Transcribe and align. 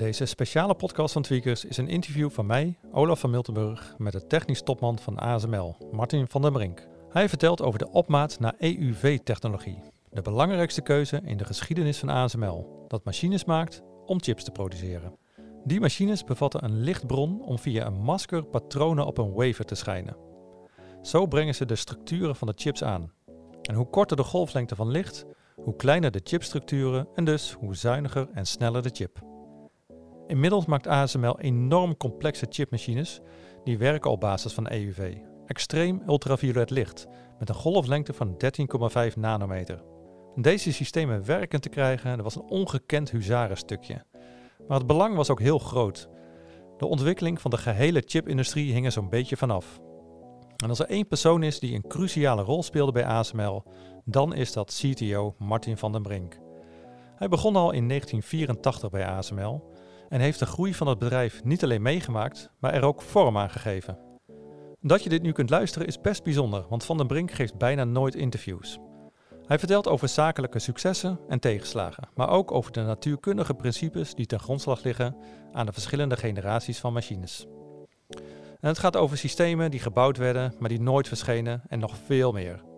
Deze 0.00 0.24
speciale 0.24 0.74
podcast 0.74 1.12
van 1.12 1.22
Tweakers 1.22 1.64
is 1.64 1.76
een 1.76 1.88
interview 1.88 2.30
van 2.30 2.46
mij, 2.46 2.78
Olaf 2.92 3.20
van 3.20 3.30
Miltenburg, 3.30 3.94
met 3.98 4.12
de 4.12 4.26
technisch 4.26 4.62
topman 4.62 4.98
van 4.98 5.18
ASML, 5.18 5.76
Martin 5.92 6.28
van 6.28 6.42
der 6.42 6.52
Brink. 6.52 6.88
Hij 7.08 7.28
vertelt 7.28 7.62
over 7.62 7.78
de 7.78 7.90
opmaat 7.90 8.40
naar 8.40 8.54
EUV-technologie, 8.58 9.82
de 10.10 10.22
belangrijkste 10.22 10.82
keuze 10.82 11.20
in 11.24 11.36
de 11.36 11.44
geschiedenis 11.44 11.98
van 11.98 12.08
ASML, 12.08 12.84
dat 12.88 13.04
machines 13.04 13.44
maakt 13.44 13.82
om 14.06 14.22
chips 14.22 14.44
te 14.44 14.50
produceren. 14.50 15.16
Die 15.64 15.80
machines 15.80 16.24
bevatten 16.24 16.64
een 16.64 16.80
lichtbron 16.80 17.42
om 17.42 17.58
via 17.58 17.86
een 17.86 18.02
masker 18.02 18.44
patronen 18.44 19.06
op 19.06 19.18
een 19.18 19.32
wafer 19.32 19.64
te 19.64 19.74
schijnen. 19.74 20.16
Zo 21.02 21.26
brengen 21.26 21.54
ze 21.54 21.66
de 21.66 21.76
structuren 21.76 22.36
van 22.36 22.48
de 22.48 22.54
chips 22.56 22.84
aan. 22.84 23.12
En 23.62 23.74
hoe 23.74 23.90
korter 23.90 24.16
de 24.16 24.22
golflengte 24.22 24.76
van 24.76 24.88
licht, 24.88 25.26
hoe 25.64 25.76
kleiner 25.76 26.10
de 26.10 26.20
chipstructuren 26.24 27.08
en 27.14 27.24
dus 27.24 27.52
hoe 27.52 27.74
zuiniger 27.76 28.28
en 28.32 28.46
sneller 28.46 28.82
de 28.82 28.90
chip. 28.92 29.18
Inmiddels 30.26 30.66
maakt 30.66 30.86
ASML 30.86 31.38
enorm 31.38 31.96
complexe 31.96 32.46
chipmachines 32.48 33.20
die 33.64 33.78
werken 33.78 34.10
op 34.10 34.20
basis 34.20 34.52
van 34.52 34.68
EUV, 34.68 35.16
extreem 35.46 36.02
ultraviolet 36.06 36.70
licht, 36.70 37.06
met 37.38 37.48
een 37.48 37.54
golflengte 37.54 38.12
van 38.12 38.36
13,5 39.10 39.14
nanometer. 39.16 39.82
Deze 40.34 40.72
systemen 40.72 41.24
werken 41.24 41.60
te 41.60 41.68
krijgen 41.68 42.14
dat 42.14 42.24
was 42.24 42.34
een 42.34 42.50
ongekend 42.50 43.10
huzarenstukje. 43.10 44.04
Maar 44.68 44.78
het 44.78 44.86
belang 44.86 45.16
was 45.16 45.30
ook 45.30 45.40
heel 45.40 45.58
groot. 45.58 46.08
De 46.78 46.86
ontwikkeling 46.86 47.40
van 47.40 47.50
de 47.50 47.56
gehele 47.56 48.02
chipindustrie 48.06 48.72
hing 48.72 48.86
er 48.86 48.92
zo'n 48.92 49.08
beetje 49.08 49.36
vanaf. 49.36 49.80
En 50.56 50.68
als 50.68 50.78
er 50.78 50.86
één 50.86 51.06
persoon 51.08 51.42
is 51.42 51.58
die 51.58 51.74
een 51.74 51.86
cruciale 51.88 52.42
rol 52.42 52.62
speelde 52.62 52.92
bij 52.92 53.04
ASML, 53.04 53.64
dan 54.04 54.34
is 54.34 54.52
dat 54.52 54.80
CTO 54.80 55.34
Martin 55.38 55.76
van 55.76 55.92
den 55.92 56.02
Brink. 56.02 56.38
Hij 57.16 57.28
begon 57.28 57.56
al 57.56 57.70
in 57.70 57.88
1984 57.88 58.90
bij 58.90 59.06
ASML 59.06 59.70
en 60.08 60.20
heeft 60.20 60.38
de 60.38 60.46
groei 60.46 60.74
van 60.74 60.86
het 60.86 60.98
bedrijf 60.98 61.44
niet 61.44 61.62
alleen 61.64 61.82
meegemaakt, 61.82 62.50
maar 62.58 62.74
er 62.74 62.84
ook 62.84 63.02
vorm 63.02 63.38
aan 63.38 63.50
gegeven. 63.50 63.98
Dat 64.80 65.02
je 65.02 65.08
dit 65.08 65.22
nu 65.22 65.32
kunt 65.32 65.50
luisteren 65.50 65.86
is 65.86 66.00
best 66.00 66.22
bijzonder, 66.22 66.64
want 66.68 66.84
Van 66.84 66.96
den 66.96 67.06
Brink 67.06 67.30
geeft 67.30 67.58
bijna 67.58 67.84
nooit 67.84 68.14
interviews. 68.14 68.78
Hij 69.46 69.58
vertelt 69.58 69.88
over 69.88 70.08
zakelijke 70.08 70.58
successen 70.58 71.20
en 71.28 71.40
tegenslagen, 71.40 72.08
maar 72.14 72.28
ook 72.28 72.52
over 72.52 72.72
de 72.72 72.82
natuurkundige 72.82 73.54
principes 73.54 74.14
die 74.14 74.26
ten 74.26 74.40
grondslag 74.40 74.82
liggen 74.82 75.16
aan 75.52 75.66
de 75.66 75.72
verschillende 75.72 76.16
generaties 76.16 76.78
van 76.78 76.92
machines. 76.92 77.46
En 78.60 78.68
het 78.68 78.78
gaat 78.78 78.96
over 78.96 79.18
systemen 79.18 79.70
die 79.70 79.80
gebouwd 79.80 80.16
werden, 80.16 80.54
maar 80.58 80.68
die 80.68 80.80
nooit 80.80 81.08
verschenen 81.08 81.62
en 81.68 81.78
nog 81.78 81.96
veel 82.06 82.32
meer. 82.32 82.69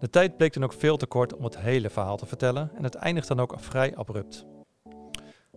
De 0.00 0.10
tijd 0.10 0.36
bleek 0.36 0.52
dan 0.52 0.64
ook 0.64 0.72
veel 0.72 0.96
te 0.96 1.06
kort 1.06 1.36
om 1.36 1.44
het 1.44 1.58
hele 1.58 1.90
verhaal 1.90 2.16
te 2.16 2.26
vertellen 2.26 2.70
en 2.74 2.84
het 2.84 2.94
eindigt 2.94 3.28
dan 3.28 3.40
ook 3.40 3.54
vrij 3.56 3.96
abrupt. 3.96 4.46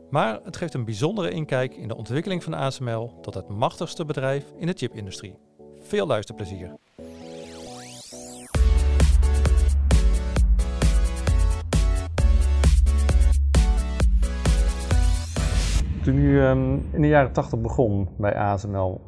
Maar 0.10 0.40
het 0.44 0.58
geeft 0.58 0.74
een 0.74 0.86
bijzondere 0.86 1.30
inkijk 1.30 1.76
in 1.76 1.88
de 1.88 1.96
ontwikkeling 1.96 2.44
van 2.44 2.54
ASML 2.54 3.20
tot 3.22 3.34
het 3.34 3.48
machtigste 3.48 4.06
bedrijf 4.06 4.46
in 4.58 4.68
de 4.68 4.74
chipindustrie. 4.74 5.38
Veel 5.80 6.08
luisterplezier. 6.08 6.76
Toen 16.04 16.18
u 16.18 16.42
ehm, 16.42 16.74
in 16.92 17.02
de 17.02 17.08
jaren 17.08 17.32
80 17.32 17.60
begon 17.60 18.10
bij 18.18 18.36
ASML, 18.36 19.02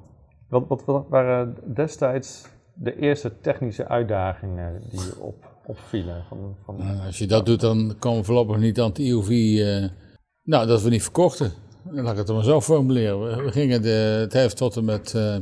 wat, 0.49 0.67
wat, 0.67 0.85
wat 0.85 1.05
waren 1.09 1.57
destijds 1.73 2.52
de 2.73 2.99
eerste 2.99 3.39
technische 3.41 3.87
uitdagingen 3.87 4.81
die 4.91 5.19
op, 5.19 5.51
opvielen? 5.65 6.25
Van, 6.29 6.55
van... 6.65 6.77
Nou, 6.77 7.05
als 7.05 7.17
je 7.17 7.27
dat 7.27 7.45
doet, 7.45 7.59
dan 7.59 7.95
komen 7.99 8.19
we 8.19 8.25
voorlopig 8.25 8.57
niet 8.57 8.79
aan 8.79 8.89
het 8.89 8.97
IOV. 8.97 9.29
Uh, 9.29 9.85
nou, 10.43 10.67
dat 10.67 10.81
we 10.81 10.89
niet 10.89 11.03
verkochten. 11.03 11.51
Laat 11.91 12.11
ik 12.11 12.17
het 12.17 12.27
maar 12.27 12.43
zo 12.43 12.61
formuleren. 12.61 13.43
We 13.43 13.51
gingen 13.51 13.81
de, 13.81 14.17
het 14.19 14.33
heeft 14.33 14.57
tot 14.57 14.77
en 14.77 14.85
met 14.85 15.13
uh, 15.15 15.35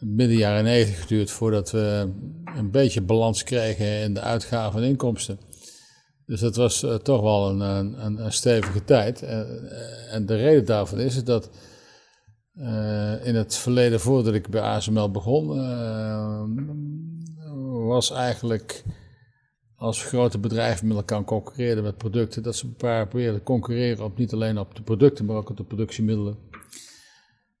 midden 0.00 0.36
jaren 0.36 0.64
90 0.64 1.00
geduurd 1.00 1.30
voordat 1.30 1.70
we 1.70 2.12
een 2.56 2.70
beetje 2.70 3.02
balans 3.02 3.42
kregen 3.42 4.00
in 4.00 4.14
de 4.14 4.20
uitgaven 4.20 4.82
en 4.82 4.88
inkomsten. 4.88 5.38
Dus 6.26 6.40
dat 6.40 6.56
was 6.56 6.82
uh, 6.82 6.94
toch 6.94 7.20
wel 7.20 7.48
een, 7.48 7.60
een, 7.60 8.24
een 8.24 8.32
stevige 8.32 8.84
tijd. 8.84 9.22
En, 9.22 9.70
en, 10.10 10.26
de 10.26 10.36
reden 10.36 10.64
daarvan 10.64 11.00
is 11.00 11.24
dat 11.24 11.50
uh, 12.54 13.26
in 13.26 13.34
het 13.34 13.56
verleden, 13.56 14.00
voordat 14.00 14.34
ik 14.34 14.48
bij 14.48 14.60
ASML 14.60 15.10
begon, 15.10 15.46
was 17.86 18.10
eigenlijk 18.10 18.84
als 19.76 20.04
grote 20.04 20.38
bedrijven 20.38 20.86
met 20.86 20.96
elkaar 20.96 21.24
concurreerden 21.24 21.84
met 21.84 21.96
producten, 21.96 22.42
dat 22.42 22.56
ze 22.56 22.72
probeerden 22.72 23.38
te 23.38 23.42
concurreren 23.42 24.04
op 24.04 24.18
niet 24.18 24.32
alleen 24.32 24.58
op 24.58 24.74
de 24.74 24.82
producten, 24.82 25.24
maar 25.24 25.36
ook 25.36 25.50
op 25.50 25.56
de 25.56 25.64
productiemiddelen. 25.64 26.38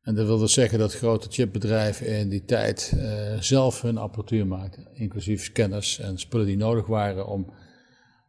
En 0.02 0.14
dat 0.14 0.26
wilde 0.26 0.46
zeggen 0.46 0.78
dat 0.78 0.94
grote 0.94 1.26
chipbedrijven 1.30 2.06
in 2.06 2.28
die 2.28 2.44
tijd 2.44 2.92
uh, 2.94 3.40
zelf 3.40 3.82
hun 3.82 3.98
apparatuur 3.98 4.46
maakten, 4.46 4.88
inclusief 4.94 5.44
scanners 5.44 5.98
en 5.98 6.18
spullen 6.18 6.46
die 6.46 6.56
nodig 6.56 6.86
waren 6.86 7.26
om, 7.26 7.52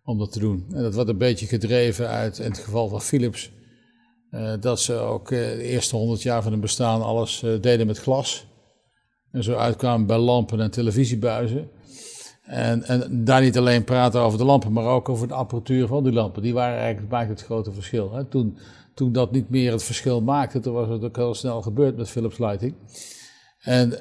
om 0.03 0.17
dat 0.17 0.31
te 0.31 0.39
doen. 0.39 0.65
En 0.69 0.81
dat 0.81 0.95
werd 0.95 1.07
een 1.07 1.17
beetje 1.17 1.45
gedreven 1.45 2.07
uit, 2.07 2.39
in 2.39 2.49
het 2.49 2.59
geval 2.59 2.87
van 2.87 3.01
Philips, 3.01 3.51
dat 4.59 4.79
ze 4.79 4.93
ook 4.93 5.31
uh, 5.31 5.39
de 5.39 5.63
eerste 5.63 5.95
honderd 5.95 6.21
jaar 6.21 6.41
van 6.43 6.51
hun 6.51 6.61
bestaan 6.61 7.01
alles 7.01 7.43
deden 7.61 7.87
met 7.87 7.99
glas. 7.99 8.45
En 9.31 9.43
zo 9.43 9.55
uitkwamen 9.55 10.07
bij 10.07 10.17
lampen 10.17 10.59
en 10.59 10.71
televisiebuizen. 10.71 11.69
En, 12.43 12.83
en, 12.83 13.25
daar 13.25 13.41
niet 13.41 13.57
alleen 13.57 13.83
praten 13.83 14.21
over 14.21 14.37
de 14.37 14.45
lampen, 14.45 14.71
maar 14.71 14.85
ook 14.85 15.09
over 15.09 15.27
de 15.27 15.33
apparatuur 15.33 15.87
van 15.87 16.03
die 16.03 16.13
lampen. 16.13 16.41
Die 16.41 16.53
waren 16.53 16.77
eigenlijk 16.77 17.29
het 17.29 17.43
grote 17.43 17.71
verschil. 17.71 18.13
Hè. 18.13 18.25
Toen, 18.25 18.57
toen 18.93 19.11
dat 19.11 19.31
niet 19.31 19.49
meer 19.49 19.71
het 19.71 19.83
verschil 19.83 20.21
maakte, 20.21 20.59
toen 20.59 20.73
was 20.73 20.89
het 20.89 21.03
ook 21.03 21.15
heel 21.15 21.33
snel 21.33 21.61
gebeurd 21.61 21.97
met 21.97 22.09
Philips 22.09 22.37
Lighting. 22.37 22.75
En 23.59 23.93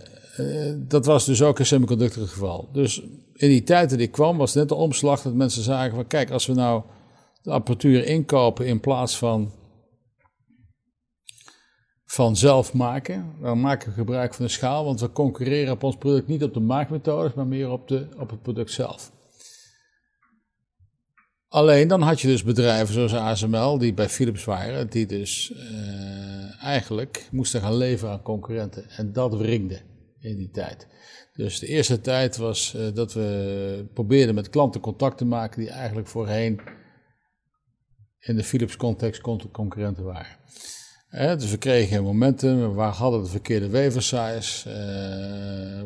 dat 0.88 1.06
was 1.06 1.24
dus 1.24 1.42
ook 1.42 1.58
een 1.58 1.66
semiconductor 1.66 2.28
geval. 2.28 2.68
Dus 2.72 3.02
in 3.32 3.48
die 3.48 3.62
tijd 3.62 3.90
dat 3.90 3.98
ik 3.98 4.12
kwam, 4.12 4.36
was 4.36 4.54
net 4.54 4.68
de 4.68 4.74
omslag 4.74 5.22
dat 5.22 5.34
mensen 5.34 5.62
zagen 5.62 5.94
van 5.94 6.06
kijk, 6.06 6.30
als 6.30 6.46
we 6.46 6.54
nou 6.54 6.82
de 7.42 7.50
apparatuur 7.50 8.06
inkopen 8.06 8.66
in 8.66 8.80
plaats 8.80 9.18
van 9.18 9.52
van 12.14 12.36
zelf 12.36 12.72
maken. 12.72 13.34
Dan 13.41 13.60
maken 13.60 13.88
we 13.88 13.94
gebruik 13.94 14.34
van 14.34 14.44
de 14.44 14.50
schaal, 14.50 14.84
want 14.84 15.00
we 15.00 15.12
concurreren 15.12 15.72
op 15.72 15.82
ons 15.82 15.97
product 15.97 16.26
niet 16.26 16.42
op 16.42 16.54
de 16.54 16.60
maakmethodes, 16.60 17.34
maar 17.34 17.47
meer 17.47 17.70
op, 17.70 17.88
de, 17.88 18.06
op 18.19 18.30
het 18.30 18.42
product 18.42 18.70
zelf. 18.70 19.12
Alleen 21.48 21.88
dan 21.88 22.00
had 22.00 22.20
je 22.20 22.28
dus 22.28 22.42
bedrijven 22.42 22.94
zoals 22.94 23.14
ASML, 23.14 23.78
die 23.78 23.94
bij 23.94 24.08
Philips 24.08 24.44
waren, 24.44 24.91
die 24.91 25.06
dus 25.06 25.50
uh, 25.50 26.64
eigenlijk 26.64 27.28
moesten 27.30 27.60
gaan 27.60 27.76
leveren 27.76 28.12
aan 28.12 28.22
concurrenten. 28.22 28.91
En 28.91 29.12
dat 29.12 29.36
wringde 29.36 29.81
in 30.20 30.36
die 30.36 30.50
tijd. 30.50 30.88
Dus 31.32 31.58
de 31.58 31.66
eerste 31.66 32.00
tijd 32.00 32.36
was 32.36 32.75
uh, 32.75 32.94
dat 32.94 33.12
we 33.12 33.91
probeerden 33.94 34.34
met 34.34 34.50
klanten 34.50 34.81
contact 34.81 35.19
te 35.19 35.25
maken 35.25 35.60
die 35.60 35.70
eigenlijk 35.70 36.08
voorheen 36.08 36.60
in 38.19 38.36
de 38.36 38.44
Philips 38.44 38.76
context 38.76 39.20
concurrenten 39.50 40.04
waren 40.04 40.36
dus 41.14 41.50
we 41.50 41.56
kregen 41.58 42.02
momentum, 42.02 42.75
we 42.75 42.82
hadden 42.82 43.22
de 43.22 43.28
verkeerde 43.28 43.69
weversize. 43.69 44.69
Uh, 44.69 44.75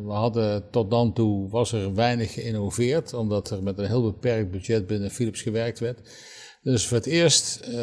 we 0.05 0.11
hadden 0.11 0.69
tot 0.71 0.89
dan 0.89 1.13
toe 1.13 1.49
was 1.49 1.71
er 1.71 1.93
weinig 1.93 2.33
geïnnoveerd, 2.33 3.13
omdat 3.13 3.49
er 3.49 3.63
met 3.63 3.77
een 3.77 3.85
heel 3.85 4.03
beperkt 4.03 4.51
budget 4.51 4.87
binnen 4.87 5.11
Philips 5.11 5.41
gewerkt 5.41 5.79
werd. 5.79 5.99
Dus 6.61 6.87
voor 6.87 6.97
het 6.97 7.05
eerst 7.05 7.59
uh, 7.61 7.73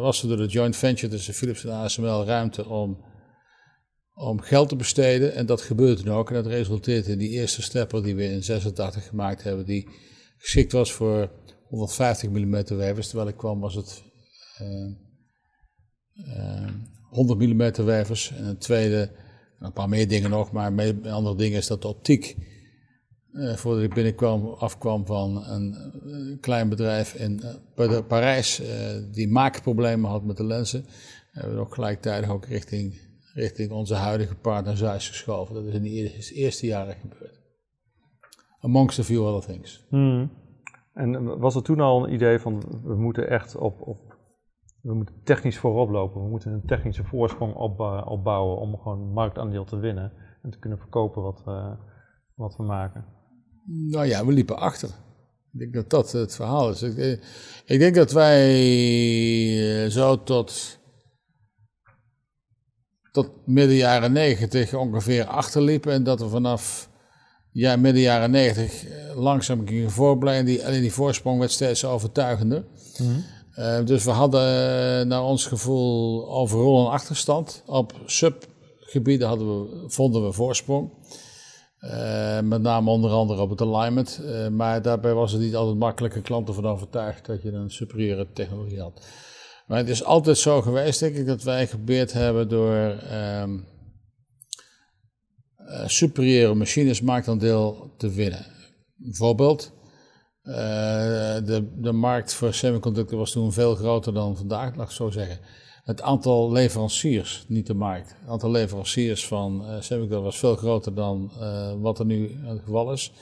was 0.00 0.22
er 0.22 0.28
door 0.28 0.36
de 0.36 0.46
joint 0.46 0.76
venture 0.76 1.12
tussen 1.12 1.34
Philips 1.34 1.64
en 1.64 1.70
ASML 1.70 2.24
ruimte 2.24 2.68
om, 2.68 3.04
om 4.14 4.40
geld 4.40 4.68
te 4.68 4.76
besteden. 4.76 5.34
En 5.34 5.46
dat 5.46 5.60
gebeurde 5.60 6.02
toen 6.02 6.14
ook. 6.14 6.28
En 6.28 6.34
dat 6.34 6.46
resulteerde 6.46 7.12
in 7.12 7.18
die 7.18 7.30
eerste 7.30 7.62
stepper 7.62 8.02
die 8.02 8.14
we 8.14 8.24
in 8.24 8.42
86 8.42 9.06
gemaakt 9.06 9.42
hebben, 9.42 9.66
die 9.66 9.88
geschikt 10.38 10.72
was 10.72 10.92
voor 10.92 11.30
150 11.68 12.30
mm 12.30 12.64
wevers. 12.64 13.06
Terwijl 13.08 13.28
ik 13.28 13.36
kwam 13.36 13.60
was 13.60 13.74
het 13.74 14.05
100 17.10 17.38
mm 17.38 17.84
wevers. 17.84 18.32
En 18.32 18.44
een 18.44 18.58
tweede, 18.58 19.10
een 19.58 19.72
paar 19.72 19.88
meer 19.88 20.08
dingen 20.08 20.30
nog, 20.30 20.52
maar 20.52 20.72
een 20.78 21.06
andere 21.06 21.36
ding 21.36 21.54
is 21.54 21.66
dat 21.66 21.82
de 21.82 21.88
optiek. 21.88 22.36
Uh, 23.32 23.56
voordat 23.56 23.82
ik 23.82 23.94
binnenkwam, 23.94 24.46
afkwam 24.46 25.06
van 25.06 25.44
een 25.46 26.38
klein 26.40 26.68
bedrijf 26.68 27.14
in 27.14 27.40
Parijs, 28.08 28.62
die 29.12 29.28
maakproblemen 29.28 30.10
had 30.10 30.24
met 30.24 30.36
de 30.36 30.44
lenzen. 30.44 30.84
Hebben 31.30 31.54
we 31.54 31.60
ook 31.60 31.74
gelijktijdig 31.74 32.30
ook 32.30 32.46
richting, 32.46 33.00
richting 33.34 33.70
onze 33.70 33.94
huidige 33.94 34.34
partner 34.34 34.76
Zeiss 34.76 35.08
geschoven. 35.08 35.54
Dat 35.54 35.64
is 35.64 35.74
in 35.74 35.82
de 35.82 36.34
eerste 36.34 36.66
jaren 36.66 36.96
gebeurd. 37.00 37.40
Amongst 38.60 38.98
a 38.98 39.02
few 39.02 39.26
other 39.26 39.54
things. 39.54 39.86
Hmm. 39.88 40.30
En 40.94 41.38
was 41.38 41.54
er 41.54 41.62
toen 41.62 41.80
al 41.80 42.04
een 42.04 42.12
idee 42.12 42.38
van 42.38 42.62
we 42.84 42.94
moeten 42.94 43.28
echt 43.28 43.56
op, 43.56 43.80
op 43.80 44.15
we 44.86 44.94
moeten 44.94 45.14
technisch 45.24 45.58
voorop 45.58 45.90
lopen. 45.90 46.22
We 46.22 46.28
moeten 46.28 46.52
een 46.52 46.66
technische 46.66 47.04
voorsprong 47.04 47.54
opbouwen 48.04 48.58
om 48.58 48.78
gewoon 48.78 49.12
marktaandeel 49.12 49.64
te 49.64 49.76
winnen 49.76 50.12
en 50.42 50.50
te 50.50 50.58
kunnen 50.58 50.78
verkopen 50.78 51.22
wat, 51.22 51.42
uh, 51.48 51.72
wat 52.34 52.56
we 52.56 52.62
maken. 52.62 53.04
Nou 53.66 54.06
ja, 54.06 54.26
we 54.26 54.32
liepen 54.32 54.58
achter. 54.58 54.88
Ik 55.52 55.58
denk 55.58 55.72
dat 55.72 55.90
dat 55.90 56.12
het 56.12 56.34
verhaal 56.34 56.70
is. 56.70 56.82
Ik, 56.82 57.20
ik 57.64 57.78
denk 57.78 57.94
dat 57.94 58.12
wij 58.12 59.90
zo 59.90 60.22
tot, 60.22 60.78
tot 63.12 63.30
midden 63.46 63.76
jaren 63.76 64.12
negentig 64.12 64.74
ongeveer 64.74 65.24
achterliepen. 65.24 65.92
En 65.92 66.04
dat 66.04 66.20
we 66.20 66.28
vanaf 66.28 66.90
ja, 67.50 67.76
midden 67.76 68.02
jaren 68.02 68.30
negentig 68.30 68.84
langzaam 69.14 69.66
gingen 69.66 69.90
voorblijven. 69.90 70.44
Die, 70.44 70.66
alleen 70.66 70.80
die 70.80 70.92
voorsprong 70.92 71.38
werd 71.38 71.50
steeds 71.50 71.84
overtuigender. 71.84 72.64
Mhm. 73.56 73.84
dus 73.84 74.04
we 74.04 74.10
hadden 74.10 75.08
naar 75.08 75.24
ons 75.24 75.46
gevoel 75.46 76.28
overal 76.30 76.80
een 76.80 76.92
achterstand. 76.92 77.62
Op 77.66 77.92
subgebieden 78.06 79.28
hadden 79.28 79.48
we, 79.48 79.84
vonden 79.90 80.24
we 80.24 80.32
voorsprong. 80.32 80.90
Uh, 81.80 82.40
met 82.40 82.62
name 82.62 82.90
onder 82.90 83.10
andere 83.10 83.40
op 83.40 83.50
het 83.50 83.60
alignment. 83.60 84.20
Maar 84.50 84.82
daarbij 84.82 85.14
was 85.14 85.32
het 85.32 85.40
niet 85.40 85.56
altijd 85.56 85.78
makkelijke 85.78 86.20
klanten 86.20 86.54
van 86.54 86.66
overtuigd 86.66 87.26
dat 87.26 87.42
je 87.42 87.52
een 87.52 87.70
superieure 87.70 88.26
technologie 88.32 88.80
had. 88.80 89.06
Maar 89.66 89.78
het 89.78 89.88
is 89.88 90.04
altijd 90.04 90.38
zo 90.38 90.62
geweest, 90.62 91.00
denk 91.00 91.16
ik, 91.16 91.26
dat 91.26 91.42
wij 91.42 91.66
geprobeerd 91.66 92.12
hebben 92.12 92.48
door 92.48 92.98
um, 93.12 93.66
superieure 95.86 96.54
machines 96.54 97.00
marktaandeel 97.00 97.94
te 97.96 98.10
winnen. 98.10 98.46
Bijvoorbeeld, 98.96 99.72
de, 100.46 101.68
de 101.76 101.92
markt 101.92 102.34
voor 102.34 102.54
semiconductor 102.54 103.18
was 103.18 103.30
toen 103.30 103.52
veel 103.52 103.74
groter 103.74 104.14
dan 104.14 104.36
vandaag, 104.36 104.76
laat 104.76 104.86
ik 104.86 104.94
zo 104.94 105.10
zeggen 105.10 105.38
het 105.86 106.02
aantal 106.02 106.52
leveranciers, 106.52 107.44
niet 107.48 107.66
de 107.66 107.74
markt. 107.74 108.16
Het 108.20 108.28
aantal 108.28 108.50
leveranciers 108.50 109.26
van 109.26 109.80
uh, 109.90 110.08
was 110.08 110.38
veel 110.38 110.56
groter 110.56 110.94
dan 110.94 111.30
uh, 111.40 111.72
wat 111.78 111.98
er 111.98 112.04
nu 112.04 112.40
het 112.44 112.60
geval 112.64 112.92
is. 112.92 113.12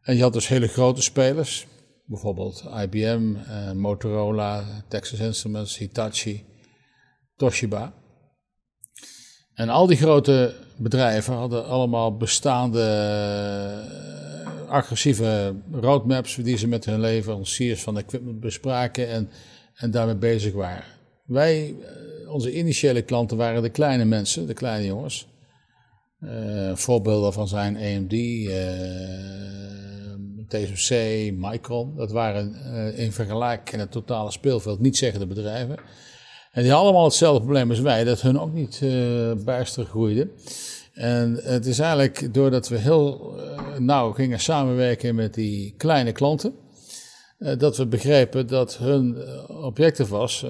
En 0.00 0.16
je 0.16 0.22
had 0.22 0.32
dus 0.32 0.48
hele 0.48 0.66
grote 0.66 1.02
spelers, 1.02 1.66
bijvoorbeeld 2.04 2.64
IBM, 2.82 3.34
eh, 3.36 3.72
Motorola, 3.72 4.64
Texas 4.88 5.18
Instruments, 5.18 5.78
Hitachi, 5.78 6.44
Toshiba. 7.36 7.94
En 9.54 9.68
al 9.68 9.86
die 9.86 9.96
grote 9.96 10.54
bedrijven 10.76 11.34
hadden 11.34 11.66
allemaal 11.66 12.16
bestaande 12.16 12.82
agressieve 14.72 15.54
roadmaps 15.72 16.34
die 16.34 16.56
ze 16.56 16.68
met 16.68 16.84
hun 16.84 17.00
leveranciers 17.00 17.82
van 17.82 17.98
equipment 17.98 18.40
bespraken 18.40 19.08
en, 19.08 19.30
en 19.74 19.90
daarmee 19.90 20.16
bezig 20.16 20.52
waren. 20.52 20.84
Wij, 21.24 21.74
eh, 21.80 22.32
onze 22.32 22.52
initiële 22.52 23.02
klanten 23.02 23.36
waren 23.36 23.62
de 23.62 23.68
kleine 23.68 24.04
mensen, 24.04 24.46
de 24.46 24.54
kleine 24.54 24.86
jongens. 24.86 25.30
Uh, 26.20 26.76
voorbeelden 26.76 27.22
daarvan 27.22 27.48
zijn 27.48 27.76
AMD, 27.76 28.12
eh, 28.12 28.50
TSMC, 30.48 31.30
Micron. 31.36 31.96
Dat 31.96 32.10
waren 32.10 32.54
in 32.96 33.12
vergelijking 33.12 33.72
in 33.72 33.78
het 33.78 33.90
totale 33.90 34.30
speelveld 34.30 34.80
niet 34.80 34.96
zeggende 34.96 35.26
bedrijven. 35.26 35.76
En 36.52 36.62
die 36.62 36.70
hadden 36.70 36.88
allemaal 36.88 37.04
hetzelfde 37.04 37.40
probleem 37.40 37.70
als 37.70 37.80
wij, 37.80 38.04
dat 38.04 38.20
hun 38.20 38.40
ook 38.40 38.52
niet 38.52 38.80
bijster 39.44 39.84
groeide. 39.84 40.28
En 40.92 41.38
het 41.42 41.66
is 41.66 41.78
eigenlijk 41.78 42.34
doordat 42.34 42.68
we 42.68 42.78
heel 42.78 43.34
nauw 43.78 44.12
gingen 44.12 44.40
samenwerken 44.40 45.14
met 45.14 45.34
die 45.34 45.74
kleine 45.76 46.12
klanten, 46.12 46.54
eh, 47.38 47.58
dat 47.58 47.76
we 47.76 47.86
begrepen 47.86 48.46
dat 48.46 48.76
hun 48.76 49.16
eh, 49.16 49.64
objectief 49.64 50.08
was 50.08 50.42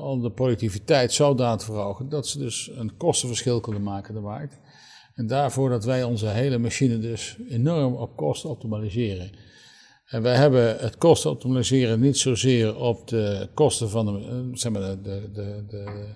om 0.00 0.22
de 0.22 0.30
productiviteit 0.34 1.12
zodanig 1.12 1.58
te 1.58 1.64
verhogen 1.64 2.08
dat 2.08 2.28
ze 2.28 2.38
dus 2.38 2.70
een 2.74 2.96
kostenverschil 2.96 3.60
konden 3.60 3.82
maken 3.82 4.08
in 4.08 4.14
de 4.14 4.26
markt. 4.26 4.58
En 5.14 5.26
daarvoor 5.26 5.68
dat 5.70 5.84
wij 5.84 6.02
onze 6.02 6.26
hele 6.26 6.58
machine 6.58 6.98
dus 6.98 7.36
enorm 7.48 7.94
op 7.94 8.16
kosten 8.16 8.50
optimaliseren. 8.50 9.30
En 10.04 10.22
wij 10.22 10.34
hebben 10.34 10.78
het 10.78 10.98
kosten 10.98 11.30
optimaliseren 11.30 12.00
niet 12.00 12.18
zozeer 12.18 12.76
op 12.76 13.08
de 13.08 13.48
kosten 13.54 13.90
van 13.90 14.06
de, 14.06 14.50
zeg 14.52 14.72
maar 14.72 14.82
de, 14.82 15.00
de, 15.32 15.64
de, 15.68 16.14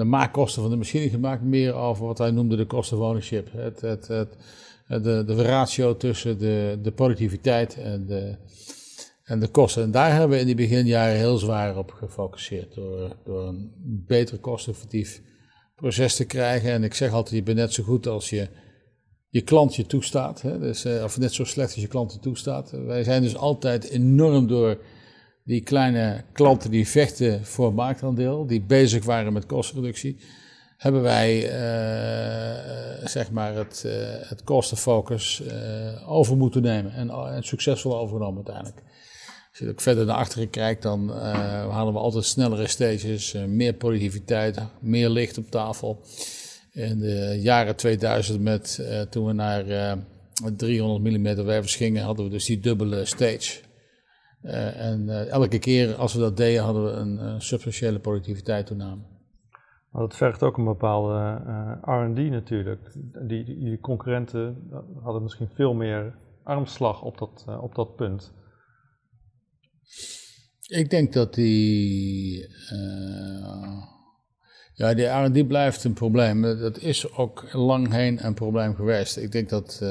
de 0.00 0.06
maakkosten 0.06 0.62
van 0.62 0.70
de 0.70 0.76
machine 0.76 1.08
gemaakt, 1.08 1.42
meer 1.42 1.74
over 1.74 2.06
wat 2.06 2.18
wij 2.18 2.30
noemden 2.30 2.58
de 2.58 2.66
kosten 2.66 2.98
ownership. 2.98 3.52
Het, 3.52 3.80
het, 3.80 4.08
het, 4.08 4.36
de, 4.86 5.24
de 5.26 5.42
ratio 5.42 5.96
tussen 5.96 6.38
de, 6.38 6.78
de 6.82 6.92
productiviteit 6.92 7.76
en 7.76 8.06
de, 8.06 8.36
en 9.24 9.40
de 9.40 9.48
kosten. 9.48 9.82
En 9.82 9.90
daar 9.90 10.10
hebben 10.10 10.30
we 10.30 10.38
in 10.38 10.46
die 10.46 10.54
beginjaren 10.54 11.16
heel 11.16 11.38
zwaar 11.38 11.76
op 11.76 11.90
gefocust. 11.90 12.74
Door, 12.74 13.16
door 13.24 13.48
een 13.48 13.72
beter 14.06 14.38
kosteffectief 14.38 15.22
proces 15.74 16.16
te 16.16 16.24
krijgen. 16.24 16.70
En 16.70 16.84
ik 16.84 16.94
zeg 16.94 17.12
altijd, 17.12 17.34
je 17.34 17.42
bent 17.42 17.56
net 17.56 17.72
zo 17.72 17.82
goed 17.82 18.06
als 18.06 18.30
je 18.30 18.48
je 19.28 19.40
klant 19.40 19.76
je 19.76 19.86
toestaat. 19.86 20.42
Hè? 20.42 20.58
Dus, 20.58 20.84
uh, 20.84 21.02
of 21.02 21.18
net 21.18 21.32
zo 21.32 21.44
slecht 21.44 21.72
als 21.72 21.82
je 21.82 21.88
klant 21.88 22.12
je 22.12 22.18
toestaat. 22.18 22.70
Wij 22.70 23.04
zijn 23.04 23.22
dus 23.22 23.36
altijd 23.36 23.88
enorm 23.88 24.46
door 24.46 24.78
die 25.44 25.60
kleine 25.60 26.24
klanten 26.32 26.70
die 26.70 26.88
vechten 26.88 27.44
voor 27.44 27.74
marktaandeel. 27.74 28.46
Die 28.46 28.62
bezig 28.62 29.04
waren 29.04 29.32
met 29.32 29.46
kostenreductie. 29.46 30.16
Hebben 30.76 31.02
wij 31.02 31.36
uh, 31.44 33.06
zeg 33.06 33.30
maar 33.30 33.54
het, 33.54 33.82
uh, 33.86 33.92
het 34.28 34.44
kostenfocus 34.44 35.42
over 36.06 36.36
moeten 36.36 36.62
nemen. 36.62 36.92
En, 36.92 37.10
en 37.10 37.42
succesvol 37.42 37.98
overgenomen 37.98 38.36
uiteindelijk. 38.36 38.82
Als 39.50 39.58
je 39.58 39.68
ook 39.68 39.80
verder 39.80 40.06
naar 40.06 40.16
achteren 40.16 40.50
kijkt, 40.50 40.82
dan 40.82 41.10
halen 41.70 41.92
we 41.92 41.98
altijd 41.98 42.24
snellere 42.24 42.66
stages, 42.66 43.32
meer 43.46 43.72
productiviteit, 43.72 44.58
meer 44.80 45.08
licht 45.08 45.38
op 45.38 45.50
tafel. 45.50 46.04
In 46.72 46.98
de 46.98 47.38
jaren 47.40 47.76
2000, 47.76 48.40
met, 48.40 48.84
toen 49.10 49.26
we 49.26 49.32
naar 49.32 49.96
300 50.56 51.02
mm 51.02 51.44
wervers 51.44 51.76
gingen, 51.76 52.04
hadden 52.04 52.24
we 52.24 52.30
dus 52.30 52.44
die 52.44 52.60
dubbele 52.60 53.04
stage. 53.04 53.60
En 54.42 55.28
elke 55.28 55.58
keer 55.58 55.94
als 55.94 56.14
we 56.14 56.20
dat 56.20 56.36
deden, 56.36 56.62
hadden 56.62 56.84
we 56.84 56.90
een 56.90 57.40
substantiële 57.40 57.98
productiviteit 57.98 58.66
toename. 58.66 59.02
Maar 59.90 60.02
dat 60.02 60.16
vergt 60.16 60.42
ook 60.42 60.58
een 60.58 60.64
bepaalde 60.64 61.40
RD 61.82 62.30
natuurlijk. 62.30 62.90
Die, 62.94 63.44
die, 63.44 63.58
die, 63.58 63.80
concurrenten 63.80 64.70
hadden 65.02 65.22
misschien 65.22 65.48
veel 65.54 65.74
meer 65.74 66.14
armslag 66.42 67.02
op 67.02 67.18
dat, 67.18 67.44
op 67.60 67.74
dat 67.74 67.96
punt. 67.96 68.32
Ik 70.66 70.90
denk 70.90 71.12
dat 71.12 71.34
die. 71.34 72.48
Ja, 74.74 74.94
die 74.94 75.06
R&D 75.06 75.48
blijft 75.48 75.84
een 75.84 75.92
probleem. 75.92 76.42
Dat 76.42 76.78
is 76.78 77.12
ook 77.12 77.52
lang 77.52 77.92
heen 77.92 78.26
een 78.26 78.34
probleem 78.34 78.74
geweest. 78.74 79.16
Ik 79.16 79.32
denk 79.32 79.48
dat 79.48 79.82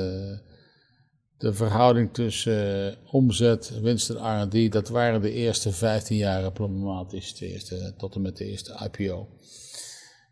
de 1.39 1.53
verhouding 1.53 2.13
tussen 2.13 2.89
uh, 2.89 3.13
omzet, 3.13 3.79
winst 3.81 4.09
en 4.09 4.41
R&D, 4.41 4.71
dat 4.71 4.89
waren 4.89 5.21
de 5.21 5.31
eerste 5.31 5.71
15 5.71 6.17
jaren 6.17 6.51
problematisch, 6.51 7.35
de 7.35 7.47
eerste, 7.47 7.93
tot 7.97 8.15
en 8.15 8.21
met 8.21 8.37
de 8.37 8.45
eerste 8.45 8.89
IPO. 8.91 9.27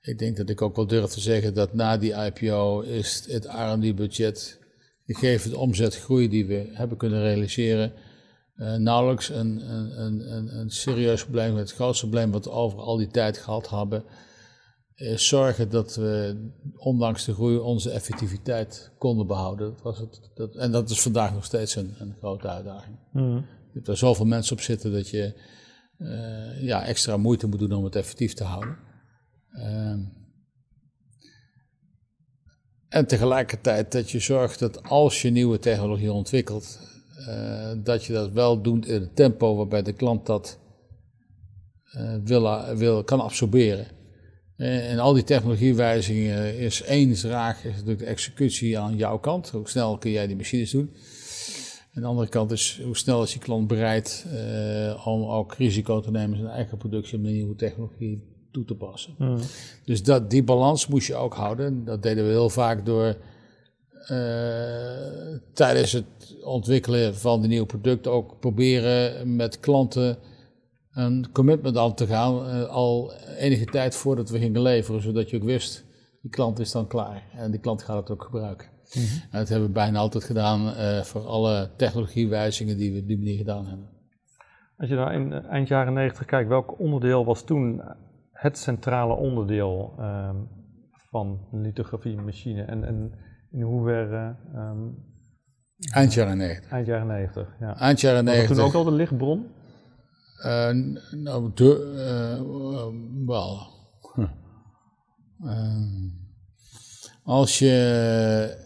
Ik 0.02 0.20
denk 0.20 0.38
dat 0.38 0.50
ik 0.50 0.62
ook 0.62 0.76
wel 0.76 0.88
durf 0.88 1.10
te 1.10 1.20
zeggen 1.20 1.54
dat 1.54 1.74
na 1.74 1.98
die 1.98 2.14
IPO 2.14 2.82
is 2.82 3.24
het 3.28 3.46
R&D-budget, 3.46 4.60
gegeven 5.06 5.50
de 5.50 5.58
omzetgroei 5.58 6.30
die 6.30 6.46
we 6.46 6.70
hebben 6.74 6.98
kunnen 6.98 7.22
realiseren, 7.22 7.94
uh, 8.58 8.76
nauwelijks 8.76 9.30
een, 9.30 9.70
een, 9.72 10.32
een, 10.34 10.58
een, 10.60 10.70
serieus 10.70 11.24
probleem. 11.24 11.56
Het 11.56 11.74
grootste 11.74 12.08
probleem 12.08 12.32
wat 12.32 12.46
we 12.46 12.52
over 12.52 12.80
al 12.80 12.98
die 12.98 13.08
tijd 13.08 13.38
gehad 13.38 13.70
hebben, 13.70 14.04
is 14.98 15.27
zorgen 15.27 15.70
dat 15.70 15.96
we 15.96 16.46
ondanks 16.77 17.25
de 17.25 17.34
groei 17.34 17.58
onze 17.58 17.89
effectiviteit 17.89 18.92
konden 18.98 19.27
behouden. 19.27 19.72
Dat 19.72 19.82
was 19.82 19.98
het, 19.98 20.32
dat, 20.34 20.56
en 20.56 20.72
dat 20.72 20.89
is 20.89 21.01
vandaag 21.01 21.34
nog 21.34 21.46
steeds 21.46 21.75
een, 21.75 21.96
een 22.00 22.16
grote 22.20 22.48
uitdaging. 22.48 22.96
Mm. 23.12 23.36
Je 23.36 23.74
hebt 23.74 23.88
er 23.88 23.98
zoveel 23.98 24.25
mensen 24.25 24.56
op 24.56 24.62
zitten 24.62 24.92
dat 24.92 25.10
je 25.10 25.42
uh, 25.98 26.63
ja, 26.63 26.86
extra 26.86 27.18
moeite 27.18 27.48
moet 27.48 27.60
doen 27.60 27.74
om 27.74 27.84
het 27.84 27.96
effectief 27.96 28.34
te 28.34 28.44
houden. 28.44 28.77
Uh, 29.51 29.98
en 32.89 33.08
tegelijkertijd 33.08 33.92
dat 33.92 34.12
je 34.12 34.20
zorgt 34.20 34.60
dat 34.60 34.84
als 34.84 35.22
je 35.22 35.30
nieuwe 35.30 35.60
technologie 35.60 36.12
ontwikkelt, 36.12 36.80
uh, 37.20 37.72
dat 37.84 38.06
je 38.06 38.13
dat 38.13 38.32
wel 38.32 38.62
doet 38.62 38.86
in 38.86 39.01
het 39.01 39.16
tempo 39.16 39.56
waarbij 39.56 39.82
de 39.82 39.94
klant 39.94 40.25
dat 40.25 40.60
wil, 42.24 42.75
wil, 42.75 43.04
kan 43.04 43.22
absorberen. 43.22 43.97
Uh, 44.58 44.92
en 44.92 45.00
al 45.00 45.14
die 45.14 45.24
technologiewijzigingen 45.24 46.58
is 46.58 46.82
één 46.82 47.16
vraag, 47.16 47.64
is 47.64 47.72
natuurlijk 47.72 48.00
de 48.00 48.06
executie 48.06 48.80
aan 48.80 48.96
jouw 48.96 49.20
kant. 49.20 49.50
Hoe 49.50 49.70
snel 49.70 49.98
kun 49.98 50.12
jij 50.12 50.28
die 50.28 50.36
machines 50.36 50.72
doen? 50.72 50.92
En 51.94 52.02
de 52.02 52.08
andere 52.08 52.30
kant 52.30 52.52
is 52.52 52.82
hoe 52.84 52.98
snel 52.98 53.24
is 53.24 53.34
je 53.34 53.40
klant 53.40 53.68
bereid 53.68 54.26
om 55.06 55.24
ook 55.24 55.54
risico 55.54 56.00
te 56.00 56.12
nemen 56.12 56.38
zijn 56.38 56.50
eigen 56.50 56.78
productie 56.78 57.18
om 57.18 57.24
de 57.24 57.30
nieuwe 57.30 57.56
technologie 57.56 58.24
toe 58.52 58.66
te 58.66 58.76
passen. 58.76 59.16
Mm. 59.18 59.40
Dus 59.86 60.04
dat, 60.04 60.30
die 60.30 60.44
balans 60.44 60.88
moest 60.88 61.08
je 61.08 61.16
ook 61.16 61.34
houden. 61.34 61.86
Dat 61.86 62.04
deden 62.04 62.24
we 62.24 62.30
heel 62.30 62.50
vaak 62.50 62.86
door 62.86 63.18
uh, 64.12 65.38
tijdens 65.54 65.92
het 65.92 66.06
ontwikkelen 66.44 67.16
van 67.16 67.42
de 67.42 67.48
nieuwe 67.48 67.66
producten 67.66 68.12
ook 68.12 68.40
proberen 68.40 69.36
met 69.36 69.60
klanten 69.60 70.18
een 70.98 71.32
commitment 71.32 71.77
aan 71.77 71.94
te 71.94 72.08
gaan. 72.08 72.48
Uh, 72.48 72.63
al 72.63 73.13
enige 73.38 73.66
tijd 73.66 73.96
voordat 73.96 74.30
we 74.30 74.39
gingen 74.39 74.62
leveren, 74.62 75.01
zodat 75.01 75.30
je 75.30 75.38
ook 75.38 75.44
wist, 75.44 75.86
die 76.22 76.32
klant 76.32 76.60
is 76.60 76.72
dan 76.72 76.88
klaar 76.88 77.24
en 77.36 77.51
die 77.51 77.60
klant 77.60 77.84
gaat 77.84 77.98
het 77.98 78.10
ook 78.10 78.24
gebruiken. 78.24 78.68
Mhm. 78.94 79.06
En 79.32 79.39
dat 79.39 79.50
hebben 79.50 79.68
we 79.68 79.74
bijna 79.74 80.00
altijd 80.00 80.24
gedaan 80.24 80.74
voor 81.06 81.22
alle 81.22 81.70
technologiewijzigingen 81.77 82.77
die 82.77 82.94
we 82.94 83.00
op 83.00 83.08
die 83.08 83.18
manier 83.18 83.38
gedaan 83.38 83.68
hebben. 83.68 83.89
Als 84.77 84.89
je 84.89 84.96
daar 84.96 85.13
in 85.13 85.34
eind 85.34 85.68
jaren 85.68 85.94
90 85.94 86.25
kijkt, 86.25 86.50
welk 86.50 86.80
onderdeel 86.80 87.25
was 87.25 87.44
toen 87.44 87.82
het 88.32 88.58
centrale 88.58 89.13
onderdeel 89.13 89.94
ehm, 90.00 90.36
van 91.10 91.48
een 91.51 91.62
lithografiemachine 91.62 92.62
en, 92.62 92.84
en 92.84 93.12
in 93.51 93.62
hoeverre 93.62 94.36
ehm, 94.54 94.88
Eind 95.94 96.13
jaren 96.13 96.38
90. 96.38 96.72
Eind 96.72 96.88
jaren 96.88 97.08
90, 97.08 97.56
ja. 97.60 97.77
Eind 97.80 98.01
jaren 98.01 98.24
90. 98.24 98.48
Was 98.48 98.58
toen 98.58 98.68
ook 98.68 98.86
al 98.86 98.92
de 98.92 98.98
lichtbron? 98.98 99.46
Uh, 100.46 100.70
nou, 101.12 101.51
de, 101.53 101.94
uh, 101.96 103.25
wel. 103.25 103.67
Uh, 105.44 106.12
als 107.24 107.60
je 107.60 108.65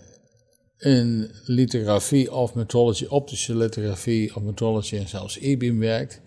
in 0.78 1.32
lithografie 1.46 2.34
of 2.34 2.54
metrology, 2.54 3.06
optische 3.06 3.56
lithografie 3.56 4.36
of 4.36 4.42
metrology 4.42 4.98
en 4.98 5.08
zelfs 5.08 5.38
e-beam 5.40 5.80
werkt, 5.80 6.22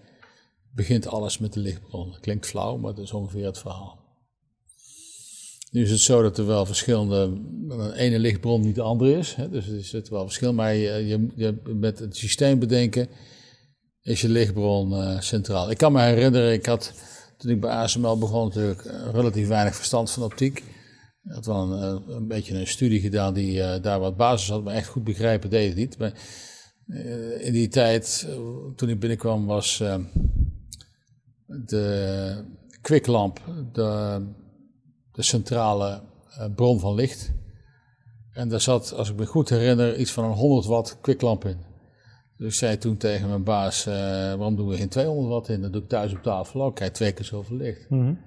begint 0.74 1.06
alles 1.06 1.38
met 1.38 1.52
de 1.52 1.60
lichtbron. 1.60 2.16
klinkt 2.20 2.46
flauw, 2.46 2.76
maar 2.76 2.94
dat 2.94 3.04
is 3.04 3.12
ongeveer 3.12 3.44
het 3.44 3.58
verhaal. 3.58 4.02
Nu 5.70 5.82
is 5.82 5.90
het 5.90 6.00
zo 6.00 6.22
dat 6.22 6.38
er 6.38 6.46
wel 6.46 6.66
verschillende, 6.66 7.40
een 7.68 7.92
ene 7.92 8.18
lichtbron 8.18 8.60
niet 8.60 8.74
de 8.74 8.82
andere 8.82 9.18
is. 9.18 9.34
Hè, 9.34 9.50
dus 9.50 9.68
er 9.68 9.84
zit 9.84 10.08
wel 10.08 10.24
verschil. 10.24 10.52
Maar 10.52 10.74
je, 10.74 11.06
je, 11.06 11.26
je, 11.34 11.60
met 11.74 11.98
het 11.98 12.16
systeem 12.16 12.58
bedenken 12.58 13.08
is 14.04 14.20
je 14.20 14.28
lichtbron 14.28 14.92
uh, 14.92 15.20
centraal. 15.20 15.70
Ik 15.70 15.76
kan 15.76 15.92
me 15.92 16.00
herinneren, 16.00 16.52
ik 16.52 16.66
had 16.66 16.92
toen 17.37 17.50
ik 17.50 17.61
bij 17.61 17.70
ASML 17.70 18.18
begon 18.18 18.44
natuurlijk 18.44 18.84
uh, 18.84 19.08
relatief 19.12 19.49
weinig 19.49 19.75
verstand 19.75 20.11
van 20.11 20.23
optiek. 20.23 20.58
Ik 21.23 21.32
had 21.32 21.46
wel 21.46 21.73
een, 21.73 22.02
uh, 22.08 22.14
een 22.16 22.26
beetje 22.28 22.58
een 22.58 22.66
studie 22.66 23.00
gedaan 23.00 23.34
die 23.34 23.80
daar 23.80 24.00
wat 24.00 24.16
basis 24.16 24.49
had, 24.49 24.64
maar 24.64 24.75
echt 24.75 24.88
goed 24.88 25.04
begrijpen 25.04 25.50
deed 25.50 25.68
het 25.68 25.76
niet. 25.76 25.99
Maar, 25.99 26.12
in 27.38 27.52
die 27.52 27.68
tijd, 27.68 28.28
toen 28.76 28.88
ik 28.88 29.00
binnenkwam, 29.00 29.46
was 29.46 29.82
de 31.46 32.44
kwiklamp, 32.80 33.40
de 33.73 34.20
de 35.14 35.23
centrale 35.23 36.02
bron 36.54 36.80
van 36.80 36.94
licht. 36.94 37.32
En 38.32 38.49
daar 38.49 38.61
zat, 38.61 38.92
als 38.92 39.11
ik 39.11 39.16
me 39.16 39.26
goed 39.26 39.49
herinner, 39.49 39.99
iets 39.99 40.11
van 40.11 40.25
een 40.25 40.30
100 40.30 40.66
watt 40.66 40.99
kwiklamp 41.00 41.44
in. 41.44 41.58
Dus 42.44 42.52
ik 42.52 42.58
zei 42.58 42.78
toen 42.78 42.96
tegen 42.96 43.28
mijn 43.28 43.44
baas, 43.44 43.86
uh, 43.86 43.94
waarom 43.94 44.56
doen 44.56 44.68
we 44.68 44.76
geen 44.76 44.88
200 44.88 45.28
watt 45.28 45.48
in? 45.48 45.60
Dat 45.60 45.72
doe 45.72 45.82
ik 45.82 45.88
thuis 45.88 46.12
op 46.12 46.22
tafel 46.22 46.62
ook, 46.62 46.74
krijg 46.74 46.90
twee 46.90 47.12
keer 47.12 47.24
zoveel 47.24 47.56
licht. 47.56 47.90
Mm 47.90 48.00
-hmm. 48.00 48.18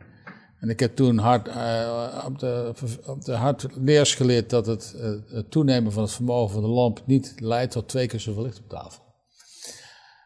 En 0.59 0.69
ik 0.69 0.79
heb 0.79 0.95
toen 0.95 1.17
hard, 1.17 1.47
uh, 1.47 2.24
op, 2.25 2.39
de, 2.39 2.74
op 3.05 3.25
de 3.25 3.33
hard 3.33 3.67
leers 3.75 4.15
geleerd 4.15 4.50
dat 4.50 4.65
het, 4.65 4.95
het, 5.27 5.51
toenemen 5.51 5.91
van 5.91 6.03
het 6.03 6.12
vermogen 6.12 6.53
van 6.53 6.62
de 6.62 6.69
lamp 6.69 7.03
niet 7.05 7.33
leidt 7.39 7.71
tot 7.71 7.88
twee 7.88 8.07
keer 8.07 8.19
zoveel 8.19 8.43
licht 8.43 8.59
op 8.59 8.69
tafel. 8.69 9.03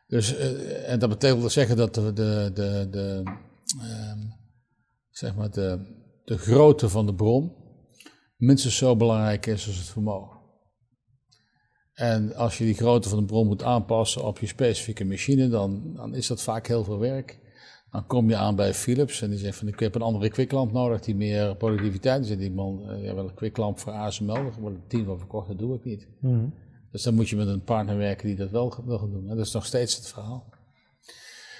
Dus, 0.08 0.36
en 0.86 1.00
dat 1.00 1.10
betekent 1.10 1.52
zeggen 1.52 1.78
dat 1.78 1.96
de, 1.96 2.14
de, 2.14 2.52
de, 2.54 2.88
de 2.92 3.24
ehm, 3.80 4.20
zeg 5.10 5.36
maar 5.36 5.52
de, 5.52 5.80
de 6.26 6.38
grootte 6.38 6.90
van 6.90 7.06
de 7.06 7.14
bron 7.14 7.52
minstens 8.38 8.78
zo 8.78 8.96
belangrijk 8.96 9.46
is 9.46 9.68
als 9.68 9.78
het 9.78 9.88
vermogen. 9.88 10.31
En 12.02 12.36
als 12.36 12.58
je 12.58 12.64
die 12.64 12.74
grootte 12.74 13.10
van 13.10 13.20
de 13.20 13.26
bron 13.26 13.48
moet 13.48 13.64
aanpassen 13.64 14.24
op 14.24 14.40
je 14.40 14.48
specifieke 14.48 15.06
machine, 15.06 15.50
dan, 15.50 15.82
dan 15.96 16.16
is 16.16 16.28
dat 16.28 16.42
vaak 16.42 16.68
heel 16.68 16.84
veel 16.84 17.00
werk. 17.00 17.40
Dan 17.92 18.08
kom 18.08 18.30
je 18.30 18.36
aan 18.36 18.56
bij 18.56 18.74
Philips 18.74 19.22
en 19.22 19.30
die 19.30 19.40
zegt 19.40 19.58
van 19.58 19.68
ik 19.68 19.80
heb 19.80 19.96
een 19.96 20.02
andere 20.02 20.30
kwiklamp 20.30 20.72
nodig 20.72 21.02
die 21.02 21.16
meer 21.16 21.56
productiviteit 21.56 22.30
is. 22.30 22.38
die 22.38 22.52
man, 22.52 22.82
uh, 22.88 23.04
ja 23.04 23.16
wel 23.16 23.24
een 23.24 23.34
kwiklamp 23.34 23.80
voor 23.80 23.92
ASML, 23.92 24.52
wordt 24.60 24.76
een 24.76 24.88
team 24.88 25.06
van 25.06 25.18
verkocht, 25.18 25.48
dat 25.48 25.60
doe 25.60 25.76
ik 25.76 25.84
niet. 25.84 26.08
Mhm. 26.20 26.46
Dus 26.92 27.04
dan 27.04 27.14
moet 27.14 27.30
je 27.30 27.36
met 27.36 27.48
een 27.48 27.64
partner 27.64 27.98
werken 27.98 28.28
die 28.28 28.36
dat 28.36 28.50
wel 28.50 28.74
wil 28.86 28.98
gaan 28.98 29.12
doen. 29.12 29.30
En 29.30 29.36
dat 29.38 29.46
is 29.46 29.54
nog 29.54 29.66
steeds 29.66 29.96
het 29.96 30.08
verhaal. 30.08 30.46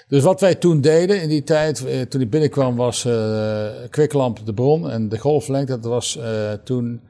Dus 0.08 0.22
wat 0.22 0.40
wij 0.40 0.54
toen 0.54 0.80
deden 0.80 1.22
in 1.22 1.28
die 1.28 1.44
tijd, 1.44 1.84
eh, 1.84 2.00
toen 2.00 2.20
ik 2.20 2.30
binnenkwam, 2.30 2.76
was 2.76 3.04
uh, 3.04 3.68
kwiklamp 3.90 4.46
de 4.46 4.54
bron 4.54 4.90
en 4.90 5.08
de 5.08 5.18
golflengte. 5.18 5.72
Dat 5.72 5.90
was 5.90 6.16
uh, 6.16 6.52
toen 6.52 7.00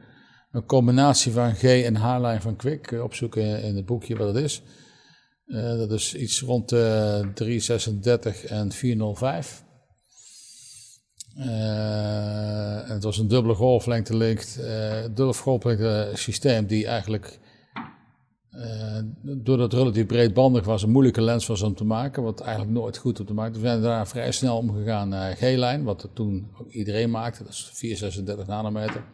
een 0.53 0.67
combinatie 0.67 1.33
van 1.33 1.55
G 1.55 1.63
en 1.63 1.97
H-lijn 1.97 2.41
van 2.41 2.57
kwik. 2.57 2.93
Opzoeken 3.03 3.63
in 3.63 3.77
het 3.77 3.87
boekje 3.87 4.17
wat 4.17 4.35
het 4.35 4.45
is. 4.45 4.63
dat 5.77 5.93
is 5.93 6.15
iets 6.15 6.41
rond 6.41 6.69
de 6.69 7.31
336 7.35 8.45
en 8.45 8.73
405. 8.73 9.65
en 11.35 12.95
het 12.95 13.03
was 13.03 13.19
een 13.19 13.29
dubbele 13.29 13.55
golflengte 13.55 14.17
link, 14.17 14.45
dubbele 15.05 15.33
golflengte 15.33 16.11
systeem 16.15 16.67
die 16.67 16.87
eigenlijk 16.87 17.41
uh, 18.57 18.99
doordat 19.23 19.73
het 19.73 19.81
relatief 19.81 20.07
breedbandig 20.07 20.65
was, 20.65 20.83
een 20.83 20.91
moeilijke 20.91 21.23
lens 21.23 21.47
was 21.47 21.63
om 21.63 21.75
te 21.75 21.85
maken, 21.85 22.23
wat 22.23 22.41
eigenlijk 22.41 22.73
nooit 22.73 22.97
goed 22.97 23.21
op 23.21 23.27
te 23.27 23.35
maken. 23.35 23.53
We 23.53 23.67
zijn 23.67 23.83
daarna 23.83 24.07
vrij 24.07 24.33
snel 24.33 24.57
omgegaan 24.57 25.09
naar 25.09 25.37
G-lijn, 25.37 25.85
wat 25.85 26.09
toen 26.15 26.51
ook 26.61 26.71
iedereen 26.71 27.11
maakte, 27.11 27.43
dat 27.43 27.53
is 27.53 27.71
436 27.73 28.47
nanometer. 28.47 29.05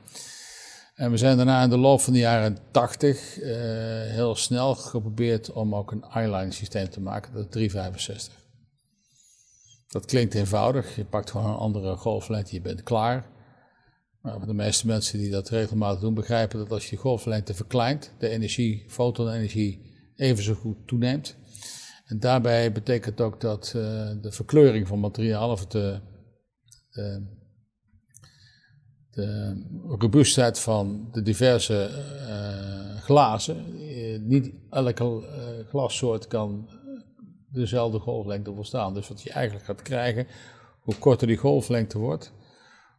En 0.99 1.11
we 1.11 1.17
zijn 1.17 1.37
daarna 1.37 1.63
in 1.63 1.71
de 1.71 1.77
loop 1.77 2.01
van 2.01 2.13
de 2.13 2.19
jaren 2.19 2.59
80 2.71 3.41
uh, 3.41 4.03
eh, 4.05 4.11
heel 4.11 4.35
snel 4.35 4.75
geprobeerd 4.75 5.53
om 5.53 5.75
ook 5.75 5.93
een 5.93 6.03
eyeline 6.03 6.53
systeem 6.53 6.91
te 6.91 7.01
maken, 7.01 7.33
dat 7.33 7.45
is 7.45 7.51
365. 7.51 8.35
Dat 9.89 10.05
klinkt 10.05 10.35
eenvoudig, 10.35 10.97
je 10.97 11.05
pakt 11.05 11.31
gewoon 11.31 11.51
een 11.51 11.57
andere 11.57 11.97
golflengte, 11.97 12.55
je 12.55 12.61
bent 12.61 12.83
klaar. 12.83 13.27
Maar 14.21 14.47
de 14.47 14.55
meeste 14.55 14.87
mensen 14.87 15.19
die 15.19 15.31
dat 15.31 15.49
regelmatig 15.49 16.01
doen, 16.01 16.15
begrijpen 16.15 16.59
dat 16.59 16.71
als 16.71 16.85
je 16.85 16.97
de 16.97 17.03
golflengte 17.03 17.55
verkleint, 17.55 18.13
de 18.19 18.29
energie, 18.29 18.85
fotonenergie, 18.89 19.81
even 20.17 20.45
zo 20.45 20.55
goed 20.55 20.77
toeneemt. 20.87 21.37
En 22.05 22.21
daarbij 22.21 22.73
betekent 22.73 23.21
ook 23.21 23.41
dat 23.41 23.73
uh, 23.77 23.83
de 24.23 24.33
verkleuring 24.33 24.89
van 24.89 25.01
materiaal, 25.01 25.51
of 25.51 25.67
de, 25.67 26.01
de, 26.91 27.38
de 29.23 29.63
robuustheid 29.99 30.59
van 30.59 31.09
de 31.13 31.23
diverse 31.23 31.91
uh, 32.29 33.01
glazen, 33.01 33.57
uh, 33.81 34.21
niet 34.21 34.51
elke 34.71 35.23
glassoort 35.69 36.27
kan 36.27 36.69
dezelfde 37.53 37.99
golflengte 37.99 38.55
volstaan. 38.55 38.95
Dus 38.95 39.09
wat 39.09 39.23
je 39.23 39.31
eigenlijk 39.31 39.67
gaat 39.67 39.83
krijgen, 39.83 40.27
hoe 40.81 40.95
korter 40.95 41.27
die 41.27 41.37
golflengte 41.37 41.99
wordt, 41.99 42.33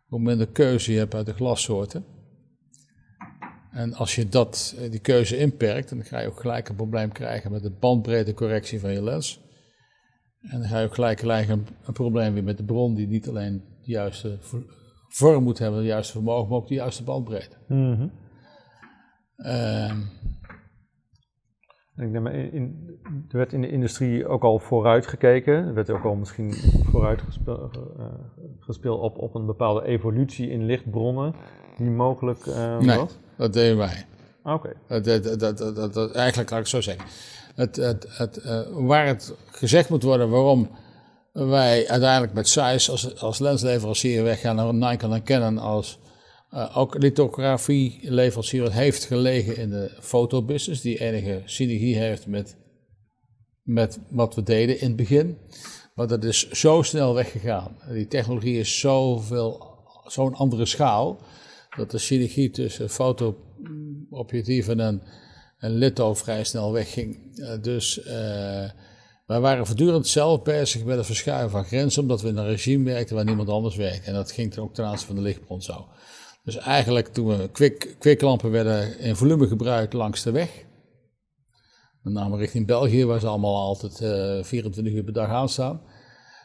hoe 0.07 0.19
minder 0.19 0.47
keuze 0.47 0.91
je 0.91 0.97
hebt 0.97 1.15
uit 1.15 1.25
de 1.25 1.33
glassoorten. 1.33 2.05
En 3.71 3.93
als 3.93 4.15
je 4.15 4.29
dat, 4.29 4.75
eh, 4.77 4.91
die 4.91 4.99
keuze 4.99 5.37
inperkt, 5.37 5.89
dan 5.89 6.03
ga 6.03 6.19
je 6.19 6.27
ook 6.27 6.39
gelijk 6.39 6.69
een 6.69 6.75
probleem 6.75 7.11
krijgen 7.11 7.51
met 7.51 7.63
de 7.63 7.71
bandbreedtecorrectie 7.71 8.79
van 8.79 8.91
je 8.91 9.03
lens. 9.03 9.39
En 10.41 10.59
dan 10.59 10.69
ga 10.69 10.79
je 10.79 10.85
ook 10.85 10.93
gelijk 10.93 11.17
krijgen 11.17 11.67
een, 11.85 11.93
probleem 11.93 12.33
weer 12.33 12.43
met 12.43 12.57
de 12.57 12.63
bron, 12.63 12.95
die 12.95 13.07
niet 13.07 13.27
alleen 13.27 13.63
de 13.81 13.91
juiste 13.91 14.37
vorm 15.09 15.43
moet 15.43 15.59
hebben, 15.59 15.79
de 15.79 15.85
juiste 15.85 16.11
vermogen, 16.11 16.49
maar 16.49 16.57
ook 16.57 16.67
de 16.67 16.73
juiste 16.73 17.03
bandbreedte. 17.03 17.57
Mm 17.67 18.11
ik 22.01 22.11
denk, 22.11 22.27
in, 22.27 22.97
er 23.29 23.37
werd 23.37 23.53
in 23.53 23.61
de 23.61 23.69
industrie 23.69 24.27
ook 24.27 24.43
al 24.43 24.59
vooruit 24.59 25.07
gekeken. 25.07 25.53
Er 25.53 25.73
werd 25.73 25.89
ook 25.89 26.03
al 26.03 26.15
misschien 26.15 26.53
vooruit 26.91 27.21
gespeeld, 27.21 27.77
uh, 27.77 28.05
gespeeld 28.59 29.01
op, 29.01 29.17
op 29.17 29.35
een 29.35 29.45
bepaalde 29.45 29.85
evolutie 29.85 30.49
in 30.49 30.65
lichtbronnen 30.65 31.33
die 31.77 31.89
mogelijk 31.89 32.45
uh, 32.45 32.77
nee, 32.77 32.97
was? 32.97 33.17
dat 33.37 33.53
deden 33.53 33.77
wij. 33.77 34.05
Oké. 34.43 34.73
Okay. 34.87 35.01
Dat, 35.01 35.39
dat, 35.39 35.57
dat, 35.57 35.93
dat, 35.93 36.15
eigenlijk 36.15 36.49
laat 36.49 36.59
ik 36.59 36.67
zo 36.67 36.81
zeggen. 36.81 37.05
Het, 37.55 37.75
het, 37.75 38.17
het, 38.17 38.41
uh, 38.45 38.87
waar 38.87 39.05
het 39.05 39.35
gezegd 39.51 39.89
moet 39.89 40.03
worden 40.03 40.29
waarom 40.29 40.69
wij 41.31 41.87
uiteindelijk 41.87 42.33
met 42.33 42.47
size 42.47 42.91
als, 42.91 43.21
als 43.21 43.39
lensleverancier 43.39 44.23
weggaan 44.23 44.55
naar 44.55 44.73
Nikon 44.73 45.13
en 45.13 45.23
Canon 45.23 45.57
als 45.57 45.99
uh, 46.53 46.77
ook 46.77 47.01
lithografie-leverancier 47.01 48.71
heeft 48.71 49.05
gelegen 49.05 49.57
in 49.57 49.69
de 49.69 49.97
fotobusiness, 49.99 50.81
die 50.81 50.99
enige 50.99 51.41
synergie 51.45 51.97
heeft 51.97 52.27
met, 52.27 52.55
met 53.63 53.99
wat 54.09 54.35
we 54.35 54.43
deden 54.43 54.79
in 54.79 54.87
het 54.87 54.95
begin. 54.95 55.37
Maar 55.95 56.07
dat 56.07 56.23
is 56.23 56.49
zo 56.49 56.81
snel 56.81 57.13
weggegaan. 57.13 57.77
Die 57.91 58.07
technologie 58.07 58.59
is 58.59 58.79
zo'n 60.05 60.33
andere 60.33 60.65
schaal, 60.65 61.21
dat 61.77 61.91
de 61.91 61.97
synergie 61.97 62.49
tussen 62.49 62.89
fotoobjectieven 62.89 64.79
en, 64.79 65.01
en 65.57 65.71
litho 65.71 66.13
vrij 66.13 66.43
snel 66.43 66.71
wegging. 66.71 67.31
Uh, 67.35 67.61
dus 67.61 68.05
uh, 68.07 68.69
wij 69.29 69.39
waren 69.39 69.65
voortdurend 69.65 70.07
zelf 70.07 70.41
bezig 70.41 70.83
met 70.83 70.97
het 70.97 71.05
verschuiven 71.05 71.49
van 71.49 71.63
grenzen, 71.63 72.01
omdat 72.01 72.21
we 72.21 72.27
in 72.27 72.37
een 72.37 72.47
regime 72.47 72.83
werkten 72.83 73.15
waar 73.15 73.25
niemand 73.25 73.49
anders 73.49 73.75
werkte. 73.75 74.07
En 74.07 74.13
dat 74.13 74.31
ging 74.31 74.57
ook 74.57 74.73
ten 74.73 74.85
aanzien 74.85 75.07
van 75.07 75.15
de 75.15 75.21
lichtbron 75.21 75.61
zo. 75.61 75.87
Dus 76.43 76.57
eigenlijk 76.57 77.07
toen 77.07 77.27
we 77.27 77.49
kwik, 77.51 77.95
kwiklampen 77.99 78.51
werden 78.51 78.99
in 78.99 79.15
volume 79.15 79.47
gebruikt 79.47 79.93
langs 79.93 80.23
de 80.23 80.31
weg. 80.31 80.65
Met 82.01 82.13
name 82.13 82.37
richting 82.37 82.67
België, 82.67 83.05
waar 83.05 83.19
ze 83.19 83.27
allemaal 83.27 83.55
altijd 83.55 83.99
uh, 84.01 84.39
eh, 84.39 84.45
24 84.45 84.93
uur 84.93 85.03
per 85.03 85.13
dag 85.13 85.29
aanstaan. 85.29 85.81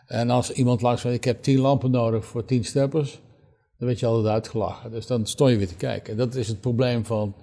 En 0.07 0.31
als 0.31 0.53
iemand 0.53 0.83
langs 0.83 1.00
zei, 1.00 1.14
ik 1.14 1.25
heb 1.25 1.43
10 1.43 1.59
lampen 1.59 1.91
nodig 1.91 2.25
voor 2.25 2.45
10 2.45 2.64
steppers, 2.64 3.21
dan 3.79 3.88
werd 3.88 4.00
je 4.00 4.07
altijd 4.07 4.35
uitgelachen. 4.35 4.91
Dus 4.91 5.07
dan 5.07 5.26
stond 5.26 5.50
je 5.50 5.57
weer 5.57 5.69
te 5.69 5.76
kijken. 5.76 6.12
En 6.12 6.19
dat 6.19 6.35
is 6.35 6.49
het 6.49 6.61
probleem 6.61 7.05
van 7.05 7.35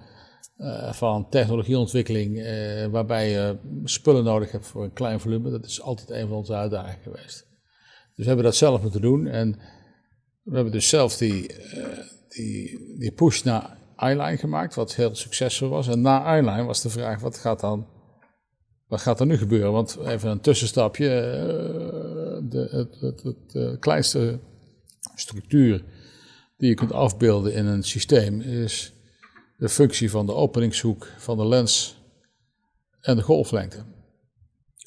van 0.90 1.28
technologieontwikkeling, 1.28 2.42
waarbij 2.90 3.30
je 3.30 3.56
spullen 3.84 4.24
nodig 4.24 4.52
hebt 4.52 4.66
voor 4.66 4.84
een 4.84 4.92
klein 4.92 5.20
volume. 5.20 5.50
Dat 5.50 5.64
is 5.64 5.80
altijd 5.80 6.10
een 6.10 6.28
van 6.28 6.36
onze 6.36 6.54
uitdagingen 6.54 7.02
geweest. 7.02 7.46
Dus 8.14 8.16
we 8.16 8.24
hebben 8.24 8.44
dat 8.44 8.56
zelf 8.56 8.82
moeten 8.82 9.00
doen. 9.00 9.26
En 9.26 9.58
we 10.42 10.54
hebben 10.54 10.72
dus 10.72 10.88
zelf 10.88 11.16
die, 11.16 11.54
die, 12.28 12.78
die 12.98 13.12
push 13.12 13.42
naar 13.42 13.76
iLine 13.96 14.36
gemaakt, 14.36 14.74
wat 14.74 14.94
heel 14.94 15.14
succesvol 15.14 15.68
was. 15.68 15.88
En 15.88 16.00
na 16.00 16.36
iLine 16.36 16.64
was 16.64 16.82
de 16.82 16.90
vraag, 16.90 17.20
wat 17.20 17.38
gaat 17.38 17.60
dan 17.60 17.86
wat 18.92 19.00
gaat 19.00 19.20
er 19.20 19.26
nu 19.26 19.36
gebeuren? 19.36 19.72
Want 19.72 19.98
even 20.06 20.30
een 20.30 20.40
tussenstapje. 20.40 21.08
De, 22.48 22.68
het, 22.70 23.00
het, 23.00 23.22
het, 23.22 23.78
kleinste 23.78 24.38
structuur 25.14 25.84
die 26.56 26.68
je 26.68 26.74
kunt 26.74 26.92
afbeelden 26.92 27.54
in 27.54 27.66
een 27.66 27.82
systeem 27.82 28.40
is 28.40 28.92
de 29.62 29.68
functie 29.68 30.10
van 30.10 30.26
de 30.26 30.34
openingshoek 30.34 31.08
van 31.18 31.36
de 31.36 31.46
lens 31.46 31.96
en 33.00 33.16
de 33.16 33.22
golflengte. 33.22 33.84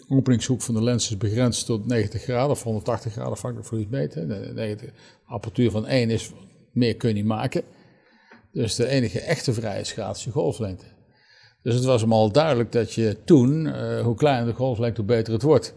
De 0.07 0.15
openingshoek 0.15 0.61
van 0.61 0.75
de 0.75 0.83
lens 0.83 1.09
is 1.09 1.17
begrensd 1.17 1.65
tot 1.65 1.85
90 1.85 2.21
graden 2.21 2.49
of 2.49 2.63
180 2.63 3.11
graden, 3.11 3.31
afhankelijk 3.31 3.67
van 3.67 3.77
hoe 3.77 3.87
je 3.89 3.97
het. 3.97 4.13
De, 4.13 4.91
apparatuur 5.25 5.71
van 5.71 5.85
1 5.85 6.09
is, 6.09 6.31
meer 6.71 6.95
kun 6.95 7.09
je 7.09 7.15
niet 7.15 7.25
maken. 7.25 7.63
Dus 8.51 8.75
de 8.75 8.87
enige 8.87 9.19
echte 9.19 9.53
vrije 9.53 9.83
schaats 9.83 10.19
is 10.19 10.25
je 10.25 10.31
golflengte. 10.31 10.85
Dus 11.61 11.75
het 11.75 11.83
was 11.83 12.01
hem 12.01 12.13
al 12.13 12.31
duidelijk 12.31 12.71
dat 12.71 12.93
je 12.93 13.17
toen, 13.25 13.65
uh, 13.65 14.01
hoe 14.01 14.15
kleiner 14.15 14.45
de 14.45 14.57
golflengte, 14.57 15.01
hoe 15.01 15.09
beter 15.09 15.33
het 15.33 15.41
wordt. 15.41 15.73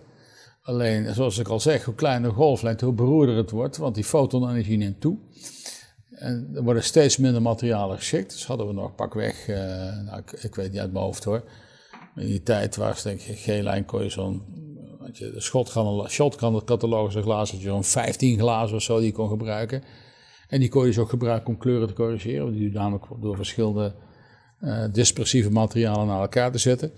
Alleen, 0.63 1.15
zoals 1.15 1.39
ik 1.39 1.49
al 1.49 1.61
zeg, 1.61 1.85
hoe 1.85 1.95
kleiner 1.95 2.29
de 2.29 2.37
golflengte, 2.37 2.85
hoe 2.85 2.95
beroerder 2.95 3.37
het 3.37 3.51
wordt, 3.51 3.77
want 3.77 3.95
die 3.95 4.05
fotonenergie 4.05 4.77
neemt 4.77 5.01
toe. 5.01 5.19
En 6.19 6.51
er 6.55 6.63
worden 6.63 6.83
steeds 6.83 7.17
minder 7.17 7.43
materialen 7.43 7.97
geschikt. 7.97 8.31
Dus 8.31 8.47
hadden 8.47 8.67
we 8.67 8.73
nog 8.73 8.95
pakweg, 8.95 9.49
uh, 9.49 9.57
nou, 10.05 10.19
ik, 10.19 10.33
ik, 10.33 10.55
weet 10.55 10.71
niet 10.71 10.81
uit 10.81 10.93
mijn 10.93 11.05
hoofd 11.05 11.25
hoor. 11.25 11.45
in 12.17 12.27
die 12.27 12.43
tijd 12.43 12.77
was 12.77 13.03
denk 13.03 13.21
ik, 13.21 13.39
geen 13.39 13.63
lijn 13.63 13.85
kon 13.85 14.03
je 14.03 14.11
zo'n, 14.11 14.43
je, 15.13 15.31
de 15.31 15.41
shotgun-catalogus, 16.09 17.15
een 17.15 17.23
glazen, 17.23 17.61
zo'n 17.61 17.85
15 17.85 18.39
glazen 18.39 18.77
of 18.77 18.83
zo 18.83 18.97
die 18.97 19.07
je 19.07 19.13
kon 19.13 19.29
gebruiken. 19.29 19.83
En 20.49 20.61
die 20.61 20.69
kon 20.69 20.81
je 20.81 20.89
dus 20.89 20.99
ook 20.99 21.09
gebruiken 21.09 21.49
om 21.49 21.59
kleuren 21.59 21.89
te 21.89 21.95
corrigeren, 21.95 22.53
die 22.53 22.73
namelijk 22.73 23.05
door 23.21 23.37
verschillende 23.37 23.95
uh, 24.61 24.85
dispersieve 24.93 25.51
materialen 25.51 26.07
naar 26.07 26.21
elkaar 26.21 26.53
te 26.53 26.59
zetten. 26.59 26.93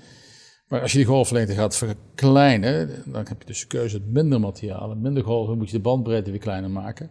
Maar 0.68 0.80
als 0.80 0.92
je 0.92 0.98
die 0.98 1.06
golflengte 1.06 1.54
gaat 1.54 1.76
verkleinen, 1.76 3.02
dan 3.06 3.26
heb 3.28 3.40
je 3.40 3.46
dus 3.46 3.60
de 3.60 3.66
keuze 3.66 3.96
uit 3.96 4.06
minder 4.06 4.40
materialen, 4.40 5.00
minder 5.00 5.24
golven, 5.24 5.58
moet 5.58 5.70
je 5.70 5.76
de 5.76 5.82
bandbreedte 5.82 6.30
weer 6.30 6.40
kleiner 6.40 6.70
maken. 6.70 7.10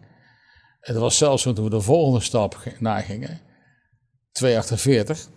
Dat 0.80 0.96
was 0.96 1.18
zelfs 1.18 1.42
toen 1.42 1.54
we 1.54 1.70
de 1.70 1.80
volgende 1.80 2.20
stap 2.20 2.62
nagingen, 2.78 3.40
248. 4.32 5.28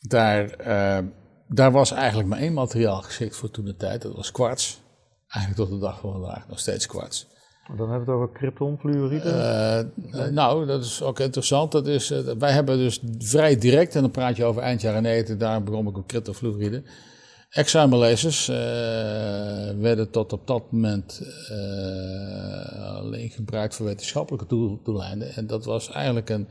Daar, 0.00 0.60
uh, 0.60 1.08
daar 1.48 1.72
was 1.72 1.90
eigenlijk 1.90 2.28
maar 2.28 2.38
één 2.38 2.52
materiaal 2.52 3.02
geschikt 3.02 3.36
voor 3.36 3.50
toen 3.50 3.64
de 3.64 3.76
tijd, 3.76 4.02
dat 4.02 4.16
was 4.16 4.30
kwarts. 4.30 4.80
Eigenlijk 5.26 5.68
tot 5.68 5.80
de 5.80 5.86
dag 5.86 6.00
van 6.00 6.12
vandaag 6.12 6.48
nog 6.48 6.58
steeds 6.58 6.86
kwarts. 6.86 7.28
Dan 7.76 7.90
hebben 7.90 8.06
we 8.06 8.12
het 8.12 8.20
over 8.20 8.34
kryptonfluoride. 8.34 9.28
Uh, 10.12 10.26
nou, 10.28 10.66
dat 10.66 10.84
is 10.84 11.02
ook 11.02 11.20
interessant. 11.20 11.72
Dat 11.72 11.86
is, 11.86 12.10
uh, 12.10 12.18
wij 12.38 12.52
hebben 12.52 12.76
dus 12.76 13.00
vrij 13.18 13.58
direct, 13.58 13.94
en 13.94 14.00
dan 14.00 14.10
praat 14.10 14.36
je 14.36 14.44
over 14.44 14.62
eind 14.62 14.80
jaren 14.80 15.02
90, 15.02 15.36
daar 15.36 15.62
begon 15.62 15.88
ik 15.88 15.96
op 15.96 16.06
kryptonfluoride. 16.06 16.82
Examen-lasers 17.50 18.48
uh, 18.48 18.56
werden 19.80 20.10
tot 20.10 20.32
op 20.32 20.46
dat 20.46 20.72
moment 20.72 21.22
alleen 22.78 23.30
gebruikt 23.30 23.74
voor 23.74 23.86
wetenschappelijke 23.86 24.78
doeleinden. 24.82 25.34
En 25.34 25.46
dat 25.46 25.64
was 25.64 25.90
eigenlijk 25.90 26.28
een, 26.28 26.48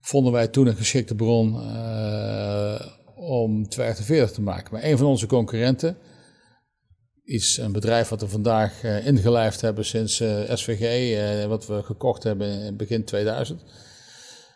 vonden 0.00 0.32
wij 0.32 0.48
toen 0.48 0.66
een 0.66 0.76
geschikte 0.76 1.14
bron 1.14 1.54
om 3.18 3.68
240 3.68 4.30
te 4.30 4.42
maken. 4.42 4.72
Maar 4.72 4.84
een 4.84 4.98
van 4.98 5.06
onze 5.06 5.26
concurrenten, 5.26 5.96
iets, 7.24 7.58
een 7.58 7.72
bedrijf 7.72 8.08
wat 8.08 8.20
we 8.20 8.28
vandaag 8.28 8.82
uh, 8.82 9.06
ingelijfd 9.06 9.60
hebben 9.60 9.84
sinds 9.84 10.20
uh, 10.20 10.50
eh, 10.50 10.56
SVG, 10.56 10.80
uh, 10.80 11.42
eh, 11.42 11.48
wat 11.48 11.66
we 11.66 11.82
gekocht 11.82 12.22
hebben 12.22 12.48
in 12.48 12.76
begin 12.76 13.04
2000, 13.04 13.62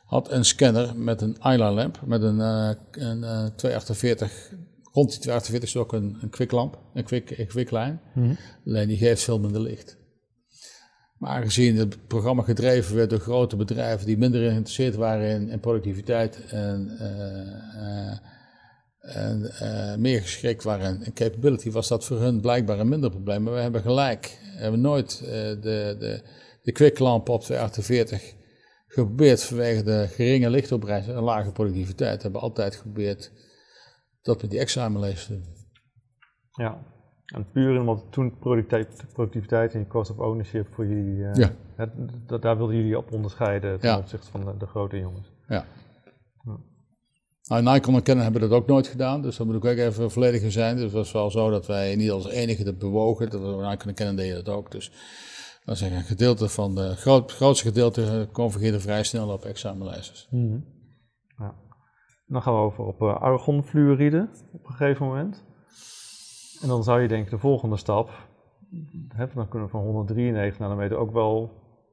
had 0.05 0.31
een 0.31 0.45
scanner 0.45 0.97
met 0.97 1.21
een 1.21 1.37
Island 1.43 1.75
lamp, 1.75 2.01
met 2.05 2.23
een, 2.23 2.39
een 2.39 3.53
248, 3.57 4.53
rond 4.93 5.11
die 5.11 5.19
248 5.19 5.69
is 5.69 5.77
ook 5.77 5.93
een, 5.93 6.19
een 6.21 6.31
quicklamp, 6.31 6.79
een 6.95 7.05
quick, 7.05 7.31
een 7.39 7.47
quicklijn, 7.47 8.01
mm 8.15 8.37
alleen 8.67 8.89
die 8.89 8.97
geeft 8.97 9.23
veel 9.23 9.39
minder 9.39 9.61
licht. 9.61 9.97
Maar 11.19 11.31
aangezien 11.31 11.77
het 11.77 12.07
programma 12.07 12.43
gedreven 12.43 12.97
werd 12.97 13.11
door 13.11 13.19
grote 13.19 13.57
bedrijven 13.57 14.07
die 14.07 14.19
minder 14.19 14.41
geïnteresseerd 14.41 14.95
waren 14.95 15.29
in, 15.29 15.49
in 15.49 15.61
productiviteit 15.61 16.45
en 16.49 16.99
en 19.03 19.51
uh, 19.63 19.95
meer 19.95 20.21
geschikt 20.21 20.63
waren 20.63 21.03
in 21.05 21.13
capability, 21.13 21.71
was 21.71 21.89
dat 21.89 22.05
voor 22.05 22.21
hun 22.21 22.41
blijkbaar 22.41 22.79
een 22.79 22.89
minder 22.89 23.11
probleem. 23.11 23.43
Maar 23.43 23.55
we 23.55 23.61
hebben 23.61 23.83
gelijk. 23.83 24.39
We 24.57 24.63
hebben 24.63 24.81
nooit 24.81 25.21
uh, 25.25 25.31
de, 25.31 25.97
de, 25.99 26.23
de 26.63 26.73
quicklamp 26.73 27.29
op 27.29 27.43
248 27.43 28.35
geprobeerd 28.87 29.43
vanwege 29.43 29.83
de 29.83 30.07
geringe 30.11 30.51
lichtopbrengst 30.51 31.09
en 31.09 31.23
lage 31.23 31.53
productiviteit. 31.53 32.17
We 32.17 32.23
hebben 32.23 32.41
altijd 32.41 32.77
geprobeerd 32.77 33.33
dat 34.23 34.41
we 34.41 34.49
die 34.49 34.59
examenlees 34.59 35.27
doen. 35.27 35.45
Ja, 36.53 36.83
en 37.27 37.51
puur 37.53 37.81
omdat 37.81 38.05
toen 38.11 38.39
productiviteit 39.13 39.75
en 39.75 39.81
je 39.81 39.87
cost 39.87 40.11
of 40.11 40.19
ownership 40.19 40.67
voor 40.75 40.87
jullie, 40.87 41.17
uh, 41.17 41.35
ja. 41.35 41.55
het, 41.77 41.91
daar 42.43 42.57
wilden 42.57 42.77
jullie 42.77 42.99
op 42.99 43.13
onderscheiden 43.13 43.81
ten 43.81 43.99
opzichte 43.99 44.31
van 44.31 44.45
de, 44.45 44.57
de 44.57 44.67
grote 44.67 44.99
jongens. 44.99 45.33
Ja. 45.49 45.67
ja. 46.45 46.59
Nou, 47.43 47.63
Nikon 47.63 47.95
en 47.95 48.03
Canon 48.03 48.23
hebben 48.23 48.41
dat 48.41 48.51
ook 48.51 48.67
nooit 48.67 48.87
gedaan, 48.87 49.23
dus 49.23 49.37
dat 49.37 49.47
moet 49.47 49.57
ik 49.57 49.65
ook 49.65 49.77
even 49.77 50.11
vollediger 50.11 50.53
zijn. 50.53 50.75
Dus 50.75 50.85
het 50.85 50.93
was 50.93 51.13
wel 51.13 51.31
zo 51.31 51.51
dat 51.51 51.67
wij 51.67 51.97
niet 51.97 52.11
als 52.11 52.29
enige 52.29 52.65
dat 52.65 52.79
bewogen, 52.79 53.31
dat 53.31 53.41
Nikon 53.41 53.89
en 53.89 53.95
Canon 53.95 54.17
deden 54.17 54.45
dat 54.45 54.55
ook. 54.55 54.71
Dus 54.71 54.93
dat 55.65 55.75
is 55.75 55.81
een 55.81 56.03
gedeelte 56.03 56.49
van 56.49 56.75
de, 56.75 56.97
groot, 56.97 57.33
grootste 57.33 57.67
gedeelte 57.67 58.29
convergeerde 58.33 58.81
vrij 58.81 59.03
snel 59.03 59.29
op 59.29 59.45
examenlijsters. 59.45 60.27
Mm 60.31 60.65
ja. 60.65 60.72
Dan 62.33 62.43
gaan 62.43 62.55
we 62.55 62.61
over 62.61 62.85
op 62.85 63.03
uh, 63.03 63.21
argonfluoride 63.21 64.29
op 64.53 64.67
een 64.67 64.75
gegeven 64.75 65.07
moment. 65.07 65.45
En 66.63 66.69
dan 66.69 66.85
zou 66.85 67.01
je 67.01 67.09
denken, 67.09 67.31
de 67.31 67.39
volgende 67.39 67.77
stap, 67.77 68.11
hè, 69.09 69.27
dan 69.35 69.49
kunnen 69.49 69.69
we 69.69 69.75
van 69.75 69.83
193 69.83 70.59
nanometer 70.59 70.97
ook 70.97 71.13
wel 71.13 71.51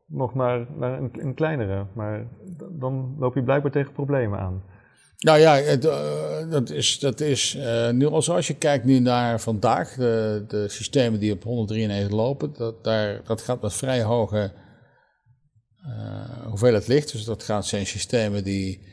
nog 0.07 0.35
naar, 0.35 0.67
naar 0.75 0.99
een, 0.99 1.11
een 1.13 1.33
kleinere. 1.33 1.85
Maar 1.93 2.27
dan 2.71 3.15
loop 3.19 3.35
je 3.35 3.43
blijkbaar 3.43 3.71
tegen 3.71 3.93
problemen 3.93 4.39
aan. 4.39 4.63
Nou 5.17 5.39
ja, 5.39 5.55
het, 5.55 5.85
uh, 5.85 6.49
dat 6.49 6.69
is, 6.69 6.99
dat 6.99 7.19
is 7.19 7.55
uh, 7.55 7.89
nu 7.89 8.05
als 8.07 8.47
je 8.47 8.55
kijkt 8.55 8.85
nu 8.85 8.99
naar 8.99 9.39
vandaag, 9.39 9.93
de, 9.93 10.45
de 10.47 10.69
systemen 10.69 11.19
die 11.19 11.33
op 11.33 11.43
193 11.43 12.17
lopen, 12.17 12.53
dat, 12.53 12.83
daar, 12.83 13.21
dat 13.23 13.41
gaat 13.41 13.61
met 13.61 13.73
vrij 13.73 14.03
hoge 14.03 14.51
hoeveelheid 16.45 16.87
licht. 16.87 17.11
Dus 17.11 17.23
dat 17.23 17.43
gaan 17.43 17.63
zijn 17.63 17.85
systemen 17.85 18.43
die 18.43 18.87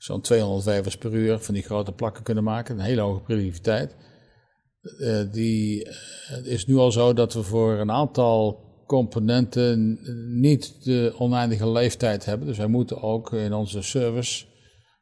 zo'n 0.00 0.20
200 0.20 0.64
wevers 0.64 0.96
per 0.96 1.12
uur 1.12 1.38
van 1.38 1.54
die 1.54 1.62
grote 1.62 1.92
plakken 1.92 2.22
kunnen 2.22 2.44
maken, 2.44 2.74
een 2.74 2.84
hele 2.84 3.00
hoge 3.00 3.20
productiviteit. 3.20 3.96
die 5.30 5.88
is 6.42 6.66
nu 6.66 6.76
al 6.76 6.92
zo 6.92 7.12
dat 7.12 7.32
we 7.32 7.42
voor 7.42 7.72
een 7.72 7.90
aantal 7.90 8.68
componenten 8.86 9.98
niet 10.40 10.84
de 10.84 11.14
oneindige 11.18 11.70
leeftijd 11.70 12.24
hebben. 12.24 12.46
Dus 12.46 12.58
wij 12.58 12.66
moeten 12.66 13.02
ook 13.02 13.32
in 13.32 13.52
onze 13.52 13.82
service 13.82 14.44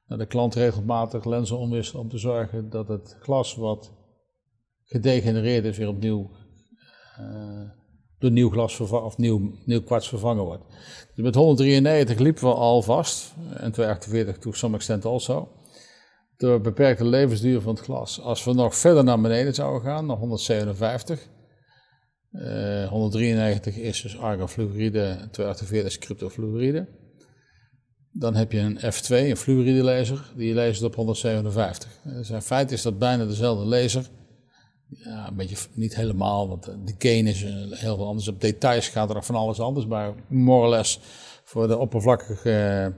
de 0.06 0.26
klant 0.26 0.54
regelmatig 0.54 1.24
lenzen 1.24 1.58
omwisselen 1.58 2.02
om 2.02 2.08
te 2.08 2.18
zorgen 2.18 2.70
dat 2.70 2.88
het 2.88 3.16
glas 3.20 3.54
wat 3.54 3.92
gedegenereerd 4.84 5.64
is 5.64 5.78
weer 5.78 5.88
opnieuw 5.88 6.30
uh, 7.20 7.70
door 8.18 8.30
nieuw 8.30 8.50
glas 8.50 8.80
of 8.80 9.16
nieuw, 9.16 9.52
nieuw 9.64 9.82
kwarts 9.82 10.08
vervangen 10.08 10.44
wordt. 10.44 10.64
Dus 11.14 11.24
met 11.24 11.34
193 11.34 12.18
liepen 12.18 12.42
we 12.42 12.54
al 12.54 12.82
vast, 12.82 13.34
en 13.36 13.72
248 13.72 14.38
to 14.38 14.52
some 14.52 14.76
extent 14.76 15.04
also, 15.04 15.48
door 16.36 16.60
beperkte 16.60 17.04
levensduur 17.04 17.60
van 17.60 17.74
het 17.74 17.84
glas. 17.84 18.20
Als 18.20 18.44
we 18.44 18.52
nog 18.52 18.76
verder 18.76 19.04
naar 19.04 19.20
beneden 19.20 19.54
zouden 19.54 19.82
gaan, 19.82 20.06
naar 20.06 20.16
157, 20.16 21.28
uh, 22.32 22.88
193 22.88 23.76
is 23.76 24.02
dus 24.02 24.18
argonfluoride, 24.18 25.28
248 25.30 25.84
is 25.84 25.98
cryptofluoride. 25.98 26.88
Dan 28.12 28.34
heb 28.34 28.52
je 28.52 28.58
een 28.58 28.78
F2, 28.78 29.08
een 29.08 29.36
fluoride 29.36 29.82
laser, 29.82 30.32
die 30.36 30.54
leest 30.54 30.82
op 30.82 30.94
157. 30.94 31.90
Dus 32.04 32.30
in 32.30 32.42
feite 32.42 32.74
is 32.74 32.82
dat 32.82 32.98
bijna 32.98 33.24
dezelfde 33.24 33.64
laser. 33.64 34.08
Ja, 34.90 35.28
een 35.28 35.36
beetje 35.36 35.56
niet 35.74 35.96
helemaal, 35.96 36.48
want 36.48 36.64
de 36.64 36.94
gain 36.98 37.26
is 37.26 37.44
eh, 37.44 37.52
heel 37.70 37.96
veel 37.96 38.06
anders. 38.06 38.28
Op 38.28 38.40
details 38.40 38.88
gaat 38.88 39.14
er 39.14 39.24
van 39.24 39.34
alles 39.34 39.60
anders, 39.60 39.86
maar 39.86 40.14
more 40.28 40.66
or 40.66 40.68
less 40.68 41.00
voor 41.44 41.68
de 41.68 41.78
oppervlakkige 41.78 42.92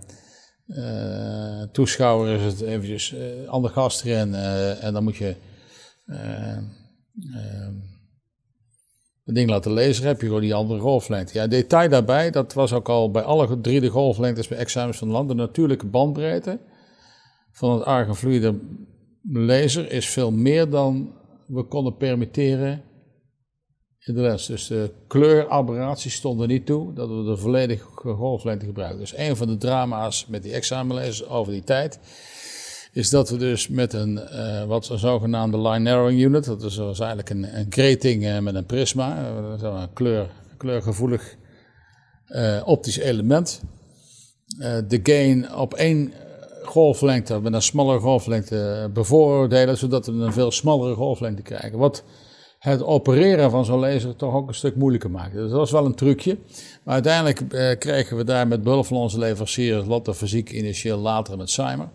uh, 0.66 1.62
toeschouwer 1.72 2.38
is 2.38 2.42
het 2.52 2.60
eventjes 2.60 3.12
uh, 3.12 3.48
ander 3.48 3.70
gas 3.70 4.04
erin 4.04 4.34
en 4.34 4.92
dan 4.92 5.04
moet 5.04 5.16
je 5.16 5.34
het 9.24 9.34
ding 9.34 9.50
laten 9.50 9.72
lezen, 9.72 10.06
heb 10.06 10.20
je 10.20 10.26
gewoon 10.26 10.40
die 10.40 10.54
andere 10.54 10.80
golflengte. 10.80 11.38
Ja, 11.38 11.46
detail 11.46 11.88
daarbij, 11.88 12.30
dat 12.30 12.52
was 12.52 12.72
ook 12.72 12.88
al 12.88 13.10
bij 13.10 13.22
alle 13.22 13.60
drie 13.60 13.80
de 13.80 13.88
golflengtes 13.88 14.48
bij 14.48 14.58
examens 14.58 14.98
van 14.98 15.08
land, 15.08 15.28
de 15.28 15.34
natuurlijke 15.34 15.86
bandbreedte 15.86 16.60
van 17.52 17.72
het 17.74 17.84
argonfluïde 17.84 18.58
laser 19.22 19.90
is 19.92 20.08
veel 20.08 20.30
meer 20.30 20.70
dan 20.70 21.19
we 21.50 21.62
konden 21.62 21.96
permitteren 21.96 22.82
in 23.98 24.14
de 24.14 24.20
lens. 24.20 24.46
Dus 24.46 24.66
de 24.66 24.90
kleuraberraties 25.06 26.14
stonden 26.14 26.48
niet 26.48 26.66
toe 26.66 26.92
dat 26.92 27.08
we 27.08 27.24
de 27.24 27.36
volledige 27.36 27.84
golflengte 27.94 28.66
gebruikten. 28.66 29.00
Dus 29.00 29.16
een 29.16 29.36
van 29.36 29.46
de 29.46 29.56
drama's 29.56 30.26
met 30.26 30.42
die 30.42 30.52
examenlasers 30.52 31.26
over 31.26 31.52
die 31.52 31.64
tijd 31.64 31.98
is 32.92 33.10
dat 33.10 33.30
we 33.30 33.36
dus 33.36 33.68
met 33.68 33.92
een, 33.92 34.20
uh, 34.32 34.64
wat 34.64 34.88
een 34.88 34.98
zogenaamde 34.98 35.60
line 35.60 35.78
narrowing 35.78 36.20
unit, 36.20 36.44
dat 36.44 36.62
is, 36.62 36.76
was 36.76 36.98
eigenlijk 36.98 37.30
een, 37.30 37.58
een 37.58 37.66
grating 37.68 38.24
uh, 38.24 38.38
met 38.38 38.54
een 38.54 38.66
prisma, 38.66 39.30
uh, 39.30 39.62
een 39.62 39.92
kleur, 39.92 40.30
kleurgevoelig 40.56 41.38
optisch 42.64 42.98
element. 42.98 43.62
de 44.88 45.00
gain 45.02 45.54
op 45.54 45.74
één 45.74 46.12
golflengte, 46.70 47.40
met 47.40 47.52
een 47.52 47.62
smallere 47.62 47.98
golflengte 47.98 48.90
bevoordelen, 48.92 49.76
zodat 49.76 50.06
we 50.06 50.12
een 50.12 50.32
veel 50.32 50.50
smallere 50.50 50.94
golflengte 50.94 51.42
krijgen. 51.42 51.78
Wat 51.78 52.02
het 52.58 52.82
opereren 52.82 53.50
van 53.50 53.64
zo'n 53.64 53.78
laser 53.78 54.16
toch 54.16 54.34
ook 54.34 54.48
een 54.48 54.54
stuk 54.54 54.76
moeilijker 54.76 55.10
maakt. 55.10 55.32
Dus 55.32 55.50
dat 55.50 55.58
was 55.58 55.70
wel 55.70 55.86
een 55.86 55.94
trucje. 55.94 56.38
Maar 56.82 56.94
uiteindelijk 56.94 57.40
eh, 57.40 57.78
kregen 57.78 58.16
we 58.16 58.24
daar 58.24 58.48
met 58.48 58.62
behulp 58.62 58.86
van 58.86 58.96
onze 58.96 59.18
leverancier 59.18 59.76
Lotte 59.76 60.14
Fysiek, 60.14 60.50
initieel 60.50 60.98
later 60.98 61.36
met 61.36 61.50
Cymer, 61.50 61.88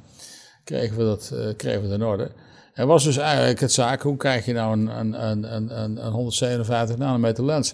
kregen 0.63 0.97
we 0.97 1.03
dat 1.03 1.31
uh, 1.33 1.55
kregen 1.57 1.87
we 1.87 1.93
in 1.93 2.03
orde. 2.03 2.31
En 2.73 2.87
was 2.87 3.03
dus 3.03 3.17
eigenlijk 3.17 3.59
het 3.59 3.71
zaak, 3.71 4.01
hoe 4.01 4.17
krijg 4.17 4.45
je 4.45 4.53
nou 4.53 4.79
een, 4.79 4.99
een, 4.99 5.23
een, 5.55 5.81
een, 5.83 6.05
een 6.05 6.11
157 6.11 6.97
nanometer 6.97 7.45
lens? 7.45 7.73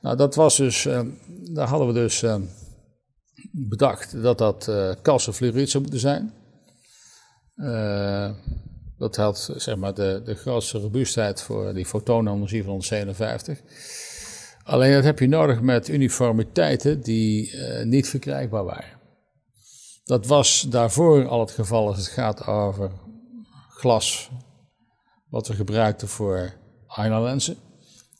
Nou, 0.00 0.16
dat 0.16 0.34
was 0.34 0.56
dus, 0.56 0.84
uh, 0.84 1.00
daar 1.26 1.68
hadden 1.68 1.86
we 1.86 1.92
dus 1.92 2.22
uh, 2.22 2.36
bedacht 3.50 4.22
dat 4.22 4.38
dat 4.38 4.66
uh, 4.70 5.16
zou 5.24 5.80
moeten 5.80 6.00
zijn. 6.00 6.32
Dat 8.98 9.16
had 9.16 9.52
zeg 9.56 9.76
maar, 9.76 9.94
de, 9.94 10.22
de 10.24 10.34
grootste 10.34 10.78
robuustheid 10.78 11.42
voor 11.42 11.74
die 11.74 11.86
fotonenergie 11.86 12.62
van 12.62 12.70
157. 12.70 13.60
Alleen 14.62 14.92
dat 14.92 15.04
heb 15.04 15.18
je 15.18 15.28
nodig 15.28 15.60
met 15.60 15.88
uniformiteiten 15.88 17.00
die 17.00 17.52
uh, 17.52 17.84
niet 17.84 18.08
verkrijgbaar 18.08 18.64
waren. 18.64 18.98
Dat 20.04 20.26
was 20.26 20.66
daarvoor 20.68 21.28
al 21.28 21.40
het 21.40 21.50
geval 21.50 21.86
als 21.86 21.96
het 21.96 22.06
gaat 22.06 22.46
over 22.46 22.90
glas, 23.68 24.30
wat 25.28 25.48
we 25.48 25.54
gebruikten 25.54 26.08
voor 26.08 26.52
lenzen. 26.96 27.56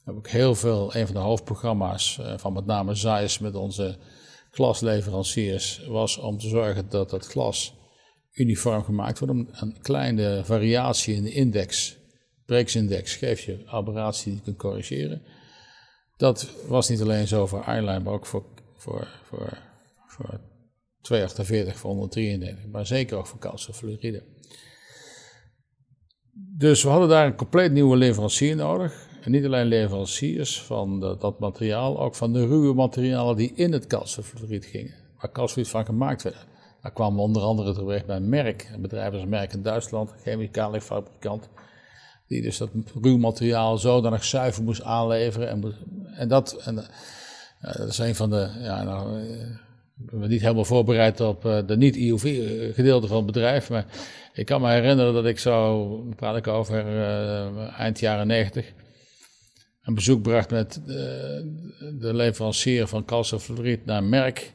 heb 0.04 0.16
ik 0.16 0.26
heel 0.26 0.54
veel, 0.54 0.94
een 0.94 1.06
van 1.06 1.14
de 1.14 1.20
hoofdprogramma's 1.20 2.18
uh, 2.20 2.32
van 2.36 2.52
met 2.52 2.66
name 2.66 2.94
Zeiss 2.94 3.38
met 3.38 3.54
onze 3.54 3.96
glasleveranciers, 4.50 5.86
was 5.88 6.18
om 6.18 6.38
te 6.38 6.48
zorgen 6.48 6.88
dat 6.88 7.10
dat 7.10 7.26
glas 7.26 7.77
uniform 8.38 8.84
gemaakt 8.84 9.18
wordt. 9.18 9.34
Een 9.60 9.76
kleine 9.80 10.40
variatie 10.44 11.14
in 11.14 11.22
de 11.22 11.32
index, 11.32 11.96
breeksindex, 12.44 13.14
geeft 13.14 13.42
je 13.42 13.62
aberratie 13.66 14.24
die 14.24 14.34
je 14.34 14.42
kunt 14.42 14.56
corrigeren. 14.56 15.22
Dat 16.16 16.50
was 16.66 16.88
niet 16.88 17.00
alleen 17.00 17.28
zo 17.28 17.46
voor 17.46 17.62
Eyeline, 17.62 18.00
maar 18.00 18.12
ook 18.12 18.26
voor, 18.26 18.44
voor, 18.76 19.08
voor, 19.24 19.58
voor 20.06 20.40
248, 21.00 21.78
voor 21.78 21.90
133, 21.90 22.66
maar 22.66 22.86
zeker 22.86 23.16
ook 23.16 23.26
voor 23.26 23.38
calciumfluoride. 23.38 24.22
Dus 26.56 26.82
we 26.82 26.88
hadden 26.88 27.08
daar 27.08 27.26
een 27.26 27.36
compleet 27.36 27.72
nieuwe 27.72 27.96
leverancier 27.96 28.56
nodig. 28.56 29.06
En 29.20 29.30
niet 29.30 29.44
alleen 29.44 29.66
leveranciers 29.66 30.62
van 30.62 31.00
dat 31.00 31.38
materiaal, 31.38 32.00
ook 32.00 32.14
van 32.14 32.32
de 32.32 32.46
ruwe 32.46 32.74
materialen 32.74 33.36
die 33.36 33.52
in 33.54 33.72
het 33.72 33.86
calciumfluorid 33.86 34.64
gingen, 34.64 34.94
waar 35.18 35.32
calciumfluorid 35.32 35.86
van 35.86 35.94
gemaakt 35.94 36.22
werd. 36.22 36.46
Daar 36.82 36.92
kwamen 36.92 37.16
we 37.16 37.22
onder 37.22 37.42
andere 37.42 37.74
terecht 37.74 38.06
bij 38.06 38.20
Merck, 38.20 38.70
een 38.74 38.80
bedrijf 38.80 39.12
als 39.12 39.24
Merck 39.24 39.52
in 39.52 39.62
Duitsland, 39.62 40.14
chemicaliënfabrikant, 40.22 41.48
die 42.26 42.42
dus 42.42 42.58
dat 42.58 42.70
ruw 43.02 43.16
materiaal 43.16 43.78
zodanig 43.78 44.24
zuiver 44.24 44.62
moest 44.62 44.82
aanleveren. 44.82 45.48
En, 45.48 45.76
en 46.14 46.28
uh, 46.28 47.74
dat 47.76 47.88
is 47.88 47.98
een 47.98 48.14
van 48.14 48.30
de, 48.30 48.50
ja, 48.58 48.82
nou, 48.82 49.20
uh, 49.20 49.40
ik 50.06 50.18
ben 50.20 50.28
niet 50.28 50.40
helemaal 50.40 50.64
voorbereid 50.64 51.20
op 51.20 51.44
uh, 51.44 51.58
de 51.66 51.76
niet-IOV-gedeelte 51.76 53.06
van 53.06 53.16
het 53.16 53.26
bedrijf, 53.26 53.70
maar 53.70 53.86
ik 54.32 54.46
kan 54.46 54.60
me 54.60 54.70
herinneren 54.70 55.14
dat 55.14 55.26
ik 55.26 55.38
zo, 55.38 55.86
praat 56.16 56.36
ik 56.36 56.46
over 56.46 56.86
eind 57.76 57.98
jaren 57.98 58.26
90, 58.26 58.72
een 59.82 59.94
bezoek 59.94 60.22
bracht 60.22 60.50
met 60.50 60.80
de 60.84 62.10
leverancier 62.14 62.86
van 62.86 63.04
calciumfluorid 63.04 63.84
naar 63.84 64.04
Merck. 64.04 64.52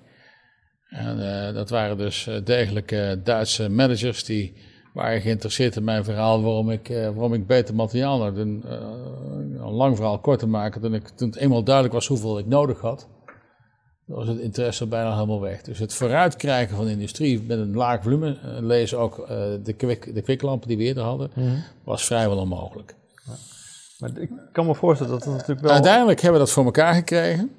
En 0.93 1.19
uh, 1.19 1.53
dat 1.53 1.69
waren 1.69 1.97
dus 1.97 2.27
uh, 2.27 2.35
degelijke 2.43 3.19
Duitse 3.23 3.69
managers 3.69 4.23
die 4.23 4.53
waren 4.93 5.21
geïnteresseerd 5.21 5.75
in 5.75 5.83
mijn 5.83 6.03
verhaal 6.03 6.41
waarom 6.41 6.69
ik, 6.69 6.89
uh, 6.89 7.09
waarom 7.09 7.33
ik 7.33 7.47
beter 7.47 7.75
materiaal 7.75 8.21
had. 8.21 8.37
En, 8.37 8.63
een 9.59 9.71
lang 9.71 9.95
verhaal 9.95 10.19
kort 10.19 10.39
te 10.39 10.47
maken, 10.47 10.81
toen, 10.81 10.93
ik, 10.93 11.07
toen 11.07 11.29
het 11.29 11.37
eenmaal 11.37 11.63
duidelijk 11.63 11.93
was 11.93 12.07
hoeveel 12.07 12.39
ik 12.39 12.45
nodig 12.45 12.79
had, 12.79 13.07
was 14.05 14.27
het 14.27 14.39
interesse 14.39 14.87
bijna 14.87 15.13
helemaal 15.13 15.41
weg. 15.41 15.61
Dus 15.61 15.79
het 15.79 15.93
vooruitkrijgen 15.93 16.75
van 16.75 16.85
de 16.85 16.91
industrie 16.91 17.41
met 17.41 17.59
een 17.59 17.75
laag 17.75 18.03
volume, 18.03 18.37
lees 18.59 18.95
ook 18.95 19.27
de, 19.63 19.73
kwik, 19.77 20.15
de 20.15 20.21
kwiklampen 20.21 20.67
die 20.67 20.77
we 20.77 20.83
eerder 20.83 21.03
hadden, 21.03 21.31
mm 21.35 21.43
-hmm. 21.43 21.63
was 21.83 22.05
vrijwel 22.05 22.37
onmogelijk. 22.37 22.95
Ja. 23.25 23.33
Maar 23.99 24.17
ik 24.17 24.29
kan 24.51 24.65
me 24.65 24.75
voorstellen 24.75 25.11
dat 25.11 25.23
het 25.23 25.33
natuurlijk 25.33 25.61
wel... 25.61 25.71
Uiteindelijk 25.71 26.21
hebben 26.21 26.39
we 26.39 26.45
dat 26.45 26.55
voor 26.55 26.65
elkaar 26.65 26.93
gekregen. 26.93 27.51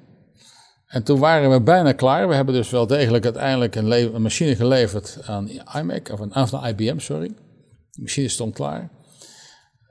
En 0.95 1.03
toen 1.03 1.19
waren 1.19 1.51
we 1.51 1.61
bijna 1.61 1.91
klaar. 1.91 2.27
We 2.27 2.35
hebben 2.35 2.53
dus 2.53 2.69
wel 2.69 2.87
degelijk 2.87 3.23
uiteindelijk 3.23 3.75
een, 3.75 3.91
een 4.15 4.21
machine 4.21 4.55
geleverd 4.55 5.19
aan 5.25 5.49
iMac, 5.49 6.09
of 6.09 6.21
aan, 6.29 6.47
van 6.47 6.65
IBM, 6.65 6.99
sorry. 6.99 7.27
De 7.91 8.01
machine 8.01 8.27
stond 8.27 8.53
klaar. 8.53 8.89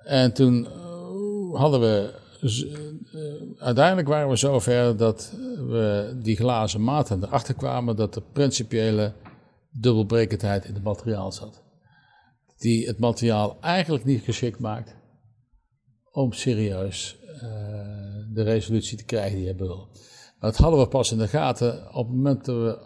En 0.05 0.33
toen 0.33 0.65
uh, 0.65 1.61
hadden 1.61 1.81
we, 1.81 2.15
uh, 2.41 3.63
uiteindelijk 3.63 4.09
waren 4.09 4.29
we 4.29 4.37
zover 4.37 4.97
dat 4.97 5.33
we 5.57 6.17
die 6.23 6.37
glazen 6.37 6.85
maten 6.85 7.25
erachter 7.25 7.55
kwamen 7.55 7.97
dat 7.97 8.15
de 8.15 8.23
principiële 8.33 9.13
dubbelbrekendheid 9.71 10.65
in 10.65 10.75
het 10.75 10.85
materiaal 10.85 11.33
zat. 11.33 11.63
Die 12.57 12.87
het 12.87 12.99
materiaal 12.99 13.57
eigenlijk 13.61 14.05
niet 14.05 14.23
geschikt 14.23 14.59
maakt 14.59 14.97
om 16.11 16.33
serieus 16.33 17.17
uh, 17.35 17.41
de 18.33 18.43
resolutie 18.43 18.97
te 18.97 19.05
krijgen 19.05 19.37
die 19.37 19.47
je 19.47 19.55
wil. 19.55 19.89
Dat 20.45 20.57
hadden 20.57 20.81
we 20.81 20.89
pas 20.89 21.13
in 21.13 21.19
de 21.19 21.29
gaten 21.29 21.95
op 21.95 22.07
het 22.07 22.17
moment 22.17 22.45
dat 22.45 22.57
we 22.57 22.79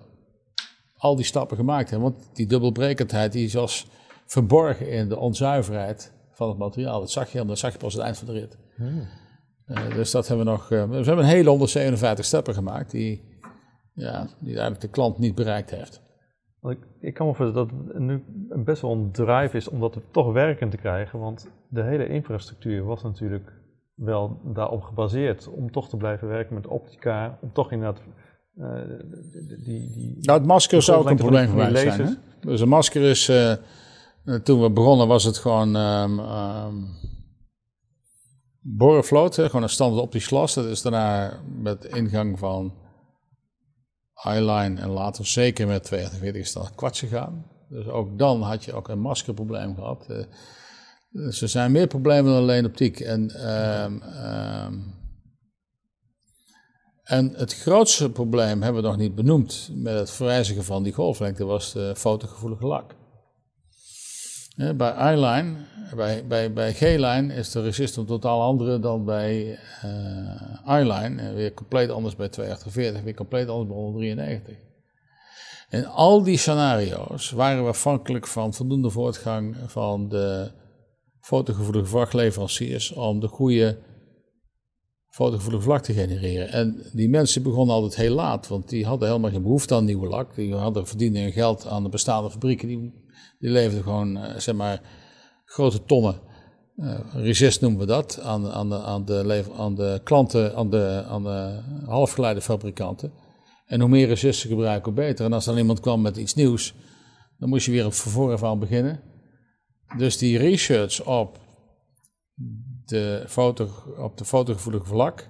al 0.96 1.16
die 1.16 1.24
stappen 1.24 1.56
gemaakt 1.56 1.90
hebben. 1.90 2.10
Want 2.10 2.30
die 2.32 2.46
dubbelbrekendheid 2.46 3.32
die 3.32 3.50
was 3.52 3.86
verborgen 4.26 4.90
in 4.90 5.08
de 5.08 5.18
onzuiverheid 5.18 6.12
van 6.32 6.48
het 6.48 6.58
materiaal. 6.58 7.00
Dat 7.00 7.10
zag 7.10 7.32
je, 7.32 7.44
dat 7.44 7.58
zag 7.58 7.72
je 7.72 7.78
pas 7.78 7.92
aan 7.92 7.98
het 7.98 8.06
eind 8.06 8.18
van 8.18 8.26
de 8.26 8.40
rit. 8.40 8.58
Hmm. 8.76 9.08
Uh, 9.66 9.94
dus 9.94 10.10
dat 10.10 10.28
hebben 10.28 10.46
we 10.46 10.52
nog. 10.52 10.70
Uh, 10.70 10.84
we 10.84 10.94
hebben 10.94 11.18
een 11.18 11.24
hele 11.24 11.48
157 11.48 12.24
stappen 12.24 12.54
gemaakt 12.54 12.90
die, 12.90 13.40
ja, 13.94 14.28
die 14.38 14.52
eigenlijk 14.52 14.80
de 14.80 14.88
klant 14.88 15.18
niet 15.18 15.34
bereikt 15.34 15.70
heeft. 15.70 16.02
Ik, 16.62 16.78
ik 17.00 17.14
kan 17.14 17.26
me 17.26 17.34
voorstellen 17.34 17.68
dat 17.68 17.94
het 17.94 18.02
nu 18.02 18.24
best 18.64 18.82
wel 18.82 18.92
een 18.92 19.12
drive 19.12 19.56
is 19.56 19.68
om 19.68 19.80
dat 19.80 20.00
toch 20.10 20.32
werkend 20.32 20.70
te 20.70 20.76
krijgen. 20.76 21.18
Want 21.18 21.50
de 21.68 21.82
hele 21.82 22.08
infrastructuur 22.08 22.84
was 22.84 23.02
natuurlijk 23.02 23.52
wel 23.98 24.40
daarop 24.44 24.82
gebaseerd 24.82 25.48
om 25.48 25.72
toch 25.72 25.88
te 25.88 25.96
blijven 25.96 26.28
werken 26.28 26.54
met 26.54 26.66
optica, 26.66 27.38
om 27.40 27.52
toch 27.52 27.72
inderdaad 27.72 28.02
uh, 28.56 28.80
die, 29.64 29.90
die... 29.90 30.16
Nou, 30.20 30.38
het 30.38 30.48
masker 30.48 30.82
zou 30.82 30.98
ook 30.98 31.10
een 31.10 31.16
probleem 31.16 31.48
geweest 31.48 31.82
zijn. 31.82 32.00
Hè? 32.00 32.12
Dus 32.40 32.60
een 32.60 32.68
masker 32.68 33.02
is, 33.02 33.28
uh, 33.28 33.52
toen 34.42 34.62
we 34.62 34.70
begonnen 34.70 35.08
was 35.08 35.24
het 35.24 35.38
gewoon 35.38 35.76
um, 35.76 36.18
um, 36.18 36.86
borenvloot, 38.60 39.34
gewoon 39.34 39.62
een 39.62 39.68
standaard 39.68 40.02
optisch 40.02 40.26
glas. 40.26 40.54
Dat 40.54 40.64
is 40.64 40.82
daarna 40.82 41.40
met 41.62 41.84
ingang 41.84 42.38
van 42.38 42.74
eyeline 44.14 44.80
en 44.80 44.88
later 44.88 45.26
zeker 45.26 45.66
met 45.66 45.84
42 45.84 46.40
is 46.40 46.52
dat 46.52 46.74
kwart 46.74 46.98
gegaan. 46.98 47.46
Dus 47.68 47.86
ook 47.86 48.18
dan 48.18 48.42
had 48.42 48.64
je 48.64 48.72
ook 48.72 48.88
een 48.88 49.00
maskerprobleem 49.00 49.74
gehad. 49.74 50.06
Uh, 50.10 50.24
dus 51.10 51.42
er 51.42 51.48
zijn 51.48 51.72
meer 51.72 51.86
problemen 51.86 52.32
dan 52.32 52.42
alleen 52.42 52.66
optiek. 52.66 53.00
En, 53.00 53.50
um, 53.50 54.02
um, 54.02 54.94
en 57.02 57.32
het 57.36 57.54
grootste 57.54 58.10
probleem 58.10 58.62
hebben 58.62 58.82
we 58.82 58.88
nog 58.88 58.96
niet 58.96 59.14
benoemd 59.14 59.70
met 59.72 59.94
het 59.94 60.10
verwijzigen 60.10 60.64
van 60.64 60.82
die 60.82 60.92
golflengte, 60.92 61.44
was 61.44 61.72
de 61.72 61.92
fotogevoelige 61.96 62.66
lak. 62.66 62.94
bij 64.76 65.14
I-line, 65.14 65.54
bij, 65.94 66.26
bij, 66.26 66.52
bij 66.52 66.72
G-line 66.74 67.34
is 67.34 67.50
de 67.50 67.62
resistor 67.62 68.04
totaal 68.04 68.42
andere 68.42 68.78
dan 68.78 69.04
bij 69.04 69.58
uh, 69.84 70.80
I-line. 70.80 71.32
Weer 71.32 71.54
compleet 71.54 71.90
anders 71.90 72.16
bij 72.16 72.28
248, 72.28 73.02
weer 73.02 73.14
compleet 73.14 73.48
anders 73.48 73.68
bij 73.68 73.76
193. 73.76 74.56
In 75.70 75.86
al 75.86 76.22
die 76.22 76.36
scenario's 76.36 77.30
waren 77.30 77.62
we 77.62 77.68
afhankelijk 77.68 78.26
van 78.26 78.54
voldoende 78.54 78.90
voortgang 78.90 79.56
van 79.66 80.08
de 80.08 80.50
fotogevoelige 81.28 81.86
vlakleveranciers 81.86 82.92
om 82.92 83.20
de 83.20 83.28
goede 83.28 83.78
fotogevoelige 85.08 85.62
vlak 85.62 85.82
te 85.82 85.92
genereren. 85.92 86.48
En 86.48 86.90
die 86.92 87.08
mensen 87.08 87.42
begonnen 87.42 87.74
altijd 87.74 87.96
heel 87.96 88.14
laat, 88.14 88.48
want 88.48 88.68
die 88.68 88.86
hadden 88.86 89.08
helemaal 89.08 89.30
geen 89.30 89.42
behoefte 89.42 89.74
aan 89.74 89.84
nieuwe 89.84 90.08
lak. 90.08 90.34
Die 90.34 90.54
hadden 90.54 90.86
verdienden 90.86 91.22
hun 91.22 91.32
geld 91.32 91.66
aan 91.66 91.82
de 91.82 91.88
bestaande 91.88 92.30
fabrieken. 92.30 92.68
Die 92.68 92.92
Die 93.38 93.50
leverden 93.50 93.82
gewoon, 93.82 94.18
zeg 94.36 94.54
maar, 94.54 94.80
grote 95.44 95.84
tonnen. 95.84 96.20
resist 97.12 97.60
noemen 97.60 97.80
we 97.80 97.86
dat, 97.86 98.20
aan, 98.20 98.50
aan, 98.50 98.68
de, 98.68 98.78
aan, 98.78 99.04
de 99.04 99.44
aan 99.56 99.74
de 99.74 100.00
klanten, 100.04 100.56
aan 100.56 100.70
de, 100.70 101.04
aan 101.08 101.22
de 101.22 101.60
halfgeleiderfabrikanten. 101.86 103.12
En 103.66 103.80
hoe 103.80 103.88
meer 103.88 104.06
resist 104.06 104.40
ze 104.40 104.48
gebruiken, 104.48 104.92
hoe 104.92 105.02
beter. 105.02 105.24
En 105.24 105.32
als 105.32 105.44
dan 105.44 105.58
iemand 105.58 105.80
kwam 105.80 106.00
met 106.00 106.16
iets 106.16 106.34
nieuws, 106.34 106.74
dan 107.38 107.48
moest 107.48 107.66
je 107.66 107.72
weer 107.72 107.82
van 107.82 108.12
vooraf 108.12 108.42
aan 108.42 108.58
beginnen. 108.58 109.07
Dus 109.96 110.18
die 110.18 110.38
research 110.38 111.04
op 111.04 111.38
de, 112.84 113.24
foto, 113.26 113.68
op 113.98 114.18
de 114.18 114.24
fotogevoelige 114.24 114.86
vlak 114.86 115.28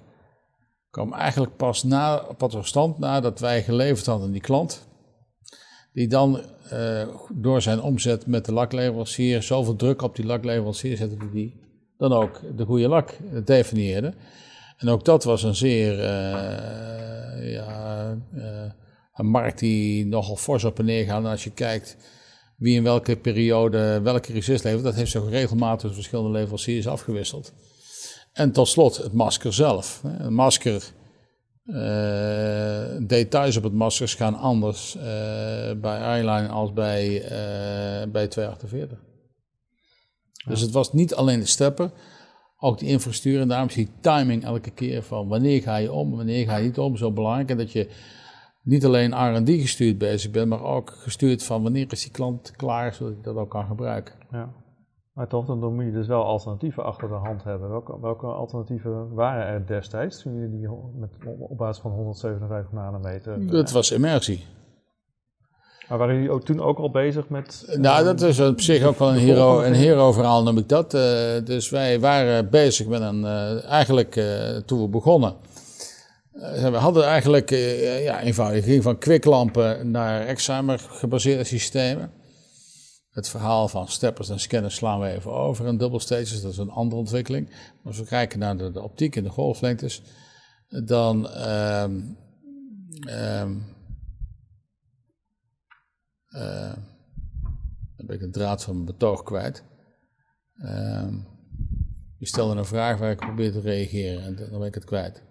kwam 0.89 1.13
eigenlijk 1.13 1.55
pas 1.55 1.83
na, 1.83 2.17
op 2.17 2.41
het 2.41 2.57
stand 2.61 2.97
nadat 2.97 3.39
wij 3.39 3.63
geleverd 3.63 4.05
hadden 4.05 4.25
aan 4.25 4.31
die 4.31 4.41
klant. 4.41 4.87
Die 5.93 6.07
dan 6.07 6.41
uh, 6.73 7.07
door 7.33 7.61
zijn 7.61 7.81
omzet 7.81 8.25
met 8.25 8.45
de 8.45 8.53
lakleverancier 8.53 9.43
zoveel 9.43 9.75
druk 9.75 10.01
op 10.01 10.15
die 10.15 10.25
lakleverancier 10.25 10.97
zette 10.97 11.17
dat 11.17 11.31
die 11.31 11.59
dan 11.97 12.13
ook 12.13 12.41
de 12.57 12.65
goede 12.65 12.87
lak 12.87 13.17
definieerde. 13.45 14.13
En 14.77 14.89
ook 14.89 15.05
dat 15.05 15.23
was 15.23 15.43
een 15.43 15.55
zeer, 15.55 15.93
uh, 15.93 17.53
ja, 17.53 18.17
uh, 18.33 18.71
een 19.13 19.25
markt 19.25 19.59
die 19.59 20.05
nogal 20.05 20.35
fors 20.35 20.63
op 20.63 20.79
en 20.79 20.85
neer 20.85 21.05
gaat. 21.05 21.25
Als 21.25 21.43
je 21.43 21.51
kijkt 21.51 21.97
wie 22.59 22.75
in 22.75 22.83
welke 22.83 23.15
periode 23.15 23.99
welke 24.03 24.33
resist 24.33 24.63
levert, 24.63 24.83
dat 24.83 24.95
heeft 24.95 25.11
zich 25.11 25.29
regelmatig 25.29 25.93
verschillende 25.93 26.31
leveranciers 26.31 26.87
afgewisseld. 26.87 27.53
En 28.33 28.51
tot 28.51 28.67
slot 28.67 28.97
het 28.97 29.13
masker 29.13 29.53
zelf. 29.53 30.01
Een 30.03 30.33
masker, 30.33 30.83
uh, 31.65 33.07
details 33.07 33.57
op 33.57 33.63
het 33.63 33.73
masker 33.73 34.07
gaan 34.07 34.35
anders 34.35 34.95
uh, 34.95 35.03
bij 35.81 35.99
Eyeline 35.99 36.47
als 36.47 36.73
bij, 36.73 37.13
uh, 37.13 38.11
bij 38.11 38.27
248. 38.27 38.97
Dus 40.47 40.61
het 40.61 40.71
was 40.71 40.93
niet 40.93 41.15
alleen 41.15 41.39
de 41.39 41.45
stepper, 41.45 41.91
ook 42.57 42.79
die 42.79 42.89
infrastructuur. 42.89 43.41
En 43.41 43.47
daarom 43.47 43.67
is 43.67 43.73
die 43.73 43.89
timing 44.01 44.43
elke 44.43 44.71
keer 44.71 45.03
van 45.03 45.27
wanneer 45.27 45.61
ga 45.61 45.75
je 45.75 45.91
om, 45.91 46.15
wanneer 46.15 46.45
ga 46.45 46.55
je 46.55 46.65
niet 46.65 46.79
om, 46.79 46.97
zo 46.97 47.11
belangrijk. 47.11 47.49
En 47.49 47.57
dat 47.57 47.71
je 47.71 47.89
niet 48.69 48.85
alleen 48.85 49.35
R&D 49.35 49.49
gestuurd 49.49 49.97
bezig 49.97 50.31
bent, 50.31 50.49
maar 50.49 50.63
ook 50.63 50.89
gestuurd 50.89 51.43
van 51.43 51.63
wanneer 51.63 51.87
is 51.89 52.01
die 52.03 52.11
klant 52.11 52.53
klaar, 52.55 52.93
zodat 52.93 53.13
ik 53.13 53.23
dat 53.23 53.35
ook 53.35 53.49
kan 53.49 53.65
gebruiken. 53.65 54.15
Ja. 54.31 54.49
Maar 55.13 55.27
toch, 55.27 55.45
dan 55.45 55.75
moet 55.75 55.85
je 55.85 55.91
dus 55.91 56.07
wel 56.07 56.23
alternatieven 56.23 56.83
achter 56.83 57.07
de 57.07 57.13
hand 57.13 57.43
hebben. 57.43 57.69
Welke, 57.69 57.99
welke 57.99 58.25
alternatieven 58.25 59.13
waren 59.13 59.45
er 59.45 59.67
destijds 59.67 60.21
toen 60.21 60.35
jullie 60.35 60.59
die 60.59 60.69
met, 60.95 61.09
op 61.39 61.57
basis 61.57 61.81
van 61.81 61.91
157 61.91 62.71
nanometer? 62.71 63.47
Dat 63.47 63.71
was 63.71 63.91
immersie. 63.91 64.45
Maar 65.89 65.97
waren 65.97 66.15
jullie 66.15 66.31
ook 66.31 66.43
toen 66.43 66.61
ook 66.61 66.77
al 66.77 66.91
bezig 66.91 67.29
met... 67.29 67.75
Nou, 67.77 68.03
dat 68.03 68.21
is 68.21 68.39
op 68.39 68.61
zich 68.61 68.83
ook 68.83 68.99
wel 68.99 69.09
een 69.09 69.17
hero, 69.17 69.61
een 69.61 69.73
hero 69.73 70.11
verhaal 70.11 70.43
noem 70.43 70.57
ik 70.57 70.69
dat. 70.69 70.93
Uh, 70.93 71.01
dus 71.43 71.69
wij 71.69 71.99
waren 71.99 72.49
bezig 72.49 72.87
met 72.87 73.01
een, 73.01 73.21
uh, 73.21 73.63
eigenlijk 73.63 74.15
uh, 74.15 74.25
toen 74.65 74.81
we 74.81 74.87
begonnen, 74.87 75.33
we 76.71 76.77
hadden 76.77 77.05
eigenlijk 77.05 77.49
ja, 77.49 78.21
eenvoudig 78.21 78.81
van 78.81 78.97
kwiklampen 78.97 79.91
naar 79.91 80.25
examer 80.25 80.79
gebaseerde 80.79 81.43
systemen. 81.43 82.11
Het 83.09 83.29
verhaal 83.29 83.67
van 83.67 83.87
steppers 83.87 84.29
en 84.29 84.39
scanners 84.39 84.75
slaan 84.75 84.99
we 84.99 85.07
even 85.07 85.31
over. 85.31 85.65
En 85.65 85.77
double 85.77 85.99
stages, 85.99 86.41
dat 86.41 86.51
is 86.51 86.57
een 86.57 86.69
andere 86.69 87.01
ontwikkeling. 87.01 87.49
Maar 87.49 87.83
als 87.83 87.99
we 87.99 88.05
kijken 88.05 88.39
naar 88.39 88.57
de, 88.57 88.71
de 88.71 88.81
optiek 88.81 89.15
en 89.15 89.23
de 89.23 89.29
golflengtes, 89.29 90.01
dan 90.85 91.27
um, 91.49 92.17
dan 97.97 98.05
ben 98.05 98.15
ik 98.15 98.21
een 98.21 98.31
draad 98.31 98.63
van 98.63 98.73
mijn 98.73 98.85
betoog 98.85 99.23
kwijt. 99.23 99.63
Je 102.17 102.27
stelde 102.27 102.59
een 102.59 102.65
vraag 102.65 102.97
waar 102.97 103.11
ik 103.11 103.17
probeer 103.17 103.51
te 103.51 103.59
reageren 103.59 104.23
en 104.23 104.35
dan 104.35 104.59
ben 104.59 104.67
ik 104.67 104.73
het 104.73 104.85
kwijt. 104.85 105.23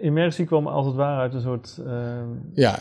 Immersie 0.00 0.46
kwam 0.46 0.66
als 0.66 0.86
het 0.86 0.94
ware 0.94 1.20
uit 1.20 1.34
een 1.34 1.40
soort. 1.40 1.80
Ja, 2.54 2.78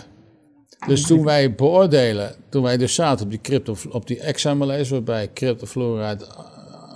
dus 0.86 1.08
toen 1.08 1.24
wij 1.24 1.56
beoordelen, 1.56 2.36
toen 2.50 2.64
wij 2.64 2.78
dus 2.78 2.96
zaten 2.96 3.26
op 3.26 3.32
die, 3.32 3.42
crypto, 3.42 3.76
op 3.92 4.08
die 4.08 4.20
examen 4.20 4.90
waarbij 4.90 5.34
cryptofluoride, 5.34 6.26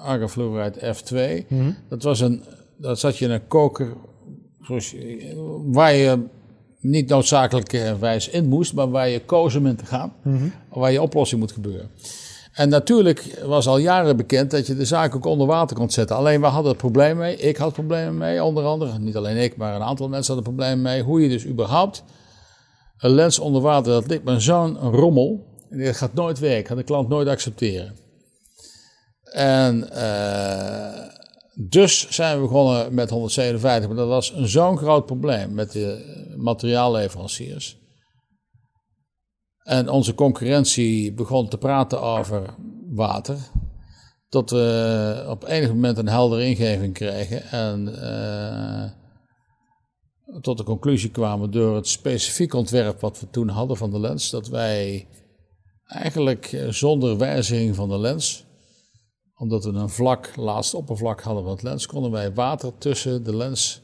argofluoride 0.01 0.95
F2, 0.95 1.47
mm 1.47 1.75
dat 1.89 2.03
was 2.03 2.19
een, 2.19 2.43
dat 2.77 2.99
zat 2.99 3.17
je 3.17 3.25
in 3.25 3.31
een 3.31 3.47
koker 3.47 3.93
zoals 4.61 4.95
waar 5.65 5.93
je 5.93 6.19
niet 6.79 7.09
noodzakelijk 7.09 7.95
wijs 7.99 8.29
in 8.29 8.47
moest, 8.47 8.73
maar 8.73 8.89
waar 8.89 9.09
je 9.09 9.25
koos 9.25 9.55
om 9.55 9.67
in 9.67 9.75
te 9.75 9.85
gaan, 9.85 10.13
mm 10.23 10.51
waar 10.69 10.91
je 10.91 11.01
oplossing 11.01 11.41
moet 11.41 11.51
gebeuren. 11.51 11.89
En 12.61 12.69
natuurlijk 12.69 13.39
was 13.45 13.67
al 13.67 13.77
jaren 13.77 14.17
bekend 14.17 14.51
dat 14.51 14.67
je 14.67 14.75
de 14.75 14.85
zaak 14.85 15.15
ook 15.15 15.25
onder 15.25 15.47
water 15.47 15.77
kon 15.77 15.89
zetten. 15.89 16.15
Alleen 16.15 16.41
we 16.41 16.47
hadden 16.47 16.71
het 16.71 16.81
probleem 16.81 17.17
mee, 17.17 17.37
ik 17.37 17.57
had 17.57 17.73
problemen 17.73 18.17
mee, 18.17 18.43
onder 18.43 18.63
andere, 18.63 18.99
niet 18.99 19.15
alleen 19.15 19.37
ik, 19.37 19.57
maar 19.57 19.75
een 19.75 19.81
aantal 19.81 20.09
mensen 20.09 20.33
hadden 20.33 20.53
problemen 20.53 20.81
mee, 20.81 21.01
hoe 21.01 21.21
je 21.21 21.29
dus 21.29 21.45
überhaupt 21.45 22.03
een 22.97 23.09
lens 23.09 23.39
onder 23.39 23.61
water, 23.61 23.91
dat 23.91 24.07
ligt 24.07 24.23
met 24.23 24.41
zo'n 24.41 24.77
rommel. 24.77 25.45
En 25.69 25.83
dat 25.83 25.95
gaat 25.95 26.13
nooit 26.13 26.39
werken, 26.39 26.65
gaat 26.67 26.77
de 26.77 26.83
klant 26.83 27.09
nooit 27.09 27.27
accepteren. 27.27 27.95
En 29.23 29.89
uh, 29.93 31.07
dus 31.55 32.09
zijn 32.09 32.35
we 32.35 32.41
begonnen 32.41 32.93
met 32.93 33.09
157, 33.09 33.87
maar 33.87 33.97
dat 33.97 34.07
was 34.07 34.35
zo'n 34.35 34.77
groot 34.77 35.05
probleem 35.05 35.53
met 35.53 35.71
de 35.71 36.15
materiaalleveranciers. 36.37 37.80
En 39.71 39.89
onze 39.89 40.15
concurrentie 40.15 41.13
begon 41.13 41.49
te 41.49 41.57
praten 41.57 42.01
over 42.01 42.55
water. 42.89 43.37
Tot 44.29 44.49
we 44.49 45.25
op 45.29 45.43
enig 45.47 45.69
moment 45.69 45.97
een 45.97 46.07
heldere 46.07 46.45
ingeving 46.45 46.93
kregen. 46.93 47.43
En 47.43 47.87
uh, 47.87 48.89
tot 50.41 50.57
de 50.57 50.63
conclusie 50.63 51.09
kwamen 51.09 51.51
door 51.51 51.75
het 51.75 51.87
specifiek 51.87 52.53
ontwerp 52.53 52.99
wat 52.99 53.19
we 53.19 53.29
toen 53.29 53.47
hadden 53.47 53.77
van 53.77 53.91
de 53.91 53.99
lens, 53.99 54.29
dat 54.29 54.47
wij 54.47 55.07
eigenlijk 55.85 56.45
eh, 56.45 56.69
zonder 56.69 57.17
wijziging 57.17 57.75
van 57.75 57.89
de 57.89 57.99
lens, 57.99 58.45
omdat 59.35 59.63
we 59.63 59.71
een 59.71 59.89
vlak, 59.89 60.35
laatste 60.35 60.77
oppervlak 60.77 61.21
hadden 61.21 61.43
van 61.43 61.51
het 61.51 61.63
lens, 61.63 61.85
konden 61.85 62.11
wij 62.11 62.33
water 62.33 62.77
tussen 62.77 63.23
de 63.23 63.35
lens 63.35 63.81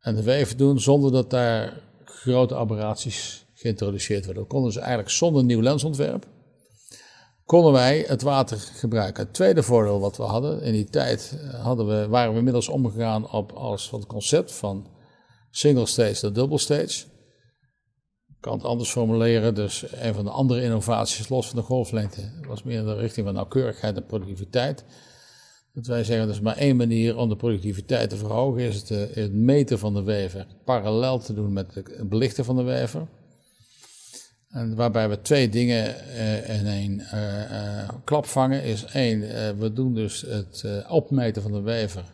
en 0.00 0.14
de 0.14 0.22
weef 0.22 0.54
doen 0.54 0.80
zonder 0.80 1.12
dat 1.12 1.30
daar 1.30 1.80
grote 2.04 2.56
aberraties 2.56 3.48
geïntroduceerd 3.60 4.24
werden. 4.24 4.42
We 4.42 4.48
konden 4.48 4.68
dus 4.68 4.78
eigenlijk 4.78 5.10
zonder 5.10 5.44
nieuw 5.44 5.60
lensontwerp, 5.60 6.26
konden 7.44 7.72
wij 7.72 8.04
het 8.06 8.22
water 8.22 8.58
gebruiken. 8.58 9.24
Het 9.24 9.34
tweede 9.34 9.62
voordeel 9.62 10.00
wat 10.00 10.16
we 10.16 10.22
hadden, 10.22 10.62
in 10.62 10.72
die 10.72 10.90
tijd 10.90 11.38
eh, 11.40 11.64
hadden 11.64 11.86
we, 11.86 12.08
waren 12.08 12.32
we 12.32 12.38
inmiddels 12.38 12.68
omgegaan 12.68 13.30
op 13.30 13.52
als 13.52 13.90
het 13.90 14.06
concept 14.06 14.52
van 14.52 14.86
single 15.50 15.86
stage 15.86 16.18
naar 16.22 16.32
double 16.32 16.58
stage. 16.58 17.04
Ik 18.28 18.46
kan 18.46 18.52
het 18.52 18.64
anders 18.64 18.90
formuleren, 18.90 19.54
dus 19.54 19.84
een 19.92 20.14
van 20.14 20.24
de 20.24 20.30
andere 20.30 20.62
innovaties 20.62 21.28
los 21.28 21.46
van 21.46 21.56
de 21.56 21.64
golflengte 21.64 22.32
was 22.46 22.62
meer 22.62 22.78
in 22.78 22.84
de 22.84 22.94
richting 22.94 23.26
van 23.26 23.34
nauwkeurigheid 23.34 23.96
en 23.96 24.06
productiviteit. 24.06 24.84
Dat 25.72 25.86
wij 25.86 26.04
zeggen, 26.04 26.26
dat 26.26 26.34
is 26.34 26.40
maar 26.40 26.56
één 26.56 26.76
manier 26.76 27.16
om 27.16 27.28
de 27.28 27.36
productiviteit 27.36 28.10
te 28.10 28.16
verhogen, 28.16 28.62
is 28.62 28.76
het, 28.76 28.90
eh, 28.90 29.16
het 29.16 29.32
meten 29.32 29.78
van 29.78 29.94
de 29.94 30.02
wever 30.02 30.46
parallel 30.64 31.18
te 31.18 31.34
doen 31.34 31.52
met 31.52 31.74
het 31.74 32.08
belichten 32.08 32.44
van 32.44 32.56
de 32.56 32.62
wever. 32.62 33.08
Waarbij 34.74 35.08
we 35.08 35.20
twee 35.20 35.48
dingen 35.48 35.94
uh, 35.94 36.58
in 36.58 36.66
één 36.66 37.00
uh, 37.00 37.88
klap 38.04 38.26
vangen, 38.26 38.62
is 38.62 38.84
één, 38.84 39.20
we 39.58 39.72
doen 39.72 39.94
dus 39.94 40.20
het 40.20 40.64
opmeten 40.88 41.42
van 41.42 41.52
de 41.52 41.60
wever 41.60 42.04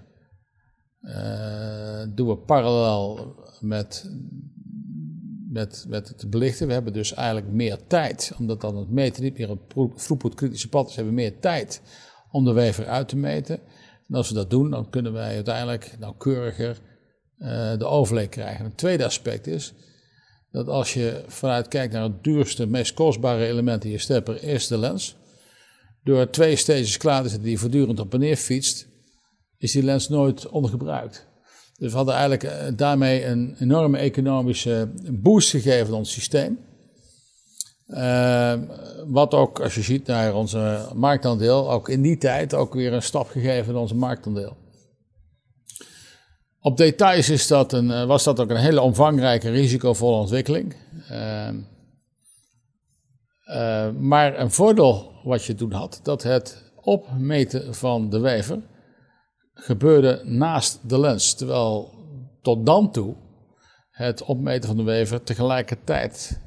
doen 2.14 2.28
we 2.28 2.36
parallel 2.46 3.34
met, 3.60 4.10
met, 5.48 5.84
met 5.88 6.08
het 6.08 6.30
belichten. 6.30 6.66
We 6.66 6.72
hebben 6.72 6.92
dus 6.92 7.14
eigenlijk 7.14 7.52
meer 7.52 7.86
tijd, 7.86 8.32
omdat 8.38 8.60
dan 8.60 8.76
het 8.76 8.90
meten 8.90 9.22
niet 9.22 9.38
meer 9.38 9.50
een 9.50 9.94
throughput 9.96 10.34
kritische 10.34 10.68
pad 10.68 10.88
is, 10.88 10.96
hebben 10.96 11.14
we 11.14 11.20
meer 11.20 11.38
tijd 11.38 11.82
om 12.30 12.44
de 12.44 12.52
wever 12.52 12.86
uit 12.86 13.08
te 13.08 13.16
meten. 13.16 13.60
En 14.08 14.14
als 14.14 14.28
we 14.28 14.34
dat 14.34 14.50
doen, 14.50 14.70
dan 14.70 14.90
kunnen 14.90 15.12
wij 15.12 15.34
uiteindelijk 15.34 15.96
nauwkeuriger 15.98 16.78
uh, 17.38 17.78
de 17.78 17.84
overleg 17.84 18.28
krijgen. 18.28 18.64
Een 18.64 18.74
tweede 18.74 19.04
aspect 19.04 19.46
is 19.46 19.74
dat 20.56 20.68
als 20.68 20.94
je 20.94 21.22
vanuit 21.26 21.68
kijkt 21.68 21.92
naar 21.92 22.02
het 22.02 22.24
duurste, 22.24 22.66
meest 22.66 22.94
kostbare 22.94 23.46
element 23.46 23.84
in 23.84 23.90
je 23.90 23.98
stepper, 23.98 24.42
is 24.42 24.66
de 24.66 24.78
lens. 24.78 25.16
Door 26.04 26.30
twee 26.30 26.56
stages 26.56 26.96
klaar 26.96 27.22
te 27.22 27.28
zetten 27.28 27.46
die 27.46 27.58
voortdurend 27.58 28.00
op 28.00 28.14
en 28.14 28.20
neer 28.20 28.36
fietst, 28.36 28.88
is 29.58 29.72
die 29.72 29.82
lens 29.82 30.08
nooit 30.08 30.48
ondergebruikt. 30.48 31.26
Dus 31.78 31.90
we 31.90 31.96
hadden 31.96 32.14
eigenlijk 32.14 32.42
eh, 32.42 32.66
daarmee 32.76 33.24
een 33.24 33.56
enorme 33.58 33.98
economische 33.98 34.88
boost 35.10 35.50
gegeven 35.50 35.86
aan 35.86 35.98
ons 35.98 36.12
systeem. 36.12 36.58
Uh, 37.88 38.54
wat 39.06 39.34
ook, 39.34 39.60
als 39.60 39.74
je 39.74 39.82
ziet 39.82 40.06
naar 40.06 40.34
onze 40.34 40.88
marktaandeel, 40.94 41.70
ook 41.70 41.88
in 41.88 42.02
die 42.02 42.18
tijd 42.18 42.54
ook 42.54 42.74
weer 42.74 42.92
een 42.92 43.02
stap 43.02 43.28
gegeven 43.28 43.72
in 43.72 43.80
onze 43.80 43.94
marktaandeel. 43.94 44.56
Op 46.66 46.76
details 46.76 47.28
is 47.28 47.46
dat 47.46 47.72
een, 47.72 47.90
eh, 47.90 48.04
was 48.04 48.24
dat 48.24 48.40
ook 48.40 48.50
een 48.50 48.56
hele 48.56 48.80
omvangrijke, 48.80 49.50
risicovolle 49.50 50.16
ontwikkeling. 50.16 50.76
Uh, 51.10 51.48
Uh, 53.50 53.90
maar 53.90 54.38
een 54.38 54.50
voordeel 54.50 55.20
wat 55.24 55.44
je 55.44 55.54
toen 55.54 55.72
had, 55.72 56.00
dat 56.02 56.22
het 56.22 56.72
opmeten 56.80 57.74
van 57.74 58.10
de 58.10 58.18
wever 58.18 58.62
gebeurde 59.54 60.22
naast 60.24 60.88
de 60.88 61.00
lens. 61.00 61.34
Terwijl 61.34 61.90
tot 62.42 62.66
dan 62.66 62.92
toe 62.92 63.14
het 63.90 64.22
opmeten 64.22 64.68
van 64.68 64.76
de 64.76 64.82
wever 64.82 65.22
tegelijkertijd 65.22 66.40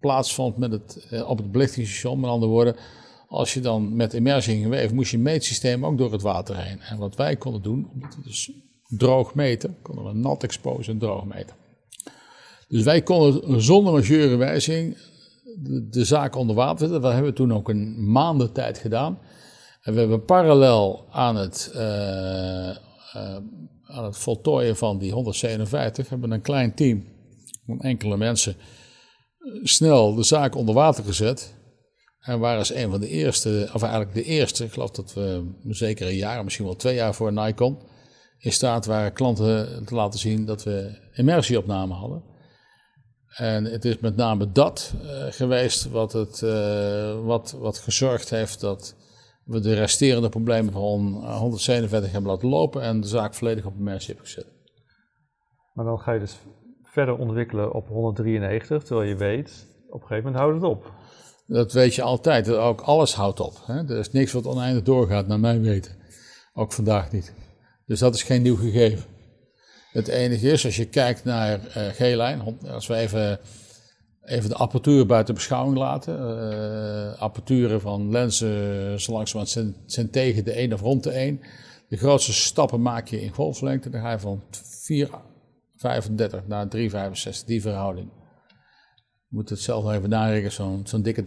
plaatsvond 0.00 0.56
met 0.56 0.72
het, 0.72 1.06
uh, 1.10 1.28
op 1.28 1.38
het 1.38 1.52
belichtingsstation. 1.52 2.20
Met 2.20 2.30
andere 2.30 2.52
woorden, 2.52 2.76
als 3.28 3.54
je 3.54 3.60
dan 3.60 3.96
met 3.96 4.14
immersie 4.14 4.54
ging 4.56 4.68
weven, 4.68 4.94
moest 4.94 5.10
je 5.10 5.18
meetsysteem 5.18 5.86
ook 5.86 5.98
door 5.98 6.12
het 6.12 6.22
water 6.22 6.56
heen. 6.56 6.80
En 6.80 6.98
wat 6.98 7.16
wij 7.16 7.36
konden 7.36 7.62
doen, 7.62 7.90
dus 8.24 8.50
droog 8.88 9.34
meten, 9.34 9.76
konden 9.82 10.04
we 10.04 10.12
nat 10.12 10.42
exposen 10.42 10.92
en 10.92 10.98
droog 10.98 11.24
meten. 11.24 11.56
Dus 12.68 12.82
wij 12.82 13.02
konden 13.02 13.62
zonder 13.62 13.92
majeure 13.92 14.36
wijziging 14.36 14.96
de, 15.90 16.04
zaak 16.04 16.36
onder 16.36 16.56
water 16.56 16.78
zetten. 16.78 17.00
Dat 17.00 17.12
hebben 17.12 17.30
we 17.30 17.36
toen 17.36 17.52
ook 17.52 17.68
een 17.68 18.10
maanden 18.10 18.52
tijd 18.52 18.78
gedaan. 18.78 19.18
En 19.82 19.92
we 19.92 19.98
hebben 19.98 20.24
parallel 20.24 21.04
aan 21.10 21.36
het, 21.36 21.72
uh, 21.74 21.80
uh, 21.80 23.36
aan 23.84 24.04
het 24.04 24.16
voltooien 24.16 24.76
van 24.76 24.98
die 24.98 25.12
157, 25.12 26.08
hebben 26.08 26.30
een 26.30 26.40
klein 26.40 26.74
team 26.74 27.04
van 27.66 27.80
enkele 27.80 28.16
mensen 28.16 28.56
snel 29.62 30.14
de 30.14 30.22
zaak 30.22 30.54
onder 30.54 30.74
water 30.74 31.04
gezet. 31.04 31.54
En 32.20 32.38
waren 32.38 32.58
als 32.58 32.74
een 32.74 32.90
van 32.90 33.00
de 33.00 33.08
eerste, 33.08 33.70
of 33.72 33.82
eigenlijk 33.82 34.14
de 34.14 34.22
eerste, 34.22 34.64
ik 34.64 34.72
geloof 34.72 34.90
dat 34.90 35.14
we 35.14 35.52
zeker 35.68 36.06
een 36.06 36.16
jaar, 36.16 36.44
misschien 36.44 36.64
wel 36.64 36.76
twee 36.76 36.94
jaar 36.94 37.14
voor 37.14 37.32
Nikon, 37.32 37.78
in 38.38 38.52
staat 38.52 38.86
waren 38.86 39.12
klanten 39.12 39.84
te 39.84 39.94
laten 39.94 40.18
zien 40.18 40.44
dat 40.44 40.62
we 40.62 40.98
immersieopname 41.12 41.94
hadden. 41.94 42.22
En 43.36 43.64
het 43.64 43.84
is 43.84 43.98
met 43.98 44.16
name 44.16 44.52
dat 44.52 44.94
uh, 45.02 45.26
geweest 45.28 45.90
wat, 45.90 46.12
het, 46.12 46.40
uh, 46.44 47.24
wat, 47.24 47.56
wat 47.58 47.78
gezorgd 47.78 48.30
heeft 48.30 48.60
dat 48.60 48.94
we 49.44 49.60
de 49.60 49.74
resterende 49.74 50.28
problemen 50.28 50.72
van 50.72 50.80
147 50.80 52.12
hebben 52.12 52.30
laten 52.30 52.48
lopen 52.48 52.82
en 52.82 53.00
de 53.00 53.06
zaak 53.06 53.34
volledig 53.34 53.64
op 53.64 53.76
immersie 53.76 54.14
hebben 54.14 54.26
gezet. 54.26 54.46
Maar 55.72 55.84
dan 55.84 56.00
ga 56.00 56.12
je 56.12 56.20
dus 56.20 56.36
verder 56.82 57.16
ontwikkelen 57.16 57.72
op 57.72 57.88
193, 57.88 58.82
terwijl 58.82 59.08
je 59.08 59.16
weet, 59.16 59.66
op 59.88 60.00
een 60.00 60.06
gegeven 60.06 60.32
moment 60.32 60.42
houdt 60.42 60.54
het 60.54 60.70
op. 60.70 60.92
Dat 61.46 61.72
weet 61.72 61.94
je 61.94 62.02
altijd, 62.02 62.50
ook 62.50 62.80
alles 62.80 63.14
houdt 63.14 63.40
op. 63.40 63.62
Hè? 63.66 63.74
Er 63.74 63.98
is 63.98 64.12
niks 64.12 64.32
wat 64.32 64.46
oneindig 64.46 64.82
doorgaat, 64.82 65.26
naar 65.26 65.40
mijn 65.40 65.62
weten. 65.62 65.92
Ook 66.54 66.72
vandaag 66.72 67.12
niet. 67.12 67.34
Dus 67.86 67.98
dat 67.98 68.14
is 68.14 68.22
geen 68.22 68.42
nieuw 68.42 68.56
gegeven. 68.56 69.04
Het 69.92 70.08
enige 70.08 70.50
is, 70.50 70.64
als 70.64 70.76
je 70.76 70.84
kijkt 70.84 71.24
naar 71.24 71.60
uh, 71.66 71.86
G-lijn, 71.86 72.58
als 72.66 72.86
we 72.86 72.94
even, 72.94 73.40
even 74.22 74.48
de 74.48 74.54
apparatuur 74.54 75.06
buiten 75.06 75.34
beschouwing 75.34 75.76
laten. 75.76 76.14
Uh, 76.18 77.20
apparaturen 77.20 77.80
van 77.80 78.10
lenzen, 78.10 79.00
zo 79.00 79.24
zijn, 79.24 79.76
zijn 79.86 80.10
tegen 80.10 80.44
de 80.44 80.52
1 80.52 80.72
of 80.72 80.80
rond 80.80 81.02
de 81.02 81.10
1. 81.10 81.40
De 81.88 81.96
grootste 81.96 82.32
stappen 82.32 82.82
maak 82.82 83.08
je 83.08 83.22
in 83.22 83.30
golflengte. 83.30 83.90
Dan 83.90 84.00
ga 84.00 84.10
je 84.10 84.18
van 84.18 84.42
4,35 86.42 86.46
naar 86.46 86.66
3,65, 86.76 87.44
die 87.46 87.60
verhouding. 87.60 88.08
Je 89.28 89.36
moet 89.36 89.48
het 89.48 89.60
zelf 89.60 89.84
nog 89.84 89.92
even 89.92 90.08
narekenen, 90.08 90.52
zo'n 90.52 90.86
zo'n 90.86 91.02
dikke 91.02 91.22
30% 91.22 91.24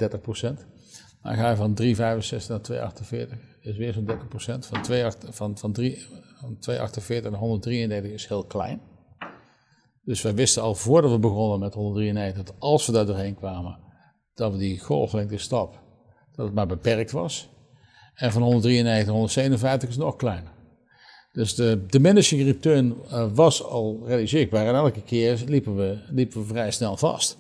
Dan 1.22 1.36
ga 1.36 1.50
je 1.50 1.56
van 1.56 1.78
3,65 1.82 2.48
naar 2.48 2.94
2,48, 3.32 3.49
is 3.70 3.78
weer 3.78 3.94
zo'n 3.94 4.08
30% 4.08 4.60
Van, 4.60 4.82
2, 4.82 5.12
van, 5.30 5.58
van 5.58 5.72
3, 5.72 6.06
van 6.40 6.58
248 6.60 7.32
naar 7.32 7.40
133 7.40 8.12
is 8.12 8.28
heel 8.28 8.44
klein. 8.44 8.82
Dus 10.04 10.22
wij 10.22 10.34
wisten 10.34 10.62
al 10.62 10.76
voordat 10.76 11.12
we 11.12 11.20
begonnen 11.20 11.60
met 11.60 11.74
193 11.74 12.44
dat 12.44 12.56
als 12.60 12.86
we 12.86 12.92
daar 12.92 13.06
doorheen 13.06 13.36
kwamen, 13.36 13.80
dat 14.34 14.52
we 14.52 14.58
die 14.58 14.80
golflengte 14.80 15.38
stap, 15.38 15.82
dat 16.36 16.46
het 16.46 16.56
maar 16.56 16.68
beperkt 16.68 17.12
was. 17.12 17.50
En 18.14 18.32
van 18.32 18.42
193 18.42 19.06
naar 19.06 19.16
157 19.16 19.90
is 19.90 19.98
nog 19.98 20.16
kleiner. 20.16 20.52
Dus 21.32 21.56
de 21.56 21.86
diminishing 21.86 22.44
return 22.44 22.96
uh, 23.06 23.32
was 23.34 23.64
al 23.64 24.06
zichtbaar 24.24 24.68
en 24.68 24.76
elke 24.76 25.02
keer 25.02 25.44
liepen 25.48 25.76
we, 25.76 25.98
liepen 26.10 26.42
we 26.42 26.48
vrij 26.48 26.72
snel 26.72 26.98
vast. 26.98 27.38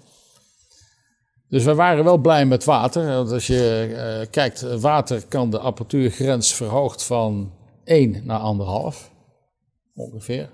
Dus 1.49 1.63
we 1.63 1.75
waren 1.75 2.03
wel 2.03 2.17
blij 2.17 2.45
met 2.45 2.63
water. 2.63 3.05
Want 3.05 3.31
als 3.31 3.47
je 3.47 3.87
uh, 3.89 4.27
kijkt, 4.31 4.61
water 4.61 5.25
kan 5.27 5.49
de 5.49 5.59
apparatuurgrens 5.59 6.53
verhoogd 6.53 7.03
van 7.03 7.51
1 7.83 8.21
naar 8.23 8.41
1,5 8.93 8.97
ongeveer. 9.95 10.49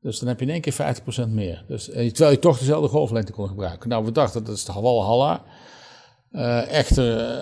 Dus 0.00 0.18
dan 0.18 0.28
heb 0.28 0.38
je 0.40 0.46
in 0.46 0.52
één 0.52 0.60
keer 0.60 0.96
50% 1.26 1.28
meer. 1.28 1.64
Dus, 1.68 1.84
terwijl 1.84 2.30
je 2.30 2.38
toch 2.38 2.58
dezelfde 2.58 2.88
golflengte 2.88 3.32
kon 3.32 3.48
gebruiken. 3.48 3.88
Nou, 3.88 4.04
we 4.04 4.12
dachten 4.12 4.44
dat 4.44 4.56
is 4.56 4.64
de 4.64 4.72
Walhalla. 4.72 5.42
Uh, 6.32 6.72
echter, 6.72 7.38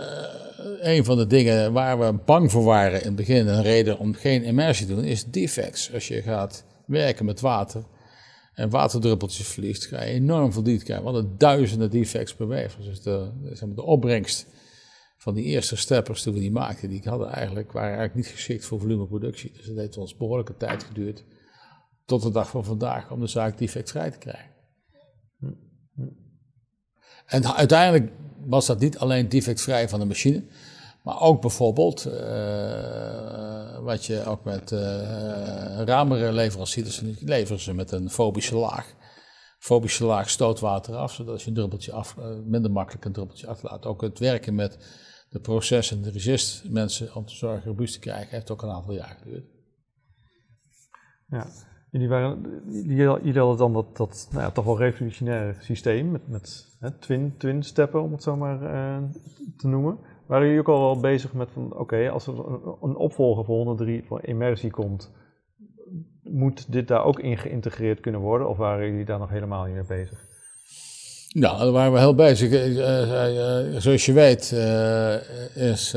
een 0.80 1.04
van 1.04 1.16
de 1.16 1.26
dingen 1.26 1.72
waar 1.72 1.98
we 1.98 2.12
bang 2.24 2.50
voor 2.50 2.64
waren 2.64 3.00
in 3.00 3.06
het 3.06 3.16
begin, 3.16 3.46
een 3.46 3.62
reden 3.62 3.98
om 3.98 4.14
geen 4.14 4.42
immersie 4.42 4.86
te 4.86 4.94
doen, 4.94 5.04
is 5.04 5.24
defects. 5.24 5.92
Als 5.94 6.08
je 6.08 6.22
gaat 6.22 6.64
werken 6.86 7.24
met 7.24 7.40
water 7.40 7.84
en 8.58 8.70
waterdruppeltjes 8.70 9.46
vliegt, 9.46 9.86
ga 9.86 10.02
je 10.02 10.12
enorm 10.12 10.52
veel 10.52 10.62
diet 10.62 10.82
krijgen. 10.82 11.06
We 11.06 11.12
hadden 11.12 11.38
duizenden 11.38 11.90
defects 11.90 12.34
per 12.34 12.48
wever. 12.48 12.82
Dus 12.82 13.02
de, 13.02 13.30
zeg 13.52 13.66
maar, 13.66 13.74
de 13.74 13.82
opbrengst 13.82 14.46
van 15.16 15.34
die 15.34 15.44
eerste 15.44 15.76
steppers 15.76 16.22
toen 16.22 16.34
we 16.34 16.40
die 16.40 16.50
maakten, 16.50 16.88
die 16.88 17.00
hadden 17.04 17.28
eigenlijk, 17.28 17.72
waren 17.72 17.96
eigenlijk 17.96 18.14
niet 18.14 18.34
geschikt 18.34 18.64
voor 18.64 18.80
volumeproductie. 18.80 19.52
Dus 19.52 19.66
het 19.66 19.76
heeft 19.76 19.96
ons 19.96 20.16
behoorlijke 20.16 20.56
tijd 20.56 20.82
geduurd 20.82 21.24
tot 22.04 22.22
de 22.22 22.30
dag 22.30 22.50
van 22.50 22.64
vandaag 22.64 23.10
om 23.10 23.20
de 23.20 23.26
zaak 23.26 23.58
defectvrij 23.58 24.10
te 24.10 24.18
krijgen. 24.18 24.50
En 27.26 27.54
uiteindelijk 27.54 28.12
was 28.46 28.66
dat 28.66 28.80
niet 28.80 28.98
alleen 28.98 29.28
defectvrij 29.28 29.88
van 29.88 30.00
de 30.00 30.06
machine, 30.06 30.44
maar 31.08 31.20
ook 31.20 31.40
bijvoorbeeld, 31.40 32.06
uh, 32.06 33.78
wat 33.78 34.04
je 34.04 34.24
ook 34.24 34.44
met 34.44 34.70
uh, 34.70 35.80
ramenleveranciers 35.84 37.00
leveren 37.20 37.60
ze 37.60 37.74
met 37.74 37.90
een 37.90 38.10
fobische 38.10 38.56
laag. 38.56 38.94
Fobische 39.58 40.04
laag 40.04 40.30
stoot 40.30 40.60
water 40.60 40.94
af, 40.94 41.12
zodat 41.12 41.42
je 41.42 41.48
een 41.48 41.54
druppeltje 41.54 41.92
af, 41.92 42.16
uh, 42.18 42.24
minder 42.44 42.70
makkelijk 42.70 43.04
een 43.04 43.12
druppeltje 43.12 43.46
achterlaat. 43.46 43.86
Ook 43.86 44.00
het 44.00 44.18
werken 44.18 44.54
met 44.54 44.78
de 45.30 45.40
processen, 45.40 46.02
de 46.02 46.10
resist 46.10 46.70
mensen 46.70 47.14
om 47.14 47.26
te 47.26 47.34
zorgen 47.34 47.70
robuust 47.70 47.94
te 47.94 48.00
krijgen, 48.00 48.30
heeft 48.30 48.50
ook 48.50 48.62
een 48.62 48.70
aantal 48.70 48.94
jaar 48.94 49.16
geduurd. 49.22 49.46
Ja, 51.28 51.46
jullie, 51.90 52.08
waren, 52.08 52.62
jullie 52.72 53.38
hadden 53.38 53.56
dan 53.56 53.72
dat, 53.72 53.96
dat 53.96 54.28
nou 54.30 54.42
ja, 54.42 54.50
toch 54.50 54.64
wel 54.64 54.78
revolutionaire 54.78 55.56
systeem 55.60 56.10
met, 56.10 56.28
met 56.28 56.76
hè, 56.80 56.90
twin, 56.90 57.34
twin 57.38 57.62
steppen, 57.62 58.02
om 58.02 58.12
het 58.12 58.22
zo 58.22 58.36
maar 58.36 58.58
te 59.56 59.68
noemen. 59.68 60.16
Waren 60.28 60.46
jullie 60.46 60.60
ook 60.60 60.68
al 60.68 60.80
wel 60.80 61.00
bezig 61.00 61.32
met 61.32 61.48
van, 61.52 61.78
oké, 61.78 62.10
als 62.10 62.26
er 62.26 62.34
een 62.82 62.96
opvolger 62.96 63.44
voor 63.44 63.56
103 63.56 64.04
voor 64.06 64.24
immersie 64.24 64.70
komt, 64.70 65.10
moet 66.22 66.72
dit 66.72 66.88
daar 66.88 67.04
ook 67.04 67.20
in 67.20 67.38
geïntegreerd 67.38 68.00
kunnen 68.00 68.20
worden? 68.20 68.48
Of 68.48 68.56
waren 68.56 68.90
jullie 68.90 69.04
daar 69.04 69.18
nog 69.18 69.30
helemaal 69.30 69.64
niet 69.64 69.74
mee 69.74 69.84
bezig? 69.84 70.26
Nou, 71.32 71.58
daar 71.58 71.72
waren 71.72 71.92
we 71.92 71.98
heel 71.98 72.14
bezig. 72.14 72.50
Uh, 72.50 73.72
uh, 73.72 73.80
zoals 73.80 74.06
je 74.06 74.12
weet 74.12 74.52
is, 75.54 75.94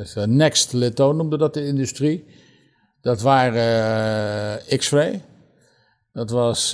is 0.00 0.14
Next 0.26 0.72
Litho, 0.72 1.12
noemde 1.12 1.38
dat 1.38 1.54
de 1.54 1.66
industrie. 1.66 2.24
Dat 3.00 3.20
waren 3.20 4.58
X-ray. 4.76 5.22
Dat 6.12 6.30
was, 6.30 6.70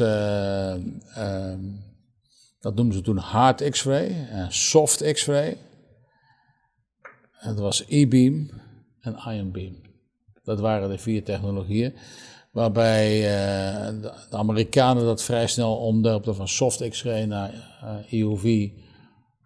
dat 2.60 2.74
noemden 2.74 2.92
ze 2.92 3.00
toen 3.02 3.16
hard 3.16 3.70
X-ray 3.70 4.26
en 4.30 4.52
soft 4.52 5.12
X-ray. 5.12 5.56
Het 7.44 7.59
was 7.59 7.85
e-beam 7.88 8.50
en 9.00 9.16
ion 9.28 9.52
beam. 9.52 9.76
Dat 10.42 10.61
waren 10.61 10.88
de 10.88 10.98
vier 10.98 11.24
technologieën. 11.24 11.94
Waarbij 12.50 13.16
uh, 13.16 14.02
de, 14.02 14.12
Amerikanen 14.30 15.04
dat 15.04 15.22
vrij 15.22 15.46
snel 15.46 15.76
omdoopten 15.76 16.35
van 16.35 16.48
soft 16.48 16.88
X-ray 16.88 17.24
naar 17.24 17.52
uh, 18.12 18.42
eh. 18.44 18.70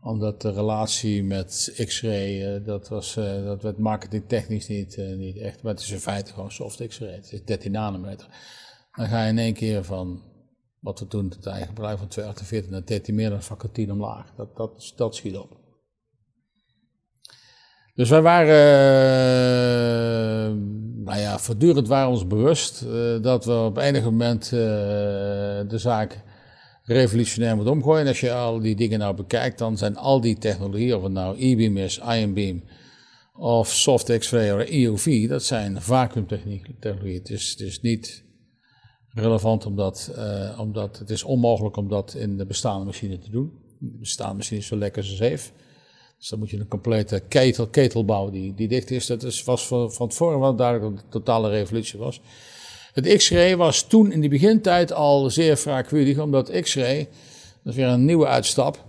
Omdat 0.02 0.42
de 0.42 0.50
relatie 0.50 1.24
met 1.24 1.82
X-ray, 1.86 2.56
uh, 2.56 2.64
dat, 2.64 2.88
was, 2.88 3.14
dat 3.44 3.62
werd 3.62 3.78
marketingtechnisch 3.78 4.68
niet, 4.68 4.96
niet 5.16 5.36
echt. 5.36 5.62
Maar 5.62 5.72
het 5.72 5.82
is 5.82 5.90
in 5.90 5.98
feite 5.98 6.32
gewoon 6.32 6.52
soft 6.52 6.86
X-ray. 6.86 7.14
Het 7.14 7.32
is 7.32 7.44
13 7.44 7.72
nanometer. 7.72 8.26
Dan 8.92 9.06
ga 9.06 9.22
je 9.22 9.30
in 9.30 9.38
één 9.38 9.54
keer 9.54 9.84
van, 9.84 10.22
wat 10.80 10.98
we 10.98 11.06
toen 11.06 11.28
het 11.28 11.46
eigen 11.46 11.66
gebruik 11.66 11.98
van 11.98 12.08
248 12.08 12.70
naar 12.70 12.84
13 12.84 13.14
meer 13.14 13.30
dan 13.30 13.70
10 13.72 13.92
omlaag. 13.92 14.34
Dat, 14.36 14.56
dat, 14.56 14.92
dat 14.96 15.14
schiet 15.14 15.36
op. 15.36 15.57
Dus 17.98 18.08
wij 18.08 18.22
waren, 18.22 18.54
uh, 20.50 20.56
nou 21.04 21.18
ja, 21.18 21.38
voortdurend 21.38 21.88
waren 21.88 22.08
ons 22.08 22.26
bewust 22.26 22.84
uh, 22.86 23.22
dat 23.22 23.44
we 23.44 23.52
op 23.52 23.76
enig 23.76 24.04
moment 24.04 24.44
uh, 24.44 24.50
de 25.68 25.78
zaak 25.78 26.22
revolutionair 26.84 27.54
moeten 27.54 27.74
omgooien. 27.74 28.02
En 28.02 28.08
als 28.08 28.20
je 28.20 28.32
al 28.32 28.60
die 28.60 28.76
dingen 28.76 28.98
nou 28.98 29.14
bekijkt, 29.14 29.58
dan 29.58 29.78
zijn 29.78 29.96
al 29.96 30.20
die 30.20 30.38
technologieën, 30.38 30.96
of 30.96 31.02
het 31.02 31.12
nou 31.12 31.36
e-beam 31.38 31.76
is, 31.76 32.00
ion 32.18 32.34
beam 32.34 32.62
of 33.34 33.72
soft 33.72 34.18
X-ray 34.18 34.50
of 34.50 34.68
EUV, 34.68 35.28
dat 35.28 35.44
zijn 35.44 35.82
vacuümtechnologieën. 35.82 37.18
Het 37.18 37.30
is, 37.30 37.50
het 37.50 37.60
is 37.60 37.80
niet 37.80 38.24
relevant 39.08 39.66
omdat, 39.66 40.10
omdat 40.58 40.98
het 40.98 41.10
is 41.10 41.22
onmogelijk 41.22 41.76
om 41.76 41.88
dat 41.88 42.14
in 42.14 42.36
de 42.36 42.46
bestaande 42.46 42.84
machine 42.84 43.18
te 43.18 43.30
doen. 43.30 43.52
Die 43.80 43.98
bestaan 43.98 44.36
misschien 44.36 44.56
niet 44.56 44.66
zo 44.66 44.76
lekker 44.76 45.02
als 45.02 45.16
zeef. 45.16 45.52
Dus 46.18 46.28
dan 46.28 46.38
moet 46.38 46.50
je 46.50 46.58
een 46.58 46.68
complete 46.68 47.22
ketel, 47.70 48.04
bouwen 48.04 48.32
die, 48.32 48.54
die 48.54 48.68
dicht 48.68 48.90
is. 48.90 49.06
Dat 49.06 49.22
is, 49.22 49.44
was 49.44 49.66
van, 49.66 49.92
van 49.92 50.08
tevoren 50.08 50.40
wel 50.40 50.56
duidelijk 50.56 50.84
dat 50.84 50.96
het 50.96 51.04
een 51.04 51.10
totale 51.10 51.50
revolutie 51.50 51.98
was. 51.98 52.20
Het 52.92 53.16
X-ray 53.16 53.56
was 53.56 53.82
toen 53.82 54.12
in 54.12 54.20
die 54.20 54.30
begintijd 54.30 54.92
al 54.92 55.30
zeer 55.30 55.56
fraakwillig, 55.56 56.18
omdat 56.18 56.60
X-ray, 56.60 57.08
dat 57.62 57.72
is 57.72 57.74
weer 57.74 57.86
een 57.86 58.04
nieuwe 58.04 58.26
uitstap, 58.26 58.84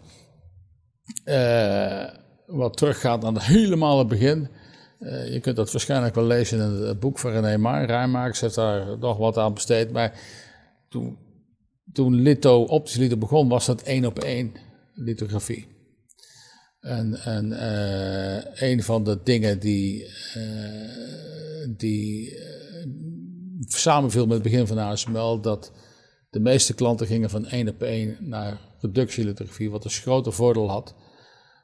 uh, 1.25 2.03
wat 2.45 2.77
teruggaat 2.77 3.21
naar 3.21 3.33
het 3.33 3.43
helemaal 3.43 3.97
het 3.97 4.07
begin. 4.07 4.47
Uh, 4.99 5.33
je 5.33 5.39
kunt 5.39 5.55
dat 5.55 5.71
waarschijnlijk 5.71 6.15
wel 6.15 6.23
lezen 6.23 6.59
in 6.59 6.87
het 6.87 6.99
boek 6.99 7.19
van 7.19 7.31
René 7.31 7.57
Maar. 7.57 7.85
Rijmakers 7.85 8.41
heeft 8.41 8.55
daar 8.55 8.97
nog 8.97 9.17
wat 9.17 9.37
aan 9.37 9.53
besteed. 9.53 9.91
Maar 9.91 10.19
toen, 10.89 11.17
toen 11.93 12.13
litho, 12.13 12.63
optische 12.63 12.99
litho 12.99 13.17
begon, 13.17 13.49
was 13.49 13.65
dat 13.65 13.81
één 13.81 14.05
op 14.05 14.19
één 14.19 14.53
lithografie. 14.93 15.78
En, 16.79 17.13
en 17.13 17.51
uh, 17.51 18.69
een 18.69 18.83
van 18.83 19.03
de 19.03 19.19
dingen 19.23 19.59
die, 19.59 20.05
uh, 20.37 21.67
die 21.77 22.37
samenviel 23.59 24.25
met 24.25 24.33
het 24.33 24.43
begin 24.43 24.67
van 24.67 24.77
ASML, 24.77 25.41
dat 25.41 25.71
de 26.29 26.39
meeste 26.39 26.73
klanten 26.73 27.07
gingen 27.07 27.29
van 27.29 27.45
één 27.45 27.67
op 27.67 27.81
één 27.81 28.17
naar 28.19 28.59
reductielithografie, 28.79 29.71
wat 29.71 29.83
een 29.83 29.89
grote 29.89 30.31
voordeel 30.31 30.69
had 30.69 30.95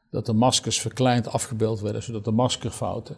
dat 0.09 0.25
de 0.25 0.33
maskers 0.33 0.81
verkleind 0.81 1.27
afgebeeld 1.27 1.79
werden, 1.79 2.03
zodat 2.03 2.23
de 2.23 2.31
maskerfouten 2.31 3.17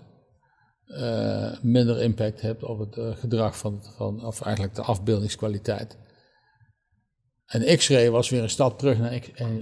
minder 1.61 2.01
impact 2.01 2.41
hebben 2.41 2.69
op 2.69 2.79
het 2.79 3.17
gedrag 3.17 3.57
van, 3.57 3.83
van, 3.83 4.25
of 4.25 4.41
eigenlijk 4.41 4.75
de 4.75 4.81
afbeeldingskwaliteit. 4.81 5.97
En 7.47 7.77
X-ray 7.77 8.09
was 8.09 8.29
weer 8.29 8.43
een 8.43 8.49
stap 8.49 8.79
terug 8.79 8.97
naar 8.97 9.11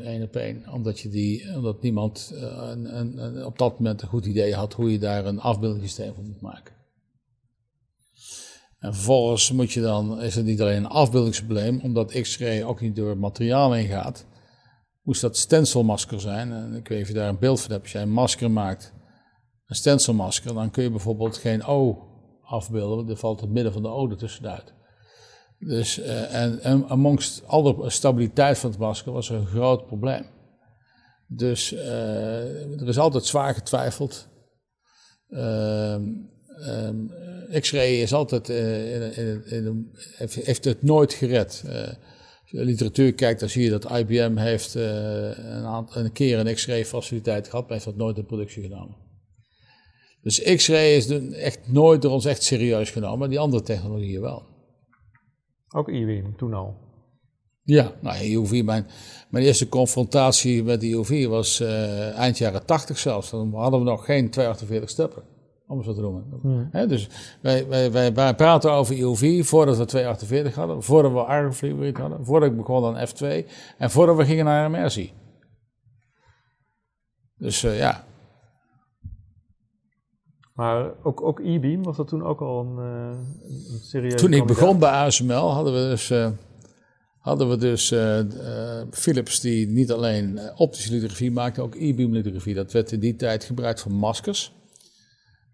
één 0.03 0.23
op 0.23 0.35
één, 0.35 0.69
omdat, 0.71 0.99
je 0.99 1.09
die, 1.09 1.55
omdat 1.55 1.81
niemand 1.81 2.31
uh, 2.33 2.69
een, 2.73 3.45
op 3.45 3.57
dat 3.57 3.79
moment 3.79 4.01
een 4.01 4.07
goed 4.07 4.25
idee 4.25 4.55
had 4.55 4.73
hoe 4.73 4.91
je 4.91 4.99
daar 4.99 5.25
een 5.25 5.39
afbeeldingssysteem 5.39 6.13
van 6.13 6.25
moet 6.25 6.41
maken. 6.41 6.73
En 8.79 8.93
vervolgens 8.93 9.51
moet 9.51 9.71
je 9.71 9.81
dan, 9.81 10.21
is 10.21 10.35
het 10.35 10.45
niet 10.45 10.61
alleen 10.61 10.77
een 10.77 10.85
afbeeldingsprobleem, 10.85 11.79
omdat 11.79 12.21
X-ray 12.21 12.63
ook 12.63 12.81
niet 12.81 12.95
door 12.95 13.17
materiaal 13.17 13.71
heen 13.71 13.87
gaat, 13.87 14.25
moest 15.01 15.21
dat 15.21 15.37
stencilmasker 15.37 16.21
zijn. 16.21 16.51
En 16.51 16.73
ik 16.73 16.87
weet 16.87 17.01
of 17.01 17.07
je 17.07 17.13
daar 17.13 17.29
een 17.29 17.39
beeld 17.39 17.61
van 17.61 17.71
hebt. 17.71 17.83
Als 17.83 17.91
jij 17.91 18.01
een 18.01 18.11
masker 18.11 18.51
maakt, 18.51 18.93
een 19.65 19.75
stencilmasker, 19.75 20.53
dan 20.53 20.71
kun 20.71 20.83
je 20.83 20.89
bijvoorbeeld 20.89 21.37
geen 21.37 21.63
O 21.63 22.07
afbeelden, 22.41 22.97
want 22.97 23.09
er 23.09 23.17
valt 23.17 23.41
het 23.41 23.49
midden 23.49 23.73
van 23.73 23.81
de 23.81 23.89
O 23.89 24.09
ertussenuit. 24.09 24.74
Dus, 25.59 25.99
uh, 25.99 26.35
en, 26.35 26.59
en 26.61 26.89
amongst 26.89 27.43
alle 27.45 27.89
stabiliteit 27.89 28.57
van 28.57 28.69
het 28.69 28.79
masker 28.79 29.11
was 29.11 29.29
er 29.29 29.35
een 29.35 29.45
groot 29.45 29.85
probleem. 29.85 30.25
Dus 31.27 31.73
uh, 31.73 32.81
er 32.81 32.87
is 32.87 32.97
altijd 32.97 33.25
zwaar 33.25 33.53
getwijfeld. 33.53 34.27
Um, 35.29 36.33
X-ray 37.59 38.01
is 38.01 38.13
altijd, 38.13 38.49
uh, 38.49 38.95
in, 38.95 39.15
in, 39.15 39.45
in, 39.45 39.91
heeft, 40.15 40.35
heeft 40.35 40.65
het 40.65 40.83
nooit 40.83 41.13
gered 41.13 41.63
de 42.49 42.65
literatuur 42.65 43.13
kijkt, 43.13 43.39
dan 43.39 43.49
zie 43.49 43.63
je 43.63 43.69
dat 43.69 43.91
IBM 43.91 44.35
heeft 44.35 44.73
een, 44.73 45.65
aantal, 45.65 46.01
een 46.01 46.11
keer 46.11 46.39
een 46.39 46.53
X-ray 46.53 46.85
faciliteit 46.85 47.47
gehad, 47.47 47.63
maar 47.63 47.73
heeft 47.73 47.85
dat 47.85 47.95
nooit 47.95 48.17
in 48.17 48.25
productie 48.25 48.61
genomen. 48.61 48.95
Dus 50.21 50.41
X-ray 50.41 50.95
is 50.95 51.09
echt 51.31 51.59
nooit 51.67 52.01
door 52.01 52.11
ons 52.11 52.25
echt 52.25 52.43
serieus 52.43 52.89
genomen, 52.89 53.19
maar 53.19 53.29
die 53.29 53.39
andere 53.39 53.63
technologieën 53.63 54.21
wel. 54.21 54.54
Ook 55.75 55.89
e-beam 55.89 56.35
toen 56.35 56.53
al? 56.53 56.75
Ja, 57.63 57.91
nou, 58.01 58.17
EUV, 58.17 58.63
mijn, 58.63 58.87
mijn 59.29 59.45
eerste 59.45 59.69
confrontatie 59.69 60.63
met 60.63 60.83
EUV 60.83 61.27
was 61.27 61.61
uh, 61.61 62.17
eind 62.17 62.37
jaren 62.37 62.65
80 62.65 62.97
zelfs. 62.97 63.29
Dan 63.29 63.53
hadden 63.53 63.79
we 63.79 63.85
nog 63.85 64.05
geen 64.05 64.29
248 64.29 64.89
steppen 64.89 65.23
om 65.67 65.77
het 65.77 65.85
zo 65.85 65.93
te 65.93 66.01
noemen. 66.01 66.25
Hmm. 66.41 66.87
dus 66.87 67.09
wij, 67.41 67.67
wij, 67.67 67.91
wij, 67.91 68.13
wij, 68.13 68.35
praten 68.35 68.71
over 68.71 68.99
EUV 68.99 69.45
voordat 69.45 69.77
we 69.77 69.85
248 69.85 70.55
hadden, 70.55 70.83
voordat 70.83 71.11
we 71.11 71.19
Argofluid 71.19 71.97
hadden, 71.97 72.25
voordat 72.25 72.49
ik 72.49 72.57
begon 72.57 72.95
aan 72.95 73.07
F2 73.07 73.49
en 73.77 73.91
voordat 73.91 74.15
we 74.17 74.25
gingen 74.25 74.45
naar 74.45 74.71
MRC. 74.71 75.09
Dus 77.37 77.63
uh, 77.63 77.77
ja. 77.77 78.05
Maar 80.55 80.91
ook, 81.03 81.21
ook 81.21 81.39
e-beam, 81.39 81.83
was 81.83 81.97
dat 81.97 82.07
toen 82.07 82.23
ook 82.23 82.41
al 82.41 82.59
een, 82.59 82.77
uh, 82.77 83.17
een 83.73 83.79
serieuze 83.81 84.17
Toen 84.17 84.33
ik 84.33 84.45
begon 84.45 84.79
bij 84.79 84.89
ASML 84.89 85.51
hadden 85.51 85.73
we 85.73 85.79
dus, 85.79 86.09
uh, 86.09 86.29
hadden 87.19 87.49
we 87.49 87.57
dus 87.57 87.93
Philips 88.91 89.39
die 89.39 89.67
niet 89.67 89.91
alleen 89.91 90.39
optische 90.55 90.91
lithografie 90.91 91.31
maakte, 91.31 91.61
ook 91.61 91.75
e-beam 91.75 92.11
lithografie. 92.11 92.53
Dat 92.53 92.71
werd 92.71 92.91
in 92.91 92.99
die 92.99 93.15
tijd 93.15 93.43
gebruikt 93.43 93.81
voor 93.81 93.91
maskers. 93.91 94.53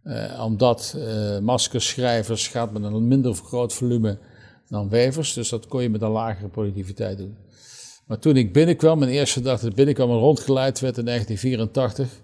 Uh, 0.04 0.43
omdat 0.43 0.97
maskerschrijvers 1.41 2.47
gaat 2.47 2.72
met 2.72 2.84
een 2.84 3.08
minder 3.08 3.34
groot 3.34 3.74
volume 3.74 4.18
dan 4.68 4.89
wevers, 4.89 5.34
dus 5.34 5.49
dat 5.49 5.68
kon 5.68 5.82
je 5.82 5.89
met 5.89 6.02
een 6.02 6.10
lagere 6.10 6.47
productiviteit 6.47 7.18
doen. 7.18 7.38
Maar 8.08 8.20
toen 8.20 8.36
ik 8.38 8.54
binnenkwam, 8.54 8.99
mijn 8.99 9.12
eerste 9.12 9.41
dag 9.41 9.60
dat 9.60 9.70
ik 9.70 9.76
binnenkwam 9.76 10.10
en 10.10 10.18
rondgeleid 10.18 10.80
werd 10.80 10.97
in 10.97 11.06
1984, 11.06 12.22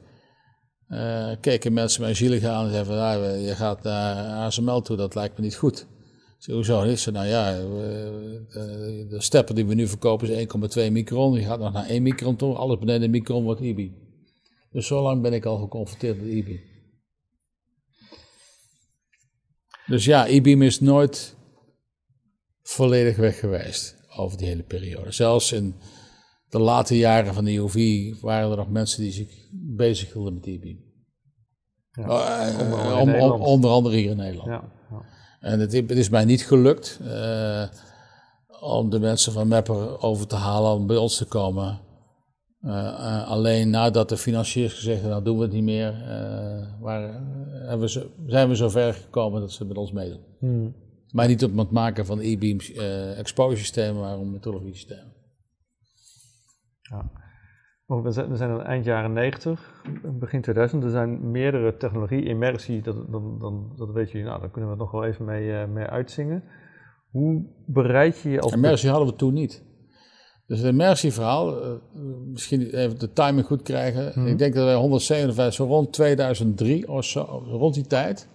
uh, 0.90 1.32
eh, 1.32 1.38
keken 1.42 1.74
mensen 1.74 2.02
mij 2.02 2.14
zielig 2.14 2.44
aan 2.44 2.66
en 2.66 2.72
zeiden 2.72 2.94
van, 2.94 3.04
ah, 3.04 3.42
je 3.46 3.56
gaat 3.56 3.84
naar 3.84 4.16
ASML 4.46 4.82
toe, 4.82 4.98
dat 4.98 5.16
lijkt 5.16 5.38
me 5.38 5.44
niet 5.44 5.56
goed. 5.56 5.88
Zo, 6.38 6.54
hoezo 6.54 6.84
niet? 6.84 7.00
Ze, 7.00 7.12
nou 7.12 7.28
ja, 7.28 7.52
de, 7.52 9.06
de 9.10 9.22
stepper 9.22 9.56
die 9.56 9.66
we 9.66 9.74
nu 9.74 9.88
verkopen 9.88 10.30
is 10.30 10.48
1,2 10.86 10.92
micron, 10.92 11.34
je 11.34 11.46
gaat 11.46 11.60
nog 11.60 11.74
naar 11.74 11.88
1 11.88 12.04
micron 12.04 12.36
toe, 12.36 12.56
alles 12.56 12.80
beneden 12.80 13.04
een 13.04 13.10
micron 13.10 13.44
wordt 13.44 13.62
IBI. 13.62 13.96
Dus 14.72 14.88
zo 14.88 15.02
lang 15.02 15.22
ben 15.22 15.34
ik 15.34 15.46
al 15.46 15.58
geconfronteerd 15.58 16.18
met 16.18 16.28
IBI. 16.28 16.62
Dus 19.88 20.06
ja, 20.06 20.28
e-beam 20.28 20.62
is 20.62 20.80
nooit 20.80 21.36
volledig 22.62 23.16
weg 23.16 23.40
geweest 23.40 23.96
over 24.16 24.38
die 24.38 24.48
hele 24.48 24.64
periode. 24.64 25.12
Zelfs 25.12 25.52
in 25.52 25.76
de 26.58 26.64
late 26.64 26.98
jaren 26.98 27.34
van 27.34 27.46
de 27.46 27.56
UV 27.56 28.14
waren 28.22 28.52
er 28.52 28.58
nog 28.58 28.70
mensen 28.70 29.02
die 29.02 29.12
zich 29.12 29.48
bezig 29.52 30.14
hielden 30.14 30.34
met 30.34 30.46
e-beam. 30.46 30.86
Ja, 31.92 32.50
uh, 32.50 33.00
onder, 33.00 33.32
onder, 33.32 33.70
andere 33.70 33.96
hier 33.96 34.10
in 34.10 34.18
Nederland. 34.18 34.50
Ja, 34.50 34.64
ja. 34.90 35.02
En 35.40 35.60
het, 35.60 35.74
het, 35.74 35.92
is 35.92 36.10
mij 36.10 36.26
niet 36.26 36.46
gelukt 36.46 37.00
uh, 37.04 37.64
om 38.62 38.90
de 38.90 39.00
mensen 39.00 39.34
van 39.34 39.48
Mapper 39.48 40.02
over 40.02 40.28
te 40.28 40.36
halen 40.36 40.72
om 40.72 40.88
bij 40.88 40.98
ons 40.98 41.18
te 41.18 41.26
komen. 41.26 41.80
Uh, 42.62 43.30
alleen 43.30 43.70
nadat 43.70 44.10
de 44.10 44.18
financiers 44.18 44.74
gezegd 44.74 45.02
hebben, 45.02 45.12
nou 45.12 45.24
doen 45.24 45.38
we 45.38 45.44
het 45.44 45.54
niet 45.54 45.64
meer, 45.64 45.94
waren, 46.80 47.80
we 47.80 47.90
zo, 47.90 48.02
zijn 48.28 48.50
we 48.50 48.56
zo 48.56 48.70
ver 48.70 48.94
gekomen 48.94 49.42
dat 49.42 49.52
ze 49.52 49.66
met 49.66 49.78
ons 49.78 49.92
meedoen. 49.92 50.22
Hmm. 50.40 50.76
Maar 51.12 51.28
niet 51.28 51.44
op 51.44 51.58
het 51.58 51.72
maken 51.72 52.06
van 52.06 52.20
e-beam 52.20 52.60
exposure 53.18 53.58
systemen, 53.58 54.02
maar 54.02 54.18
om 54.18 54.32
metrologie 54.32 54.74
systemen. 54.74 55.17
Ja. 56.90 57.12
We 57.86 58.12
zijn, 58.12 58.30
we 58.30 58.36
zijn 58.36 58.50
aan 58.50 58.64
eind 58.64 58.86
jaren 58.86 59.14
90, 59.14 59.84
begin 60.20 60.42
2000. 60.42 60.84
Er 60.84 60.90
zijn 60.90 61.32
meerdere 61.32 61.78
technologie, 61.78 62.24
immersie, 62.24 62.82
dat, 62.82 63.12
dan, 63.12 63.40
dan, 63.40 63.74
dat 63.76 63.92
weet 63.92 64.12
je, 64.12 64.24
nou, 64.24 64.40
daar 64.40 64.50
kunnen 64.50 64.72
we 64.72 64.78
nog 64.78 64.92
wel 64.92 65.06
even 65.06 65.26
mee, 65.26 65.68
mee 65.68 65.86
uitzingen. 65.86 66.44
Hoe 67.10 67.46
bereid 67.66 68.20
je 68.20 68.30
je 68.30 68.40
als... 68.40 68.52
Immersie 68.52 68.90
hadden 68.90 69.08
we 69.08 69.16
toen 69.16 69.34
niet. 69.34 69.66
Dus 70.48 70.58
het 70.58 70.68
immersieverhaal, 70.68 71.64
uh, 71.64 71.72
misschien 72.32 72.70
even 72.70 73.00
de 73.00 73.14
timing 73.14 73.46
goed 73.46 73.62
krijgen. 73.62 74.12
Mhm. 74.16 74.28
Ik 74.28 74.38
denk 74.38 74.54
dat 74.54 74.66
wij 74.66 74.76
157, 74.76 75.54
zo 75.54 75.66
rond 75.66 75.94
2003 75.94 76.90
of 76.90 77.06
zo, 77.06 77.22
rond 77.46 77.74
die 77.74 77.88
tijd, 77.88 78.30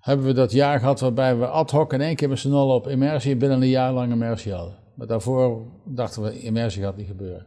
hebben 0.00 0.26
we 0.26 0.32
dat 0.32 0.52
jaar 0.52 0.78
gehad 0.78 1.00
waarbij 1.00 1.36
we 1.36 1.46
ad 1.46 1.70
hoc 1.70 1.92
in 1.92 2.00
één 2.00 2.16
keer 2.16 2.28
met 2.28 2.38
z'n 2.38 2.52
allen 2.52 2.74
op 2.74 2.88
immersie 2.88 3.36
binnen 3.36 3.62
een 3.62 3.68
jaar 3.68 3.92
lang 3.92 4.12
immersie 4.12 4.52
hadden. 4.52 4.79
Maar 5.00 5.08
daarvoor 5.08 5.66
dachten 5.84 6.22
we, 6.22 6.40
immersie 6.40 6.82
gaat 6.82 6.96
niet 6.96 7.06
gebeuren. 7.06 7.46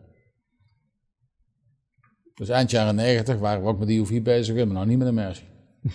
Dus 2.34 2.49
eind 2.49 2.72
jaren 2.72 2.95
90 2.95 3.39
waren 3.39 3.62
we 3.62 3.68
ook 3.68 3.80
met 3.80 3.88
die 3.88 3.99
UV 3.99 4.22
bezig, 4.24 4.56
maar 4.56 4.74
nou 4.74 4.86
niet 4.86 4.97
met 4.97 5.08
immersie. 5.08 5.47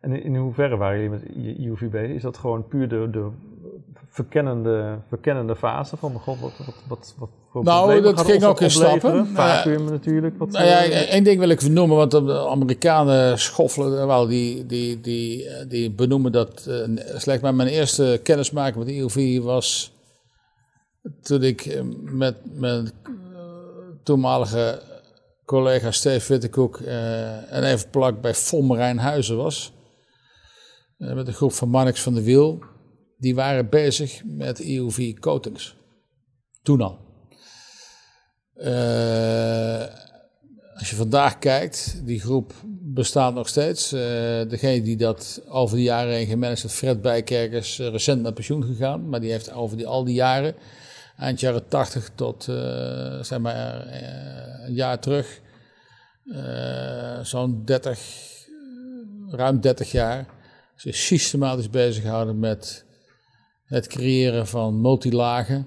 En 0.00 0.22
in 0.22 0.36
hoeverre 0.36 0.76
waren 0.76 1.02
jullie 1.02 1.18
met 1.18 1.58
UV 1.66 1.90
bezig? 1.90 2.16
Is 2.16 2.22
dat 2.22 2.36
gewoon 2.36 2.68
puur 2.68 2.88
de, 2.88 3.10
de 3.10 3.30
verkennende, 4.12 4.98
verkennende 5.08 5.56
fase 5.56 5.96
van 5.96 6.12
god, 6.12 6.40
wat, 6.40 6.52
wat, 6.58 6.74
wat, 6.88 7.14
wat 7.18 7.28
voor 7.50 7.64
Nou, 7.64 8.00
dat 8.00 8.20
ging 8.20 8.44
ook 8.44 8.60
in 8.60 8.70
stappen. 8.70 9.26
Vacuüm 9.26 9.84
natuurlijk. 9.84 10.38
Wat, 10.38 10.50
nou 10.50 10.64
ja, 10.64 10.86
uh, 10.86 11.12
één 11.12 11.24
ding 11.24 11.38
wil 11.38 11.48
ik 11.48 11.60
vernoemen, 11.60 11.96
want 11.96 12.10
de 12.10 12.48
Amerikanen 12.48 13.38
schoffelen 13.38 14.06
wel, 14.06 14.26
die, 14.26 14.66
die, 14.66 15.00
die, 15.00 15.48
die 15.66 15.90
benoemen 15.90 16.32
dat 16.32 16.66
uh, 16.68 16.98
slecht. 17.16 17.42
Maar 17.42 17.54
mijn 17.54 17.68
eerste 17.68 18.20
kennismaking 18.22 18.84
met 18.84 18.94
EUV 18.94 19.40
was 19.42 19.92
toen 21.22 21.42
ik 21.42 21.82
met 22.02 22.36
mijn 22.44 22.90
toenmalige 24.02 24.82
collega 25.44 25.90
Steve 25.90 26.32
Wittekoek 26.32 26.76
en 27.48 27.64
even 27.64 27.90
plak 27.90 28.20
bij 28.20 28.34
Volmerijn 28.34 28.98
Huizen 28.98 29.36
was. 29.36 29.72
met 30.96 31.26
een 31.26 31.34
groep 31.34 31.52
van 31.52 31.68
Marnix 31.68 32.02
van 32.02 32.14
de 32.14 32.22
Wiel 32.22 32.70
die 33.22 33.34
waren 33.34 33.68
bezig 33.68 34.22
met 34.24 34.60
EUV 34.60 35.14
coatings. 35.18 35.76
Toen 36.62 36.80
al. 36.80 36.98
als 40.74 40.90
je 40.90 40.96
vandaag 40.96 41.38
kijkt, 41.38 42.00
die 42.04 42.20
groep 42.20 42.52
bestaat 42.80 43.34
nog 43.34 43.48
steeds. 43.48 43.88
degene 44.48 44.82
die 44.82 44.96
dat 44.96 45.42
over 45.48 45.76
de 45.76 45.82
jaren 45.82 46.12
heen 46.12 46.26
gemanaged 46.26 46.62
heeft, 46.62 46.74
Fred 46.74 47.02
Bijkerk, 47.02 47.52
is 47.52 47.78
recent 47.78 48.22
met 48.22 48.34
pensioen 48.34 48.64
gegaan. 48.64 49.08
Maar 49.08 49.20
die 49.20 49.30
heeft 49.30 49.52
over 49.52 49.76
die, 49.76 49.86
al 49.86 50.04
die 50.04 50.14
jaren, 50.14 50.54
eind 51.16 51.40
jaren 51.40 51.68
80 51.68 52.10
tot 52.14 52.44
zeg 53.20 53.38
maar 53.38 53.86
een 54.66 54.74
jaar 54.74 54.98
terug, 54.98 55.40
zo'n 57.22 57.62
30, 57.64 58.00
ruim 59.28 59.60
30 59.60 59.92
jaar, 59.92 60.26
zich 60.76 60.96
systematisch 60.96 61.70
bezig 61.70 62.02
gehouden 62.02 62.38
met 62.38 62.84
het 63.72 63.86
creëren 63.86 64.46
van 64.46 64.80
multilagen. 64.80 65.66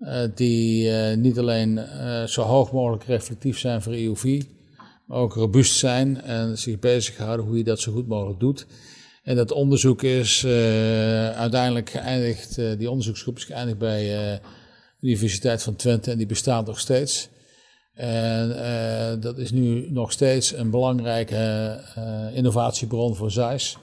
Uh, 0.00 0.22
die 0.34 0.90
uh, 0.90 1.16
niet 1.16 1.38
alleen 1.38 1.76
uh, 1.76 2.24
zo 2.24 2.42
hoog 2.42 2.72
mogelijk 2.72 3.04
reflectief 3.04 3.58
zijn 3.58 3.82
voor 3.82 3.92
EUV, 3.92 4.42
maar 5.06 5.18
ook 5.18 5.34
robuust 5.34 5.76
zijn 5.76 6.22
en 6.22 6.58
zich 6.58 6.78
bezighouden 6.78 7.46
hoe 7.46 7.56
je 7.56 7.64
dat 7.64 7.80
zo 7.80 7.92
goed 7.92 8.08
mogelijk 8.08 8.40
doet. 8.40 8.66
En 9.22 9.36
dat 9.36 9.52
onderzoek 9.52 10.02
is 10.02 10.46
uiteindelijk 11.34 11.90
geëindigd, 11.90 12.54
die 12.78 12.90
onderzoeksgroep 12.90 13.36
is 13.36 13.44
geëindigd 13.44 13.78
bij 13.78 14.04
de 15.00 15.06
Universiteit 15.06 15.62
van 15.62 15.76
Twente 15.76 16.10
en 16.10 16.16
die 16.16 16.26
bestaat 16.26 16.66
nog 16.66 16.80
steeds. 16.80 17.28
En 17.94 19.20
dat 19.20 19.38
is 19.38 19.50
nu 19.50 19.90
nog 19.90 20.12
steeds 20.12 20.56
een 20.56 20.70
belangrijke 20.70 21.80
innovatiebron 22.34 23.16
voor 23.16 23.30
ZEISS 23.30 23.78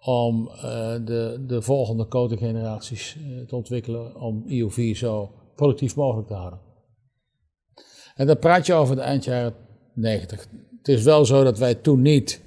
om 0.00 0.48
uh, 0.48 0.62
de, 1.04 1.44
de 1.46 1.62
volgende 1.62 2.08
codegeneraties 2.08 3.16
uh, 3.16 3.46
te 3.46 3.56
ontwikkelen 3.56 4.20
om 4.20 4.44
EUV 4.48 4.96
zo 4.96 5.30
productief 5.54 5.96
mogelijk 5.96 6.28
te 6.28 6.34
houden. 6.34 6.60
En 8.14 8.26
dan 8.26 8.38
praat 8.38 8.66
je 8.66 8.72
over 8.72 8.96
de 8.96 9.02
eind 9.02 9.24
jaren 9.24 9.54
90. 9.94 10.48
Het 10.78 10.88
is 10.88 11.02
wel 11.02 11.24
zo 11.24 11.44
dat 11.44 11.58
wij 11.58 11.74
toen 11.74 12.02
niet 12.02 12.40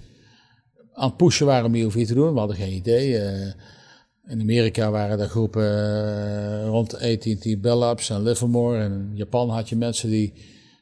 aan 0.93 1.07
het 1.07 1.17
pushen 1.17 1.45
waren 1.45 1.65
om 1.65 1.75
EUV 1.75 2.05
te 2.05 2.13
doen. 2.13 2.33
We 2.33 2.39
hadden 2.39 2.57
geen 2.57 2.73
idee. 2.73 3.09
Uh, 3.09 3.53
in 4.27 4.41
Amerika 4.41 4.91
waren 4.91 5.19
er 5.19 5.27
groepen 5.27 6.65
rond 6.65 6.95
AT&T 6.95 7.61
Bell 7.61 7.75
Labs 7.75 8.09
en 8.09 8.23
Livermore. 8.23 8.79
En 8.79 8.91
in 8.91 9.15
Japan 9.15 9.49
had 9.49 9.69
je 9.69 9.75
mensen 9.75 10.09
die 10.09 10.33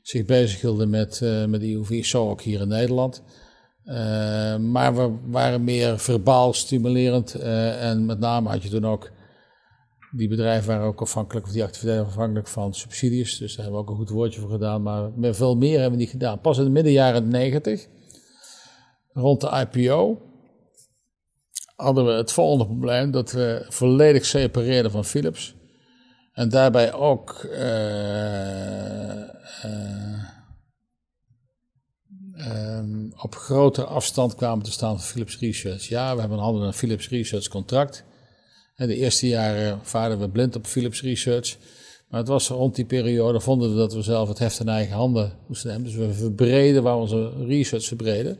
zich 0.01 0.25
bezighielden 0.25 0.89
met, 0.89 1.21
met 1.47 1.61
EUV. 1.61 2.05
Zo 2.05 2.29
ook 2.29 2.41
hier 2.41 2.61
in 2.61 2.67
Nederland. 2.67 3.23
Uh, 3.89 4.57
maar 4.57 4.95
we 4.95 5.17
waren 5.25 5.63
meer 5.63 5.99
verbaal 5.99 6.53
stimulerend. 6.53 7.35
Uh, 7.35 7.89
en 7.89 8.05
met 8.05 8.19
name 8.19 8.49
had 8.49 8.63
je 8.63 8.69
toen 8.69 8.85
ook. 8.85 9.11
Die 10.11 10.27
bedrijven 10.27 10.67
waren 10.67 10.87
ook 10.87 11.01
afhankelijk, 11.01 11.45
of 11.45 11.51
die 11.51 11.63
activiteiten 11.63 12.07
afhankelijk 12.07 12.47
van 12.47 12.73
subsidies. 12.73 13.37
Dus 13.37 13.55
daar 13.55 13.65
hebben 13.65 13.81
we 13.81 13.87
ook 13.87 13.91
een 13.91 14.05
goed 14.05 14.09
woordje 14.09 14.39
voor 14.39 14.49
gedaan. 14.49 14.81
Maar 14.81 15.11
veel 15.35 15.55
meer 15.55 15.79
hebben 15.79 15.91
we 15.91 16.03
niet 16.03 16.09
gedaan. 16.09 16.39
Pas 16.39 16.57
in 16.57 16.63
de 16.63 16.69
midden 16.69 16.91
jaren 16.91 17.27
90, 17.27 17.87
rond 19.11 19.41
de 19.41 19.67
IPO, 19.71 20.21
hadden 21.75 22.05
we 22.05 22.11
het 22.11 22.31
volgende 22.31 22.65
probleem: 22.65 23.11
dat 23.11 23.31
we 23.31 23.65
volledig 23.67 24.25
separeerden 24.25 24.91
van 24.91 25.05
Philips. 25.05 25.55
En 26.33 26.49
daarbij 26.49 26.93
ook. 26.93 27.47
Uh, 27.51 29.29
um, 32.39 33.13
op 33.17 33.35
grotere 33.35 33.85
afstand 33.85 34.35
kwamen 34.35 34.63
te 34.63 34.71
staan 34.71 34.95
van 34.99 35.07
Philips 35.07 35.39
Research. 35.39 35.87
Ja, 35.87 36.13
we 36.13 36.19
hebben 36.19 36.37
hadden 36.37 36.61
een 36.61 36.73
Philips 36.73 37.09
Research 37.09 37.47
contract. 37.47 38.03
En 38.75 38.87
de 38.87 38.95
eerste 38.95 39.27
jaren 39.27 39.79
vaarden 39.81 40.19
we 40.19 40.29
blind 40.29 40.55
op 40.55 40.67
Philips 40.67 41.01
Research. 41.01 41.57
Maar 42.09 42.19
het 42.19 42.29
was 42.29 42.47
rond 42.47 42.75
die 42.75 42.85
periode, 42.85 43.41
vonden 43.41 43.71
we 43.71 43.77
dat 43.77 43.93
we 43.93 44.01
zelf 44.01 44.27
het 44.27 44.39
heft 44.39 44.59
in 44.59 44.69
eigen 44.69 44.95
handen 44.95 45.31
moesten 45.47 45.69
nemen. 45.69 45.83
Dus 45.83 45.95
we 45.95 46.13
verbreden 46.13 46.83
waar 46.83 46.97
onze 46.97 47.45
research 47.45 47.85
verbreden. 47.85 48.37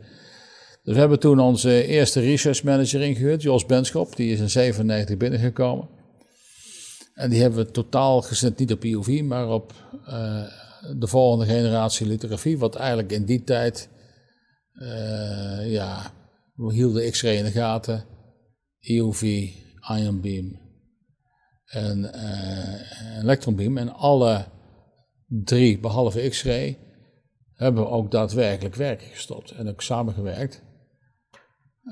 Dus 0.82 0.94
we 0.94 1.00
hebben 1.00 1.20
toen 1.20 1.38
onze 1.38 1.86
eerste 1.86 2.20
research 2.20 2.62
manager 2.62 3.00
ingehuurd, 3.00 3.42
Jos 3.42 3.66
Benschop. 3.66 4.16
Die 4.16 4.32
is 4.32 4.40
in 4.40 4.50
97 4.50 5.16
binnengekomen. 5.16 5.88
En 7.14 7.30
die 7.30 7.40
hebben 7.40 7.64
we 7.64 7.70
totaal 7.70 8.22
gezet 8.22 8.58
niet 8.58 8.72
op 8.72 8.84
IOV, 8.84 9.20
maar 9.22 9.48
op 9.48 9.72
uh, 10.08 10.42
de 10.96 11.06
volgende 11.06 11.52
generatie 11.52 12.06
lithografie, 12.06 12.58
wat 12.58 12.76
eigenlijk 12.76 13.12
in 13.12 13.24
die 13.24 13.42
tijd, 13.42 13.88
uh, 14.74 15.72
ja, 15.72 16.12
we 16.54 16.72
hielden 16.72 17.10
X-ray 17.10 17.36
in 17.36 17.44
de 17.44 17.50
gaten, 17.50 18.04
EUV, 18.80 19.48
ion 19.96 20.20
beam 20.20 20.58
en 21.64 21.98
uh, 21.98 23.18
electron 23.22 23.56
beam. 23.56 23.78
En 23.78 23.92
alle 23.92 24.44
drie, 25.26 25.78
behalve 25.78 26.28
X-ray, 26.28 26.78
hebben 27.54 27.82
we 27.82 27.88
ook 27.88 28.10
daadwerkelijk 28.10 28.74
werk 28.74 29.02
gestopt 29.02 29.50
en 29.50 29.68
ook 29.68 29.82
samengewerkt. 29.82 30.62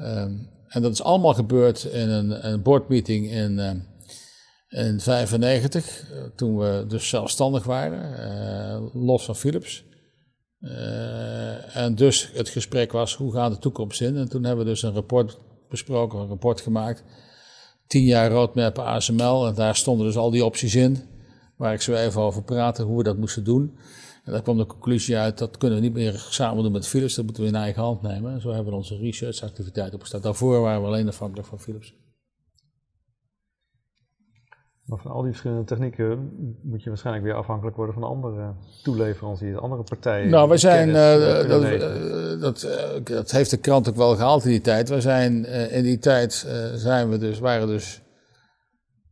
Um, 0.02 0.56
en 0.66 0.82
dat 0.82 0.92
is 0.92 1.02
allemaal 1.02 1.34
gebeurd 1.34 1.84
in 1.84 2.08
een, 2.08 2.46
een 2.46 2.62
boardmeeting 2.62 3.30
in, 3.30 3.52
uh, 3.52 3.70
in 4.68 5.00
95, 5.00 6.04
toen 6.34 6.58
we 6.58 6.84
dus 6.88 7.08
zelfstandig 7.08 7.64
waren, 7.64 8.10
uh, 8.92 9.02
los 9.04 9.24
van 9.24 9.36
Philips. 9.36 9.84
Uh, 10.60 11.76
en 11.76 11.94
dus 11.94 12.30
het 12.34 12.48
gesprek 12.48 12.92
was, 12.92 13.16
hoe 13.16 13.32
gaat 13.32 13.52
de 13.52 13.58
toekomst 13.58 14.00
in? 14.00 14.16
En 14.16 14.28
toen 14.28 14.44
hebben 14.44 14.64
we 14.64 14.70
dus 14.70 14.82
een 14.82 14.92
rapport 14.92 15.38
besproken, 15.68 16.18
een 16.18 16.28
rapport 16.28 16.60
gemaakt. 16.60 17.04
Tien 17.86 18.04
jaar 18.04 18.30
roadmap 18.30 18.78
ASML, 18.78 19.46
en 19.46 19.54
daar 19.54 19.76
stonden 19.76 20.06
dus 20.06 20.16
al 20.16 20.30
die 20.30 20.44
opties 20.44 20.74
in, 20.74 20.98
waar 21.56 21.72
ik 21.72 21.80
zo 21.80 21.94
even 21.94 22.20
over 22.20 22.42
praatte, 22.42 22.82
hoe 22.82 22.96
we 22.96 23.02
dat 23.02 23.16
moesten 23.16 23.44
doen. 23.44 23.78
En 24.24 24.32
daar 24.32 24.42
kwam 24.42 24.56
de 24.56 24.66
conclusie 24.66 25.16
uit, 25.16 25.38
dat 25.38 25.56
kunnen 25.56 25.78
we 25.78 25.84
niet 25.84 25.94
meer 25.94 26.26
samen 26.30 26.62
doen 26.62 26.72
met 26.72 26.86
Philips, 26.86 27.14
dat 27.14 27.24
moeten 27.24 27.42
we 27.42 27.48
in 27.48 27.54
eigen 27.54 27.82
hand 27.82 28.02
nemen. 28.02 28.32
En 28.32 28.40
zo 28.40 28.48
hebben 28.48 28.72
we 28.72 28.78
onze 28.78 28.96
researchactiviteit 28.96 29.94
opgestart. 29.94 30.22
Daarvoor 30.22 30.60
waren 30.60 30.80
we 30.80 30.86
alleen 30.86 31.08
afhankelijk 31.08 31.48
van 31.48 31.60
Philips. 31.60 31.94
Maar 34.88 34.98
van 34.98 35.10
al 35.10 35.22
die 35.22 35.30
verschillende 35.30 35.64
technieken 35.64 36.30
moet 36.62 36.82
je 36.82 36.88
waarschijnlijk 36.88 37.24
weer 37.24 37.34
afhankelijk 37.34 37.76
worden 37.76 37.94
van 37.94 38.02
andere 38.02 38.54
toeleveranciers, 38.82 39.58
andere 39.58 39.82
partijen. 39.82 40.30
Nou, 40.30 40.48
we 40.48 40.56
zijn, 40.56 40.88
uh, 40.88 41.48
dat, 41.48 41.62
uh, 41.62 42.40
dat, 42.40 42.62
uh, 42.62 43.04
dat, 43.04 43.30
heeft 43.30 43.50
de 43.50 43.56
krant 43.56 43.88
ook 43.88 43.96
wel 43.96 44.16
gehaald 44.16 44.44
in 44.44 44.50
die 44.50 44.60
tijd. 44.60 44.88
We 44.88 45.00
zijn, 45.00 45.44
in 45.70 45.82
die 45.82 45.98
tijd 45.98 46.32
zijn 46.74 47.08
we 47.08 47.18
dus, 47.18 47.38
waren 47.38 47.66
dus 47.66 48.02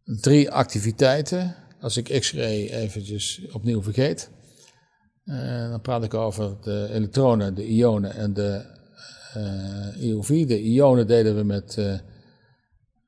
drie 0.04 0.50
activiteiten. 0.50 1.54
Als 1.80 1.96
ik 1.96 2.20
X-ray 2.20 2.68
eventjes 2.68 3.46
opnieuw 3.52 3.82
vergeet, 3.82 4.30
dan 5.70 5.80
praat 5.80 6.04
ik 6.04 6.14
over 6.14 6.56
de 6.60 6.88
elektronen, 6.92 7.54
de 7.54 7.66
ionen 7.66 8.14
en 8.14 8.32
de 8.32 8.64
EUV. 10.00 10.46
De 10.46 10.62
ionen 10.62 11.06
deden 11.06 11.36
we 11.36 11.42
met 11.42 11.78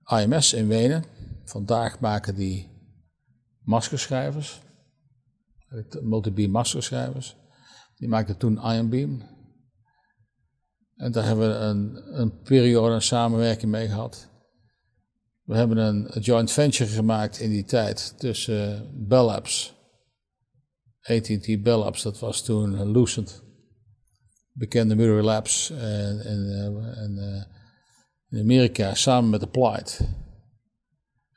AMS 0.03 0.53
in 0.53 0.69
Wenen. 0.69 1.05
Vandaag 1.49 2.01
maken 2.01 2.35
die 2.35 2.71
maskerschrijvers, 3.61 4.61
multibeam 6.01 6.51
maskerschrijvers. 6.51 7.37
Die 7.97 8.09
maakten 8.09 8.37
toen 8.37 8.61
Ion 8.73 8.89
Beam. 8.89 9.23
En 10.95 11.13
daar 11.13 11.25
hebben 11.25 11.49
we 11.49 11.55
een, 11.55 12.19
een 12.21 12.41
periode 12.43 12.95
een 12.95 13.03
samenwerking 13.03 13.71
mee 13.71 13.89
gehad. 13.89 14.29
We 15.43 15.57
hebben 15.57 15.77
een, 15.77 16.21
joint 16.21 16.51
venture 16.51 16.91
gemaakt 16.91 17.39
in 17.39 17.51
die 17.51 17.65
tijd 17.65 18.19
tussen 18.19 18.91
Bell 19.07 19.25
Labs, 19.25 19.75
AT&T 21.01 21.63
Bell 21.63 21.77
Labs, 21.77 22.03
dat 22.03 22.19
was 22.19 22.43
toen 22.43 22.91
Lucent, 22.91 23.43
bekende 24.53 24.95
Mirror 24.95 25.23
Labs 25.23 25.71
en, 25.71 26.21
en, 26.25 27.17
uh, 27.17 27.43
in 28.29 28.41
Amerika 28.41 28.95
samen 28.95 29.31
met 29.31 29.43
Applied. 29.43 30.01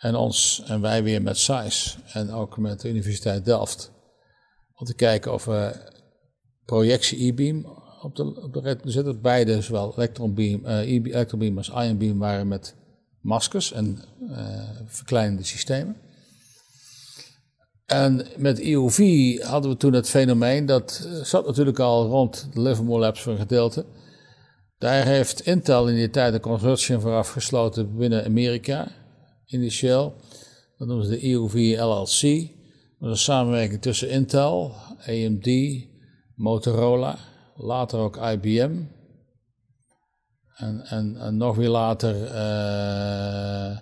En 0.01 0.15
ons 0.15 0.63
en 0.65 0.81
wij 0.81 1.03
weer 1.03 1.21
met 1.21 1.37
SAIS 1.37 1.97
en 2.13 2.31
ook 2.31 2.57
met 2.57 2.81
de 2.81 2.89
Universiteit 2.89 3.45
Delft. 3.45 3.91
Om 4.75 4.85
te 4.85 4.95
kijken 4.95 5.33
of 5.33 5.45
we 5.45 5.91
projectie 6.65 7.27
e-beam 7.27 7.65
op 8.01 8.15
de, 8.15 8.41
op 8.41 8.53
de 8.53 8.59
red 8.59 8.81
zetten. 8.83 9.21
Beide, 9.21 9.61
zowel 9.61 9.93
elektronbeam, 9.95 10.65
uh, 10.65 10.79
elektronbeam 10.79 11.57
als 11.57 11.69
ion 11.69 11.97
beam, 11.97 12.19
waren 12.19 12.47
met 12.47 12.75
maskers 13.19 13.71
en 13.71 13.99
uh, 14.21 14.69
verkleinende 14.85 15.43
systemen. 15.43 15.95
En 17.85 18.27
met 18.37 18.61
EUV 18.61 18.99
hadden 19.39 19.71
we 19.71 19.77
toen 19.77 19.93
het 19.93 20.09
fenomeen, 20.09 20.65
dat 20.65 21.07
eh, 21.07 21.23
zat 21.23 21.45
natuurlijk 21.45 21.79
al 21.79 22.07
rond 22.07 22.47
de 22.53 22.61
Livermore 22.61 22.99
Labs 22.99 23.21
voor 23.21 23.31
een 23.31 23.39
gedeelte. 23.39 23.85
Daar 24.77 25.05
heeft 25.05 25.41
Intel 25.41 25.87
in 25.87 25.95
die 25.95 26.09
tijd 26.09 26.33
een 26.33 26.39
consortium 26.39 26.99
voor 26.99 27.15
afgesloten 27.15 27.97
binnen 27.97 28.25
Amerika 28.25 28.87
initieel. 29.51 30.15
Dat 30.77 30.87
noemen 30.87 31.05
ze 31.05 31.11
de 31.11 31.23
EUV 31.23 31.79
LLC. 31.79 32.49
Dat 32.99 33.09
is 33.09 33.17
een 33.17 33.17
samenwerking 33.17 33.81
tussen 33.81 34.09
Intel, 34.09 34.73
AMD, 35.07 35.49
Motorola, 36.35 37.17
later 37.55 37.99
ook 37.99 38.17
IBM. 38.17 38.81
En, 40.55 40.81
en, 40.81 41.17
en 41.17 41.37
nog 41.37 41.55
weer 41.55 41.69
later 41.69 42.15
uh, 42.15 43.77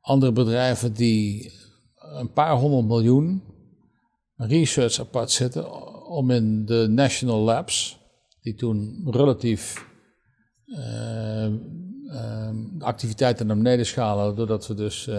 andere 0.00 0.32
bedrijven 0.32 0.92
die 0.92 1.52
een 1.94 2.32
paar 2.32 2.56
honderd 2.56 2.86
miljoen 2.86 3.42
research 4.36 5.00
apart 5.00 5.30
zitten 5.30 5.84
om 6.06 6.30
in 6.30 6.64
de 6.64 6.86
national 6.88 7.40
labs, 7.40 7.98
die 8.40 8.54
toen 8.54 9.06
relatief 9.10 9.86
uh, 10.66 11.52
activiteiten 12.78 13.46
naar 13.46 13.56
beneden 13.56 13.86
schalen, 13.86 14.36
doordat 14.36 14.66
we 14.66 14.74
dus 14.74 15.06
uh, 15.06 15.16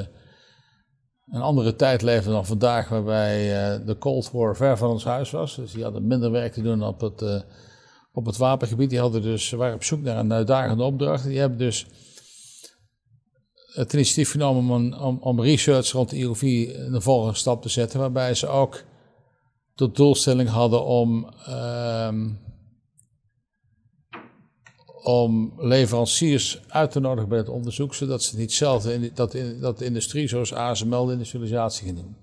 een 1.31 1.41
andere 1.41 1.75
tijd 1.75 2.01
leefden 2.01 2.33
dan 2.33 2.45
vandaag, 2.45 2.89
waarbij 2.89 3.37
uh, 3.79 3.85
de 3.85 3.97
Cold 3.97 4.31
War 4.31 4.55
ver 4.55 4.77
van 4.77 4.89
ons 4.89 5.03
huis 5.03 5.31
was. 5.31 5.55
Dus 5.55 5.71
die 5.71 5.83
hadden 5.83 6.07
minder 6.07 6.31
werk 6.31 6.53
te 6.53 6.61
doen 6.61 6.83
op 6.83 7.01
het, 7.01 7.45
op 8.11 8.25
het 8.25 8.37
wapengebied. 8.37 8.89
Die 8.89 8.99
hadden 8.99 9.21
dus, 9.21 9.49
waren 9.49 9.75
op 9.75 9.83
zoek 9.83 10.01
naar 10.01 10.17
een 10.17 10.33
uitdagende 10.33 10.83
opdracht. 10.83 11.23
Die 11.23 11.39
hebben 11.39 11.57
dus 11.57 11.85
het 13.77 13.93
initiatief 13.93 14.31
genomen 14.31 14.97
om, 14.99 15.17
om, 15.21 15.41
research 15.41 15.91
rond 15.91 16.09
de 16.09 16.17
IOV 16.17 16.41
in 16.41 16.91
de 16.91 17.01
volgende 17.01 17.37
stap 17.37 17.61
te 17.61 17.69
zetten, 17.69 17.99
waarbij 17.99 18.33
ze 18.33 18.47
ook 18.47 18.83
tot 19.75 19.95
doelstelling 19.95 20.49
hadden 20.49 20.85
om, 20.85 21.29
um, 21.49 22.39
om 25.07 25.53
leveranciers 25.57 26.61
uit 26.67 26.91
te 26.91 26.99
nodigen 26.99 27.29
bij 27.29 27.37
het 27.37 27.49
onderzoek, 27.49 27.93
zodat 27.93 28.23
ze 28.23 28.37
niet 28.37 28.53
zelf 28.53 28.83
dat, 29.13 29.33
in, 29.33 29.59
dat 29.59 29.77
de 29.77 29.85
industrie 29.85 30.27
zoals 30.27 30.53
ASML 30.53 31.05
de 31.05 31.11
industrialisatie 31.11 31.93
doen. 31.93 32.15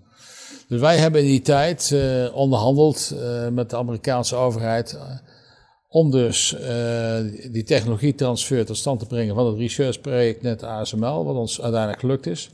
Dus 0.69 0.81
wij 0.81 0.97
hebben 0.97 1.21
in 1.21 1.27
die 1.27 1.43
tijd 1.43 1.91
uh, 1.91 2.37
onderhandeld 2.37 3.13
uh, 3.15 3.49
met 3.49 3.71
de 3.71 3.77
Amerikaanse 3.77 4.37
overheid 4.37 4.93
uh, 4.93 5.03
om 5.89 6.11
dus 6.11 6.57
die 7.51 7.63
technologietransfer 7.63 8.67
tot 8.67 8.77
stand 8.77 9.01
te 9.01 9.07
brengen 9.07 9.35
van 9.35 9.47
het 9.47 9.57
researchproject 9.57 10.43
net 10.43 10.63
ASML, 10.63 11.25
wat 11.25 11.37
ons 11.37 11.61
uiteindelijk 11.61 12.01
gelukt 12.01 12.27
is 12.27 12.51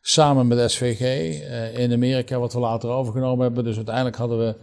samen 0.00 0.46
met 0.46 0.70
SVG 0.70 1.00
uh, 1.00 1.78
in 1.78 1.92
Amerika, 1.92 2.38
wat 2.38 2.52
we 2.52 2.58
later 2.58 2.90
overgenomen 2.90 3.44
hebben. 3.44 3.64
Dus 3.64 3.76
uiteindelijk 3.76 4.16
hadden 4.16 4.38
we, 4.38 4.54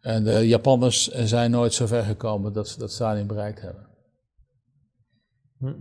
en 0.00 0.24
de 0.24 0.48
Japanners 0.48 1.08
zijn 1.08 1.50
nooit 1.50 1.74
zo 1.74 1.86
ver 1.86 2.04
gekomen 2.04 2.52
dat 2.52 2.68
ze 2.68 2.78
dat 2.78 2.92
stadium 2.92 3.26
bereikt 3.26 3.60
hebben. 3.60 3.91
Hm. 5.62 5.72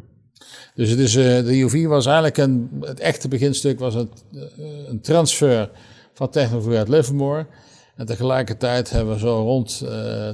Dus 0.76 0.90
het 0.90 1.00
is, 1.00 1.16
uh, 1.16 1.24
de 1.24 1.60
UV 1.60 1.86
was 1.86 2.06
eigenlijk 2.06 2.38
een, 2.38 2.70
het 2.82 3.00
echte 3.00 3.28
beginstuk 3.28 3.80
was 3.80 3.96
een, 3.96 4.12
uh, 4.32 4.42
een 4.88 5.02
transfer 5.02 5.70
van 6.14 6.30
technologie 6.30 6.78
uit 6.78 6.88
Livermore. 6.88 7.48
En 7.96 8.06
tegelijkertijd 8.06 8.90
hebben 8.90 9.14
we 9.14 9.20
zo 9.20 9.42
rond 9.42 9.86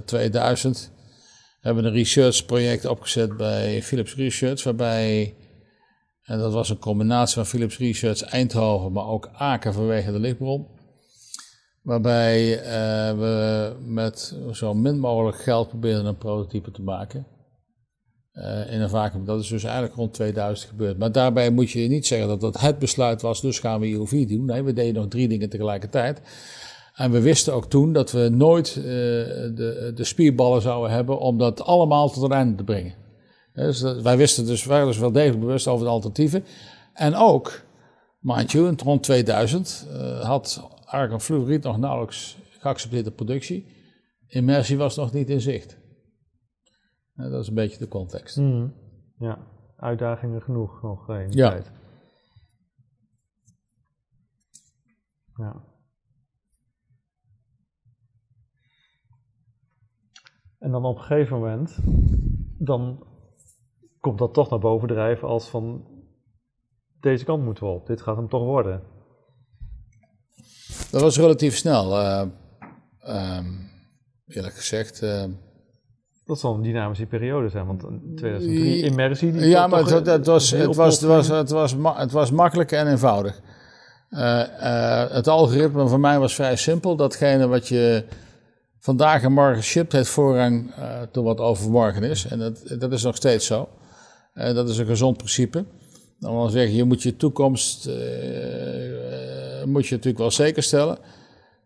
2000 0.05 0.91
hebben 1.61 1.85
een 1.85 1.93
research 1.93 2.45
project 2.45 2.85
opgezet 2.85 3.37
bij 3.37 3.83
Philips 3.83 4.15
Research, 4.15 4.63
waarbij 4.63 5.35
en 6.27 6.39
dat 6.39 6.53
was 6.53 6.69
een 6.69 6.79
combinatie 6.79 7.35
van 7.35 7.45
Philips 7.45 7.77
Research 7.77 8.21
Eindhoven, 8.21 8.91
maar 8.91 9.07
ook 9.07 9.29
Aken 9.33 9.73
vanwege 9.73 10.11
de 10.11 10.19
lichtbron. 10.19 10.67
Waarbij 11.81 12.57
uh, 12.57 13.19
we 13.19 13.75
met 13.79 14.35
zo 14.51 14.73
min 14.73 14.99
mogelijk 14.99 15.37
geld 15.37 15.67
probeerden 15.67 16.05
een 16.05 16.17
prototype 16.17 16.71
te 16.71 16.81
maken. 16.81 17.27
Uh, 18.39 18.73
in 18.73 18.81
een 18.81 18.89
vacuüm. 18.89 19.25
Dat 19.25 19.39
is 19.41 19.47
dus 19.47 19.63
eigenlijk 19.63 19.95
rond 19.95 20.13
2000 20.13 20.69
gebeurd. 20.69 20.97
Maar 20.97 21.11
daarbij 21.11 21.49
moet 21.49 21.71
je 21.71 21.87
niet 21.87 22.07
zeggen 22.07 22.27
dat 22.27 22.41
dat 22.41 22.59
het 22.59 22.79
besluit 22.79 23.21
was, 23.21 23.41
dus 23.41 23.59
gaan 23.59 23.79
we 23.79 23.87
IOV 23.87 24.27
doen. 24.27 24.45
Nee, 24.45 24.63
we 24.63 24.73
deden 24.73 24.93
nog 24.93 25.07
drie 25.07 25.27
dingen 25.27 25.49
tegelijkertijd. 25.49 26.21
En 26.93 27.11
we 27.11 27.21
wisten 27.21 27.53
ook 27.53 27.69
toen 27.69 27.93
dat 27.93 28.11
we 28.11 28.29
nooit 28.29 28.75
uh, 28.77 28.83
de, 28.83 29.91
de 29.95 30.03
spierballen 30.03 30.61
zouden 30.61 30.91
hebben 30.91 31.19
om 31.19 31.37
dat 31.37 31.63
allemaal 31.63 32.09
tot 32.09 32.23
een 32.23 32.31
einde 32.31 32.55
te 32.55 32.63
brengen. 32.63 32.93
Dus 33.53 33.81
wij 33.81 34.17
wisten 34.17 34.45
dus, 34.45 34.65
waren 34.65 34.87
dus 34.87 34.97
wel 34.97 35.11
degelijk 35.11 35.39
bewust 35.39 35.67
over 35.67 35.85
de 35.85 35.91
alternatieven. 35.91 36.43
En 36.93 37.15
ook, 37.15 37.61
mind 38.19 38.51
you, 38.51 38.73
rond 38.83 39.03
2000 39.03 39.87
uh, 39.91 40.19
had 40.19 40.63
argonfluoriet 40.85 41.63
nog 41.63 41.77
nauwelijks 41.77 42.37
geaccepteerde 42.59 43.11
productie. 43.11 43.65
Immersie 44.27 44.77
was 44.77 44.95
nog 44.95 45.13
niet 45.13 45.29
in 45.29 45.41
zicht. 45.41 45.77
Dat 47.17 47.41
is 47.41 47.47
een 47.47 47.53
beetje 47.53 47.77
de 47.79 47.87
context. 47.87 48.37
Mm. 48.37 48.73
Ja, 49.19 49.47
uitdagingen 49.75 50.41
genoeg 50.41 50.81
nog 50.81 51.09
in 51.09 51.31
ja. 51.31 51.49
tijd. 51.49 51.71
Ja. 55.35 55.63
En 60.59 60.71
dan 60.71 60.85
op 60.85 60.97
een 60.97 61.03
gegeven 61.03 61.39
moment, 61.39 61.77
dan 62.57 63.07
komt 63.99 64.19
dat 64.19 64.33
toch 64.33 64.49
naar 64.49 64.59
boven 64.59 64.87
drijven 64.87 65.27
als 65.27 65.49
van 65.49 65.87
deze 66.99 67.25
kant 67.25 67.43
moeten 67.43 67.63
we 67.63 67.69
op, 67.69 67.87
dit 67.87 68.01
gaat 68.01 68.15
hem 68.15 68.29
toch 68.29 68.43
worden. 68.43 68.83
Dat 70.91 71.01
was 71.01 71.17
relatief 71.17 71.55
snel, 71.55 71.91
uh, 71.91 72.27
eerlijk 74.27 74.55
gezegd. 74.55 75.01
Uh, 75.01 75.23
dat 76.27 76.39
zal 76.39 76.53
een 76.53 76.61
dynamische 76.61 77.05
periode 77.05 77.49
zijn, 77.49 77.65
want 77.65 77.83
in 77.83 78.13
2003 78.15 78.83
immersie. 78.83 79.31
Die 79.31 79.47
ja, 79.47 79.67
maar 79.67 79.85
het, 79.85 80.05
het, 80.05 80.25
was, 80.25 80.51
het, 80.51 80.75
was, 80.75 81.01
het, 81.01 81.09
was, 81.09 81.27
het, 81.27 81.49
was, 81.49 81.75
het 81.97 82.11
was 82.11 82.31
makkelijk 82.31 82.71
en 82.71 82.87
eenvoudig. 82.87 83.41
Uh, 84.09 84.43
het 85.09 85.27
algoritme 85.27 85.87
voor 85.87 85.99
mij 85.99 86.19
was 86.19 86.35
vrij 86.35 86.55
simpel. 86.55 86.95
Datgene 86.95 87.47
wat 87.47 87.67
je 87.67 88.03
vandaag 88.79 89.23
en 89.23 89.31
morgen 89.31 89.63
shipt, 89.63 89.91
heeft 89.91 90.09
voorrang 90.09 90.71
uh, 90.79 91.01
tot 91.11 91.23
wat 91.23 91.39
overmorgen 91.39 92.03
is. 92.03 92.27
En 92.27 92.39
dat, 92.39 92.75
dat 92.79 92.91
is 92.91 93.03
nog 93.03 93.15
steeds 93.15 93.45
zo. 93.45 93.69
Dat 94.33 94.69
is 94.69 94.77
een 94.77 94.85
gezond 94.85 95.17
principe. 95.17 95.65
Dan 96.19 96.35
wil 96.35 96.49
zeggen, 96.49 96.75
je 96.75 96.83
moet 96.83 97.03
je 97.03 97.17
toekomst 97.17 97.89
moet 99.65 99.87
je 99.87 99.95
natuurlijk 99.95 100.17
wel 100.17 100.31
zeker 100.31 100.63
stellen. 100.63 100.97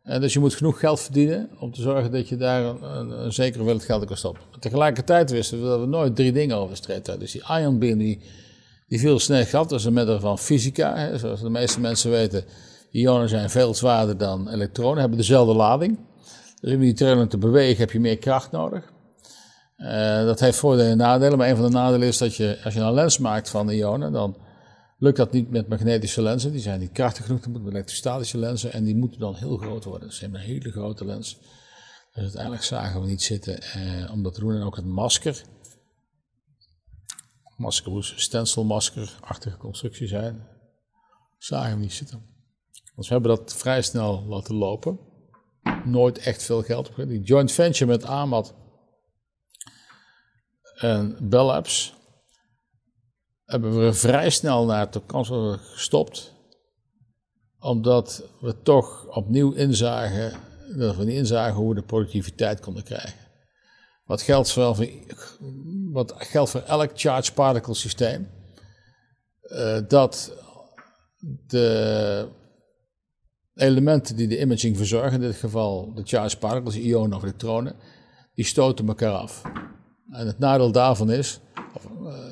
Uh, 0.03 0.19
dus 0.19 0.33
je 0.33 0.39
moet 0.39 0.53
genoeg 0.53 0.79
geld 0.79 0.99
verdienen 0.99 1.49
om 1.59 1.71
te 1.71 1.81
zorgen 1.81 2.11
dat 2.11 2.29
je 2.29 2.37
daar 2.37 2.63
een, 2.63 2.83
een, 2.83 3.23
een 3.25 3.33
zekere 3.33 3.79
geld 3.79 4.01
in 4.01 4.07
kan 4.07 4.17
stoppen. 4.17 4.43
tegelijkertijd 4.59 5.31
wisten 5.31 5.61
we 5.61 5.67
dat 5.67 5.79
we 5.79 5.85
nooit 5.85 6.15
drie 6.15 6.31
dingen 6.31 6.57
over 6.57 6.81
de 6.87 6.93
hadden. 6.93 7.19
Dus 7.19 7.31
die 7.31 7.43
ion 7.59 7.79
beam 7.79 7.97
die, 7.97 8.21
die 8.87 8.99
viel 8.99 9.19
snel 9.19 9.45
gehad, 9.45 9.69
dat 9.69 9.79
is 9.79 9.85
een 9.85 9.93
middel 9.93 10.19
van 10.19 10.39
fysica. 10.39 10.95
Hè. 10.95 11.17
Zoals 11.17 11.41
de 11.41 11.49
meeste 11.49 11.79
mensen 11.79 12.11
weten, 12.11 12.43
ionen 12.91 13.29
zijn 13.29 13.49
veel 13.49 13.73
zwaarder 13.73 14.17
dan 14.17 14.49
elektronen, 14.49 14.99
hebben 14.99 15.17
dezelfde 15.17 15.53
lading. 15.53 15.99
Dus 16.61 16.73
om 16.73 16.79
die 16.79 16.93
trilling 16.93 17.29
te 17.29 17.37
bewegen 17.37 17.79
heb 17.79 17.91
je 17.91 17.99
meer 17.99 18.17
kracht 18.17 18.51
nodig. 18.51 18.91
Uh, 19.77 20.25
dat 20.25 20.39
heeft 20.39 20.57
voordelen 20.57 20.91
en 20.91 20.97
nadelen, 20.97 21.37
maar 21.37 21.49
een 21.49 21.55
van 21.55 21.65
de 21.65 21.71
nadelen 21.71 22.07
is 22.07 22.17
dat 22.17 22.35
je, 22.35 22.57
als 22.63 22.73
je 22.73 22.79
een 22.79 22.93
lens 22.93 23.17
maakt 23.17 23.49
van 23.49 23.69
ionen, 23.69 24.11
dan 24.11 24.37
lukt 25.01 25.17
dat 25.17 25.31
niet 25.31 25.49
met 25.49 25.67
magnetische 25.67 26.21
lenzen. 26.21 26.51
Die 26.51 26.61
zijn 26.61 26.79
niet 26.79 26.91
krachtig 26.91 27.25
genoeg, 27.25 27.41
dan 27.41 27.51
moeten 27.51 27.71
elektrostatische 27.71 28.37
lenzen 28.37 28.73
en 28.73 28.83
die 28.83 28.95
moeten 28.95 29.19
dan 29.19 29.35
heel 29.35 29.57
groot 29.57 29.83
worden. 29.83 30.13
Ze 30.13 30.21
hebben 30.21 30.39
een 30.39 30.45
hele 30.45 30.71
grote 30.71 31.05
lens. 31.05 31.37
Dus 32.13 32.23
uiteindelijk 32.23 32.63
zagen 32.63 33.01
we 33.01 33.07
niet 33.07 33.21
zitten 33.21 33.59
om 34.11 34.23
dat 34.23 34.33
te 34.33 34.39
doen. 34.39 34.55
En 34.55 34.61
ook 34.61 34.75
het 34.75 34.85
masker. 34.85 35.41
Masker 37.57 37.91
moest 37.91 38.19
stencilmasker-achtige 38.19 39.57
constructie 39.57 40.07
zijn. 40.07 40.47
Zagen 41.37 41.75
we 41.75 41.81
niet 41.81 41.93
zitten. 41.93 42.25
Dus 42.95 43.07
we 43.07 43.13
hebben 43.13 43.35
dat 43.37 43.55
vrij 43.55 43.81
snel 43.81 44.23
laten 44.23 44.55
lopen. 44.55 44.99
Nooit 45.85 46.17
echt 46.17 46.43
veel 46.43 46.61
geld 46.61 46.89
op. 46.89 46.95
Die 46.95 47.21
joint 47.21 47.51
venture 47.51 47.91
met 47.91 48.03
Amat 48.03 48.55
en 50.75 51.29
Bell 51.29 51.43
Labs 51.43 51.99
hebben 53.51 53.85
we 53.85 53.93
vrij 53.93 54.29
snel 54.29 54.65
naar 54.65 54.91
de 54.91 55.01
kans 55.05 55.29
gestopt. 55.59 56.33
Omdat 57.59 58.23
we 58.39 58.61
toch 58.61 59.07
opnieuw 59.07 59.51
inzagen, 59.51 60.39
dat 60.77 60.95
we 60.95 61.03
niet 61.03 61.15
inzagen 61.15 61.55
hoe 61.55 61.69
we 61.69 61.75
de 61.75 61.85
productiviteit 61.85 62.59
konden 62.59 62.83
krijgen. 62.83 63.19
Wat 64.05 64.21
geldt 64.21 64.51
voor, 64.51 64.87
wat 65.91 66.13
geldt 66.17 66.49
voor 66.49 66.61
elk 66.61 66.91
charge 66.93 67.33
particle 67.33 67.73
systeem. 67.73 68.29
Uh, 69.43 69.79
dat 69.87 70.33
de 71.47 72.27
elementen 73.53 74.15
die 74.15 74.27
de 74.27 74.39
imaging 74.39 74.77
verzorgen, 74.77 75.11
in 75.11 75.19
dit 75.19 75.35
geval 75.35 75.93
de 75.93 76.01
charge 76.03 76.37
particles, 76.37 76.75
ionen 76.75 77.17
of 77.17 77.23
elektronen, 77.23 77.75
die 78.33 78.45
stoten 78.45 78.87
elkaar 78.87 79.13
af. 79.13 79.41
En 80.11 80.27
het 80.27 80.39
nadeel 80.39 80.71
daarvan 80.71 81.11
is, 81.11 81.39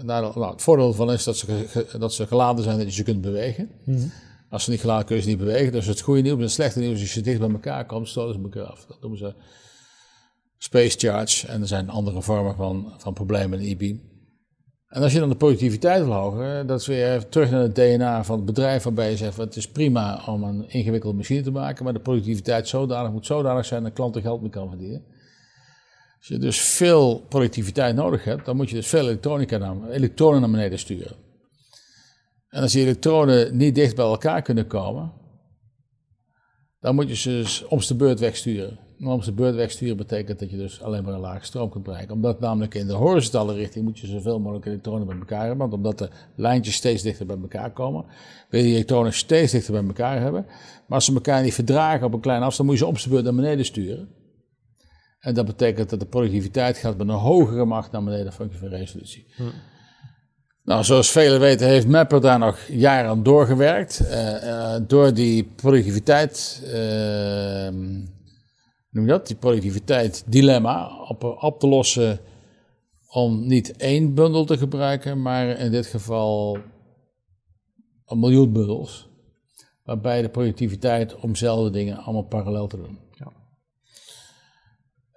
nadeel, 0.09 0.31
nou, 0.35 0.51
het 0.51 0.61
voordeel 0.61 0.93
van 0.93 1.11
is 1.11 1.23
dat 1.23 1.37
ze, 1.37 1.87
dat 1.99 2.13
ze 2.13 2.27
geladen 2.27 2.63
zijn 2.63 2.77
dat 2.77 2.85
je 2.85 2.93
ze 2.93 3.03
kunt 3.03 3.21
bewegen. 3.21 3.69
Mhm. 3.85 4.07
Als 4.49 4.63
ze 4.63 4.69
niet 4.69 4.79
geladen 4.79 5.05
kun 5.05 5.15
je 5.15 5.21
ze 5.21 5.27
niet 5.27 5.37
bewegen. 5.37 5.71
Dus 5.71 5.85
het 5.85 6.01
goede 6.01 6.21
nieuws 6.21 6.37
en 6.37 6.41
het 6.41 6.51
slechte 6.51 6.79
nieuws 6.79 6.95
is 6.95 7.01
als 7.01 7.13
je 7.13 7.21
dicht 7.21 7.39
bij 7.39 7.49
elkaar 7.49 7.85
komt, 7.85 8.07
stoten 8.07 8.33
ze 8.33 8.41
elkaar 8.41 8.71
af. 8.71 8.85
Dat 8.85 9.01
noemen 9.01 9.19
ze 9.19 9.33
space 10.57 10.97
charge. 10.97 11.47
En 11.47 11.61
er 11.61 11.67
zijn 11.67 11.89
andere 11.89 12.21
vormen 12.21 12.55
van, 12.55 12.93
van 12.97 13.13
problemen 13.13 13.59
in 13.59 13.71
e-beam. 13.71 14.01
En 14.87 15.01
als 15.01 15.13
je 15.13 15.19
dan 15.19 15.29
de 15.29 15.35
productiviteit 15.35 16.03
wil 16.03 16.13
hogen, 16.13 16.67
dat 16.67 16.79
is 16.79 16.87
weer 16.87 17.29
terug 17.29 17.51
naar 17.51 17.61
het 17.61 17.75
DNA 17.75 18.23
van 18.23 18.35
het 18.35 18.45
bedrijf 18.45 18.83
waarbij 18.83 19.09
je 19.09 19.17
zegt, 19.17 19.37
het 19.37 19.55
is 19.55 19.71
prima 19.71 20.23
om 20.27 20.43
een 20.43 20.69
ingewikkelde 20.69 21.17
machine 21.17 21.41
te 21.41 21.51
maken, 21.51 21.83
maar 21.83 21.93
de 21.93 21.99
productiviteit 21.99 22.67
zodanig, 22.67 23.11
moet 23.11 23.25
zodanig 23.25 23.65
zijn 23.65 23.83
dat 23.83 23.93
klanten 23.93 24.21
geld 24.21 24.41
mee 24.41 24.49
kan 24.49 24.69
verdienen. 24.69 25.03
Als 26.19 26.27
je 26.27 26.37
dus 26.37 26.61
veel 26.61 27.25
productiviteit 27.29 27.95
nodig 27.95 28.23
hebt, 28.23 28.45
dan 28.45 28.55
moet 28.55 28.69
je 28.69 28.75
dus 28.75 28.87
veel 28.87 29.07
elektronica 29.07 29.57
naar, 29.57 29.89
elektronen 29.89 30.41
naar 30.41 30.51
beneden 30.51 30.79
sturen. 30.79 31.15
En 32.49 32.61
als 32.61 32.71
die 32.71 32.81
elektronen 32.81 33.57
niet 33.57 33.75
dicht 33.75 33.95
bij 33.95 34.05
elkaar 34.05 34.41
kunnen 34.41 34.67
komen, 34.67 35.11
dan 36.79 36.95
moet 36.95 37.09
je 37.09 37.15
ze 37.15 37.29
dus 37.29 37.65
om 37.65 37.79
de 37.87 37.95
beurt 37.95 38.19
wegsturen. 38.19 38.79
om 38.99 39.21
de 39.21 39.31
beurt 39.31 39.55
wegsturen 39.55 39.97
betekent 39.97 40.39
dat 40.39 40.49
je 40.49 40.57
dus 40.57 40.81
alleen 40.81 41.03
maar 41.03 41.13
een 41.13 41.19
lage 41.19 41.45
stroom 41.45 41.69
kunt 41.69 41.83
bereiken. 41.83 42.15
Omdat 42.15 42.39
namelijk 42.39 42.75
in 42.75 42.87
de 42.87 42.93
horizontale 42.93 43.53
richting 43.53 43.85
moet 43.85 43.99
je 43.99 44.07
zoveel 44.07 44.39
mogelijk 44.39 44.65
elektronen 44.65 45.07
bij 45.07 45.17
elkaar 45.17 45.39
hebben. 45.39 45.57
Want 45.57 45.73
omdat 45.73 45.97
de 45.97 46.09
lijntjes 46.35 46.75
steeds 46.75 47.03
dichter 47.03 47.25
bij 47.25 47.37
elkaar 47.41 47.71
komen, 47.71 48.05
wil 48.49 48.59
je 48.59 48.65
die 48.65 48.75
elektronen 48.75 49.13
steeds 49.13 49.51
dichter 49.51 49.73
bij 49.73 49.83
elkaar 49.83 50.21
hebben. 50.21 50.45
Maar 50.45 50.97
als 50.97 51.05
ze 51.05 51.13
elkaar 51.13 51.43
niet 51.43 51.53
verdragen 51.53 52.05
op 52.05 52.13
een 52.13 52.19
kleine 52.19 52.45
afstand, 52.45 52.69
moet 52.69 52.79
je 52.79 52.85
ze 52.85 52.91
om 53.07 53.11
beurt 53.11 53.23
naar 53.23 53.35
beneden 53.35 53.65
sturen. 53.65 54.18
En 55.19 55.33
dat 55.33 55.45
betekent 55.45 55.89
dat 55.89 55.99
de 55.99 56.05
productiviteit 56.05 56.77
gaat 56.77 56.97
met 56.97 57.07
een 57.07 57.13
hogere 57.13 57.65
macht 57.65 57.91
naar 57.91 58.03
beneden 58.03 58.33
functie 58.33 58.59
van 58.59 58.67
resolutie. 58.67 59.25
Hm. 59.35 59.43
Nou, 60.63 60.83
zoals 60.83 61.11
velen 61.11 61.39
weten 61.39 61.67
heeft 61.67 61.87
Mapper 61.87 62.21
daar 62.21 62.39
nog 62.39 62.59
jaren 62.67 63.09
aan 63.09 63.23
doorgewerkt. 63.23 64.01
Uh, 64.01 64.75
door 64.87 65.13
die 65.13 65.43
productiviteit, 65.55 66.61
uh, 66.65 67.69
noem 68.89 69.03
je 69.03 69.05
dat, 69.05 69.27
die 69.27 69.35
productiviteit 69.35 70.23
dilemma 70.25 71.05
op, 71.07 71.23
op 71.23 71.59
te 71.59 71.67
lossen 71.67 72.19
om 73.09 73.47
niet 73.47 73.77
één 73.77 74.13
bundel 74.13 74.45
te 74.45 74.57
gebruiken, 74.57 75.21
maar 75.21 75.47
in 75.47 75.71
dit 75.71 75.85
geval 75.85 76.57
een 78.05 78.19
miljoen 78.19 78.53
bundels. 78.53 79.09
Waarbij 79.83 80.21
de 80.21 80.29
productiviteit 80.29 81.15
om 81.15 81.31
dezelfde 81.31 81.69
dingen 81.69 81.97
allemaal 81.97 82.27
parallel 82.27 82.67
te 82.67 82.77
doen. 82.77 83.08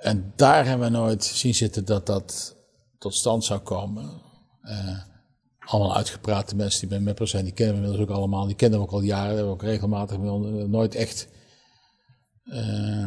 En 0.02 0.32
daar 0.36 0.66
hebben 0.66 0.90
we 0.90 0.98
nooit 0.98 1.24
zien 1.24 1.54
zitten 1.54 1.84
dat 1.84 2.06
dat 2.06 2.56
tot 2.98 3.14
stand 3.14 3.44
zou 3.44 3.60
komen. 3.60 4.20
Uh, 4.62 4.98
allemaal 5.58 5.96
uitgeprate 5.96 6.56
mensen 6.56 6.80
die 6.80 6.88
bij 6.88 7.00
Mapper 7.00 7.28
zijn, 7.28 7.44
die 7.44 7.52
kennen 7.52 7.74
we 7.74 7.80
inmiddels 7.82 8.08
ook 8.10 8.16
allemaal. 8.16 8.46
Die 8.46 8.56
kennen 8.56 8.78
we 8.78 8.84
ook 8.84 8.92
al 8.92 9.00
jaren, 9.00 9.28
we 9.28 9.34
hebben 9.34 9.52
ook 9.52 9.62
regelmatig 9.62 10.18
nooit 10.68 10.94
echt 10.94 11.28
uh, 12.44 13.04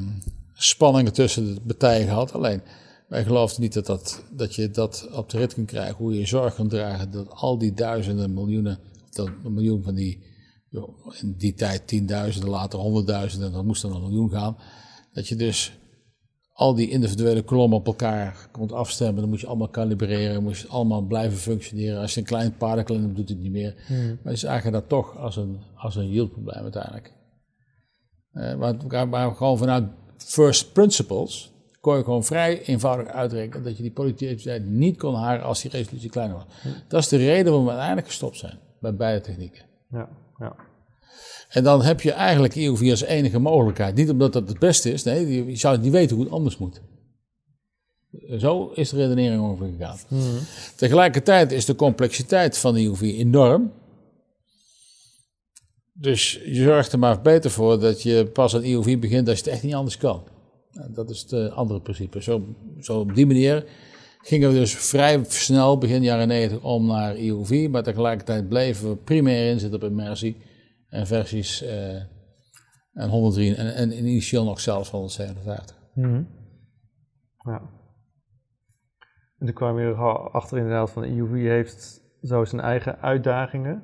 spanningen 0.54 1.14
tussen 1.14 1.56
de 1.56 1.62
partijen 1.62 2.08
gehad. 2.08 2.34
Alleen, 2.34 2.62
wij 3.08 3.24
geloofden 3.24 3.62
niet 3.62 3.74
dat, 3.74 3.86
dat, 3.86 4.24
dat 4.32 4.56
je 4.56 4.72
dat 4.72 5.10
op 5.12 5.30
de 5.30 5.38
rit 5.38 5.54
kunt 5.54 5.68
krijgen, 5.68 5.96
hoe 5.96 6.20
je 6.20 6.26
zorg 6.26 6.56
kunt 6.56 6.70
dragen 6.70 7.12
dat 7.12 7.30
al 7.30 7.58
die 7.58 7.74
duizenden, 7.74 8.34
miljoenen, 8.34 8.80
dat 9.10 9.28
een 9.43 9.54
miljoen 9.54 9.84
van 9.84 9.96
die, 9.96 10.24
in 11.22 11.36
die 11.38 11.54
tijd 11.54 11.88
tienduizenden, 11.88 12.50
later 12.50 12.80
honderdduizenden, 12.80 13.52
dan 13.52 13.66
moest 13.66 13.82
dan 13.82 13.96
een 13.96 14.02
miljoen 14.02 14.30
gaan. 14.30 14.58
Dat 15.14 15.28
je 15.28 15.36
dus 15.36 15.78
al 16.56 16.76
die 16.76 16.89
individuele 16.89 17.41
kolommen 17.41 17.78
op 17.78 17.86
elkaar 17.86 18.47
komt 18.51 18.72
afstemmen. 18.72 19.22
Dan 19.22 19.30
moet 19.30 19.39
je 19.39 19.47
allemaal 19.47 19.68
kalibreren, 19.68 20.43
moet 20.43 20.58
je 20.58 20.68
allemaal 20.68 21.01
blijven 21.01 21.38
functioneren. 21.38 22.01
Als 22.01 22.14
je 22.14 22.20
een 22.20 22.26
klein 22.26 22.58
paardenklin 22.58 23.01
hebt, 23.01 23.16
doet 23.16 23.30
het 23.30 23.39
niet 23.39 23.51
meer. 23.51 23.76
Hmm. 23.88 24.20
Maar 24.24 24.34
je 24.34 24.39
zagen 24.39 24.72
dat 24.72 24.89
toch 24.89 25.18
als 25.18 25.36
een, 25.36 25.60
als 25.76 25.95
een 25.95 26.10
yield-probleem 26.10 26.64
uiteindelijk. 26.64 27.14
Uh, 28.34 28.56
maar, 28.56 29.08
maar 29.08 29.32
gewoon 29.32 29.58
vanuit 29.58 29.84
first 30.18 30.74
principles 30.74 31.51
kon 31.82 31.97
je 31.97 32.03
gewoon 32.03 32.24
vrij 32.24 32.62
eenvoudig 32.62 33.08
uitrekenen 33.08 33.64
dat 33.64 33.78
je 33.78 33.84
die 33.84 33.91
productiviteit 33.91 34.66
niet 34.66 34.97
kon 34.97 35.16
halen 35.16 35.43
als 35.43 35.62
die 35.62 35.72
resolutie 35.72 36.10
kleiner 36.10 36.36
was. 36.36 36.45
Hmm. 36.62 36.74
Dat 36.88 37.01
is 37.01 37.08
de 37.08 37.18
reden 37.18 37.45
waarom 37.45 37.64
we 37.64 37.70
uiteindelijk 37.70 38.08
gestopt 38.08 38.38
zijn 38.38 38.60
bij 38.80 38.95
beide 38.95 39.22
technieken. 39.22 39.66
Ja, 39.89 40.10
ja. 40.39 40.56
En 41.56 41.64
dan 41.64 41.82
heb 41.82 42.01
je 42.01 42.12
eigenlijk 42.12 42.56
EOV 42.56 42.89
als 42.89 43.03
enige 43.03 43.39
mogelijkheid. 43.39 43.95
Niet 43.95 44.10
omdat 44.10 44.34
dat 44.34 44.47
het 44.47 44.60
beste 44.60 44.91
is, 44.91 45.03
nee, 45.03 45.45
je 45.45 45.56
zou 45.56 45.78
niet 45.78 45.91
weten 45.91 46.16
hoe 46.16 46.26
het 46.26 46.34
anders 46.34 46.58
moet. 46.58 46.82
Zo 48.38 48.72
is 48.74 48.89
de 48.89 48.97
redenering 48.97 49.43
over 49.43 49.68
gegaan. 49.78 49.97
Mhm. 50.08 50.22
Tegelijkertijd 50.76 51.51
is 51.51 51.66
de 51.66 51.76
complexiteit 51.76 52.58
van 52.58 52.76
EOV 52.76 53.01
enorm. 53.01 53.72
Dus 55.93 56.41
je 56.45 56.64
zorgt 56.64 56.91
er 56.91 56.99
maar 56.99 57.22
beter 57.22 57.51
voor 57.51 57.80
dat 57.80 58.01
je 58.01 58.26
pas 58.34 58.56
aan 58.56 58.62
EOV 58.62 58.99
begint 58.99 59.28
als 59.30 59.38
je 59.38 59.43
het 59.43 59.53
echt 59.53 59.64
niet 59.64 59.74
anders 59.74 59.97
kan. 59.97 60.24
Dat 60.89 61.10
is 61.10 61.26
het 61.30 61.51
andere 61.51 61.82
principe. 61.82 62.22
Zo, 62.22 62.43
zo 62.80 62.99
op 62.99 63.16
die 63.16 63.26
manier 63.26 63.66
gingen 64.22 64.51
we 64.51 64.56
dus 64.56 64.76
vrij 64.76 65.24
snel, 65.28 65.78
begin 65.78 66.03
jaren 66.03 66.28
90, 66.28 66.62
om 66.62 66.86
naar 66.86 67.16
EOV. 67.16 67.68
Maar 67.70 67.84
tegelijkertijd 67.84 68.49
bleven 68.49 68.89
we 68.89 68.95
primair 68.95 69.51
inzetten 69.51 69.84
op 69.84 69.89
immersie 69.89 70.36
en 70.89 71.07
versies 71.07 71.63
uh, 71.63 71.95
en 72.93 73.09
103 73.09 73.55
en, 73.55 73.75
en 73.75 73.97
initieel 73.97 74.43
nog 74.43 74.59
zelfs 74.59 74.89
157. 74.89 75.75
Mm 75.93 76.27
Ja. 77.38 77.61
En 79.39 79.45
toen 79.45 79.53
kwam 79.53 79.79
je 79.79 79.93
achter 80.31 80.57
inderdaad 80.57 80.91
van 80.91 81.01
de 81.01 81.07
EUV 81.07 81.31
heeft 81.31 82.01
zo 82.21 82.45
zijn 82.45 82.61
eigen 82.61 83.01
uitdagingen. 83.01 83.83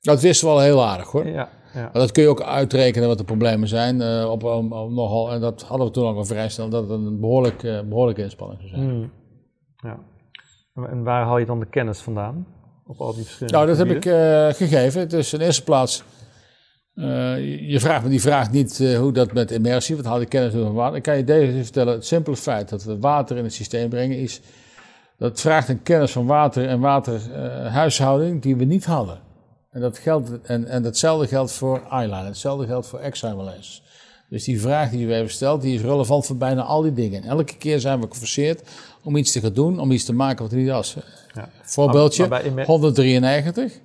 Dat 0.00 0.20
wisten 0.20 0.48
we 0.48 0.54
al 0.54 0.60
heel 0.60 0.84
aardig 0.84 1.10
hoor. 1.10 1.26
Ja, 1.26 1.48
ja. 1.74 1.82
Maar 1.82 1.92
dat 1.92 2.12
kun 2.12 2.22
je 2.22 2.28
ook 2.28 2.42
uitrekenen 2.42 3.08
wat 3.08 3.18
de 3.18 3.24
problemen 3.24 3.68
zijn. 3.68 4.00
Uh, 4.00 4.30
op, 4.30 4.42
op, 4.42 4.90
nogal, 4.90 5.32
en 5.32 5.40
dat 5.40 5.62
hadden 5.62 5.86
we 5.86 5.92
toen 5.92 6.04
al 6.04 6.24
vrij 6.24 6.48
snel, 6.48 6.68
dat 6.68 6.82
het 6.82 6.90
een 6.90 7.20
behoorlijk, 7.20 7.62
uh, 7.62 7.80
behoorlijke 7.82 8.22
inspanning 8.22 8.60
zou 8.60 8.70
zijn. 8.70 8.96
Mm. 8.96 9.12
Ja. 9.76 9.98
En 10.74 11.02
waar 11.02 11.24
haal 11.24 11.38
je 11.38 11.46
dan 11.46 11.60
de 11.60 11.68
kennis 11.68 12.00
vandaan? 12.00 12.46
Op 12.90 13.00
al 13.00 13.14
die 13.14 13.24
verschillende 13.24 13.56
Nou, 13.56 13.68
dat 13.68 13.78
heb 13.78 13.96
ik 13.96 14.04
uh, 14.04 14.68
gegeven. 14.68 15.08
Dus 15.08 15.32
in 15.32 15.40
eerste 15.40 15.62
plaats 15.62 16.02
uh, 16.94 17.68
je 17.70 17.80
vraagt 17.80 18.02
me 18.02 18.08
die 18.08 18.20
vraag 18.20 18.50
niet 18.50 18.78
uh, 18.78 18.98
hoe 18.98 19.12
dat 19.12 19.32
met 19.32 19.50
immersie, 19.50 19.96
wat 19.96 20.04
haal 20.04 20.20
ik 20.20 20.28
kennis 20.28 20.52
van 20.52 20.72
water. 20.72 20.96
Ik 20.96 21.02
kan 21.02 21.16
je 21.16 21.24
deze 21.24 21.62
vertellen, 21.62 21.92
het 21.92 22.06
simpele 22.06 22.36
feit 22.36 22.68
dat 22.68 22.84
we 22.84 22.98
water 22.98 23.36
in 23.36 23.44
het 23.44 23.52
systeem 23.52 23.88
brengen 23.88 24.18
is, 24.18 24.40
dat 25.18 25.40
vraagt 25.40 25.68
een 25.68 25.82
kennis 25.82 26.12
van 26.12 26.26
water 26.26 26.68
en 26.68 26.80
waterhuishouding 26.80 28.42
die 28.42 28.56
we 28.56 28.64
niet 28.64 28.84
hadden. 28.84 29.18
En, 29.70 29.80
dat 29.80 29.98
geldt, 29.98 30.40
en, 30.42 30.66
en 30.66 30.82
datzelfde 30.82 31.26
geldt 31.26 31.52
voor 31.52 31.82
eyeliner, 31.90 32.24
hetzelfde 32.24 32.66
geldt 32.66 32.86
voor 32.86 32.98
examiners. 32.98 33.82
Dus 34.30 34.44
die 34.44 34.60
vraag 34.60 34.90
die 34.90 35.06
we 35.06 35.12
hebben 35.12 35.30
gesteld, 35.30 35.62
die 35.62 35.74
is 35.74 35.80
relevant 35.80 36.26
voor 36.26 36.36
bijna 36.36 36.62
al 36.62 36.82
die 36.82 36.92
dingen. 36.92 37.22
En 37.22 37.28
elke 37.28 37.56
keer 37.56 37.80
zijn 37.80 38.00
we 38.00 38.06
geforceerd 38.10 38.62
om 39.02 39.16
iets 39.16 39.32
te 39.32 39.40
gaan 39.40 39.52
doen, 39.52 39.78
om 39.78 39.90
iets 39.90 40.04
te 40.04 40.12
maken 40.12 40.42
wat 40.42 40.52
er 40.52 40.58
niet 40.58 40.68
was. 40.68 40.96
Ja. 41.34 41.50
Voorbeeldje, 41.62 42.64
193. 42.64 43.80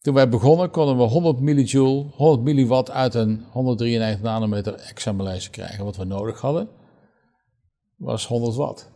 Toen 0.00 0.14
wij 0.14 0.28
begonnen 0.28 0.70
konden 0.70 0.96
we 0.96 1.02
100 1.02 1.40
millijoule, 1.40 2.06
100 2.12 2.42
milliwatt 2.42 2.90
uit 2.90 3.14
een 3.14 3.44
193 3.50 4.22
nanometer 4.22 4.74
examinatie 4.74 5.50
krijgen. 5.50 5.84
Wat 5.84 5.96
we 5.96 6.04
nodig 6.04 6.40
hadden 6.40 6.68
was 7.96 8.26
100 8.26 8.54
watt. 8.54 8.90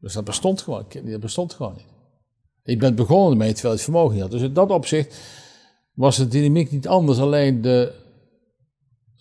Dus 0.00 0.12
dat 0.12 0.24
bestond 0.24 0.62
gewoon, 0.62 0.86
dat 1.04 1.20
bestond 1.20 1.54
gewoon 1.54 1.74
niet. 1.76 1.86
Je 2.62 2.76
bent 2.76 2.96
begonnen 2.96 3.30
ermee 3.30 3.52
terwijl 3.52 3.74
het 3.74 3.82
vermogen 3.82 4.12
niet 4.12 4.22
had. 4.22 4.30
Dus 4.30 4.42
in 4.42 4.52
dat 4.52 4.70
opzicht 4.70 5.16
was 5.98 6.16
de 6.16 6.28
dynamiek 6.28 6.70
niet 6.70 6.88
anders. 6.88 7.18
Alleen 7.18 7.60
de, 7.60 7.92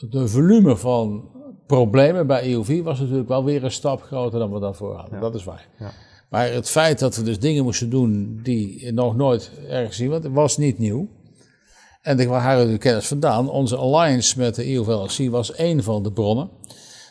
de 0.09 0.27
volume 0.27 0.75
van 0.75 1.29
problemen 1.67 2.27
bij 2.27 2.51
EUV 2.51 2.81
was 2.83 2.99
natuurlijk 2.99 3.27
wel 3.27 3.43
weer 3.43 3.63
een 3.63 3.71
stap 3.71 4.01
groter 4.01 4.39
dan 4.39 4.53
we 4.53 4.59
daarvoor 4.59 4.95
hadden. 4.95 5.19
Dat 5.19 5.35
is 5.35 5.43
waar. 5.43 5.67
Ja. 5.79 5.91
Maar 6.29 6.51
het 6.51 6.69
feit 6.69 6.99
dat 6.99 7.15
we 7.15 7.23
dus 7.23 7.39
dingen 7.39 7.63
moesten 7.63 7.89
doen 7.89 8.39
die 8.43 8.91
nog 8.91 9.15
nooit 9.15 9.51
ergens 9.67 9.97
zien, 9.97 10.09
want 10.09 10.23
het 10.23 10.33
was 10.33 10.57
niet 10.57 10.77
nieuw. 10.77 11.07
En 12.01 12.27
waar 12.27 12.41
hadden 12.41 12.71
we 12.71 12.77
kennis 12.77 13.07
vandaan? 13.07 13.49
Onze 13.49 13.75
alliance 13.75 14.37
met 14.37 14.55
de 14.55 14.73
EUVLC 14.73 15.29
was 15.29 15.53
één 15.53 15.83
van 15.83 16.03
de 16.03 16.11
bronnen. 16.11 16.49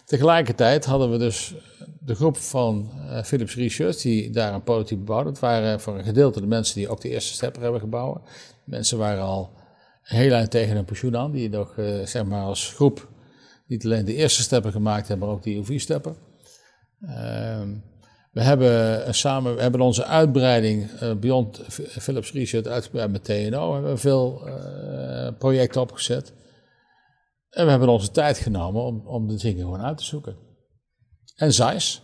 Tegelijkertijd 0.04 0.84
hadden 0.84 1.10
we 1.10 1.18
dus 1.18 1.54
de 2.00 2.14
groep 2.14 2.36
van 2.36 2.90
uh, 2.94 3.22
Philips 3.22 3.54
Research 3.54 3.96
die 3.96 4.30
daar 4.30 4.54
een 4.54 4.62
prototype 4.62 5.04
bouwde. 5.04 5.30
Dat 5.30 5.38
waren 5.38 5.80
voor 5.80 5.98
een 5.98 6.04
gedeelte 6.04 6.40
de 6.40 6.46
mensen 6.46 6.74
die 6.74 6.88
ook 6.88 7.00
de 7.00 7.08
eerste 7.08 7.32
stepper 7.32 7.62
hebben 7.62 7.80
gebouwd. 7.80 8.18
Mensen 8.64 8.98
waren 8.98 9.22
al 9.22 9.50
heel 10.06 10.32
eind 10.32 10.50
tegen 10.50 10.74
hun 10.74 10.84
pensioen 10.84 11.16
aan, 11.16 11.30
die 11.30 11.48
nog 11.48 11.76
uh, 11.76 12.06
zeg 12.06 12.24
maar 12.24 12.42
als 12.42 12.72
groep 12.72 13.08
niet 13.66 13.84
alleen 13.84 14.04
de 14.04 14.14
eerste 14.14 14.42
stepper 14.42 14.72
gemaakt 14.72 15.08
hebben, 15.08 15.26
maar 15.26 15.36
ook 15.36 15.42
de 15.42 15.54
EUV-stepper. 15.54 16.16
Ehm 17.00 17.70
we 18.36 18.42
hebben, 18.42 19.14
samen, 19.14 19.54
we 19.54 19.62
hebben 19.62 19.80
onze 19.80 20.04
uitbreiding 20.04 20.90
uh, 21.02 21.14
Beyond 21.14 21.60
Philips 21.70 22.32
Research 22.32 22.66
uitgebreid 22.66 23.10
met 23.10 23.24
TNO. 23.24 23.68
We 23.68 23.74
hebben 23.74 23.98
veel 23.98 24.48
uh, 24.48 25.28
projecten 25.38 25.80
opgezet. 25.80 26.32
En 27.50 27.64
we 27.64 27.70
hebben 27.70 27.88
onze 27.88 28.10
tijd 28.10 28.38
genomen 28.38 28.82
om, 28.82 29.06
om 29.06 29.28
de 29.28 29.36
dingen 29.36 29.60
gewoon 29.60 29.82
uit 29.82 29.98
te 29.98 30.04
zoeken. 30.04 30.36
En 31.36 31.52
Zeiss. 31.52 32.02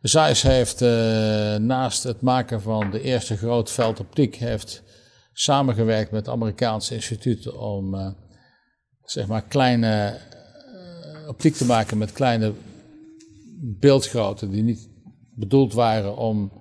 Zeiss 0.00 0.42
heeft 0.42 0.80
naast 1.60 2.02
het 2.02 2.20
maken 2.20 2.60
van 2.60 2.90
de 2.90 3.00
eerste 3.00 3.36
groot 3.36 3.70
veld 3.70 4.00
optiek... 4.00 4.36
heeft 4.36 4.82
samengewerkt 5.32 6.10
met 6.10 6.28
Amerikaanse 6.28 6.94
instituten 6.94 7.60
om 7.60 8.16
zeg 9.04 9.26
maar 9.26 9.42
kleine 9.42 10.20
optiek 11.28 11.54
te 11.54 11.64
maken 11.64 11.98
met 11.98 12.12
kleine 12.12 12.52
beeldgrootte 13.62 14.48
die 14.48 14.62
niet 14.62 14.90
bedoeld 15.34 15.72
waren 15.72 16.16
om 16.16 16.52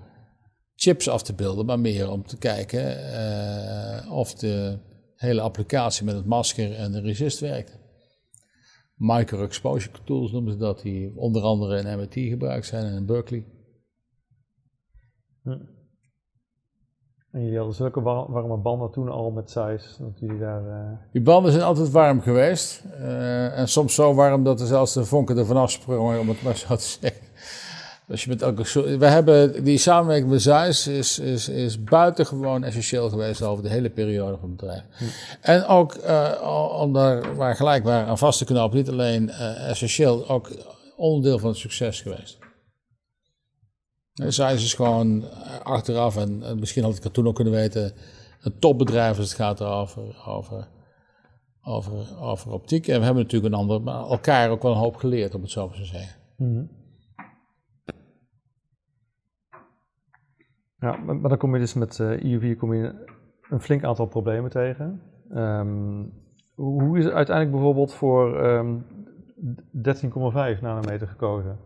chips 0.75 1.09
af 1.09 1.23
te 1.23 1.33
beelden, 1.33 1.65
maar 1.65 1.79
meer 1.79 2.09
om 2.09 2.25
te 2.25 2.37
kijken 2.37 2.99
uh, 2.99 4.11
of 4.11 4.33
de 4.33 4.79
hele 5.15 5.41
applicatie 5.41 6.05
met 6.05 6.15
het 6.15 6.25
masker 6.25 6.75
en 6.75 6.91
de 6.91 7.01
resist 7.01 7.39
werkte. 7.39 7.79
Micro-exposure 8.95 10.03
tools 10.03 10.31
noemen 10.31 10.51
ze 10.51 10.57
dat, 10.57 10.81
die 10.81 11.15
onder 11.15 11.41
andere 11.41 11.79
in 11.79 11.97
MIT 11.97 12.13
gebruikt 12.13 12.65
zijn 12.65 12.85
en 12.85 12.95
in 12.95 13.05
Berkeley. 13.05 13.45
Hm. 15.43 15.79
En 17.31 17.41
jullie 17.41 17.57
hadden 17.57 17.75
zulke 17.75 18.01
warme 18.01 18.57
banden 18.57 18.91
toen 18.91 19.09
al 19.09 19.31
met 19.31 19.51
Zeiss, 19.51 19.97
dat 19.99 20.19
jullie 20.19 20.39
daar... 20.39 20.61
Uh... 20.61 20.75
Die 21.11 21.21
banden 21.21 21.51
zijn 21.51 21.63
altijd 21.63 21.91
warm 21.91 22.21
geweest. 22.21 22.83
Uh, 22.99 23.57
en 23.57 23.67
soms 23.67 23.95
zo 23.95 24.13
warm 24.13 24.43
dat 24.43 24.59
er 24.59 24.67
zelfs 24.67 24.93
de 24.93 25.05
vonken 25.05 25.37
ervan 25.37 25.57
afsprongen, 25.57 26.19
om 26.19 26.29
het 26.29 26.41
maar 26.41 26.55
zo 26.55 26.75
te 26.75 26.97
zeggen. 27.01 27.21
Dus 28.05 28.23
je 28.23 28.29
bent 28.29 28.43
ook 28.43 28.67
we 28.99 29.05
hebben 29.05 29.63
die 29.63 29.77
samenwerking 29.77 30.29
met 30.29 30.41
Zeiss 30.41 30.87
is, 30.87 31.19
is, 31.19 31.49
is 31.49 31.83
buitengewoon 31.83 32.63
essentieel 32.63 33.09
geweest 33.09 33.41
over 33.41 33.63
de 33.63 33.69
hele 33.69 33.89
periode 33.89 34.37
van 34.37 34.49
het 34.49 34.57
bedrijf. 34.57 34.83
Hm. 34.97 35.03
En 35.41 35.65
ook 35.65 35.95
uh, 35.95 36.79
om 36.79 36.93
daar 36.93 37.35
waar 37.35 37.55
gelijk 37.55 37.83
waren 37.83 38.07
aan 38.07 38.17
vast 38.17 38.37
te 38.37 38.45
knopen, 38.45 38.77
niet 38.77 38.89
alleen 38.89 39.29
essentieel, 39.29 40.29
ook 40.29 40.49
onderdeel 40.95 41.39
van 41.39 41.49
het 41.49 41.57
succes 41.57 42.01
geweest. 42.01 42.40
Zeiss 44.27 44.63
is 44.63 44.73
gewoon 44.73 45.23
achteraf, 45.63 46.17
en, 46.17 46.59
misschien 46.59 46.83
had 46.83 46.97
ik 46.97 47.03
het 47.03 47.13
toen 47.13 47.27
ook 47.27 47.35
kunnen 47.35 47.53
weten, 47.53 47.93
een 48.41 48.59
topbedrijf 48.59 49.17
als 49.17 49.27
het 49.27 49.35
gaat 49.35 49.61
over, 49.61 50.23
over, 50.27 50.67
over, 51.63 52.21
over 52.21 52.51
optiek. 52.51 52.87
En 52.87 52.99
we 52.99 53.05
hebben 53.05 53.23
natuurlijk 53.23 53.53
een 53.53 53.59
ander, 53.59 53.81
maar 53.81 53.99
elkaar 53.99 54.49
ook 54.49 54.61
wel 54.61 54.71
een 54.71 54.77
hoop 54.77 54.95
geleerd, 54.95 55.35
om 55.35 55.41
het 55.41 55.51
zo 55.51 55.69
te 55.69 55.85
zeggen. 55.85 56.15
Mhm. 56.37 56.63
Ja, 60.79 60.97
maar, 60.97 61.29
dan 61.29 61.37
kom 61.37 61.53
je 61.53 61.59
dus 61.59 61.73
met 61.73 61.97
uh, 61.97 62.13
eh, 62.13 62.23
EUV 62.23 62.57
kom 62.57 62.73
je 62.73 62.93
een 63.49 63.61
flink 63.61 63.83
aantal 63.83 64.05
problemen 64.05 64.49
tegen. 64.49 65.01
Um, 65.35 66.13
hoe 66.55 66.97
is 66.97 67.03
het 67.03 67.13
uiteindelijk 67.13 67.55
bijvoorbeeld 67.55 67.93
voor 67.93 68.45
um, 68.45 68.85
ehm, 69.73 70.55
13,5 70.55 70.61
nanometer 70.61 71.07
gekozen? 71.07 71.57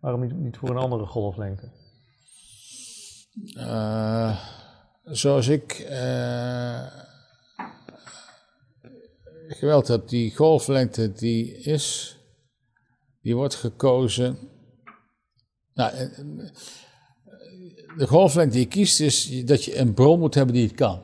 Waarom 0.00 0.20
niet, 0.20 0.36
niet 0.36 0.56
voor 0.56 0.70
een 0.70 0.76
andere 0.76 1.06
golflengte? 1.06 1.70
Uh, 3.42 4.40
zoals 5.04 5.48
ik 5.48 5.86
uh, 5.90 6.86
geweld 9.48 9.88
heb, 9.88 10.08
die 10.08 10.34
golflengte 10.34 11.12
die 11.12 11.56
is, 11.56 12.16
die 13.22 13.36
wordt 13.36 13.54
gekozen. 13.54 14.38
Nou, 15.74 15.92
eh, 15.92 16.08
de 17.96 18.06
golflengte 18.06 18.52
die 18.56 18.64
je 18.64 18.70
kiest 18.70 19.00
is 19.00 19.44
dat 19.44 19.64
je 19.64 19.78
een 19.78 19.94
bron 19.94 20.18
moet 20.18 20.34
hebben 20.34 20.54
die 20.54 20.66
het 20.66 20.76
kan. 20.76 21.02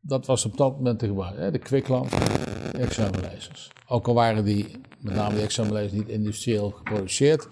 Dat 0.00 0.26
was 0.26 0.44
op 0.44 0.56
dat 0.56 0.76
moment 0.76 1.02
gebruiken. 1.02 1.52
De 1.52 1.58
kwiklamp, 1.58 2.10
de 2.10 2.78
examenlezers. 2.78 3.70
Ook 3.86 4.08
al 4.08 4.14
waren 4.14 4.44
die, 4.44 4.80
met 5.00 5.14
name 5.14 5.34
de 5.34 5.42
examenlezers, 5.42 5.92
niet 5.92 6.08
industrieel 6.08 6.70
geproduceerd. 6.70 7.48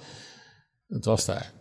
Het 0.88 1.04
was 1.04 1.24
daar. 1.24 1.52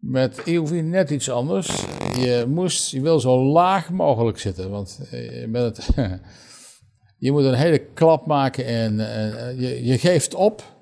Met 0.00 0.42
EUV 0.44 0.82
net 0.82 1.10
iets 1.10 1.30
anders. 1.30 1.84
Je, 2.14 2.44
moest, 2.48 2.90
je 2.90 3.00
wil 3.00 3.20
zo 3.20 3.44
laag 3.44 3.90
mogelijk 3.90 4.38
zitten. 4.38 4.70
Want 4.70 5.00
eh, 5.10 5.46
met 5.46 5.76
het, 5.76 5.88
je 7.18 7.32
moet 7.32 7.44
een 7.44 7.54
hele 7.54 7.78
klap 7.78 8.26
maken 8.26 8.64
en, 8.64 9.00
en 9.00 9.60
je, 9.60 9.84
je, 9.84 9.98
geeft 9.98 10.34
op. 10.34 10.78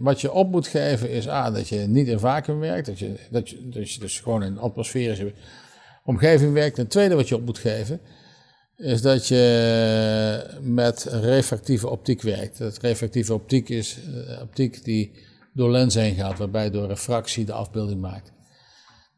Wat 0.00 0.20
je 0.20 0.32
op 0.32 0.50
moet 0.50 0.66
geven 0.66 1.10
is 1.10 1.28
A, 1.28 1.50
dat 1.50 1.68
je 1.68 1.78
niet 1.78 2.08
in 2.08 2.18
vacuüm 2.18 2.58
werkt. 2.58 2.86
Dat 2.86 2.98
je, 2.98 3.14
dat 3.30 3.48
je, 3.50 3.98
dus 3.98 4.20
gewoon 4.20 4.42
in 4.42 4.52
een 4.52 4.58
atmosferische 4.58 5.32
omgeving 6.04 6.52
werkt. 6.52 6.76
En 6.76 6.82
het 6.82 6.92
tweede 6.92 7.14
wat 7.14 7.28
je 7.28 7.36
op 7.36 7.44
moet 7.44 7.58
geven 7.58 8.00
is 8.76 9.02
dat 9.02 9.28
je 9.28 10.58
met 10.62 11.04
refractieve 11.10 11.88
optiek 11.88 12.22
werkt. 12.22 12.58
Dat 12.58 12.78
refractieve 12.78 13.34
optiek 13.34 13.68
is 13.68 13.98
optiek 14.42 14.84
die 14.84 15.12
door 15.52 15.70
lens 15.70 15.94
heen 15.94 16.14
gaat, 16.14 16.38
waarbij 16.38 16.70
door 16.70 16.86
refractie 16.86 17.44
de 17.44 17.52
afbeelding 17.52 18.00
maakt. 18.00 18.33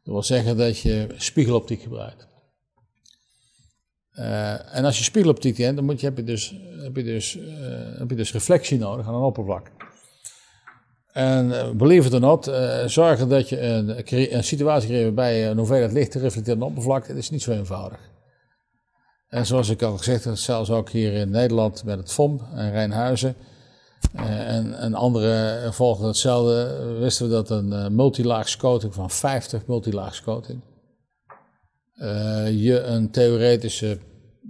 Dat 0.06 0.14
wil 0.14 0.22
zeggen 0.22 0.56
dat 0.56 0.78
je 0.78 1.06
spiegeloptiek 1.16 1.82
gebruikt. 1.82 2.26
Uh, 4.12 4.76
en 4.76 4.84
als 4.84 4.98
je 4.98 5.04
spiegeloptiek 5.04 5.56
hebt, 5.56 5.76
dan 5.76 5.84
moet 5.84 6.00
je, 6.00 6.06
heb, 6.06 6.16
je 6.16 6.24
dus, 6.24 6.54
heb, 6.82 6.96
je 6.96 7.02
dus, 7.02 7.36
uh, 7.36 7.98
heb 7.98 8.10
je 8.10 8.16
dus 8.16 8.32
reflectie 8.32 8.78
nodig 8.78 9.06
aan 9.06 9.14
een 9.14 9.20
oppervlak. 9.20 9.70
En 11.12 11.46
uh, 11.46 11.70
believe 11.70 12.06
it 12.06 12.14
or 12.14 12.20
not, 12.20 12.44
zorgen 12.90 13.28
dat 13.28 13.48
je 13.48 13.60
een, 13.60 14.34
een 14.34 14.44
situatie 14.44 14.88
creëert 14.88 15.04
waarbij 15.04 15.38
je 15.38 15.46
een 15.46 15.58
hoeveelheid 15.58 15.92
licht 15.92 16.14
reflecteert 16.14 16.56
op 16.56 16.62
een 16.62 16.68
oppervlak, 16.68 17.08
dat 17.08 17.16
is 17.16 17.30
niet 17.30 17.42
zo 17.42 17.52
eenvoudig. 17.52 18.00
En 19.28 19.46
zoals 19.46 19.68
ik 19.68 19.82
al 19.82 19.96
gezegd 19.96 20.24
heb, 20.24 20.36
zelfs 20.36 20.70
ook 20.70 20.90
hier 20.90 21.12
in 21.12 21.30
Nederland 21.30 21.84
met 21.84 21.98
het 21.98 22.12
FOM 22.12 22.40
en 22.54 22.70
Rijnhuizen, 22.70 23.36
en, 24.14 24.78
en 24.78 24.94
andere 24.94 25.68
volgen 25.72 26.06
hetzelfde. 26.06 26.94
Wisten 26.98 27.26
we 27.26 27.32
dat 27.32 27.50
een 27.50 27.72
uh, 27.72 27.88
multilaags 27.88 28.56
coating 28.56 28.94
van 28.94 29.10
50 29.10 29.66
multilaags 29.66 30.22
coating 30.22 30.62
uh, 31.96 32.64
je 32.64 32.80
een 32.80 33.10
theoretische 33.10 33.98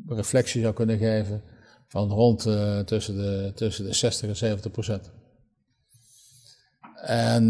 reflectie 0.09 0.61
zou 0.61 0.74
kunnen 0.74 0.99
geven 0.99 1.42
van 1.88 2.11
rond 2.11 2.49
tussen, 2.84 3.16
de, 3.16 3.53
tussen 3.55 3.84
de 3.84 3.94
60 3.94 4.28
en 4.28 4.36
70 4.36 4.70
procent. 4.70 5.11
En 7.03 7.49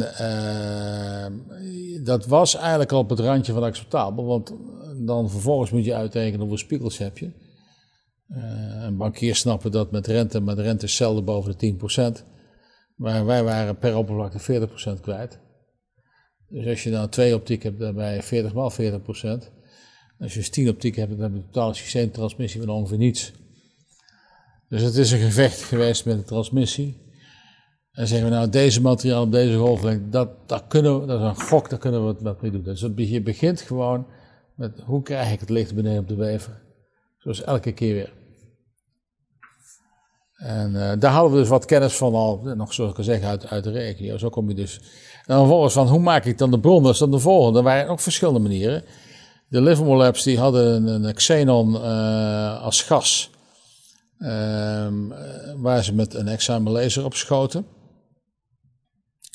dat 2.05 2.27
was 2.27 2.55
eigenlijk 2.55 2.93
al 2.93 2.99
op 2.99 3.11
het 3.11 3.21
randje 3.21 3.53
van 3.53 3.63
acceptabel, 3.63 4.25
want 4.25 4.53
dan 4.97 5.31
vervolgens 5.31 5.71
moet 5.71 5.85
je 5.85 5.95
uitrekenen 5.95 6.41
hoeveel 6.41 6.59
spiegels 6.59 6.99
heb 6.99 7.19
je. 7.19 7.31
Uh, 8.29 8.83
een 8.83 8.97
bankier 8.97 9.35
snappen 9.35 9.71
dat 9.71 9.91
met 9.91 10.07
rente, 10.07 10.41
maar 10.41 10.57
de 10.57 10.63
rente 10.63 10.85
is 10.85 10.97
zelden 10.97 11.25
boven 11.25 11.59
de 11.59 11.77
10%. 12.21 12.25
Maar 12.97 13.27
wij 13.27 13.45
waren 13.45 13.79
per 13.79 13.97
oppervlakte 13.97 14.69
40% 14.97 15.01
kwijt. 15.01 15.39
Dus 16.49 16.67
als 16.67 16.83
je 16.83 16.91
dan 16.91 17.09
twee 17.09 17.35
optiek 17.35 17.63
hebt, 17.63 17.79
dan 17.79 17.95
ben 17.95 18.15
je 18.15 18.23
40 18.23 18.55
maal 18.55 18.73
40%. 18.73 18.75
Als 20.19 20.33
je 20.33 20.39
dus 20.39 20.51
10 20.51 20.69
optiek 20.69 20.97
hebt, 20.97 21.11
dan 21.11 21.21
heb 21.21 21.31
je 21.31 21.37
een 21.37 21.51
totale 21.51 21.75
systeemtransmissie 21.75 22.61
van 22.61 22.71
ongeveer 22.71 22.99
niets. 22.99 23.33
Dus 24.69 24.83
het 24.83 24.97
is 24.97 25.13
een 25.13 25.19
gevecht 25.19 25.63
geweest 25.63 26.05
met 26.05 26.17
de 26.17 26.25
transmissie. 26.25 27.05
En 27.93 28.07
zeggen 28.07 28.29
we 28.29 28.35
nou, 28.35 28.49
deze 28.49 28.81
materiaal 28.81 29.23
op 29.23 29.33
deze 29.33 29.57
golflengte, 29.57 30.09
dat, 30.09 30.49
dat, 30.49 30.65
kunnen 30.69 31.01
we, 31.01 31.07
dat 31.07 31.21
is 31.21 31.27
een 31.27 31.47
gok, 31.47 31.71
daar 31.71 31.79
kunnen 31.79 32.07
we 32.07 32.15
wat 32.23 32.43
mee 32.43 32.51
doen. 32.51 32.63
Dus 32.63 32.81
je 32.97 33.23
begint 33.23 33.61
gewoon 33.61 34.07
met 34.55 34.81
hoe 34.81 35.03
krijg 35.03 35.33
ik 35.33 35.41
het 35.41 35.51
licht 35.51 35.75
beneden 35.75 35.99
op 35.99 36.09
de 36.09 36.15
wever. 36.15 36.66
Zoals 37.27 37.43
elke 37.43 37.73
keer 37.73 37.95
weer. 37.95 38.13
En 40.37 40.71
uh, 40.71 40.93
daar 40.99 41.13
hadden 41.13 41.33
we 41.33 41.39
dus 41.39 41.49
wat 41.49 41.65
kennis 41.65 41.97
van 41.97 42.15
al, 42.15 42.41
nog 42.43 42.73
zoals 42.73 42.91
ik 42.91 42.99
al 42.99 43.05
zeg, 43.05 43.23
uit, 43.23 43.47
uit 43.47 43.65
de 43.65 43.71
regio. 43.71 44.19
Zo 44.19 44.29
kom 44.29 44.49
je 44.49 44.55
dus. 44.55 44.79
En 44.79 45.23
dan 45.27 45.39
vervolgens 45.39 45.75
van, 45.75 45.89
hoe 45.89 46.01
maak 46.01 46.25
ik 46.25 46.39
dan 46.39 46.51
de 46.51 46.61
bron? 46.61 46.83
Dat 46.83 46.93
is 46.93 46.99
dan 46.99 47.11
de 47.11 47.19
volgende. 47.19 47.59
Er 47.59 47.65
waren 47.65 47.89
ook 47.89 48.01
verschillende 48.01 48.41
manieren. 48.41 48.85
De 49.49 49.63
Livermore 49.63 49.99
Labs 49.99 50.23
die 50.23 50.39
hadden 50.39 50.87
een, 50.87 51.05
een 51.05 51.15
xenon 51.15 51.75
uh, 51.75 52.63
als 52.63 52.83
gas. 52.83 53.31
Uh, 54.19 54.89
waar 55.57 55.85
ze 55.85 55.95
met 55.95 56.15
een 56.15 56.29
examen 56.29 56.73
laser 56.73 57.05
op 57.05 57.15
schoten. 57.15 57.67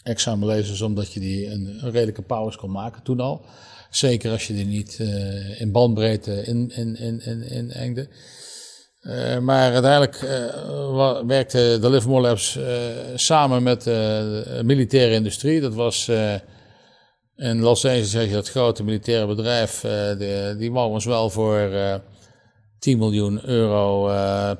Examen 0.03 0.47
lasers 0.47 0.81
omdat 0.81 1.13
je 1.13 1.19
die 1.19 1.47
een, 1.47 1.65
een 1.81 1.91
redelijke 1.91 2.21
powers 2.21 2.55
kon 2.55 2.71
maken 2.71 3.03
toen 3.03 3.19
al. 3.19 3.45
Zeker 3.91 4.31
als 4.31 4.47
je 4.47 4.53
die 4.53 4.65
niet 4.65 4.97
uh, 5.01 5.61
in 5.61 5.71
bandbreedte 5.71 6.43
in, 6.43 6.71
in, 6.75 6.95
in, 6.95 7.21
in, 7.21 7.57
inengde. 7.57 8.07
Uh, 9.01 9.37
maar 9.37 9.73
uiteindelijk 9.73 10.21
uh, 10.21 11.21
werkte 11.25 11.77
de 11.81 11.89
Livermore 11.89 12.21
Labs 12.21 12.59
samen 13.15 13.63
met 13.63 13.83
de 13.83 14.61
militaire 14.63 15.13
industrie. 15.13 15.61
Dat 15.61 15.73
was 15.73 16.09
in 17.35 17.59
Los 17.59 17.85
Angeles, 17.85 18.11
zeg 18.11 18.25
je, 18.25 18.33
dat 18.33 18.49
grote 18.49 18.83
militaire 18.83 19.27
bedrijf. 19.27 19.85
Die 20.57 20.71
wou 20.71 20.91
ons 20.91 21.05
wel 21.05 21.29
voor 21.29 21.71
10 22.79 22.97
miljoen 22.97 23.45
euro 23.45 24.05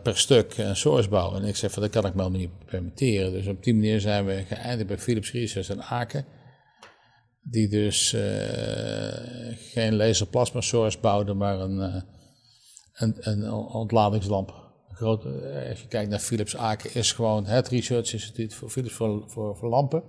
per 0.04 0.18
stuk 0.18 0.58
een 0.58 0.76
source 0.76 1.10
bouwen. 1.10 1.42
En 1.42 1.48
ik 1.48 1.56
zeg 1.56 1.72
van, 1.72 1.82
dat 1.82 1.92
kan 1.92 2.06
ik 2.06 2.14
me 2.14 2.30
niet 2.30 2.66
permitteren. 2.66 3.32
Dus 3.32 3.48
op 3.48 3.64
die 3.64 3.74
manier 3.74 4.00
zijn 4.00 4.26
we 4.26 4.44
geëindigd 4.48 4.88
bij 4.88 4.98
Philips 4.98 5.32
Research 5.32 5.70
in 5.70 5.84
Aken 5.84 6.26
die 7.42 7.68
dus 7.68 8.14
uh, 8.14 8.22
geen 9.56 9.96
laserplasma 9.96 10.62
source 10.62 11.00
bouwde, 11.00 11.34
maar 11.34 11.60
een, 11.60 11.78
uh, 11.78 12.02
een, 12.94 13.16
een 13.20 13.52
ontladingslamp. 13.54 14.60
Grote, 14.92 15.28
uh, 15.28 15.70
als 15.70 15.82
je 15.82 15.88
kijkt 15.88 16.10
naar 16.10 16.20
Philips 16.20 16.58
Aken, 16.58 16.94
is 16.94 17.12
gewoon 17.12 17.46
het 17.46 17.68
research 17.68 18.14
instituut 18.14 18.54
voor 18.54 18.70
Philips 18.70 18.94
voor, 18.94 19.24
voor, 19.28 19.58
voor 19.58 19.70
lampen. 19.70 20.04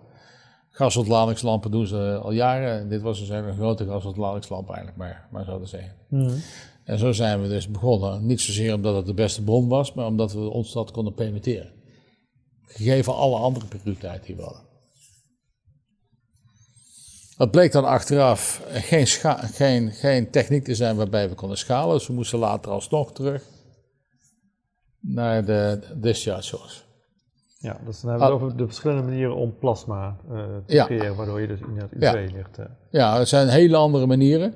Gasontladingslampen 0.71 1.71
doen 1.71 1.87
ze 1.87 2.19
al 2.23 2.33
jaren. 2.33 2.81
En 2.81 2.89
dit 2.89 3.03
was 3.03 3.19
dus 3.19 3.29
een 3.29 3.55
grote 3.55 3.87
gasontladingslap 3.87 4.67
eigenlijk, 4.69 4.97
maar, 4.97 5.29
maar 5.31 5.45
zo 5.45 5.61
te 5.61 5.67
zeggen. 5.67 5.95
Mm. 6.09 6.43
En 6.85 6.99
zo 6.99 7.13
zijn 7.13 7.43
we 7.43 7.49
dus 7.49 7.69
begonnen. 7.69 8.27
Niet 8.27 8.41
zozeer 8.41 8.75
omdat 8.75 8.97
het 8.97 9.07
de 9.07 9.15
beste 9.15 9.43
bron 9.43 9.69
was, 9.69 9.93
maar 9.93 10.07
omdat 10.07 10.33
we 10.33 10.41
ons 10.41 10.73
dat 10.73 10.91
konden 10.91 11.15
permitteren. 11.15 11.73
Gegeven 12.65 13.15
alle 13.15 13.37
andere 13.37 13.67
prioriteiten 13.67 14.27
die 14.27 14.37
we 14.37 14.43
hadden. 14.43 14.72
Dat 17.43 17.51
bleek 17.51 17.73
dan 17.73 17.85
achteraf 17.85 18.63
geen, 18.73 19.07
geen, 19.07 19.91
geen 19.91 20.31
techniek 20.31 20.65
te 20.65 20.75
zijn 20.75 20.97
waarbij 20.97 21.29
we 21.29 21.35
konden 21.35 21.59
schalen. 21.59 21.95
Dus 21.95 22.07
we 22.07 22.13
moesten 22.13 22.39
later 22.39 22.73
alsnog 22.73 23.13
terug 23.13 23.45
naar 25.01 25.45
de 25.45 25.79
discharge 25.95 26.43
source. 26.43 26.83
Ja, 27.59 27.81
dus 27.85 28.01
dan 28.01 28.11
hebben 28.11 28.29
we 28.29 28.35
het 28.35 28.43
over 28.43 28.57
de 28.57 28.67
verschillende 28.67 29.03
manieren 29.03 29.35
om 29.35 29.59
plasma 29.59 30.17
uh, 30.31 30.37
te 30.67 30.75
ja. 30.75 30.85
creëren, 30.85 31.17
waardoor 31.17 31.41
je 31.41 31.47
dus 31.47 31.61
in 31.61 31.77
het 31.77 31.93
UV 31.93 32.01
ja. 32.01 32.13
ligt. 32.13 32.59
Uh. 32.59 32.67
Ja, 32.91 33.19
het 33.19 33.29
zijn 33.29 33.49
hele 33.49 33.77
andere 33.77 34.07
manieren. 34.07 34.55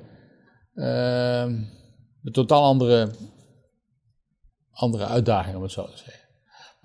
Uh, 0.73 1.41
een 2.23 2.31
totaal 2.31 2.63
andere, 2.63 3.09
andere 4.71 5.05
uitdaging, 5.05 5.55
om 5.55 5.61
het 5.61 5.71
zo 5.71 5.85
te 5.85 5.97
zeggen. 5.97 6.16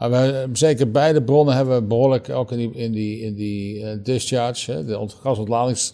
Maar 0.02 0.10
we, 0.10 0.48
zeker 0.52 0.90
beide 0.90 1.22
bronnen 1.22 1.54
hebben 1.54 1.74
we 1.74 1.86
behoorlijk 1.86 2.28
ook 2.28 2.52
in 2.52 2.58
die, 2.58 2.72
in 2.72 2.92
die, 2.92 3.20
in 3.20 3.34
die 3.34 3.78
uh, 3.78 3.90
discharge, 4.02 4.72
hè, 4.72 4.84
de 4.84 5.08
gasontladings 5.08 5.92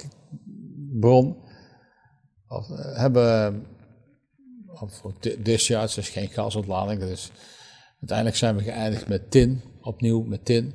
of, 2.48 2.68
uh, 2.68 2.96
hebben, 2.96 3.62
of 4.80 5.02
discharge 5.38 6.00
is 6.00 6.08
geen 6.08 6.28
gasontlading, 6.28 7.00
dus 7.00 7.30
uiteindelijk 7.98 8.36
zijn 8.38 8.56
we 8.56 8.62
geëindigd 8.62 9.08
met 9.08 9.30
tin, 9.30 9.60
opnieuw 9.82 10.22
met 10.22 10.44
tin, 10.44 10.74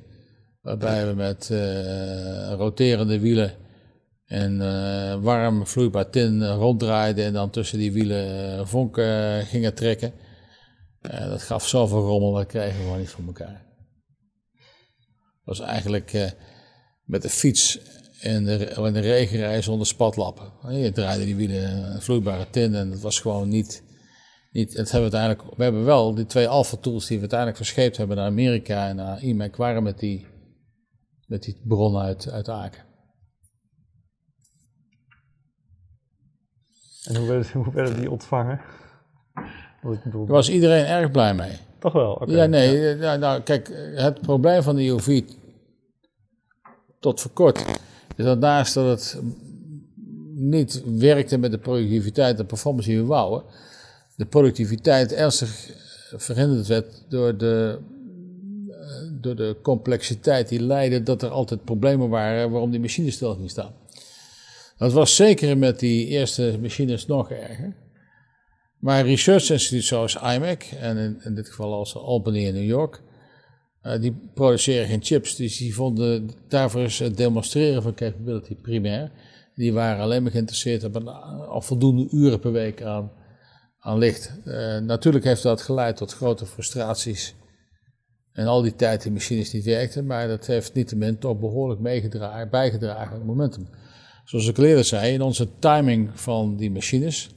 waarbij 0.61 1.07
we 1.07 1.13
met 1.13 1.49
uh, 1.51 2.53
roterende 2.53 3.19
wielen 3.19 3.51
en 4.25 4.57
warm 5.21 5.67
vloeibaar 5.67 6.09
tin 6.09 6.47
ronddraaiden 6.47 7.25
en 7.25 7.33
dan 7.33 7.49
tussen 7.49 7.77
die 7.77 7.91
wielen 7.91 8.67
vonken 8.67 9.45
gingen 9.45 9.73
trekken. 9.73 10.13
Dat 11.03 11.41
gaf 11.41 11.67
zoveel 11.67 12.05
rommel, 12.05 12.33
dat 12.33 12.45
kregen 12.45 12.77
we 12.77 12.83
gewoon 12.83 12.99
niet 12.99 13.09
voor 13.09 13.25
elkaar. 13.25 13.65
Dat 15.45 15.57
was 15.57 15.59
eigenlijk 15.59 16.35
met 17.05 17.21
de 17.21 17.29
fiets 17.29 17.79
in 18.19 18.43
de, 18.43 18.57
in 18.57 18.93
de 18.93 18.99
regenreis 18.99 19.65
zonder 19.65 19.87
spatlappen. 19.87 20.51
Je 20.69 20.91
draaide 20.91 21.25
die 21.25 21.35
wielen 21.35 22.01
vloeibare 22.01 22.49
tin 22.49 22.75
en 22.75 22.89
dat 22.89 23.01
was 23.01 23.19
gewoon 23.19 23.49
niet. 23.49 23.83
niet 24.51 24.73
het 24.73 24.91
hebben 24.91 25.09
we, 25.09 25.17
uiteindelijk, 25.17 25.57
we 25.57 25.63
hebben 25.63 25.85
wel 25.85 26.15
die 26.15 26.25
twee 26.25 26.47
Alpha 26.47 26.77
tools 26.77 27.05
die 27.05 27.15
we 27.15 27.21
uiteindelijk 27.21 27.59
verscheept 27.59 27.97
hebben 27.97 28.17
naar 28.17 28.25
Amerika 28.25 28.87
en 28.87 28.95
naar 28.95 29.23
IMEC 29.23 29.55
waren 29.55 29.83
met 29.83 29.99
die, 29.99 30.27
met 31.27 31.43
die 31.43 31.61
bron 31.63 31.97
uit, 31.97 32.29
uit 32.29 32.49
Aken. 32.49 32.85
En 37.03 37.15
hoe 37.15 37.27
werden, 37.27 37.51
hoe 37.63 37.73
werden 37.73 37.99
die 37.99 38.11
ontvangen? 38.11 38.61
Daar 39.83 40.25
was 40.25 40.49
iedereen 40.49 40.85
erg 40.85 41.11
blij 41.11 41.33
mee. 41.33 41.57
Toch 41.79 41.93
wel? 41.93 42.11
Okay. 42.11 42.35
Ja, 42.35 42.45
nee. 42.45 42.97
Ja. 42.97 43.15
Nou, 43.15 43.41
kijk, 43.41 43.71
het 43.95 44.21
probleem 44.21 44.63
van 44.63 44.75
de 44.75 44.87
UV 44.87 45.21
tot 46.99 47.21
voor 47.21 47.31
kort 47.31 47.65
dus 48.15 48.25
dat 48.25 48.39
naast 48.39 48.73
dat 48.73 48.85
het 48.85 49.21
niet 50.35 50.83
werkte 50.85 51.37
met 51.37 51.51
de 51.51 51.57
productiviteit 51.57 52.39
en 52.39 52.45
performance 52.45 52.89
die 52.89 52.99
we 52.99 53.05
wouden, 53.05 53.43
de 54.15 54.25
productiviteit 54.25 55.13
ernstig 55.13 55.71
verhinderd 56.15 56.67
werd 56.67 57.03
door 57.09 57.37
de, 57.37 57.79
eh, 58.69 58.77
door 59.21 59.35
de 59.35 59.55
complexiteit 59.61 60.49
die 60.49 60.61
leidde 60.61 61.03
dat 61.03 61.21
er 61.21 61.29
altijd 61.29 61.63
problemen 61.63 62.09
waren 62.09 62.51
waarom 62.51 62.71
die 62.71 62.79
machines 62.79 63.13
stil 63.13 63.33
gingen 63.33 63.49
staan. 63.49 63.73
Dat 64.77 64.93
was 64.93 65.15
zeker 65.15 65.57
met 65.57 65.79
die 65.79 66.07
eerste 66.07 66.57
machines 66.61 67.05
nog 67.05 67.31
erger. 67.31 67.73
Maar 68.83 69.05
research 69.05 69.49
instituten 69.49 69.87
zoals 69.87 70.15
IMEC 70.15 70.63
en 70.79 70.97
in, 70.97 71.21
in 71.23 71.35
dit 71.35 71.49
geval 71.49 71.73
als 71.73 71.95
Albany 71.95 72.45
in 72.45 72.53
New 72.53 72.65
York, 72.65 73.01
uh, 73.83 74.01
die 74.01 74.15
produceren 74.33 74.87
geen 74.87 75.03
chips, 75.03 75.35
dus 75.35 75.57
die 75.57 75.75
vonden 75.75 76.29
daarvoor 76.47 76.81
is 76.81 76.99
het 76.99 77.17
demonstreren 77.17 77.81
van 77.81 77.93
capability 77.93 78.55
primair. 78.55 79.11
Die 79.55 79.73
waren 79.73 80.03
alleen 80.03 80.23
maar 80.23 80.31
geïnteresseerd 80.31 80.83
op 80.83 80.95
al 81.49 81.61
voldoende 81.61 82.07
uren 82.11 82.39
per 82.39 82.51
week 82.51 82.81
aan, 82.81 83.11
aan 83.79 83.97
licht. 83.97 84.33
Uh, 84.45 84.77
natuurlijk 84.77 85.23
heeft 85.23 85.43
dat 85.43 85.61
geleid 85.61 85.97
tot 85.97 86.13
grote 86.13 86.45
frustraties. 86.45 87.35
En 88.31 88.45
al 88.45 88.61
die 88.61 88.75
tijd 88.75 89.03
die 89.03 89.11
machines 89.11 89.53
niet 89.53 89.65
werkten, 89.65 90.05
maar 90.05 90.27
dat 90.27 90.45
heeft 90.45 90.73
niettemin 90.73 91.17
toch 91.17 91.39
behoorlijk 91.39 91.79
meegedragen, 91.79 92.49
bijgedragen 92.49 93.11
aan 93.11 93.17
het 93.17 93.25
momentum. 93.25 93.67
Zoals 94.25 94.47
ik 94.47 94.57
al 94.57 94.63
eerder 94.63 94.85
zei, 94.85 95.13
in 95.13 95.21
onze 95.21 95.47
timing 95.59 96.19
van 96.19 96.55
die 96.55 96.71
machines 96.71 97.29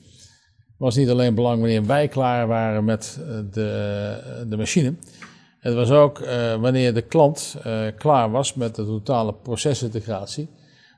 was 0.79 0.97
niet 0.97 1.09
alleen 1.09 1.35
belangrijk 1.35 1.73
wanneer 1.73 1.89
wij 1.89 2.09
klaar 2.09 2.47
waren 2.47 2.85
met 2.85 3.19
eh, 3.21 3.39
de, 3.51 4.45
de 4.49 4.57
machine, 4.57 4.95
het 5.67 5.75
was 5.75 5.91
ook 5.91 6.21
uh, 6.21 6.61
wanneer 6.61 6.95
de 6.95 7.03
klant 7.03 7.57
uh, 7.67 7.87
klaar 7.99 8.31
was 8.31 8.55
met 8.55 8.75
de 8.75 8.85
totale 8.85 9.35
procesintegratie, 9.35 10.49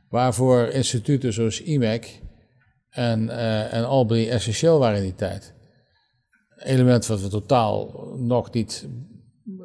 waarvoor 0.09 0.69
instituten 0.69 1.33
zoals 1.33 1.63
IMEC 1.63 2.21
en, 2.91 3.23
uh, 3.25 3.75
en 3.75 3.85
Albany 3.85 4.29
essentieel 4.29 4.79
waren 4.79 4.97
in 4.97 5.03
die 5.03 5.15
tijd. 5.15 5.55
Element 6.57 7.07
wat 7.07 7.21
we 7.21 7.29
totaal 7.29 7.91
nog 8.17 8.53
niet 8.53 8.89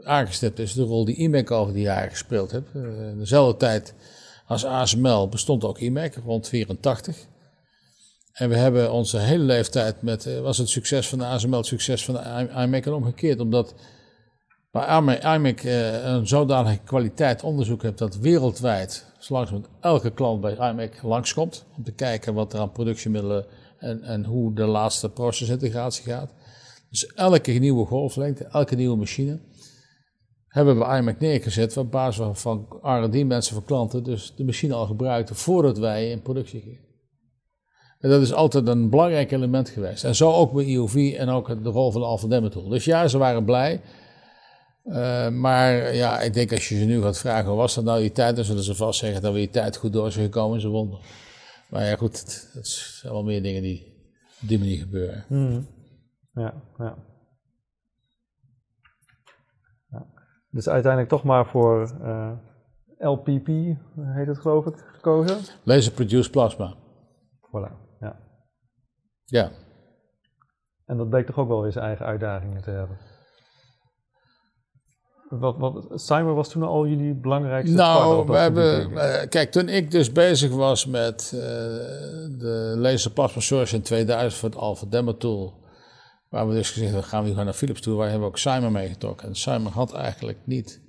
aangestipt 0.04 0.60
is 0.60 0.74
de 0.74 0.84
rol 0.84 1.06
die 1.06 1.16
IMEC 1.16 1.52
over 1.52 1.74
die 1.74 1.84
jaren 1.84 2.10
gespeeld 2.10 2.52
heeft. 2.52 2.74
in 2.74 3.18
dezelfde 3.18 3.58
tijd 3.58 3.94
als 4.46 4.66
ASML 4.66 5.30
bestond 5.30 5.64
ook 5.64 5.80
IMEC, 5.80 6.16
rond 6.26 6.48
84. 6.48 7.18
En 8.34 8.50
we 8.50 8.56
hebben 8.56 8.92
onze 8.92 9.18
hele 9.18 9.44
leeftijd 9.44 10.02
met, 10.02 10.40
was 10.42 10.58
het 10.58 10.70
succes 10.70 11.10
van 11.10 11.20
de 11.20 11.26
ASML 11.26 11.58
het 11.58 11.66
succes 11.66 12.06
van 12.06 12.14
de 12.14 12.50
IMEC 12.56 12.86
en 12.86 12.94
omgekeerd, 12.94 13.40
omdat 13.40 13.76
Waar 14.74 15.36
IMEC 15.36 15.64
uh, 15.64 16.06
een 16.06 16.28
zodanige 16.28 16.80
kwaliteit 16.84 17.44
onderzoek 17.44 17.82
heeft 17.82 17.98
dat 17.98 18.16
wereldwijd, 18.16 19.14
zolang 19.20 19.52
met 19.52 19.70
elke 19.80 20.12
klant 20.12 20.42
bij 20.42 20.70
IMEC 20.70 21.02
langskomt, 21.04 21.66
om 21.78 21.84
te 21.84 21.92
kijken 21.92 22.34
wat 22.34 22.54
er 22.54 22.60
aan 22.60 22.72
productiemiddelen 22.72 23.46
en, 23.78 24.04
en 24.04 24.26
hoe 24.26 24.54
de 24.54 24.66
laatste 24.66 25.10
procesintegratie 25.10 26.04
gaat. 26.04 26.34
Dus 26.90 27.06
elke 27.06 27.52
nieuwe 27.52 27.86
golflengte, 27.86 28.44
elke 28.44 28.76
nieuwe 28.76 28.98
machine, 28.98 29.40
hebben 30.48 30.80
we 30.80 30.98
IMEC 30.98 31.20
neergezet 31.20 31.78
op 31.78 31.92
basis 31.92 32.40
van 32.40 32.68
R&D-mensen 32.82 33.54
van 33.54 33.66
klanten 33.66 34.04
dus 34.04 34.34
de 34.36 34.44
machine 34.44 34.74
al 34.74 34.86
gebruikten 34.86 35.36
voordat 35.36 35.78
wij 35.78 36.12
in 36.12 36.22
productie 36.22 36.62
gingen. 36.62 36.83
En 38.04 38.10
dat 38.10 38.22
is 38.22 38.34
altijd 38.34 38.68
een 38.68 38.90
belangrijk 38.90 39.32
element 39.32 39.70
geweest. 39.70 40.04
En 40.04 40.16
zo 40.16 40.32
ook 40.32 40.54
bij 40.54 40.64
IOV 40.64 41.16
en 41.18 41.30
ook 41.30 41.64
de 41.64 41.70
rol 41.70 41.92
van 41.92 42.02
de 42.02 42.08
Alpha 42.08 42.50
Tool. 42.50 42.68
Dus 42.68 42.86
ja, 42.86 43.08
ze 43.08 43.18
waren 43.18 43.46
blij. 43.46 43.82
Uh, 44.86 45.30
maar 45.30 45.96
ja, 45.96 46.20
ik 46.20 46.34
denk 46.34 46.52
als 46.52 46.70
je 46.70 46.78
ze 46.78 46.86
nu 46.86 47.02
gaat 47.02 47.18
vragen, 47.18 47.50
hoe 47.50 47.58
was 47.58 47.76
dat 47.76 47.84
nou 47.84 48.00
die 48.00 48.12
tijd? 48.12 48.36
Dan 48.36 48.46
zullen 48.46 48.64
ze 48.64 48.76
vast 48.76 49.00
zeggen 49.00 49.22
dat 49.22 49.34
we 49.34 49.38
die 49.38 49.50
tijd 49.50 49.78
goed 49.78 49.94
door 49.94 50.12
zijn 50.12 50.26
gekomen, 50.26 50.62
ze 50.62 50.68
wonder. 50.68 51.00
Maar 51.70 51.86
ja, 51.86 51.96
goed, 51.96 52.50
dat 52.54 52.68
zijn 52.68 53.14
wel 53.14 53.24
meer 53.24 53.44
dingen 53.44 53.62
die 53.62 53.86
op 54.42 54.48
die 54.48 54.60
manier 54.60 54.78
gebeuren. 54.78 55.26
Mm. 55.28 55.68
Ja, 56.34 56.54
ja, 56.78 56.96
ja. 59.90 60.06
Dus 60.50 60.70
uiteindelijk 60.70 61.12
toch 61.12 61.24
maar 61.24 61.46
voor 61.46 61.92
uh, 62.02 62.32
eh, 62.98 63.12
LPP, 63.12 63.48
heet 63.96 64.28
het 64.28 64.40
geloof 64.40 64.66
ik, 64.66 64.76
gekozen? 64.94 65.38
Laser 65.64 65.92
Produced 65.92 66.32
Plasma. 66.32 66.76
Voilà, 67.42 67.83
ja. 69.26 69.52
En 70.86 70.98
dat 70.98 71.10
bleek 71.10 71.26
toch 71.26 71.38
ook 71.38 71.48
wel 71.48 71.62
weer 71.62 71.72
zijn 71.72 71.86
eigen 71.86 72.06
uitdagingen 72.06 72.62
te 72.62 72.70
hebben? 72.70 72.98
Wat, 75.40 75.58
wat, 75.58 76.02
Simon 76.02 76.36
was 76.36 76.50
toen 76.50 76.64
al 76.64 76.88
jullie 76.88 77.14
belangrijkste 77.14 77.76
Nou, 77.76 78.28
we 78.28 78.38
hebben, 78.38 78.92
uh, 78.92 79.22
kijk, 79.30 79.52
toen 79.52 79.70
ik 79.70 79.92
dus 79.92 80.12
bezig 80.12 80.52
was 80.52 80.86
met 80.86 81.32
uh, 81.36 81.42
de 82.40 82.74
laser 82.78 83.12
source 83.42 83.76
in 83.76 83.82
2000 83.82 84.40
voor 84.40 84.50
het 84.50 84.58
Alpha 84.58 84.86
Demo 84.90 85.18
Tool, 85.18 85.54
waar 86.30 86.48
we 86.48 86.54
dus 86.54 86.72
gezegd 86.72 86.92
hebben, 86.92 87.10
gaan 87.10 87.24
we 87.24 87.34
gaan 87.34 87.46
naar 87.46 87.54
Philips 87.54 87.82
toe, 87.82 87.96
waar 87.96 88.10
hebben 88.10 88.28
we 88.28 88.34
ook 88.34 88.38
Simon 88.38 88.72
meegetrokken. 88.72 89.28
En 89.28 89.36
Simon 89.36 89.72
had 89.72 89.94
eigenlijk 89.94 90.38
niet, 90.44 90.82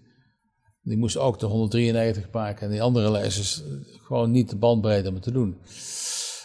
die 0.82 0.97
moest 0.97 1.16
ook 1.16 1.39
de 1.39 1.47
193 1.47 2.30
maken 2.32 2.66
en 2.66 2.70
die 2.70 2.82
andere 2.82 3.09
lasers 3.09 3.62
gewoon 4.03 4.30
niet 4.30 4.51
de 4.51 4.57
bandbreedte 4.57 5.09
om 5.09 5.20
te 5.20 5.32
doen. 5.32 5.59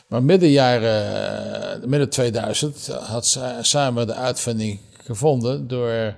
Maar 0.09 0.23
midden 0.23 0.49
jaren, 0.49 1.89
midden 1.89 2.09
2000 2.09 2.87
had 2.87 3.39
Simon 3.61 4.05
de 4.05 4.13
uitvinding 4.13 4.79
gevonden 5.03 5.67
door 5.67 6.15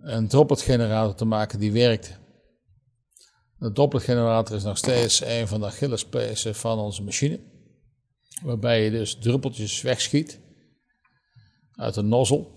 een 0.00 0.28
droplet-generator 0.28 1.14
te 1.14 1.24
maken 1.24 1.58
die 1.58 1.72
werkte. 1.72 2.10
De 3.58 3.72
droplet-generator 3.72 4.56
is 4.56 4.62
nog 4.62 4.76
steeds 4.76 5.24
een 5.24 5.48
van 5.48 5.60
de 5.60 5.66
Achillespezen 5.66 6.54
van 6.54 6.78
onze 6.78 7.02
machine. 7.02 7.40
Waarbij 8.42 8.84
je 8.84 8.90
dus 8.90 9.18
druppeltjes 9.18 9.82
wegschiet 9.82 10.40
uit 11.72 11.96
een 11.96 12.08
nozzel. 12.08 12.56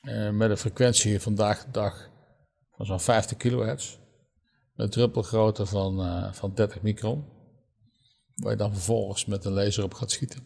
Eh, 0.00 0.30
met 0.30 0.50
een 0.50 0.56
frequentie 0.56 1.20
vandaag 1.20 1.64
de 1.64 1.70
dag 1.70 2.10
van 2.70 2.86
zo'n 2.86 3.00
50 3.00 3.36
kHz. 3.36 3.96
Met 4.74 4.92
druppelgrootte 4.92 5.66
van, 5.66 6.00
uh, 6.00 6.32
van 6.32 6.54
30 6.54 6.82
micron. 6.82 7.24
Waar 8.34 8.50
je 8.50 8.58
dan 8.58 8.72
vervolgens 8.72 9.24
met 9.24 9.44
een 9.44 9.52
laser 9.52 9.84
op 9.84 9.94
gaat 9.94 10.10
schieten. 10.10 10.40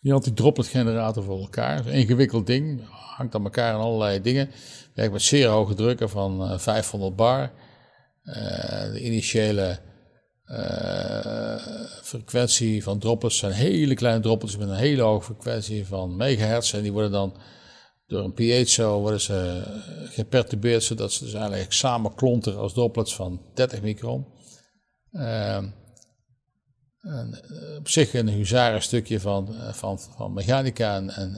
Je 0.00 0.12
had 0.12 0.24
die 0.24 0.32
droplet 0.32 0.66
generator 0.66 1.22
voor 1.22 1.40
elkaar. 1.40 1.86
Een 1.86 1.92
ingewikkeld 1.92 2.46
ding. 2.46 2.80
Hangt 2.90 3.34
aan 3.34 3.44
elkaar 3.44 3.74
en 3.74 3.80
allerlei 3.80 4.20
dingen. 4.20 4.50
Werkt 4.94 5.12
met 5.12 5.22
zeer 5.22 5.48
hoge 5.48 5.74
drukken 5.74 6.10
van 6.10 6.60
500 6.60 7.10
eh, 7.10 7.16
bar. 7.16 7.52
Uh, 8.24 8.34
de 8.92 9.00
initiële 9.00 9.78
uh, 10.46 11.56
frequentie 12.02 12.82
van 12.82 12.98
droplets 12.98 13.38
zijn 13.38 13.52
hele 13.52 13.94
kleine 13.94 14.20
droppels 14.20 14.56
met 14.56 14.68
een 14.68 14.74
hele 14.74 15.02
hoge 15.02 15.24
frequentie 15.24 15.86
van 15.86 16.16
megahertz. 16.16 16.74
En 16.74 16.82
die 16.82 16.92
worden 16.92 17.10
dan 17.10 17.36
door 18.06 18.24
een 18.24 18.32
piezo 18.32 19.00
worden 19.00 19.20
ze 19.20 19.62
geperturbeerd, 20.10 20.82
zodat 20.82 21.12
ze 21.12 21.24
dus 21.24 21.34
eigenlijk 21.34 21.72
samen 21.72 22.14
klonteren 22.14 22.58
als 22.58 22.72
droplets 22.72 23.14
van 23.14 23.40
30 23.54 23.82
micron. 23.82 24.26
Uh, 25.12 25.58
een, 27.04 27.36
op 27.78 27.88
zich 27.88 28.14
een 28.14 28.28
huzarenstukje 28.28 29.20
van, 29.20 29.54
van, 29.72 30.00
van 30.00 30.32
mechanica 30.32 30.96
en, 30.96 31.10
en, 31.10 31.34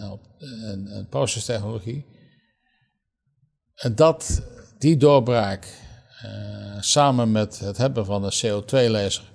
en, 0.63 0.87
en. 0.87 1.07
En 3.75 3.95
dat, 3.95 4.43
die 4.79 4.97
doorbraak, 4.97 5.69
samen 6.81 7.33
met 7.33 7.59
het 7.59 7.77
hebben 7.77 8.05
van 8.05 8.25
een 8.25 8.33
CO2-laser, 8.47 9.33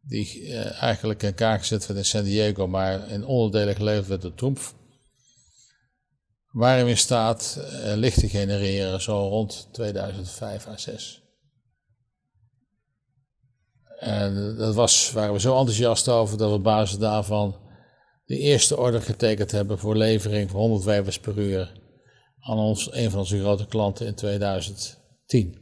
die 0.00 0.54
eigenlijk 0.56 1.22
in 1.22 1.28
elkaar 1.28 1.58
gezet 1.58 1.86
werd 1.86 1.98
in 1.98 2.04
San 2.04 2.24
Diego, 2.24 2.66
maar 2.66 3.08
in 3.08 3.24
onderdelen 3.24 3.74
geleverd 3.74 4.06
werd 4.06 4.22
door 4.22 4.34
Trumpf, 4.34 4.74
waren 6.50 6.84
we 6.84 6.90
in 6.90 6.98
staat 6.98 7.60
licht 7.94 8.18
te 8.18 8.28
genereren 8.28 9.02
zo 9.02 9.28
rond 9.28 9.68
2005 9.72 10.66
à 10.66 10.76
6. 10.76 11.19
En 14.00 14.56
dat 14.56 14.74
was, 14.74 15.12
waren 15.12 15.32
we 15.32 15.40
zo 15.40 15.58
enthousiast 15.58 16.08
over 16.08 16.38
dat 16.38 16.48
we 16.48 16.56
op 16.56 16.62
basis 16.62 16.98
daarvan 16.98 17.56
de 18.24 18.38
eerste 18.38 18.76
order 18.76 19.02
getekend 19.02 19.50
hebben 19.50 19.78
voor 19.78 19.96
levering 19.96 20.50
van 20.50 20.60
100 20.60 20.84
wevers 20.84 21.20
per 21.20 21.38
uur 21.38 21.72
aan 22.40 22.58
ons, 22.58 22.92
een 22.92 23.10
van 23.10 23.18
onze 23.18 23.38
grote 23.38 23.66
klanten 23.66 24.06
in 24.06 24.14
2010. 24.14 25.58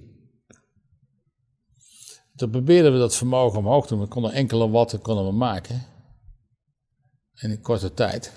Toen 2.35 2.51
probeerden 2.51 2.93
we 2.93 2.99
dat 2.99 3.17
vermogen 3.17 3.59
omhoog 3.59 3.87
te 3.87 3.95
doen. 3.95 4.03
We 4.03 4.09
konden 4.09 4.33
enkele 4.33 4.69
watten 4.69 5.01
konden 5.01 5.25
we 5.25 5.33
maken. 5.33 5.87
In 7.35 7.51
een 7.51 7.61
korte 7.61 7.95
tijd. 7.95 8.33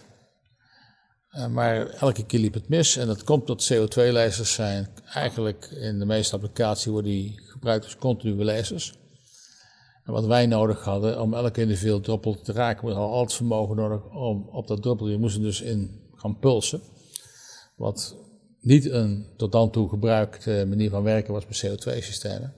Uh, 1.32 1.48
maar 1.48 1.90
elke 1.90 2.26
keer 2.26 2.40
liep 2.40 2.54
het 2.54 2.70
mis. 2.70 2.98
En 2.98 3.08
dat 3.08 3.24
komt 3.24 3.48
dat 3.48 3.74
CO2-lasers 3.74 4.54
zijn 4.54 4.90
eigenlijk 5.14 5.66
in 5.66 6.00
de 6.00 6.06
meeste 6.06 6.36
applicaties 6.36 6.86
worden 6.86 7.12
die 7.12 7.42
gebruikt 7.42 7.84
als 7.84 7.96
continue 7.96 8.46
lasers. 8.46 9.01
En 10.04 10.14
wat 10.14 10.26
wij 10.26 10.46
nodig 10.46 10.84
hadden 10.84 11.22
om 11.22 11.34
elke 11.34 11.62
individueel 11.62 12.00
druppel 12.00 12.42
te 12.42 12.52
raken, 12.52 12.88
we 12.88 12.94
hadden 12.94 13.12
al 13.12 13.22
het 13.22 13.34
vermogen 13.34 13.76
nodig 13.76 14.06
om 14.06 14.50
op 14.52 14.68
dat 14.68 14.82
druppel, 14.82 15.08
je 15.08 15.18
moest 15.18 15.42
dus 15.42 15.62
in 15.62 16.00
gaan 16.16 16.40
pulsen. 16.40 16.82
Wat 17.76 18.16
niet 18.60 18.90
een 18.90 19.34
tot 19.38 19.52
dan 19.52 19.72
toe 19.72 19.90
gebruikte 19.90 20.66
manier 20.68 20.90
van 20.90 21.04
werken 21.04 21.34
was 21.34 21.46
bij 21.46 21.70
CO2-systemen. 21.70 22.54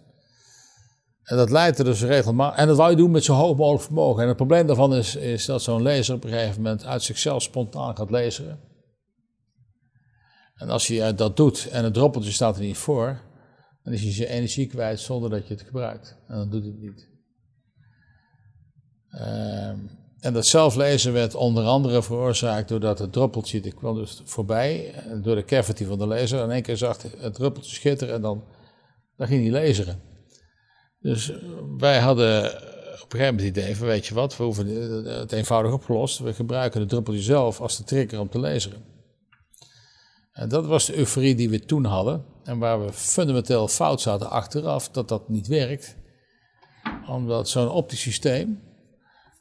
En 1.24 1.38
dat 1.38 1.50
leidt 1.50 1.80
er 1.80 1.86
dus 1.86 2.02
regelmatig. 2.02 2.60
En 2.60 2.68
dat 2.68 2.78
wou 2.78 2.89
je 2.89 2.96
doen 2.96 3.12
met 3.12 3.24
zo 3.24 3.34
hoog 3.34 3.58
mogelijk 3.58 3.84
vermogen. 3.84 4.22
En 4.22 4.28
het 4.28 4.38
probleem 4.38 4.68
daarvan 4.68 4.96
is, 4.96 5.16
is 5.16 5.46
dat 5.46 5.62
zo'n 5.62 5.82
laser 5.82 6.16
op 6.16 6.24
een 6.24 6.30
gegeven 6.30 6.62
moment 6.62 6.86
uit 6.86 7.04
zichzelf 7.04 7.41
spontaan 7.41 7.98
gaat 7.98 8.10
laseren. 8.10 8.60
En 10.56 10.70
als 10.70 10.88
je 10.88 11.14
dat 11.16 11.38
doet 11.38 11.68
en 11.70 11.84
het 11.84 11.94
droppeltje 11.94 12.32
staat 12.32 12.56
er 12.56 12.62
niet 12.62 12.78
voor, 12.78 13.22
dan 13.84 13.94
is 13.94 14.18
je 14.18 14.28
energie 14.28 14.68
kwijt 14.68 15.00
zonder 15.00 15.30
dat 15.30 15.48
je 15.48 15.54
het 15.54 15.64
gebruikt. 15.64 16.18
En 16.28 16.38
dan 16.38 16.50
doet 16.50 16.66
het 16.66 16.80
niet. 16.80 17.12
Ehm, 19.14 19.78
en 20.20 20.34
dat 20.34 20.45
zelflezen 20.45 21.14
werd 21.14 21.36
onder 21.36 21.64
andere 21.64 22.03
veroorzaakt 22.03 22.70
doordat 22.70 22.99
het 22.99 23.11
druppeltje, 23.11 23.61
die 23.61 23.74
kwam 23.74 23.95
dus 23.95 24.22
voorbij, 24.24 24.93
door 25.22 25.36
de 25.36 25.45
cavity 25.45 25.86
van 25.86 25.97
de 25.97 26.05
laser. 26.05 26.43
In 26.43 26.51
één 26.51 26.61
keer 26.61 26.78
zag 26.78 27.01
het 27.18 27.34
druppeltje 27.34 27.76
schitteren 27.76 28.14
en 28.14 28.22
dan, 28.22 28.43
dan 29.18 29.28
ging 29.28 29.49
hij 29.49 29.61
laseren. 29.61 30.01
Dus 30.99 31.32
wij 31.78 31.99
hadden 31.99 32.45
op 32.45 33.14
een 33.14 33.20
gegeven 33.20 33.36
moment 33.36 33.39
het 33.39 33.57
idee 33.57 33.76
van, 33.76 33.88
weet 33.88 34.05
je 34.05 34.14
wat, 34.14 34.38
we 34.38 34.43
hoeven 34.43 34.68
het 35.05 35.32
eenvoudig 35.32 35.72
opgelost. 35.72 36.20
We 36.20 36.34
gebruiken 36.34 36.82
de 36.82 36.88
druppeltje 36.88 37.22
zelf 37.22 37.61
als 37.61 37.78
de 37.78 37.84
trigger 37.84 38.20
om 38.20 38.30
te 38.30 38.39
lezen. 38.39 38.74
En 40.32 40.49
dat 40.49 40.66
was 40.66 40.86
de 40.86 40.97
euforie 40.97 41.36
die 41.36 41.49
we 41.49 41.59
toen 41.59 41.86
hadden. 41.86 42.26
En 42.43 42.59
waar 42.59 42.86
we 42.86 42.93
fundamenteel 42.93 43.68
fout 43.68 44.01
zaten 44.01 44.30
achteraf, 44.30 44.89
dat 44.89 45.07
dat 45.07 45.30
niet 45.30 45.47
werkt. 45.47 45.95
Omdat 47.07 47.49
zo'n 47.49 47.70
optisch 47.70 48.01
systeem 48.01 48.61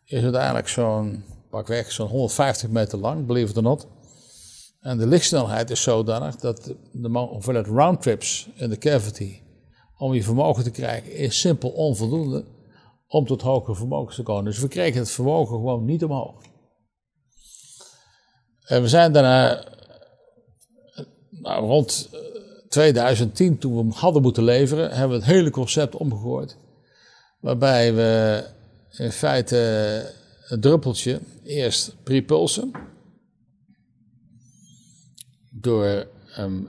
is 0.05 0.22
uiteindelijk 0.22 0.68
zo'n, 0.68 1.24
pakweg, 1.50 1.92
zo'n 1.92 2.09
150 2.09 2.68
meter 2.68 2.98
lang, 2.98 3.26
believe 3.26 3.50
it 3.50 3.57
or 3.57 3.62
not. 3.62 3.86
En 4.80 4.98
de 4.98 5.07
lichtsnelheid 5.07 5.70
is 5.70 5.82
zodanig 5.82 6.36
dat 6.36 6.74
de 6.92 7.09
hoeveelheid 7.09 7.66
roundtrips 7.66 8.48
in 8.55 8.70
de 8.70 8.78
cavity 8.78 9.40
om 9.96 10.14
je 10.14 10.22
vermogen 10.22 10.64
te 10.64 10.70
krijgen, 10.70 11.12
is 11.12 11.40
simpel 11.40 11.70
onvoldoende 11.70 12.44
om 13.07 13.26
tot 13.26 13.42
hogere 13.42 13.76
vermogens 13.76 14.16
te 14.16 14.22
komen. 14.22 14.44
Dus 14.44 14.59
we 14.59 14.68
kregen 14.68 15.00
het 15.00 15.11
vermogen 15.11 15.57
gewoon 15.57 15.84
niet 15.84 16.05
omhoog. 16.05 16.42
En 18.62 18.82
we 18.82 18.88
zijn 18.88 19.12
daarna 19.12 19.64
nou, 21.30 21.66
rond 21.66 22.11
2010, 22.68 23.59
toen 23.59 23.72
we 23.72 23.78
hem 23.78 23.90
hadden 23.90 24.22
moeten 24.22 24.44
leveren, 24.44 24.90
hebben 24.90 25.09
we 25.09 25.24
het 25.24 25.32
hele 25.32 25.50
concept 25.50 25.96
omgegooid. 25.96 26.57
Waarbij 27.40 27.94
we 27.94 28.44
in 28.97 29.12
feite 29.12 30.14
een 30.49 30.61
druppeltje 30.61 31.20
eerst 31.43 32.03
prepulsen. 32.03 32.70
Door 35.51 36.07
um, 36.38 36.68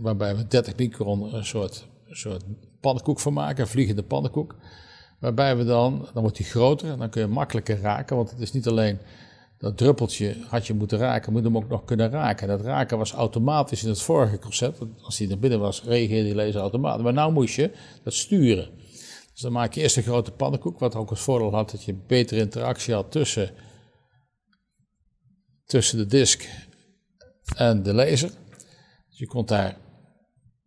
waarbij 0.00 0.36
we 0.36 0.46
30 0.46 0.76
micron 0.76 1.34
een 1.34 1.44
soort, 1.44 1.86
soort 2.10 2.44
pannenkoek 2.80 3.20
van 3.20 3.32
maken, 3.32 3.62
een 3.62 3.70
vliegende 3.70 4.02
pannenkoek. 4.02 4.56
Waarbij 5.18 5.56
we 5.56 5.64
dan, 5.64 6.08
dan 6.12 6.22
wordt 6.22 6.36
die 6.36 6.46
groter 6.46 6.90
en 6.90 6.98
dan 6.98 7.10
kun 7.10 7.20
je 7.20 7.26
makkelijker 7.26 7.80
raken, 7.80 8.16
want 8.16 8.30
het 8.30 8.40
is 8.40 8.52
niet 8.52 8.66
alleen 8.66 8.98
dat 9.60 9.76
druppeltje 9.76 10.36
had 10.48 10.66
je 10.66 10.74
moeten 10.74 10.98
raken, 10.98 11.32
moet 11.32 11.44
hem 11.44 11.56
ook 11.56 11.68
nog 11.68 11.84
kunnen 11.84 12.10
raken. 12.10 12.48
Dat 12.48 12.60
raken 12.60 12.98
was 12.98 13.12
automatisch 13.12 13.82
in 13.82 13.88
het 13.88 14.02
vorige 14.02 14.38
concept. 14.38 14.78
Als 15.00 15.18
hij 15.18 15.30
er 15.30 15.38
binnen 15.38 15.60
was, 15.60 15.82
reageerde 15.82 16.24
die 16.24 16.34
laser 16.34 16.60
automatisch. 16.60 17.02
Maar 17.02 17.26
nu 17.26 17.32
moest 17.32 17.54
je 17.54 17.70
dat 18.02 18.14
sturen. 18.14 18.70
Dus 19.32 19.40
dan 19.40 19.52
maak 19.52 19.74
je 19.74 19.80
eerst 19.80 19.96
een 19.96 20.02
grote 20.02 20.30
pannenkoek, 20.30 20.78
wat 20.78 20.94
ook 20.94 21.10
het 21.10 21.18
voordeel 21.18 21.54
had 21.54 21.70
dat 21.70 21.84
je 21.84 21.94
betere 22.06 22.40
interactie 22.40 22.94
had 22.94 23.10
tussen, 23.10 23.50
tussen 25.64 25.98
de 25.98 26.06
disk 26.06 26.48
en 27.56 27.82
de 27.82 27.94
laser. 27.94 28.30
Dus 29.08 29.18
je 29.18 29.26
kon 29.26 29.46
daar, 29.46 29.76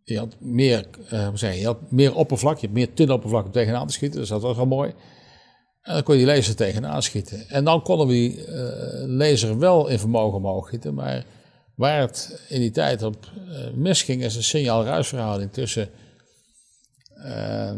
je 0.02 0.18
had 0.18 0.36
meer, 0.40 0.86
uh, 1.12 1.28
zeg 1.34 1.54
je, 1.54 1.60
je 1.60 1.66
had 1.66 1.90
meer 1.90 2.14
oppervlak, 2.14 2.54
je 2.54 2.66
hebt 2.66 2.78
meer 2.78 2.94
tinoppervlak 2.94 3.44
om 3.44 3.52
tegenaan 3.52 3.86
te 3.86 3.92
schieten, 3.92 4.20
dus 4.20 4.28
dat 4.28 4.42
was 4.42 4.56
wel 4.56 4.66
mooi. 4.66 4.94
En 5.84 5.94
dan 5.94 6.02
kon 6.02 6.18
je 6.18 6.24
die 6.24 6.34
laser 6.34 6.56
tegenaan 6.56 7.02
schieten. 7.02 7.48
En 7.48 7.64
dan 7.64 7.82
konden 7.82 8.06
we 8.06 8.12
die 8.12 8.46
uh, 8.46 8.46
laser 9.06 9.58
wel 9.58 9.88
in 9.88 9.98
vermogen 9.98 10.38
omhoog 10.38 10.66
schieten, 10.66 10.94
maar 10.94 11.24
waar 11.74 12.00
het 12.00 12.44
in 12.48 12.60
die 12.60 12.70
tijd 12.70 13.02
op 13.02 13.30
uh, 13.48 13.70
misging 13.74 14.22
is 14.22 14.36
een 14.36 14.42
signaal-ruisverhouding 14.42 15.52
tussen. 15.52 15.88
Uh, 17.16 17.72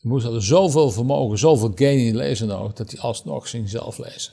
moest 0.00 0.28
zoveel 0.46 0.90
vermogen, 0.90 1.38
zoveel 1.38 1.72
gain 1.74 1.98
in 1.98 2.04
die 2.04 2.14
laser 2.14 2.46
nodig, 2.46 2.72
dat 2.72 2.90
hij 2.90 3.00
alsnog 3.00 3.48
zelf 3.64 3.98
lezen. 3.98 4.32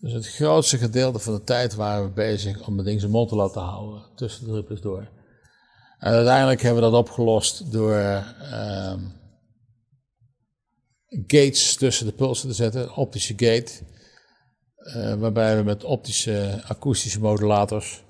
Dus 0.00 0.12
het 0.12 0.28
grootste 0.28 0.78
gedeelte 0.78 1.18
van 1.18 1.34
de 1.34 1.44
tijd 1.44 1.74
waren 1.74 2.04
we 2.04 2.10
bezig 2.10 2.66
om 2.66 2.76
het 2.76 2.86
ding 2.86 3.00
zijn 3.00 3.12
mond 3.12 3.28
te 3.28 3.36
laten 3.36 3.62
houden 3.62 4.02
tussen 4.14 4.44
de 4.44 4.50
druppels 4.50 4.80
door. 4.80 5.08
En 5.98 6.12
uiteindelijk 6.12 6.62
hebben 6.62 6.82
we 6.82 6.90
dat 6.90 7.00
opgelost 7.00 7.72
door 7.72 8.24
gates 11.08 11.76
tussen 11.76 12.06
de 12.06 12.12
pulsen 12.12 12.48
te 12.48 12.54
zetten, 12.54 12.94
optische 12.94 13.34
gate, 13.36 13.72
uh, 14.78 15.14
waarbij 15.14 15.56
we 15.56 15.62
met 15.62 15.84
optische 15.84 16.62
akoestische 16.66 17.20
modulators 17.20 18.02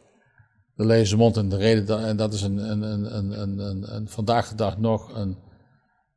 de 0.75 0.85
lasermond 0.85 1.37
en 1.37 1.49
de 1.49 1.57
reden, 1.57 2.05
en 2.05 2.17
dat 2.17 2.33
is 2.33 2.43
een, 2.43 2.57
een, 2.57 3.17
een, 3.17 3.95
een, 3.95 4.09
vandaag 4.09 4.49
de 4.49 4.55
dag 4.55 4.79
nog 4.79 5.15
een, 5.15 5.37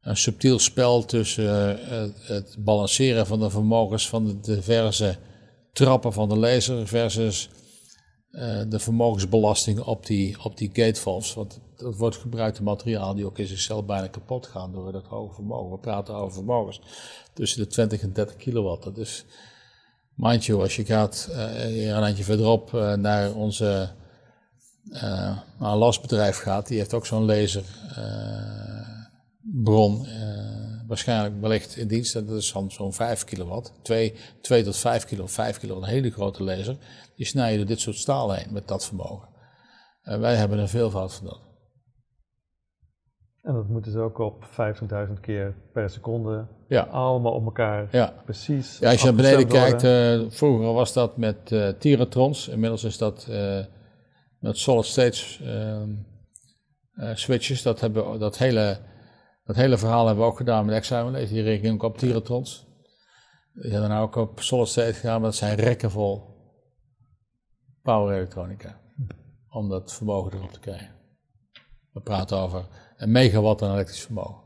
subtiel 0.03 0.59
spel 0.59 1.05
tussen 1.05 1.43
uh, 1.43 1.89
het, 1.89 2.13
het, 2.21 2.55
balanceren 2.59 3.27
van 3.27 3.39
de 3.39 3.49
vermogens 3.49 4.09
van 4.09 4.25
de 4.25 4.39
diverse 4.39 5.17
trappen 5.73 6.13
van 6.13 6.29
de 6.29 6.37
laser 6.37 6.87
versus 6.87 7.49
uh, 8.31 8.61
de 8.67 8.79
vermogensbelasting 8.79 9.79
op 9.79 10.05
die, 10.05 10.43
op 10.43 10.57
die 10.57 10.69
gatevalves. 10.73 11.33
Want 11.33 11.59
dat 11.75 11.95
wordt 11.95 12.15
gebruikte 12.15 12.63
materiaal 12.63 13.15
die 13.15 13.25
ook 13.25 13.37
in 13.37 13.47
zichzelf 13.47 13.85
bijna 13.85 14.07
kapot 14.07 14.47
gaan 14.47 14.71
door 14.71 14.91
dat 14.91 15.05
hoge 15.05 15.33
vermogen. 15.33 15.71
We 15.71 15.77
praten 15.77 16.15
over 16.15 16.33
vermogens 16.33 16.81
tussen 17.33 17.59
de 17.59 17.67
20 17.67 18.01
en 18.01 18.13
30 18.13 18.35
kilowatt. 18.35 18.83
Dat 18.83 18.97
is, 18.97 19.25
als 20.19 20.75
je 20.75 20.85
gaat 20.85 21.29
hier 21.67 21.95
een 21.95 22.03
eindje 22.03 22.23
verderop 22.23 22.71
uh, 22.73 22.93
naar 22.93 23.33
onze 23.33 23.89
naar 25.59 25.75
lasbedrijf 25.75 26.37
gaat, 26.37 26.67
die 26.67 26.77
heeft 26.77 26.93
ook 26.93 27.05
zo'n 27.05 27.25
laserbron 27.25 27.67
waarschijnlijk 30.91 31.41
wellicht 31.41 31.76
in 31.76 31.88
dienst. 31.88 32.15
En 32.15 32.26
dat 32.26 32.38
is 32.38 32.51
dan 32.51 32.72
zo'n 32.72 32.93
5 32.93 33.23
kilowatt. 33.23 33.73
2, 33.81 34.13
2 34.41 34.63
tot 34.63 34.77
5 34.77 35.05
kilo, 35.05 35.27
5 35.27 35.59
kilo, 35.59 35.77
een 35.77 35.84
hele 35.84 36.11
grote 36.11 36.43
laser. 36.43 36.77
Die 37.15 37.26
snijden 37.26 37.57
door 37.57 37.68
dit 37.68 37.80
soort 37.80 37.95
staal 37.95 38.31
heen 38.31 38.53
met 38.53 38.68
dat 38.68 38.85
vermogen. 38.85 39.30
En 40.01 40.19
wij 40.19 40.35
hebben 40.35 40.59
er 40.59 40.68
veelvoud 40.68 41.13
van 41.13 41.26
dat. 41.26 41.41
En 43.41 43.53
dat 43.53 43.68
moeten 43.68 43.91
ze 43.91 43.99
ook 43.99 44.18
op 44.18 44.45
50.000 44.45 45.19
keer 45.22 45.55
per 45.73 45.89
seconde. 45.89 46.47
Ja. 46.68 46.81
Allemaal 46.81 47.34
op 47.34 47.45
elkaar. 47.45 47.88
Ja. 47.91 48.13
Precies. 48.23 48.80
Ja, 48.80 48.91
als 48.91 48.99
je 48.99 49.05
naar 49.05 49.15
beneden 49.15 49.47
kijkt, 49.47 49.84
uh, 49.84 50.30
vroeger 50.30 50.73
was 50.73 50.93
dat 50.93 51.18
met 51.18 51.51
uh, 51.51 51.69
tiratrons. 51.69 52.47
Inmiddels 52.47 52.84
is 52.84 52.97
dat 52.97 53.27
uh, 53.30 53.59
met 54.39 54.57
solid 54.57 54.85
state 54.85 55.18
uh, 56.95 57.09
switches. 57.13 57.61
Dat, 57.61 57.80
hebben, 57.80 58.19
dat, 58.19 58.38
hele, 58.38 58.77
dat 59.43 59.55
hele 59.55 59.77
verhaal 59.77 60.05
hebben 60.05 60.23
we 60.23 60.31
ook 60.31 60.38
gedaan 60.38 60.65
met 60.65 60.76
Examen. 60.76 61.27
Die 61.27 61.41
rekenen 61.41 61.73
ook 61.73 61.84
op 61.84 61.97
Tiratrons. 61.97 62.65
Die 63.53 63.69
zijn 63.69 63.89
dan 63.89 63.97
ook 63.97 64.15
op 64.15 64.41
solid 64.41 64.68
state 64.68 64.93
gegaan, 64.93 65.22
maar 65.22 65.30
dat 65.30 65.39
zijn 65.39 65.55
rekken 65.55 65.91
vol 65.91 66.31
power 67.81 68.15
elektronica. 68.15 68.81
Om 69.49 69.69
dat 69.69 69.93
vermogen 69.93 70.34
erop 70.34 70.51
te 70.51 70.59
krijgen. 70.59 70.95
We 71.91 72.01
praten 72.01 72.38
over 72.38 72.68
een 72.97 73.11
megawatt 73.11 73.61
aan 73.61 73.73
elektrisch 73.73 74.01
vermogen. 74.01 74.41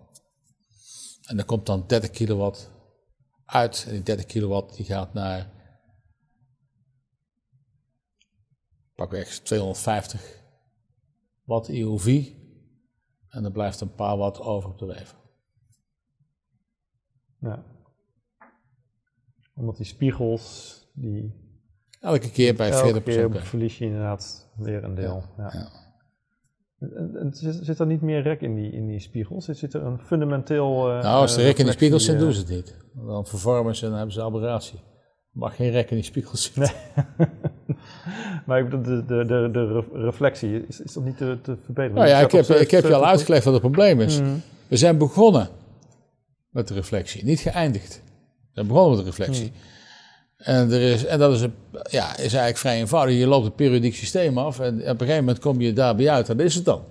En 1.25 1.37
er 1.37 1.45
komt 1.45 1.65
dan 1.65 1.87
30 1.87 2.09
kilowatt 2.09 2.71
uit. 3.45 3.83
En 3.87 3.91
die 3.91 4.03
30 4.03 4.25
kilowatt 4.25 4.75
die 4.75 4.85
gaat 4.85 5.13
naar 5.13 5.51
pakweg 8.95 9.39
250 9.39 10.43
watt 11.43 11.67
IOV. 11.67 12.31
En 13.35 13.45
er 13.45 13.51
blijft 13.51 13.81
een 13.81 13.95
paar 13.95 14.17
watt 14.17 14.39
over 14.39 14.69
op 14.69 14.79
de 14.79 14.85
wever. 14.85 15.17
Ja. 17.39 17.63
Omdat 19.55 19.77
die 19.77 19.85
spiegels, 19.85 20.79
die... 20.93 21.43
Elke 21.99 22.31
keer 22.31 22.55
bij 22.55 22.71
40%. 22.71 22.73
Elke 22.73 23.01
keer 23.01 23.41
verlies 23.41 23.77
je 23.77 23.85
inderdaad 23.85 24.51
weer 24.57 24.83
een 24.83 24.95
deel. 24.95 25.23
Ja. 25.37 25.51
ja. 25.53 25.69
En, 27.19 27.29
zit, 27.33 27.59
zit, 27.61 27.79
er 27.79 27.85
niet 27.85 28.01
meer 28.01 28.21
rek 28.21 28.41
in 28.41 28.55
die, 28.55 28.71
in 28.71 28.87
die 28.87 28.99
spiegels? 28.99 29.45
Zit, 29.45 29.73
er 29.73 29.83
een 29.83 29.99
fundamenteel... 29.99 30.89
Uh, 30.89 31.01
nou, 31.01 31.21
als 31.21 31.37
er 31.37 31.43
rek 31.43 31.57
in 31.57 31.65
die 31.65 31.73
spiegels 31.73 32.05
zit, 32.05 32.19
doen 32.19 32.33
ze 32.33 32.39
het 32.39 32.49
niet. 32.49 32.77
Dan 32.93 33.25
vervormen 33.25 33.75
ze 33.75 33.83
en 33.83 33.89
dan 33.89 33.97
hebben 33.97 34.15
ze 34.15 34.23
aberratie. 34.23 34.79
Mag 35.35 35.55
geen 35.55 35.71
rek 35.71 35.89
in 35.89 35.95
die 35.95 36.05
spiegels 36.05 36.43
zitten. 36.43 36.75
Nee. 37.17 37.27
maar 38.45 38.59
ik 38.59 38.69
bedoel, 38.69 39.05
de, 39.05 39.25
de, 39.25 39.49
de, 39.51 39.83
reflectie, 39.93 40.65
is, 40.67 40.81
is 40.81 40.93
dat 40.93 41.03
niet 41.03 41.17
te, 41.17 41.37
te 41.41 41.57
verbeteren? 41.63 41.95
Nou 41.95 42.07
ja, 42.07 42.19
ik 42.19 42.31
heb, 42.31 42.45
ik 42.45 42.71
heb 42.71 42.83
je 42.83 42.95
al 42.95 43.05
uitgelegd 43.05 43.43
wat 43.43 43.53
het 43.53 43.61
probleem 43.61 44.01
is. 44.01 44.19
Mhm. 44.19 44.29
We 44.67 44.77
zijn 44.77 44.97
begonnen 44.97 45.49
met 46.49 46.67
de 46.67 46.73
reflectie, 46.73 47.23
niet 47.23 47.39
geëindigd. 47.39 48.01
We 48.05 48.49
zijn 48.53 48.67
begonnen 48.67 48.95
met 48.95 49.05
de 49.05 49.11
reflectie. 49.11 49.51
Mhm. 49.51 50.49
En, 50.49 50.71
er 50.71 50.81
is, 50.81 51.05
en 51.05 51.19
dat 51.19 51.33
is, 51.33 51.41
een, 51.41 51.53
ja, 51.71 52.11
is 52.11 52.19
eigenlijk 52.19 52.57
vrij 52.57 52.79
eenvoudig. 52.79 53.17
Je 53.17 53.27
loopt 53.27 53.45
het 53.45 53.55
periodiek 53.55 53.95
systeem 53.95 54.37
af 54.37 54.59
en 54.59 54.73
op 54.73 54.81
een 54.81 54.97
gegeven 54.97 55.19
moment 55.19 55.39
kom 55.39 55.61
je 55.61 55.73
daarbij 55.73 56.09
uit. 56.09 56.25
Dat 56.25 56.39
is 56.39 56.55
het 56.55 56.65
dan. 56.65 56.83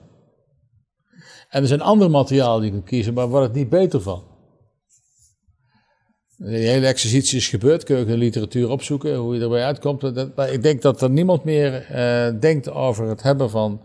En 1.48 1.62
er 1.62 1.68
zijn 1.68 1.80
andere 1.80 2.10
materialen 2.10 2.60
die 2.60 2.70
je 2.70 2.76
kunt 2.76 2.88
kiezen, 2.88 3.14
maar 3.14 3.28
wordt 3.28 3.46
het 3.46 3.56
niet 3.56 3.68
beter 3.68 4.00
van. 4.00 4.22
De 6.36 6.56
hele 6.56 6.86
exercitie 6.86 7.38
is 7.38 7.48
gebeurd, 7.48 7.84
kun 7.84 7.98
je 7.98 8.04
de 8.04 8.16
literatuur 8.16 8.70
opzoeken, 8.70 9.16
hoe 9.16 9.34
je 9.34 9.40
erbij 9.40 9.64
uitkomt. 9.64 10.00
Dat, 10.00 10.36
maar 10.36 10.52
ik 10.52 10.62
denk 10.62 10.82
dat 10.82 11.02
er 11.02 11.10
niemand 11.10 11.44
meer 11.44 11.90
uh, 11.90 12.40
denkt 12.40 12.70
over 12.70 13.08
het 13.08 13.22
hebben 13.22 13.50
van, 13.50 13.80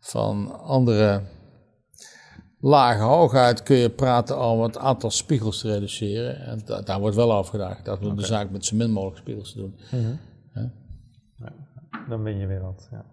van 0.00 0.60
andere 0.60 1.22
lagen. 2.60 3.04
Hooguit 3.04 3.62
kun 3.62 3.76
je 3.76 3.90
praten 3.90 4.40
om 4.40 4.62
het 4.62 4.78
aantal 4.78 5.10
spiegels 5.10 5.60
te 5.60 5.72
reduceren. 5.72 6.40
En 6.46 6.84
daar 6.84 7.00
wordt 7.00 7.16
wel 7.16 7.32
over 7.32 7.50
gedacht. 7.50 7.84
Dat 7.84 8.00
we 8.00 8.14
de 8.14 8.26
zaak 8.26 8.50
met 8.50 8.64
zo 8.64 8.76
min 8.76 8.90
mogelijk 8.90 9.18
spiegels 9.18 9.52
te 9.52 9.58
doen. 9.58 9.78
Mm 9.90 10.20
ja, 11.36 11.52
dan 12.08 12.22
ben 12.22 12.38
je 12.38 12.46
weer 12.46 12.60
wat, 12.60 12.88
ja. 12.90 13.04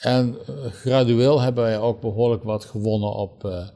En 0.00 0.36
uh, 0.50 0.64
gradueel 0.64 1.40
hebben 1.40 1.64
wij 1.64 1.78
ook 1.78 2.00
behoorlijk 2.00 2.42
wat 2.42 2.64
gewonnen 2.64 3.12
op... 3.14 3.44
Uh, 3.44 3.68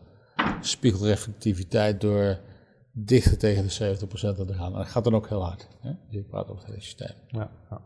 spiegelreflectiviteit 0.67 2.01
door 2.01 2.39
dichter 2.93 3.39
tegen 3.39 3.63
de 3.63 3.97
70% 3.97 4.09
te 4.47 4.55
gaan. 4.55 4.73
Dat 4.73 4.87
gaat 4.87 5.05
dan 5.05 5.15
ook 5.15 5.29
heel 5.29 5.45
hard. 5.45 5.69
Hè? 5.81 5.91
Ik 6.09 6.29
praat 6.29 6.49
over 6.49 6.57
het 6.57 6.67
hele 6.67 6.81
systeem. 6.81 7.17
Ja, 7.29 7.51
ja. 7.71 7.81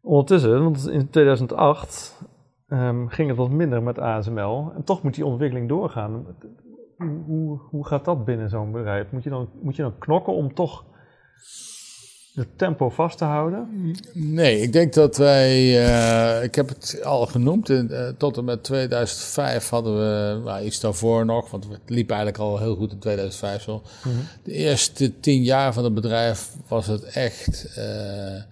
Ondertussen, 0.00 0.62
want 0.62 0.88
in 0.88 1.10
2008 1.10 2.22
um, 2.68 3.08
ging 3.08 3.28
het 3.28 3.36
wat 3.36 3.50
minder 3.50 3.82
met 3.82 3.98
ASML. 3.98 4.72
En 4.74 4.84
toch 4.84 5.02
moet 5.02 5.14
die 5.14 5.26
ontwikkeling 5.26 5.68
doorgaan. 5.68 6.26
Hoe, 7.26 7.60
hoe 7.60 7.86
gaat 7.86 8.04
dat 8.04 8.24
binnen 8.24 8.48
zo'n 8.48 8.72
bedrijf? 8.72 9.10
Moet 9.10 9.22
je, 9.22 9.30
dan, 9.30 9.48
moet 9.62 9.76
je 9.76 9.82
dan 9.82 9.98
knokken 9.98 10.32
om 10.32 10.54
toch 10.54 10.84
het 12.34 12.58
tempo 12.58 12.90
vast 12.90 13.18
te 13.18 13.24
houden? 13.24 13.94
Nee, 14.12 14.60
ik 14.60 14.72
denk 14.72 14.92
dat 14.92 15.16
wij, 15.16 15.58
uh, 15.60 16.42
ik 16.42 16.54
heb 16.54 16.68
het 16.68 17.00
al 17.04 17.26
genoemd, 17.26 17.70
uh, 17.70 18.08
tot 18.18 18.36
en 18.36 18.44
met 18.44 18.64
2005 18.64 19.68
hadden 19.68 19.96
we, 19.96 20.40
nou, 20.44 20.64
iets 20.64 20.80
daarvoor 20.80 21.24
nog, 21.24 21.50
want 21.50 21.64
het 21.64 21.80
liep 21.86 22.10
eigenlijk 22.10 22.38
al 22.38 22.58
heel 22.58 22.76
goed 22.76 22.92
in 22.92 22.98
2005 22.98 23.62
zo. 23.62 23.82
Mhm. 24.04 24.14
De 24.42 24.52
eerste 24.52 25.20
tien 25.20 25.42
jaar 25.42 25.72
van 25.72 25.84
het 25.84 25.94
bedrijf 25.94 26.50
was 26.68 26.86
het 26.86 27.02
echt 27.02 27.74
uh, 27.78 28.42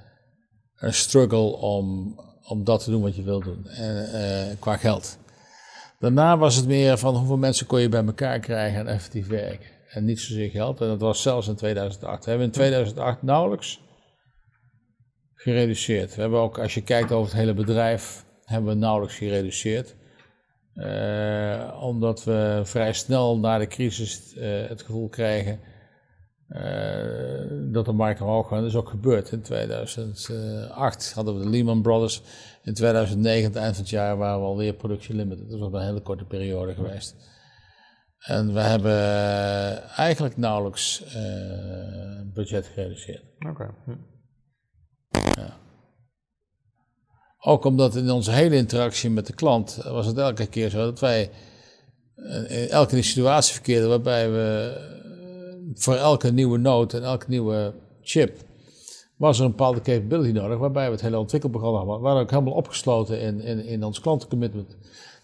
een 0.76 0.94
struggle 0.94 1.56
om, 1.56 2.14
om 2.42 2.64
dat 2.64 2.84
te 2.84 2.90
doen 2.90 3.02
wat 3.02 3.16
je 3.16 3.22
wil 3.22 3.40
doen, 3.40 3.66
qua 4.58 4.76
geld. 4.76 5.18
Daarna 5.98 6.38
was 6.38 6.56
het 6.56 6.66
meer 6.66 6.98
van 6.98 7.16
hoeveel 7.16 7.36
mensen 7.36 7.66
kon 7.66 7.80
je 7.80 7.88
bij 7.88 8.04
elkaar 8.04 8.38
krijgen 8.38 8.80
en 8.80 8.86
effectief 8.86 9.26
werken 9.26 9.79
en 9.90 10.04
niet 10.04 10.20
zozeer 10.20 10.50
geld. 10.50 10.80
En 10.80 10.86
dat 10.86 11.00
was 11.00 11.22
zelfs 11.22 11.48
in 11.48 11.54
2008. 11.54 12.24
We 12.24 12.30
hebben 12.30 12.48
in 12.48 12.52
2008 12.52 13.22
nauwelijks 13.22 13.80
gereduceerd. 15.34 16.14
We 16.14 16.20
hebben 16.20 16.40
ook, 16.40 16.58
als 16.58 16.74
je 16.74 16.82
kijkt 16.82 17.12
over 17.12 17.30
het 17.30 17.40
hele 17.40 17.54
bedrijf, 17.54 18.24
hebben 18.44 18.70
we 18.70 18.78
nauwelijks 18.78 19.16
gereduceerd. 19.16 19.94
Uh, 20.74 21.78
omdat 21.80 22.24
we 22.24 22.60
vrij 22.64 22.92
snel 22.92 23.38
na 23.38 23.58
de 23.58 23.66
crisis 23.66 24.34
uh, 24.36 24.68
het 24.68 24.82
gevoel 24.82 25.08
kregen 25.08 25.60
uh, 26.48 27.72
dat 27.72 27.84
de 27.84 27.92
markt 27.92 28.20
omhoog 28.20 28.48
gaat. 28.48 28.58
Dat 28.58 28.68
is 28.68 28.76
ook 28.76 28.88
gebeurd. 28.88 29.32
In 29.32 29.42
2008 29.42 31.12
hadden 31.12 31.36
we 31.36 31.42
de 31.42 31.48
Lehman 31.48 31.82
Brothers. 31.82 32.22
In 32.62 32.74
2009, 32.74 33.44
het 33.44 33.56
eind 33.56 33.74
van 33.74 33.82
het 33.82 33.92
jaar, 33.92 34.16
waren 34.16 34.40
we 34.40 34.46
alweer 34.46 34.72
productie 34.72 35.14
limited. 35.14 35.50
Dat 35.50 35.58
was 35.58 35.72
een 35.72 35.86
hele 35.86 36.00
korte 36.00 36.24
periode 36.24 36.74
geweest. 36.74 37.16
En 38.20 38.54
we 38.54 38.60
hebben 38.60 38.98
eigenlijk 39.88 40.36
nauwelijks 40.36 41.02
uh, 41.04 41.12
budget 42.34 42.66
gereduceerd. 42.66 43.22
Oké. 43.48 43.74
Hm. 43.84 43.90
Ja. 45.10 45.58
Ook 47.38 47.64
omdat 47.64 47.96
in 47.96 48.10
onze 48.10 48.30
hele 48.30 48.56
interactie 48.56 49.10
met 49.10 49.26
de 49.26 49.34
klant 49.34 49.74
was 49.74 50.06
het 50.06 50.18
elke 50.18 50.46
keer 50.46 50.70
zo 50.70 50.78
dat 50.78 51.00
wij 51.00 51.30
in 52.48 52.68
elke 52.68 53.02
situatie 53.02 53.54
verkeerden 53.54 53.88
waarbij 53.88 54.30
we 54.30 54.72
eh, 54.76 55.72
voor 55.74 55.94
elke 55.94 56.32
nieuwe 56.32 56.58
node 56.58 56.96
en 56.96 57.02
elke 57.02 57.26
nieuwe 57.28 57.74
chip 58.02 58.38
was 59.16 59.38
er 59.38 59.44
een 59.44 59.50
bepaalde 59.50 59.80
capability 59.80 60.32
nodig 60.32 60.58
waarbij 60.58 60.84
we 60.84 60.92
het 60.92 61.00
hele 61.00 61.18
ontwikkelprogramma 61.18 61.78
hadden. 61.78 61.96
We 61.96 62.02
waren 62.02 62.22
ook 62.22 62.30
helemaal 62.30 62.52
opgesloten 62.52 63.20
in, 63.20 63.40
in, 63.40 63.64
in 63.64 63.84
ons 63.84 64.00
klantencommitment 64.00 64.76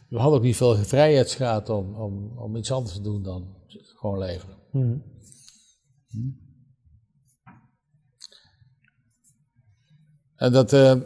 we 0.08 0.18
hadden 0.18 0.38
ook 0.38 0.44
niet 0.44 0.56
veel 0.56 0.76
vrijheidsgraad 0.76 1.68
om, 1.68 1.94
om, 1.94 2.38
om 2.38 2.56
iets 2.56 2.72
anders 2.72 2.94
te 2.94 3.02
doen 3.02 3.22
dan 3.22 3.56
gewoon 3.96 4.18
leveren. 4.18 4.56
Hmm. 4.70 5.14
En 10.34 10.52
dat 10.52 10.72
uh, 10.72 10.96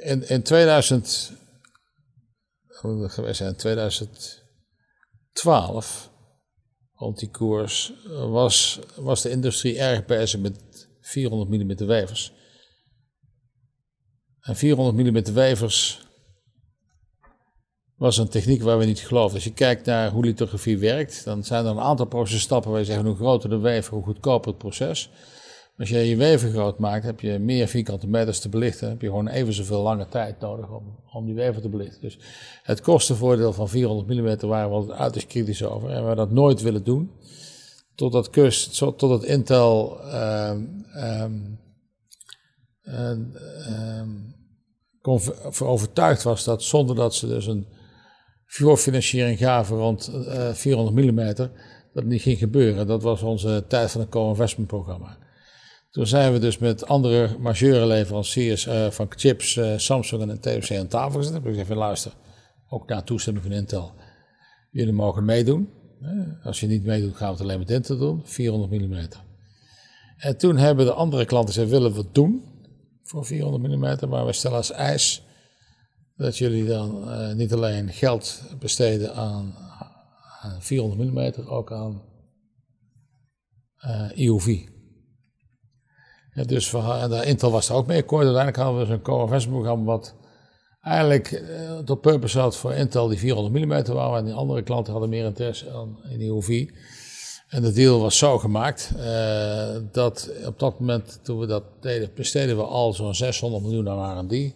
in, 0.00 0.28
in 0.28 0.42
2000, 0.42 1.32
geweest 2.66 3.36
zijn, 3.36 3.56
2012, 3.56 6.10
rond 6.94 7.18
die 7.18 7.30
koers, 7.30 7.92
was, 8.08 8.80
was 8.96 9.22
de 9.22 9.30
industrie 9.30 9.78
erg 9.78 10.06
bezig 10.06 10.40
met 10.40 10.88
400 11.00 11.50
mm 11.50 11.86
wevers. 11.86 12.32
En 14.40 14.56
400 14.56 14.96
mm 14.96 15.22
wevers 15.34 16.05
was 17.96 18.18
een 18.18 18.28
techniek 18.28 18.62
waar 18.62 18.78
we 18.78 18.84
niet 18.84 19.00
geloven. 19.00 19.34
Als 19.34 19.44
je 19.44 19.52
kijkt 19.52 19.86
naar 19.86 20.10
hoe 20.10 20.24
lithografie 20.24 20.78
werkt, 20.78 21.24
dan 21.24 21.44
zijn 21.44 21.64
er 21.64 21.70
een 21.70 21.80
aantal 21.80 22.06
processtappen 22.06 22.70
waar 22.70 22.80
je 22.80 22.86
zegt 22.86 23.02
hoe 23.02 23.16
groter 23.16 23.50
de 23.50 23.58
wever, 23.58 23.94
hoe 23.94 24.04
goedkoper 24.04 24.48
het 24.48 24.58
proces. 24.58 25.10
Als 25.78 25.88
je 25.88 25.98
je 25.98 26.16
wever 26.16 26.50
groot 26.50 26.78
maakt, 26.78 27.04
heb 27.04 27.20
je 27.20 27.38
meer 27.38 27.68
vierkante 27.68 28.06
meters 28.06 28.40
te 28.40 28.48
belichten. 28.48 28.88
heb 28.88 29.00
je 29.00 29.06
gewoon 29.06 29.28
even 29.28 29.52
zoveel 29.52 29.82
lange 29.82 30.08
tijd 30.08 30.40
nodig 30.40 30.70
om, 30.70 30.98
om 31.12 31.24
die 31.24 31.34
wever 31.34 31.62
te 31.62 31.68
belichten. 31.68 32.00
Dus 32.00 32.18
het 32.62 32.80
kostenvoordeel 32.80 33.52
van 33.52 33.68
400 33.68 34.08
mm 34.08 34.48
waren 34.48 34.86
we 34.86 34.94
uiterst 34.94 35.26
kritisch 35.26 35.62
over. 35.62 35.90
En 35.90 36.08
we 36.08 36.14
dat 36.14 36.30
nooit 36.30 36.62
willen 36.62 36.84
doen. 36.84 37.10
Totdat, 37.94 38.30
Kust, 38.30 38.78
totdat 38.78 39.24
Intel 39.24 40.00
um, 40.14 40.86
um, 42.84 44.34
overtuigd 45.62 46.22
was 46.22 46.44
dat 46.44 46.62
zonder 46.62 46.96
dat 46.96 47.14
ze 47.14 47.26
dus 47.26 47.46
een 47.46 47.66
financiering 48.76 49.38
gaven 49.38 49.76
rond 49.76 50.10
uh, 50.14 50.52
400 50.52 50.96
mm, 50.96 51.48
dat 51.92 52.04
niet 52.04 52.22
ging 52.22 52.38
gebeuren. 52.38 52.86
Dat 52.86 53.02
was 53.02 53.22
onze 53.22 53.64
tijd 53.68 53.90
van 53.90 54.00
het 54.00 54.10
co-investment 54.10 54.68
programma. 54.68 55.18
Toen 55.90 56.06
zijn 56.06 56.32
we 56.32 56.38
dus 56.38 56.58
met 56.58 56.86
andere 56.86 57.38
majeure 57.38 57.86
leveranciers 57.86 58.66
uh, 58.66 58.90
van 58.90 59.06
chips, 59.08 59.56
uh, 59.56 59.72
Samsung 59.76 60.30
en 60.30 60.40
TSMC 60.40 60.78
aan 60.78 60.86
tafel 60.86 61.18
gezet. 61.18 61.44
Ik 61.44 61.56
heb 61.56 61.68
luister, 61.68 62.12
ook 62.68 62.88
na 62.88 63.02
toestemming 63.02 63.44
van 63.44 63.54
Intel, 63.54 63.92
jullie 64.70 64.92
mogen 64.92 65.24
meedoen. 65.24 65.68
Als 66.42 66.60
je 66.60 66.66
niet 66.66 66.84
meedoet, 66.84 67.16
gaan 67.16 67.26
we 67.26 67.32
het 67.32 67.42
alleen 67.42 67.58
met 67.58 67.70
Intel 67.70 67.98
doen, 67.98 68.20
400 68.24 68.70
mm. 68.70 69.08
En 70.16 70.38
toen 70.38 70.56
hebben 70.56 70.86
de 70.86 70.92
andere 70.92 71.24
klanten 71.24 71.54
gezegd, 71.54 71.70
willen 71.70 71.92
we 71.92 71.98
het 71.98 72.14
doen? 72.14 72.54
voor 73.06 73.26
400 73.26 73.62
mm, 73.62 74.08
maar 74.08 74.26
we 74.26 74.32
stellen 74.32 74.56
als 74.56 74.72
eis 74.72 75.25
dat 76.16 76.38
jullie 76.38 76.66
dan 76.66 77.08
uh, 77.08 77.32
niet 77.32 77.52
alleen 77.52 77.92
geld 77.92 78.42
besteden 78.58 79.14
aan, 79.14 79.54
aan 80.40 80.62
400 80.62 81.10
mm, 81.10 81.48
ook 81.48 81.72
aan 81.72 82.02
uh, 83.84 84.18
EUV. 84.18 84.66
Ja, 86.34 86.44
dus 86.44 86.70
we, 86.70 86.78
en 86.78 87.26
Intel 87.26 87.50
was 87.50 87.68
er 87.68 87.74
ook 87.74 87.86
mee 87.86 88.00
akkoord. 88.00 88.24
Uiteindelijk 88.24 88.62
hadden 88.62 88.80
we 88.80 88.86
zo'n 88.86 89.02
co-investment-programma 89.02 89.84
wat 89.84 90.14
eigenlijk 90.80 91.30
uh, 91.30 91.78
tot 91.78 92.00
purpose 92.00 92.38
had 92.38 92.56
voor 92.56 92.72
Intel 92.72 93.08
die 93.08 93.18
400 93.18 93.64
mm 93.64 93.94
wou. 93.94 94.18
En 94.18 94.24
die 94.24 94.34
andere 94.34 94.62
klanten 94.62 94.92
hadden 94.92 95.10
meer 95.10 95.24
interesse 95.24 95.94
in 96.08 96.20
EUV. 96.20 96.70
En 97.48 97.62
de 97.62 97.72
deal 97.72 98.00
was 98.00 98.18
zo 98.18 98.38
gemaakt 98.38 98.92
dat 99.92 100.30
op 100.46 100.58
dat 100.58 100.80
moment, 100.80 101.20
toen 101.22 101.38
we 101.38 101.46
dat 101.46 101.64
deden, 101.80 102.10
besteden 102.14 102.56
we 102.56 102.62
al 102.62 102.92
zo'n 102.92 103.14
600 103.14 103.62
miljoen 103.62 103.88
aan 103.88 104.28
R&D. 104.28 104.54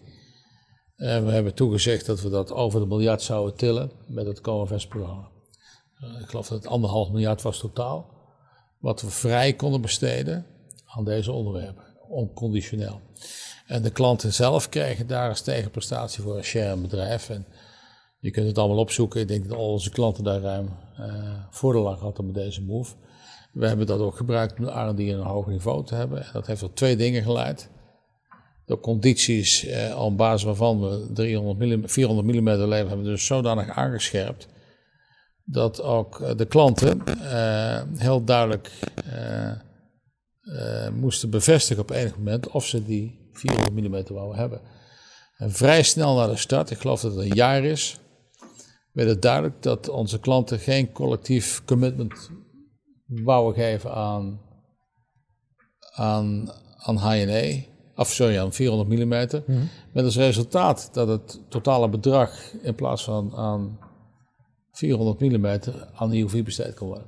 En 1.01 1.25
we 1.25 1.31
hebben 1.31 1.53
toegezegd 1.53 2.05
dat 2.05 2.21
we 2.21 2.29
dat 2.29 2.51
over 2.51 2.79
de 2.79 2.85
miljard 2.85 3.21
zouden 3.21 3.55
tillen 3.55 3.91
met 4.07 4.25
het 4.25 4.41
co-invest-programma. 4.41 5.27
Uh, 6.03 6.21
ik 6.21 6.27
geloof 6.29 6.47
dat 6.47 6.57
het 6.57 6.71
anderhalf 6.71 7.09
miljard 7.09 7.41
was 7.41 7.59
totaal. 7.59 8.09
Wat 8.79 9.01
we 9.01 9.09
vrij 9.09 9.53
konden 9.53 9.81
besteden 9.81 10.45
aan 10.85 11.05
deze 11.05 11.31
onderwerpen, 11.31 11.83
onconditioneel. 12.07 12.99
En 13.67 13.81
de 13.81 13.89
klanten 13.89 14.33
zelf 14.33 14.69
kregen 14.69 15.07
daar 15.07 15.29
als 15.29 15.41
tegenprestatie 15.41 16.23
voor 16.23 16.37
een 16.37 16.43
share 16.43 16.77
bedrijf. 16.77 17.29
En 17.29 17.45
je 18.19 18.31
kunt 18.31 18.47
het 18.47 18.57
allemaal 18.57 18.77
opzoeken. 18.77 19.21
Ik 19.21 19.27
denk 19.27 19.47
dat 19.47 19.57
al 19.57 19.71
onze 19.71 19.89
klanten 19.89 20.23
daar 20.23 20.41
ruim 20.41 20.69
uh, 20.99 21.33
voordeel 21.49 21.93
hadden 21.93 22.25
met 22.25 22.35
deze 22.35 22.61
move. 22.61 22.93
We 23.53 23.67
hebben 23.67 23.85
dat 23.85 23.99
ook 23.99 24.15
gebruikt 24.15 24.59
om 24.59 24.65
de 24.65 24.71
R&D 24.71 24.99
een 24.99 25.19
hoger 25.19 25.51
niveau 25.51 25.85
te 25.85 25.95
hebben. 25.95 26.23
En 26.23 26.29
dat 26.33 26.47
heeft 26.47 26.59
tot 26.59 26.75
twee 26.75 26.95
dingen 26.95 27.23
geleid. 27.23 27.69
De 28.71 28.79
condities 28.79 29.65
uh, 29.65 30.03
op 30.03 30.17
basis 30.17 30.43
waarvan 30.43 30.81
we 30.81 31.09
300 31.13 31.59
mm, 31.59 31.89
400 31.89 32.27
mm 32.27 32.49
leveren 32.49 32.87
hebben 32.87 33.05
dus 33.05 33.25
zodanig 33.25 33.69
aangescherpt 33.69 34.47
dat 35.43 35.81
ook 35.81 36.19
eh, 36.19 36.35
de 36.35 36.45
klanten 36.45 37.03
uh, 37.07 37.81
heel 37.97 38.23
duidelijk 38.23 38.71
uh, 39.13 40.89
moesten 40.89 41.29
bevestigen 41.29 41.83
op 41.83 41.89
enig 41.89 42.17
moment 42.17 42.47
of 42.47 42.65
ze 42.65 42.85
die 42.85 43.29
400 43.31 43.73
mm 43.73 44.15
wouden 44.15 44.39
hebben. 44.39 44.61
En 45.37 45.51
vrij 45.51 45.83
snel 45.83 46.15
na 46.15 46.27
de 46.27 46.37
start, 46.37 46.69
ik 46.69 46.77
geloof 46.77 47.01
dat 47.01 47.15
het 47.15 47.25
een 47.25 47.35
jaar 47.35 47.63
is, 47.63 47.99
werd 48.91 49.09
het 49.09 49.21
duidelijk 49.21 49.61
dat 49.61 49.89
onze 49.89 50.19
klanten 50.19 50.59
geen 50.59 50.91
collectief 50.91 51.65
commitment 51.65 52.29
wouden 53.05 53.63
geven 53.63 53.93
aan, 53.93 54.41
aan, 55.93 56.51
aan 56.77 56.97
HNE, 56.97 57.69
of 57.95 58.09
sorry, 58.09 58.37
aan 58.37 58.53
400 58.53 58.89
mm. 58.89 59.43
Mm 59.45 59.69
Met 59.93 60.05
als 60.05 60.17
resultaat 60.17 60.89
dat 60.93 61.07
het 61.07 61.39
totale 61.49 61.89
bedrag 61.89 62.31
in 62.61 62.75
plaats 62.75 63.03
van 63.03 63.35
aan 63.35 63.79
400 64.71 65.19
mm 65.19 65.59
aan 65.95 66.13
EUV 66.13 66.43
besteed 66.43 66.73
kon 66.73 66.87
worden. 66.87 67.07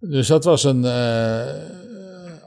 Dus 0.00 0.26
dat 0.26 0.44
was 0.44 0.64
een. 0.64 0.82
Uh, 0.84 1.44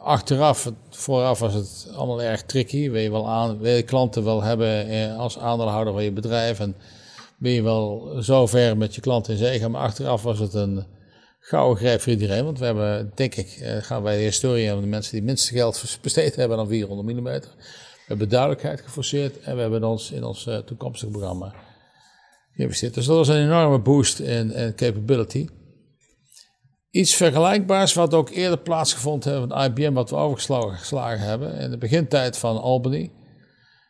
achteraf, 0.03 0.71
vooraf 0.89 1.39
was 1.39 1.53
het 1.53 1.91
allemaal 1.95 2.21
erg 2.21 2.43
tricky. 2.43 2.89
Wil 2.89 3.01
je 3.01 3.11
wel 3.11 3.29
aan, 3.29 3.57
wil 3.57 3.75
je 3.75 3.83
klanten 3.83 4.23
wel 4.23 4.43
hebben 4.43 4.87
eh, 4.87 5.17
als 5.17 5.37
aandeelhouder 5.37 5.93
van 5.93 6.03
je 6.03 6.11
bedrijf 6.11 6.59
en 6.59 6.75
ben 7.37 7.51
je 7.51 7.61
wel 7.61 8.15
zo 8.21 8.47
ver 8.47 8.77
met 8.77 8.95
je 8.95 9.01
klanten 9.01 9.33
in 9.33 9.39
zee 9.39 9.59
gaan. 9.59 9.71
Maar 9.71 9.81
achteraf 9.81 10.23
was 10.23 10.39
het 10.39 10.53
een 10.53 10.85
gouden 11.45 11.77
grijp 11.77 12.01
voor 12.01 12.11
iedereen. 12.11 12.43
Want 12.43 12.59
we 12.59 12.65
hebben, 12.65 13.11
denk 13.15 13.35
ik, 13.35 13.47
eh, 13.47 13.77
gaan 13.77 14.03
wij 14.03 14.17
de 14.17 14.23
historie 14.23 14.65
hebben 14.65 14.83
de 14.83 14.89
mensen 14.89 15.11
die 15.11 15.23
minste 15.23 15.53
geld 15.53 15.97
besteed 16.01 16.35
hebben 16.35 16.57
dan 16.57 16.67
400 16.67 17.17
mm. 17.17 17.23
We 17.23 18.09
hebben 18.09 18.29
duidelijkheid 18.29 18.81
geforceerd 18.81 19.39
en 19.39 19.55
we 19.55 19.61
hebben 19.61 19.83
ons 19.83 20.11
in 20.11 20.23
ons 20.23 20.47
uh, 20.47 20.57
toekomstig 20.57 21.09
programma 21.09 21.53
geïnvesteerd. 22.55 22.93
Dus 22.93 23.05
dat 23.05 23.17
was 23.17 23.27
een 23.27 23.43
enorme 23.43 23.79
boost 23.79 24.19
in, 24.19 24.73
capability. 24.75 25.47
Iets 26.89 27.15
vergelijkbaars 27.15 27.93
wat 27.93 28.13
ook 28.13 28.29
eerder 28.29 28.57
plaatsgevonden 28.57 29.33
heeft 29.33 29.47
met 29.47 29.67
IBM, 29.67 29.93
wat 29.93 30.09
we 30.09 30.15
overgeslagen 30.15 31.25
hebben. 31.25 31.55
In 31.55 31.71
de 31.71 31.77
begintijd 31.77 32.37
van 32.37 32.61
Albany 32.61 33.11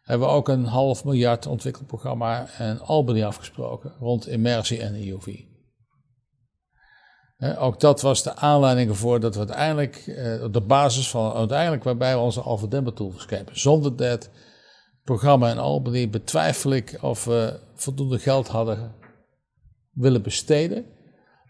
hebben 0.04 0.28
we 0.28 0.34
ook 0.34 0.48
een 0.48 0.66
half 0.66 1.04
miljard 1.04 1.46
ontwikkelprogramma 1.46 2.48
in 2.60 2.80
Albany 2.80 3.24
afgesproken 3.24 3.94
rond 4.00 4.28
immersie 4.28 4.82
en 4.82 5.08
EUV. 5.08 5.53
Ook 7.58 7.80
dat 7.80 8.02
was 8.02 8.24
de 8.24 8.36
aanleiding 8.36 8.90
ervoor 8.90 9.20
dat 9.20 9.34
we 9.34 9.40
uiteindelijk, 9.40 9.96
eh, 9.96 10.46
de 10.52 10.62
basis 10.62 11.10
van 11.10 11.34
uiteindelijk 11.34 11.84
waarbij 11.84 12.16
we 12.16 12.22
onze 12.22 12.42
Alpha 12.42 12.68
Demba 12.68 12.92
tool 12.92 13.12
verschepen. 13.12 13.60
Zonder 13.60 13.96
dat 13.96 14.30
programma 15.04 15.52
in 15.52 15.58
Albany 15.58 16.10
betwijfel 16.10 16.72
ik 16.72 16.98
of 17.02 17.26
we 17.26 17.60
voldoende 17.76 18.20
geld 18.20 18.48
hadden 18.48 18.96
willen 19.92 20.22
besteden 20.22 20.86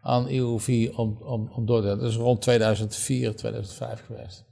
aan 0.01 0.27
EUV 0.27 0.91
om, 0.95 1.17
om, 1.21 1.51
om 1.51 1.65
door 1.65 1.81
te 1.81 1.87
gaan. 1.87 1.99
Dat 1.99 2.09
is 2.09 2.15
rond 2.15 2.41
2004, 2.41 3.35
2005 3.35 4.05
geweest. 4.05 4.45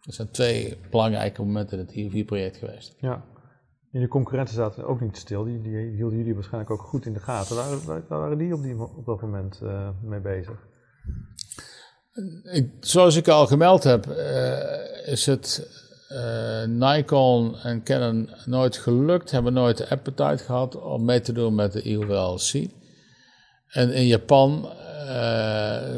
Dat 0.00 0.14
zijn 0.14 0.30
twee 0.30 0.76
belangrijke 0.90 1.42
momenten 1.42 1.78
in 1.78 1.84
het 1.84 1.96
EUV-project 1.96 2.56
geweest. 2.56 2.94
Ja. 3.00 3.24
En 3.94 4.00
je 4.00 4.08
concurrenten 4.08 4.54
zaten 4.54 4.86
ook 4.86 5.00
niet 5.00 5.16
stil. 5.16 5.44
Die, 5.44 5.60
die 5.60 5.76
hielden 5.76 6.18
jullie 6.18 6.34
waarschijnlijk 6.34 6.72
ook 6.72 6.82
goed 6.82 7.06
in 7.06 7.12
de 7.12 7.20
gaten. 7.20 7.56
Waar, 7.86 8.02
waren 8.08 8.38
die 8.38 8.54
op, 8.54 8.90
op 8.96 9.06
dat 9.06 9.20
moment 9.20 9.60
uh, 9.62 9.88
mee 10.02 10.20
bezig? 10.20 10.66
Ik, 12.42 12.70
zoals 12.80 13.16
ik 13.16 13.28
al 13.28 13.46
gemeld 13.46 13.84
heb, 13.84 14.06
uh, 14.06 15.08
is 15.08 15.26
het 15.26 15.68
uh, 16.10 16.64
Nikon 16.64 17.56
en 17.56 17.82
Canon 17.82 18.30
nooit 18.44 18.76
gelukt, 18.76 19.30
hebben 19.30 19.52
nooit 19.52 19.76
de 19.76 19.88
appetite 19.88 20.44
gehad 20.44 20.76
om 20.76 21.04
mee 21.04 21.20
te 21.20 21.32
doen 21.32 21.54
met 21.54 21.72
de 21.72 21.86
EUVLC. 21.86 22.70
En 23.68 23.92
in 23.92 24.06
Japan 24.06 24.68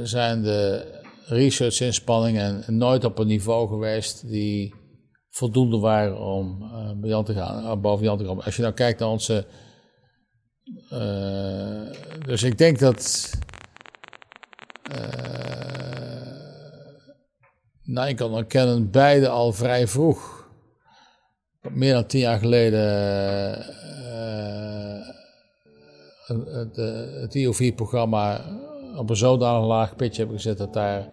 zijn 0.02 0.42
de 0.42 0.86
research-inspanningen 1.26 2.64
nooit 2.66 3.04
op 3.04 3.18
een 3.18 3.26
niveau 3.26 3.68
geweest 3.68 4.28
die 4.28 4.74
voldoende 5.36 5.78
waren 5.78 6.20
om 6.20 6.62
uh, 6.62 6.90
bij 6.96 7.10
Jan 7.10 7.24
te 7.24 7.34
gaan, 7.34 7.64
uh, 7.64 7.76
boven 7.76 8.04
Jan 8.04 8.18
te 8.18 8.24
komen. 8.24 8.44
Als 8.44 8.56
je 8.56 8.62
nou 8.62 8.74
kijkt 8.74 9.00
naar 9.00 9.08
onze. 9.08 9.46
dus 12.26 12.42
ik 12.42 12.58
denk 12.58 12.78
dat. 12.78 13.30
Nikon 17.82 18.36
en 18.36 18.46
Canon 18.46 18.90
beide 18.90 19.28
al 19.28 19.52
vrij 19.52 19.86
vroeg, 19.86 20.48
meer 21.70 21.92
dan 21.92 22.06
tien 22.06 22.20
jaar 22.20 22.38
geleden, 22.38 22.82
het, 26.26 26.76
het 27.20 27.34
IOV-programma 27.34 28.44
op 28.96 29.10
een 29.10 29.16
zodanig 29.16 29.66
laag 29.66 29.96
pitje 29.96 30.18
hebben 30.18 30.36
gezet 30.36 30.58
dat 30.58 30.72
daar 30.72 31.12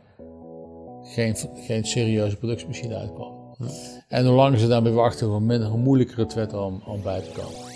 geen, 1.02 1.36
geen 1.66 1.86
serieuze 1.86 2.38
productiemachine 2.38 2.96
uitkwam. 2.96 3.44
En 4.14 4.26
hoe 4.26 4.36
langer 4.36 4.60
ze 4.60 4.68
daarmee 4.68 4.94
wachten, 4.94 5.28
hoe, 5.28 5.40
minder, 5.40 5.68
hoe 5.70 5.80
moeilijker 5.80 6.18
het 6.18 6.34
werd 6.34 6.54
om, 6.54 6.82
om 6.86 7.02
bij 7.02 7.22
te 7.22 7.32
komen. 7.32 7.73